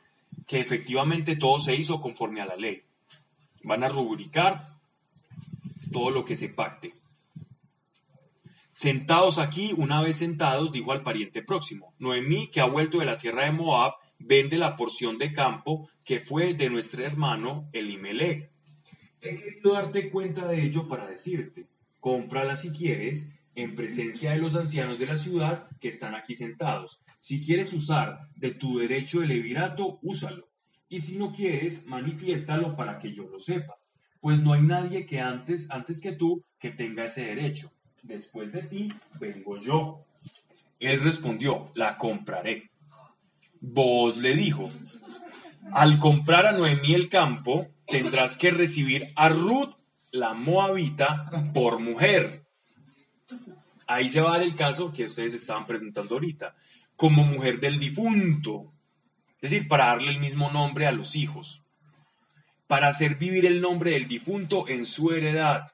que 0.47 0.61
efectivamente 0.61 1.35
todo 1.35 1.59
se 1.59 1.75
hizo 1.75 2.01
conforme 2.01 2.41
a 2.41 2.45
la 2.45 2.55
ley. 2.55 2.81
Van 3.63 3.83
a 3.83 3.89
rubricar 3.89 4.65
todo 5.91 6.09
lo 6.09 6.23
que 6.23 6.37
se 6.37 6.49
pacte. 6.49 6.93
Sentados 8.73 9.37
aquí, 9.37 9.71
una 9.77 10.01
vez 10.01 10.17
sentados, 10.17 10.71
dijo 10.71 10.93
al 10.93 11.03
pariente 11.03 11.43
próximo, 11.43 11.93
Noemí, 11.99 12.47
que 12.47 12.59
ha 12.59 12.65
vuelto 12.65 12.97
de 12.97 13.05
la 13.05 13.19
tierra 13.19 13.45
de 13.45 13.51
Moab, 13.51 13.93
vende 14.17 14.57
la 14.57 14.75
porción 14.75 15.19
de 15.19 15.31
campo 15.31 15.87
que 16.03 16.19
fue 16.19 16.55
de 16.55 16.71
nuestro 16.71 17.05
hermano 17.05 17.69
Elimelech. 17.71 18.49
He 19.21 19.35
querido 19.35 19.73
darte 19.73 20.09
cuenta 20.09 20.47
de 20.47 20.63
ello 20.63 20.87
para 20.87 21.05
decirte, 21.05 21.67
cómprala 21.99 22.55
si 22.55 22.71
quieres, 22.71 23.35
en 23.53 23.75
presencia 23.75 24.31
de 24.31 24.39
los 24.39 24.55
ancianos 24.55 24.97
de 24.97 25.05
la 25.05 25.17
ciudad 25.17 25.69
que 25.79 25.89
están 25.89 26.15
aquí 26.15 26.33
sentados. 26.33 27.03
Si 27.19 27.45
quieres 27.45 27.73
usar 27.73 28.27
de 28.35 28.55
tu 28.55 28.79
derecho 28.79 29.19
de 29.19 29.27
levirato, 29.27 29.99
úsalo. 30.01 30.49
Y 30.89 31.01
si 31.01 31.19
no 31.19 31.31
quieres, 31.31 31.85
manifiéstalo 31.85 32.75
para 32.75 32.97
que 32.97 33.13
yo 33.13 33.29
lo 33.29 33.39
sepa. 33.39 33.75
Pues 34.19 34.41
no 34.41 34.53
hay 34.53 34.63
nadie 34.63 35.05
que 35.05 35.19
antes, 35.19 35.69
antes 35.69 36.01
que 36.01 36.13
tú, 36.13 36.43
que 36.57 36.71
tenga 36.71 37.05
ese 37.05 37.25
derecho. 37.25 37.71
Después 38.03 38.51
de 38.51 38.63
ti, 38.63 38.93
vengo 39.17 39.57
yo. 39.59 40.05
Él 40.77 41.01
respondió, 41.01 41.71
la 41.73 41.97
compraré. 41.97 42.69
Vos 43.61 44.17
le 44.17 44.35
dijo, 44.35 44.69
al 45.71 45.97
comprar 45.99 46.45
a 46.45 46.51
Noemí 46.51 46.93
el 46.93 47.07
campo, 47.07 47.65
tendrás 47.87 48.37
que 48.37 48.51
recibir 48.51 49.07
a 49.15 49.29
Ruth, 49.29 49.73
la 50.11 50.33
moabita, 50.33 51.31
por 51.53 51.79
mujer. 51.79 52.43
Ahí 53.87 54.09
se 54.09 54.19
va 54.19 54.31
a 54.31 54.33
dar 54.33 54.43
el 54.43 54.55
caso 54.55 54.91
que 54.91 55.05
ustedes 55.05 55.33
estaban 55.33 55.65
preguntando 55.65 56.15
ahorita, 56.15 56.55
como 56.97 57.23
mujer 57.23 57.61
del 57.61 57.79
difunto, 57.79 58.73
es 59.41 59.51
decir, 59.51 59.69
para 59.69 59.85
darle 59.87 60.11
el 60.11 60.19
mismo 60.19 60.51
nombre 60.51 60.87
a 60.87 60.91
los 60.91 61.15
hijos, 61.15 61.63
para 62.67 62.89
hacer 62.89 63.15
vivir 63.15 63.45
el 63.45 63.61
nombre 63.61 63.91
del 63.91 64.09
difunto 64.09 64.67
en 64.67 64.85
su 64.85 65.11
heredad. 65.11 65.71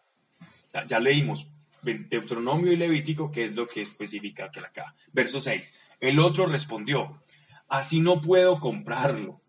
Ya, 0.71 0.85
ya 0.85 0.99
leímos 0.99 1.48
Deuteronomio 1.81 2.71
y 2.71 2.75
Levítico, 2.75 3.31
que 3.31 3.45
es 3.45 3.55
lo 3.55 3.67
que 3.67 3.81
especifica 3.81 4.45
aquel 4.45 4.65
acá. 4.65 4.95
Verso 5.11 5.41
6. 5.41 5.73
El 5.99 6.19
otro 6.19 6.45
respondió, 6.45 7.21
así 7.67 7.99
no 7.99 8.21
puedo 8.21 8.59
comprarlo, 8.59 9.41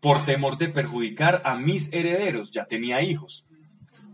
por 0.00 0.24
temor 0.24 0.58
de 0.58 0.68
perjudicar 0.68 1.42
a 1.44 1.56
mis 1.56 1.92
herederos, 1.92 2.50
ya 2.50 2.66
tenía 2.66 3.02
hijos. 3.02 3.46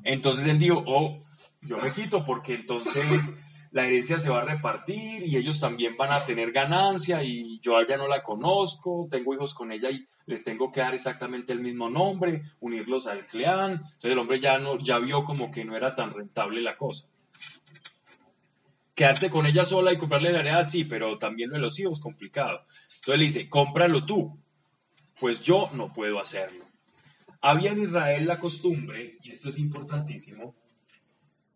Entonces 0.02 0.46
él 0.46 0.58
dijo, 0.58 0.82
oh, 0.86 1.20
yo 1.62 1.76
me 1.76 1.92
quito 1.92 2.24
porque 2.24 2.54
entonces 2.54 3.38
la 3.70 3.86
herencia 3.86 4.20
se 4.20 4.30
va 4.30 4.42
a 4.42 4.44
repartir 4.44 5.26
y 5.26 5.36
ellos 5.36 5.58
también 5.60 5.96
van 5.96 6.12
a 6.12 6.24
tener 6.24 6.52
ganancia 6.52 7.22
y 7.22 7.58
yo 7.60 7.76
a 7.76 7.82
ella 7.82 7.96
no 7.96 8.06
la 8.06 8.22
conozco, 8.22 9.08
tengo 9.10 9.34
hijos 9.34 9.52
con 9.52 9.72
ella 9.72 9.90
y 9.90 10.06
les 10.26 10.44
tengo 10.44 10.70
que 10.70 10.80
dar 10.80 10.94
exactamente 10.94 11.52
el 11.52 11.60
mismo 11.60 11.90
nombre, 11.90 12.42
unirlos 12.60 13.06
al 13.06 13.26
clan. 13.26 13.72
Entonces 13.72 14.12
el 14.12 14.18
hombre 14.18 14.38
ya, 14.38 14.58
no, 14.58 14.78
ya 14.78 14.98
vio 14.98 15.24
como 15.24 15.50
que 15.50 15.64
no 15.64 15.76
era 15.76 15.94
tan 15.94 16.12
rentable 16.12 16.62
la 16.62 16.76
cosa. 16.76 17.06
Quedarse 18.94 19.30
con 19.30 19.46
ella 19.46 19.64
sola 19.64 19.92
y 19.92 19.96
comprarle 19.96 20.32
la 20.32 20.40
heredad, 20.40 20.68
sí, 20.68 20.84
pero 20.84 21.18
también 21.18 21.50
lo 21.50 21.56
de 21.56 21.62
los 21.62 21.78
hijos, 21.78 22.00
complicado. 22.00 22.66
Entonces 22.96 23.18
le 23.18 23.24
dice, 23.24 23.48
cómpralo 23.48 24.04
tú, 24.04 24.38
pues 25.18 25.42
yo 25.42 25.70
no 25.72 25.92
puedo 25.92 26.20
hacerlo. 26.20 26.64
Había 27.40 27.72
en 27.72 27.82
Israel 27.82 28.26
la 28.26 28.38
costumbre, 28.38 29.18
y 29.22 29.30
esto 29.30 29.48
es 29.48 29.58
importantísimo, 29.58 30.54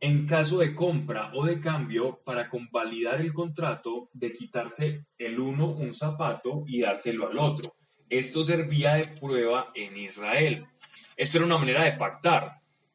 en 0.00 0.26
caso 0.26 0.58
de 0.58 0.74
compra 0.74 1.30
o 1.34 1.44
de 1.44 1.60
cambio, 1.60 2.20
para 2.24 2.48
convalidar 2.48 3.20
el 3.20 3.32
contrato, 3.32 4.10
de 4.12 4.32
quitarse 4.32 5.06
el 5.18 5.40
uno 5.40 5.66
un 5.66 5.94
zapato 5.94 6.64
y 6.66 6.80
dárselo 6.80 7.28
al 7.28 7.38
otro. 7.38 7.74
Esto 8.08 8.44
servía 8.44 8.94
de 8.94 9.04
prueba 9.06 9.68
en 9.74 9.96
Israel. 9.96 10.66
Esto 11.16 11.38
era 11.38 11.46
una 11.46 11.58
manera 11.58 11.84
de 11.84 11.92
pactar 11.92 12.52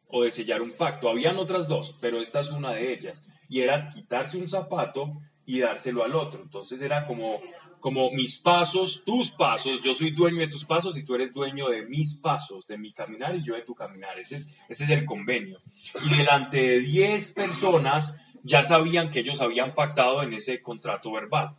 o 0.08 0.24
de 0.24 0.32
sellar 0.32 0.62
un 0.62 0.74
pacto. 0.78 1.10
Habían 1.10 1.38
otras 1.38 1.68
dos, 1.68 1.98
pero 2.00 2.22
esta 2.22 2.40
es 2.40 2.52
una 2.52 2.72
de 2.72 2.94
ellas. 2.94 3.24
Y 3.54 3.62
era 3.62 3.92
quitarse 3.92 4.36
un 4.40 4.50
zapato 4.50 5.12
y 5.46 5.60
dárselo 5.60 6.04
al 6.04 6.16
otro. 6.16 6.42
Entonces 6.42 6.82
era 6.82 7.06
como, 7.06 7.40
como 7.80 8.10
mis 8.10 8.40
pasos, 8.40 9.04
tus 9.06 9.30
pasos. 9.30 9.80
Yo 9.84 9.94
soy 9.94 10.10
dueño 10.10 10.40
de 10.40 10.48
tus 10.48 10.66
pasos 10.66 10.98
y 10.98 11.04
tú 11.04 11.14
eres 11.14 11.32
dueño 11.32 11.70
de 11.70 11.84
mis 11.84 12.16
pasos, 12.16 12.66
de 12.66 12.80
mi 12.80 12.94
caminar 12.94 13.36
y 13.36 13.44
yo 13.44 13.54
de 13.54 13.62
tu 13.62 13.76
caminar. 13.76 14.18
Ese 14.18 14.38
es, 14.38 14.50
ese 14.68 14.86
es 14.86 14.90
el 14.90 15.06
convenio. 15.06 15.60
Y 16.04 16.18
delante 16.18 16.58
de 16.58 16.80
10 16.80 17.32
personas 17.34 18.16
ya 18.42 18.64
sabían 18.64 19.12
que 19.12 19.20
ellos 19.20 19.40
habían 19.40 19.76
pactado 19.76 20.24
en 20.24 20.34
ese 20.34 20.60
contrato 20.60 21.12
verbal. 21.12 21.56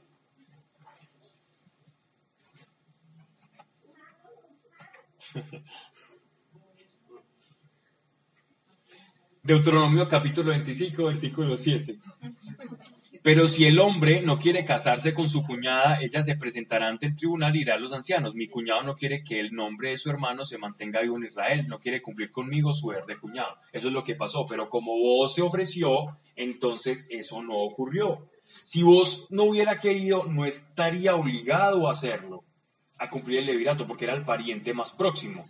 Deuteronomio 9.45 10.09
capítulo 10.09 10.53
25, 10.53 11.05
versículo 11.05 11.59
7. 11.59 11.99
Pero 13.23 13.47
si 13.47 13.67
el 13.67 13.79
hombre 13.79 14.23
no 14.23 14.39
quiere 14.39 14.65
casarse 14.65 15.13
con 15.13 15.29
su 15.29 15.45
cuñada, 15.45 15.99
ella 16.01 16.23
se 16.23 16.37
presentará 16.37 16.89
ante 16.89 17.05
el 17.05 17.15
tribunal 17.15 17.55
y 17.55 17.59
dirá 17.59 17.75
a 17.75 17.79
los 17.79 17.93
ancianos, 17.93 18.35
mi 18.35 18.49
cuñado 18.49 18.83
no 18.85 18.95
quiere 18.95 19.23
que 19.23 19.41
el 19.41 19.55
nombre 19.55 19.91
de 19.91 19.99
su 19.99 20.09
hermano 20.09 20.47
se 20.47 20.57
mantenga 20.57 21.03
vivo 21.03 21.19
en 21.19 21.25
Israel, 21.25 21.67
no 21.69 21.79
quiere 21.79 22.01
cumplir 22.01 22.33
conmigo 22.33 22.73
su 22.73 22.89
deber 22.89 23.05
de 23.05 23.17
cuñado. 23.17 23.59
Eso 23.71 23.89
es 23.89 23.93
lo 23.93 24.03
que 24.03 24.15
pasó, 24.15 24.47
pero 24.47 24.71
como 24.71 24.99
vos 24.99 25.35
se 25.35 25.43
ofreció, 25.43 26.17
entonces 26.37 27.07
eso 27.11 27.43
no 27.43 27.59
ocurrió. 27.59 28.27
Si 28.63 28.83
vos 28.83 29.27
no 29.29 29.45
hubiera 29.45 29.79
querido, 29.79 30.25
no 30.25 30.47
estaría 30.47 31.17
obligado 31.17 31.87
a 31.87 31.93
hacerlo, 31.93 32.45
a 32.99 33.11
cumplir 33.11 33.41
el 33.41 33.47
levirato, 33.47 33.87
porque 33.87 34.07
era 34.07 34.15
el 34.15 34.25
pariente 34.25 34.73
más 34.73 34.93
próximo. 34.93 35.45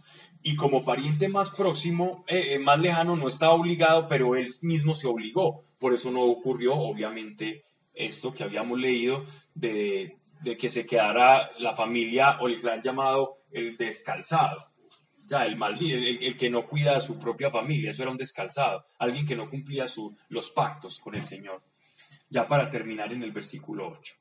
Y 0.46 0.56
como 0.56 0.84
pariente 0.84 1.28
más 1.28 1.48
próximo, 1.48 2.22
eh, 2.28 2.54
eh, 2.54 2.58
más 2.58 2.78
lejano, 2.78 3.16
no 3.16 3.28
estaba 3.28 3.54
obligado, 3.54 4.06
pero 4.08 4.36
él 4.36 4.52
mismo 4.60 4.94
se 4.94 5.06
obligó. 5.06 5.64
Por 5.78 5.94
eso 5.94 6.10
no 6.10 6.20
ocurrió, 6.20 6.74
obviamente, 6.74 7.64
esto 7.94 8.34
que 8.34 8.44
habíamos 8.44 8.78
leído 8.78 9.24
de, 9.54 10.18
de 10.42 10.56
que 10.58 10.68
se 10.68 10.84
quedara 10.84 11.50
la 11.60 11.74
familia 11.74 12.36
o 12.40 12.48
el 12.48 12.60
clan 12.60 12.82
llamado 12.82 13.38
el 13.50 13.78
descalzado. 13.78 14.56
Ya, 15.26 15.46
el 15.46 15.56
maldito, 15.56 15.96
el, 15.96 16.36
que 16.36 16.50
no 16.50 16.66
cuida 16.66 16.94
a 16.94 17.00
su 17.00 17.18
propia 17.18 17.50
familia, 17.50 17.90
eso 17.90 18.02
era 18.02 18.12
un 18.12 18.18
descalzado, 18.18 18.84
alguien 18.98 19.26
que 19.26 19.36
no 19.36 19.48
cumplía 19.48 19.88
su, 19.88 20.14
los 20.28 20.50
pactos 20.50 20.98
con 20.98 21.14
el 21.14 21.22
Señor. 21.22 21.62
Ya 22.28 22.46
para 22.46 22.68
terminar 22.68 23.14
en 23.14 23.22
el 23.22 23.32
versículo 23.32 23.96
8. 23.98 24.14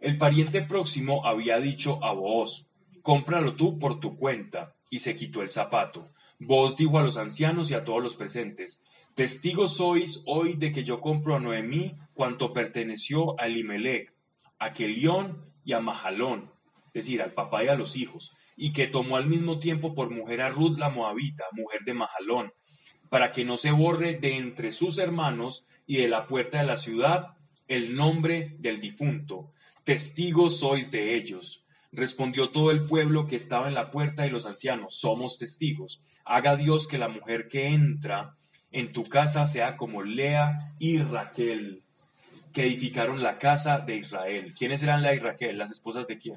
El 0.00 0.16
pariente 0.16 0.62
próximo 0.62 1.26
había 1.26 1.58
dicho 1.58 2.02
a 2.02 2.12
vos, 2.12 2.70
cómpralo 3.02 3.54
tú 3.54 3.78
por 3.78 4.00
tu 4.00 4.16
cuenta, 4.16 4.75
y 4.90 5.00
se 5.00 5.16
quitó 5.16 5.42
el 5.42 5.50
zapato. 5.50 6.08
Vos 6.38 6.76
dijo 6.76 6.98
a 6.98 7.02
los 7.02 7.16
ancianos 7.16 7.70
y 7.70 7.74
a 7.74 7.84
todos 7.84 8.02
los 8.02 8.16
presentes, 8.16 8.84
testigos 9.14 9.76
sois 9.76 10.22
hoy 10.26 10.54
de 10.54 10.72
que 10.72 10.84
yo 10.84 11.00
compro 11.00 11.36
a 11.36 11.40
Noemí 11.40 11.94
cuanto 12.14 12.52
perteneció 12.52 13.40
a 13.40 13.46
Elimelech, 13.46 14.12
a 14.58 14.72
Kelión 14.72 15.44
y 15.64 15.72
a 15.72 15.80
Mahalón, 15.80 16.50
es 16.88 17.04
decir, 17.04 17.22
al 17.22 17.32
papá 17.32 17.64
y 17.64 17.68
a 17.68 17.74
los 17.74 17.96
hijos, 17.96 18.32
y 18.56 18.72
que 18.72 18.86
tomó 18.86 19.16
al 19.16 19.26
mismo 19.26 19.58
tiempo 19.58 19.94
por 19.94 20.10
mujer 20.10 20.42
a 20.42 20.50
Ruth 20.50 20.78
la 20.78 20.90
Moabita, 20.90 21.44
mujer 21.52 21.82
de 21.84 21.94
Mahalón, 21.94 22.52
para 23.08 23.32
que 23.32 23.44
no 23.44 23.56
se 23.56 23.70
borre 23.70 24.14
de 24.14 24.36
entre 24.36 24.72
sus 24.72 24.98
hermanos 24.98 25.66
y 25.86 25.98
de 25.98 26.08
la 26.08 26.26
puerta 26.26 26.58
de 26.58 26.66
la 26.66 26.76
ciudad 26.76 27.36
el 27.68 27.94
nombre 27.94 28.56
del 28.58 28.80
difunto. 28.80 29.52
Testigos 29.84 30.58
sois 30.60 30.90
de 30.90 31.14
ellos. 31.14 31.65
Respondió 31.96 32.50
todo 32.50 32.70
el 32.72 32.82
pueblo 32.82 33.26
que 33.26 33.36
estaba 33.36 33.68
en 33.68 33.74
la 33.74 33.90
puerta 33.90 34.26
y 34.26 34.30
los 34.30 34.44
ancianos, 34.44 34.96
somos 34.96 35.38
testigos. 35.38 36.02
Haga 36.26 36.54
Dios 36.54 36.86
que 36.86 36.98
la 36.98 37.08
mujer 37.08 37.48
que 37.48 37.68
entra 37.68 38.36
en 38.70 38.92
tu 38.92 39.02
casa 39.02 39.46
sea 39.46 39.78
como 39.78 40.02
Lea 40.02 40.74
y 40.78 40.98
Raquel, 40.98 41.82
que 42.52 42.66
edificaron 42.66 43.22
la 43.22 43.38
casa 43.38 43.78
de 43.78 43.96
Israel. 43.96 44.52
¿Quiénes 44.54 44.82
eran 44.82 45.00
Lea 45.00 45.14
y 45.14 45.20
Raquel? 45.20 45.56
¿Las 45.56 45.70
esposas 45.70 46.06
de 46.06 46.18
quién? 46.18 46.36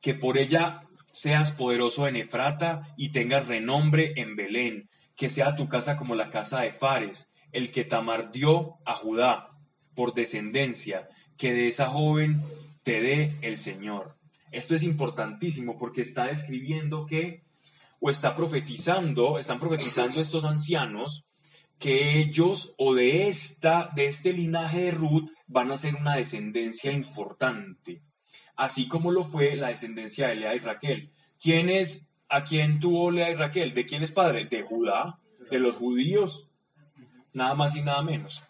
Que 0.00 0.14
por 0.14 0.36
ella 0.36 0.82
seas 1.12 1.52
poderoso 1.52 2.08
en 2.08 2.16
Efrata 2.16 2.92
y 2.96 3.10
tengas 3.10 3.46
renombre 3.46 4.14
en 4.16 4.34
Belén, 4.34 4.88
que 5.14 5.30
sea 5.30 5.54
tu 5.54 5.68
casa 5.68 5.96
como 5.96 6.16
la 6.16 6.30
casa 6.30 6.62
de 6.62 6.72
Fares, 6.72 7.32
el 7.52 7.70
que 7.70 7.84
Tamar 7.84 8.32
dio 8.32 8.78
a 8.84 8.96
Judá 8.96 9.50
por 9.94 10.14
descendencia, 10.14 11.08
que 11.36 11.52
de 11.52 11.68
esa 11.68 11.86
joven 11.86 12.42
te 12.88 13.02
dé 13.02 13.36
el 13.42 13.58
Señor. 13.58 14.14
Esto 14.50 14.74
es 14.74 14.82
importantísimo 14.82 15.76
porque 15.76 16.00
está 16.00 16.28
describiendo 16.28 17.04
que, 17.04 17.42
o 18.00 18.08
está 18.08 18.34
profetizando, 18.34 19.38
están 19.38 19.60
profetizando 19.60 20.22
estos 20.22 20.46
ancianos, 20.46 21.26
que 21.78 22.18
ellos 22.18 22.72
o 22.78 22.94
de 22.94 23.28
esta, 23.28 23.90
de 23.94 24.06
este 24.06 24.32
linaje 24.32 24.84
de 24.84 24.90
Ruth, 24.92 25.28
van 25.46 25.70
a 25.70 25.76
ser 25.76 25.96
una 25.96 26.16
descendencia 26.16 26.90
importante, 26.90 28.00
así 28.56 28.88
como 28.88 29.12
lo 29.12 29.22
fue 29.22 29.54
la 29.56 29.68
descendencia 29.68 30.28
de 30.28 30.36
Lea 30.36 30.54
y 30.54 30.60
Raquel. 30.60 31.12
¿Quién 31.38 31.68
es, 31.68 32.08
a 32.30 32.42
quién 32.42 32.80
tuvo 32.80 33.10
Lea 33.10 33.30
y 33.30 33.34
Raquel? 33.34 33.74
¿De 33.74 33.84
quién 33.84 34.02
es 34.02 34.12
padre? 34.12 34.46
De 34.46 34.62
Judá, 34.62 35.18
de 35.50 35.58
los 35.58 35.76
judíos, 35.76 36.48
nada 37.34 37.54
más 37.54 37.76
y 37.76 37.82
nada 37.82 38.00
menos. 38.00 38.47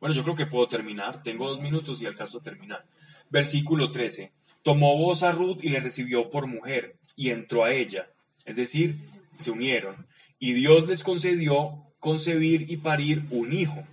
Bueno, 0.00 0.14
yo 0.14 0.22
creo 0.22 0.36
que 0.36 0.46
puedo 0.46 0.66
terminar. 0.66 1.22
Tengo 1.22 1.48
dos 1.48 1.60
minutos 1.60 2.00
y 2.00 2.06
alcanzo 2.06 2.38
a 2.38 2.42
terminar. 2.42 2.84
Versículo 3.30 3.90
13. 3.90 4.32
Tomó 4.62 4.96
voz 4.96 5.22
a 5.22 5.32
Ruth 5.32 5.58
y 5.62 5.70
le 5.70 5.80
recibió 5.80 6.30
por 6.30 6.46
mujer 6.46 6.96
y 7.16 7.30
entró 7.30 7.64
a 7.64 7.72
ella. 7.72 8.08
Es 8.44 8.56
decir, 8.56 8.96
se 9.36 9.50
unieron. 9.50 10.06
Y 10.38 10.52
Dios 10.52 10.86
les 10.86 11.02
concedió 11.02 11.84
concebir 11.98 12.70
y 12.70 12.78
parir 12.78 13.24
un 13.30 13.52
hijo. 13.52 13.84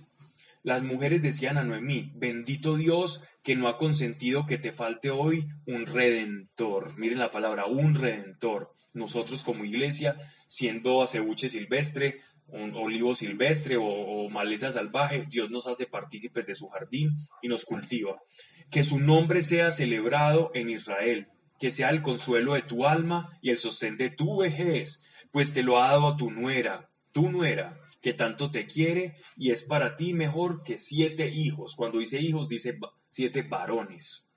Las 0.62 0.82
mujeres 0.82 1.22
decían 1.22 1.58
a 1.58 1.64
Noemí, 1.64 2.10
bendito 2.14 2.76
Dios 2.76 3.22
que 3.42 3.54
no 3.54 3.68
ha 3.68 3.78
consentido 3.78 4.46
que 4.46 4.58
te 4.58 4.72
falte 4.72 5.10
hoy 5.10 5.46
un 5.66 5.86
redentor. 5.86 6.98
Miren 6.98 7.18
la 7.18 7.30
palabra, 7.30 7.66
un 7.66 7.94
redentor. 7.94 8.72
Nosotros 8.92 9.44
como 9.44 9.64
iglesia, 9.64 10.16
siendo 10.48 11.02
acebuche 11.02 11.48
silvestre, 11.48 12.20
un 12.48 12.74
olivo 12.74 13.14
silvestre 13.14 13.76
o, 13.78 14.28
maleza 14.30 14.72
salvaje, 14.72 15.26
Dios 15.28 15.50
nos 15.50 15.66
hace 15.66 15.86
partícipes 15.86 16.46
de 16.46 16.54
su 16.54 16.68
jardín 16.68 17.16
y 17.42 17.48
nos 17.48 17.64
cultiva. 17.64 18.20
Que 18.70 18.84
su 18.84 19.00
nombre 19.00 19.42
sea 19.42 19.70
celebrado 19.70 20.50
en 20.54 20.70
Israel, 20.70 21.28
que 21.58 21.70
sea 21.70 21.90
el 21.90 22.02
consuelo 22.02 22.54
de 22.54 22.62
tu 22.62 22.86
alma 22.86 23.38
y 23.42 23.50
el 23.50 23.58
sostén 23.58 23.96
de 23.96 24.10
tu 24.10 24.40
vejez, 24.40 25.02
pues 25.30 25.52
te 25.52 25.62
lo 25.62 25.80
ha 25.80 25.90
dado 25.90 26.16
tu 26.16 26.30
nuera, 26.30 26.90
tu 27.12 27.30
nuera, 27.30 27.80
que 28.00 28.12
tanto 28.12 28.50
te 28.50 28.66
quiere 28.66 29.16
y 29.36 29.50
es 29.50 29.64
para 29.64 29.96
ti 29.96 30.14
mejor 30.14 30.62
que 30.62 30.78
siete 30.78 31.28
hijos. 31.28 31.74
Cuando 31.74 31.98
dice 31.98 32.20
hijos, 32.20 32.48
dice 32.48 32.78
siete 33.10 33.42
varones. 33.42 34.28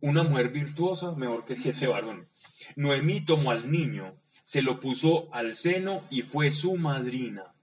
Una 0.00 0.22
mujer 0.22 0.50
virtuosa 0.50 1.12
mejor 1.12 1.44
que 1.44 1.56
siete 1.56 1.86
varones. 1.86 2.28
Noemí 2.76 3.24
tomó 3.24 3.50
al 3.50 3.70
niño, 3.70 4.20
se 4.44 4.62
lo 4.62 4.78
puso 4.78 5.28
al 5.34 5.54
seno 5.54 6.02
y 6.10 6.22
fue 6.22 6.50
su 6.50 6.76
madrina. 6.76 7.54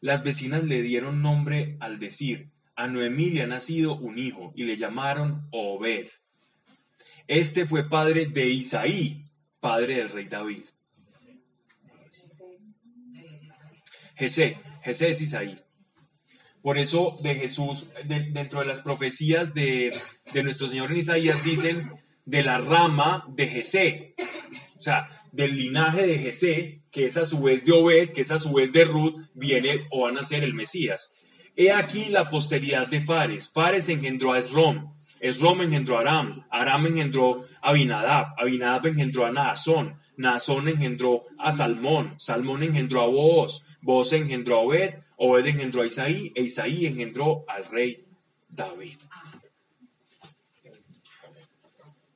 Las 0.00 0.22
vecinas 0.24 0.64
le 0.64 0.82
dieron 0.82 1.22
nombre 1.22 1.76
al 1.80 1.98
decir, 1.98 2.50
a 2.74 2.88
Noemí 2.88 3.30
le 3.30 3.42
ha 3.42 3.46
nacido 3.46 3.96
un 3.96 4.18
hijo 4.18 4.52
y 4.56 4.64
le 4.64 4.76
llamaron 4.76 5.46
Obed. 5.52 6.08
Este 7.28 7.66
fue 7.66 7.88
padre 7.88 8.26
de 8.26 8.46
Isaí, 8.48 9.30
padre 9.60 9.96
del 9.96 10.08
rey 10.10 10.26
David. 10.26 10.64
Jesé, 14.16 14.58
Jesé 14.82 15.10
es 15.10 15.20
Isaí. 15.20 15.58
Por 16.62 16.78
eso 16.78 17.16
de 17.22 17.34
Jesús, 17.34 17.90
de- 18.04 18.30
dentro 18.30 18.60
de 18.60 18.66
las 18.66 18.80
profecías 18.80 19.52
de, 19.54 19.90
de 20.32 20.42
nuestro 20.42 20.68
Señor 20.68 20.90
en 20.92 20.98
Isaías, 20.98 21.42
dicen 21.44 21.92
de 22.24 22.42
la 22.42 22.58
rama 22.58 23.24
de 23.28 23.48
Jesé. 23.48 24.14
O 24.78 24.82
sea, 24.82 25.08
del 25.32 25.56
linaje 25.56 26.06
de 26.06 26.18
Jesé, 26.18 26.82
que 26.90 27.06
es 27.06 27.16
a 27.16 27.26
su 27.26 27.40
vez 27.40 27.64
de 27.64 27.72
Obed, 27.72 28.12
que 28.12 28.20
es 28.20 28.30
a 28.30 28.38
su 28.38 28.52
vez 28.52 28.72
de 28.72 28.84
Ruth, 28.84 29.16
viene 29.34 29.86
o 29.90 30.02
van 30.02 30.18
a 30.18 30.22
ser 30.22 30.44
el 30.44 30.54
Mesías. 30.54 31.14
He 31.56 31.72
aquí 31.72 32.06
la 32.06 32.30
posteridad 32.30 32.88
de 32.88 33.00
Fares. 33.00 33.50
Fares 33.50 33.88
engendró 33.88 34.32
a 34.32 34.38
Esrom. 34.38 34.94
Esrom 35.20 35.62
engendró 35.62 35.98
a 35.98 36.00
Aram. 36.00 36.46
Aram 36.50 36.86
engendró 36.86 37.44
a 37.62 37.70
Abinadab. 37.70 38.26
Abinadab 38.38 38.86
engendró 38.86 39.26
a 39.26 39.32
Naasón. 39.32 39.98
Naasón 40.16 40.68
engendró 40.68 41.24
a 41.38 41.52
Salmón. 41.52 42.14
Salmón 42.18 42.62
engendró 42.62 43.02
a 43.02 43.06
Booz. 43.06 43.64
Booz 43.82 44.12
engendró 44.12 44.56
a 44.56 44.60
Obed. 44.60 44.94
Obed 45.16 45.46
engendró 45.46 45.82
a 45.82 45.86
Isaí. 45.86 46.32
E 46.34 46.42
Isaí 46.42 46.86
engendró 46.86 47.44
al 47.48 47.66
rey 47.66 48.04
David. 48.48 48.98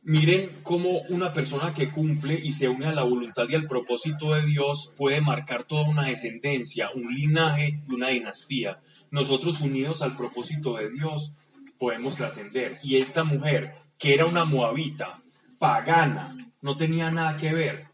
Miren 0.09 0.61
cómo 0.63 1.01
una 1.09 1.33
persona 1.33 1.75
que 1.75 1.91
cumple 1.91 2.39
y 2.41 2.53
se 2.53 2.69
une 2.69 2.87
a 2.87 2.95
la 2.95 3.03
voluntad 3.03 3.47
y 3.49 3.57
al 3.57 3.67
propósito 3.67 4.35
de 4.35 4.47
Dios 4.47 4.93
puede 4.97 5.21
marcar 5.21 5.65
toda 5.65 5.83
una 5.83 6.05
descendencia, 6.05 6.91
un 6.95 7.13
linaje 7.13 7.81
y 7.89 7.93
una 7.93 8.11
dinastía. 8.11 8.77
Nosotros 9.11 9.61
unidos 9.63 10.03
al 10.03 10.17
propósito 10.17 10.77
de 10.77 10.91
Dios 10.91 11.33
podemos 11.77 12.15
trascender. 12.15 12.79
Y 12.85 12.99
esta 12.99 13.25
mujer, 13.25 13.75
que 13.99 14.15
era 14.15 14.27
una 14.27 14.45
moabita, 14.45 15.19
pagana, 15.59 16.53
no 16.61 16.77
tenía 16.77 17.11
nada 17.11 17.37
que 17.37 17.53
ver, 17.53 17.87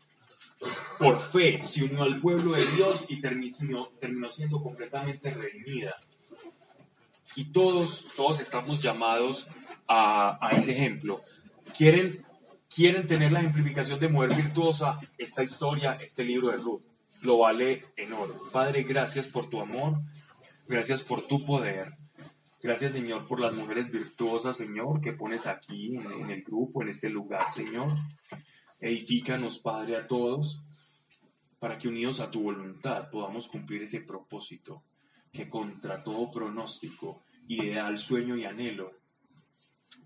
por 0.99 1.19
fe 1.19 1.61
se 1.63 1.85
unió 1.85 2.03
al 2.03 2.21
pueblo 2.21 2.53
de 2.53 2.67
Dios 2.77 3.07
y 3.09 3.23
terminó, 3.23 3.89
siendo 4.31 4.63
completamente 4.63 5.31
redimida. 5.31 5.97
Y 7.37 7.47
todos, 7.47 8.09
todos 8.15 8.39
estamos 8.39 8.83
llamados 8.83 9.49
a, 9.89 10.37
a 10.47 10.51
ese 10.51 10.73
ejemplo. 10.73 11.23
¿Quieren, 11.77 12.25
quieren 12.75 13.07
tener 13.07 13.33
la 13.33 13.41
ejemplificación 13.41 13.99
de 13.99 14.09
mujer 14.09 14.35
virtuosa, 14.35 14.99
esta 15.19 15.43
historia, 15.43 15.99
este 16.01 16.25
libro 16.25 16.49
de 16.49 16.57
Ruth. 16.57 16.83
Lo 17.23 17.39
vale 17.39 17.87
en 17.97 18.13
oro. 18.13 18.35
Padre, 18.53 18.83
gracias 18.83 19.29
por 19.29 19.49
tu 19.49 19.61
amor, 19.61 20.01
gracias 20.67 21.03
por 21.03 21.27
tu 21.27 21.45
poder. 21.45 21.97
Gracias, 22.63 22.93
Señor, 22.93 23.27
por 23.27 23.41
las 23.41 23.55
mujeres 23.55 23.91
virtuosas, 23.91 24.57
Señor, 24.57 25.01
que 25.01 25.13
pones 25.13 25.47
aquí 25.47 25.97
en, 25.97 26.07
en 26.13 26.31
el 26.31 26.43
grupo, 26.43 26.83
en 26.83 26.91
este 26.91 27.11
lugar, 27.11 27.43
Señor. 27.55 27.89
Edifícanos, 28.79 29.59
Padre, 29.59 29.97
a 29.97 30.07
todos, 30.07 30.67
para 31.59 31.79
que 31.79 31.89
unidos 31.89 32.21
a 32.21 32.31
tu 32.31 32.43
voluntad 32.43 33.11
podamos 33.11 33.49
cumplir 33.49 33.83
ese 33.83 34.01
propósito 34.01 34.85
que 35.33 35.49
contra 35.49 36.05
todo 36.05 36.31
pronóstico, 36.31 37.23
ideal, 37.49 37.99
sueño 37.99 38.37
y 38.37 38.45
anhelo, 38.45 39.02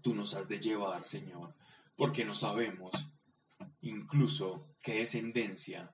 tú 0.07 0.15
nos 0.15 0.37
has 0.37 0.47
de 0.47 0.61
llevar, 0.61 1.03
Señor, 1.03 1.57
porque 1.97 2.24
no 2.24 2.37
sabemos 2.37 2.93
incluso 3.81 4.77
qué 4.81 5.01
descendencia, 5.01 5.93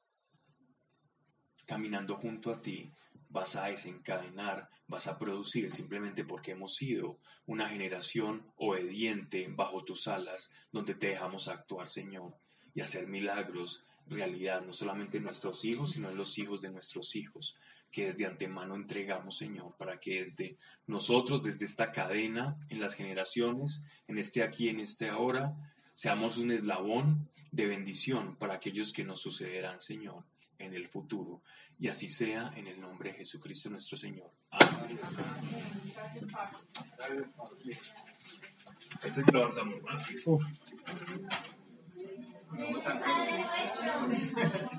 caminando 1.65 2.17
junto 2.17 2.51
a 2.51 2.61
ti, 2.61 2.93
vas 3.31 3.57
a 3.57 3.69
desencadenar, 3.69 4.69
vas 4.87 5.07
a 5.07 5.19
producir 5.19 5.73
simplemente 5.73 6.25
porque 6.27 6.51
hemos 6.51 6.77
sido 6.77 7.21
una 7.47 7.71
generación 7.71 8.53
obediente 8.57 9.47
bajo 9.49 9.83
tus 9.83 10.07
alas, 10.09 10.51
donde 10.71 10.95
te 10.95 11.07
dejamos 11.07 11.49
actuar, 11.49 11.89
Señor, 11.89 12.37
y 12.75 12.83
hacer 12.83 13.07
milagros 13.07 13.87
realidad, 14.05 14.61
no 14.61 14.75
solamente 14.75 15.17
en 15.17 15.25
nuestros 15.25 15.65
hijos, 15.65 15.93
sino 15.93 16.11
en 16.11 16.19
los 16.19 16.37
hijos 16.37 16.61
de 16.61 16.71
nuestros 16.71 17.17
hijos, 17.17 17.57
que 17.93 18.07
desde 18.07 18.27
antemano 18.27 18.75
entregamos, 18.75 19.37
Señor, 19.37 19.77
para 19.77 20.01
que 20.01 20.21
desde 20.21 20.57
nosotros, 20.87 21.43
desde 21.43 21.67
esta 21.67 21.93
cadena, 21.93 22.57
en 22.71 22.81
las 22.81 22.95
generaciones, 22.95 23.85
en 24.09 24.19
este 24.19 24.43
aquí, 24.43 24.71
en 24.71 24.81
este 24.81 25.11
ahora, 25.11 25.55
seamos 25.95 26.39
un 26.39 26.51
eslabón 26.51 27.29
de 27.51 27.67
bendición 27.67 28.37
para 28.37 28.55
aquellos 28.55 28.93
que 28.93 29.05
nos 29.05 29.21
sucederán, 29.21 29.81
Señor, 29.81 30.25
en 30.59 30.75
el 30.75 30.89
futuro. 30.89 31.43
Y 31.79 31.89
así 31.89 32.09
sea 32.09 32.53
en 32.57 32.67
el 32.67 32.81
nombre 32.81 33.11
de 33.11 33.19
Jesucristo 33.19 33.69
nuestro 33.69 33.99
Señor. 33.99 34.31
Amén. 34.51 34.99
Ese 39.05 39.21
es 39.21 39.33
lo 39.33 39.41
avanzamos. 39.41 39.75
Uf. 40.27 40.45
Padre 42.53 43.47
nuestro 44.09 44.73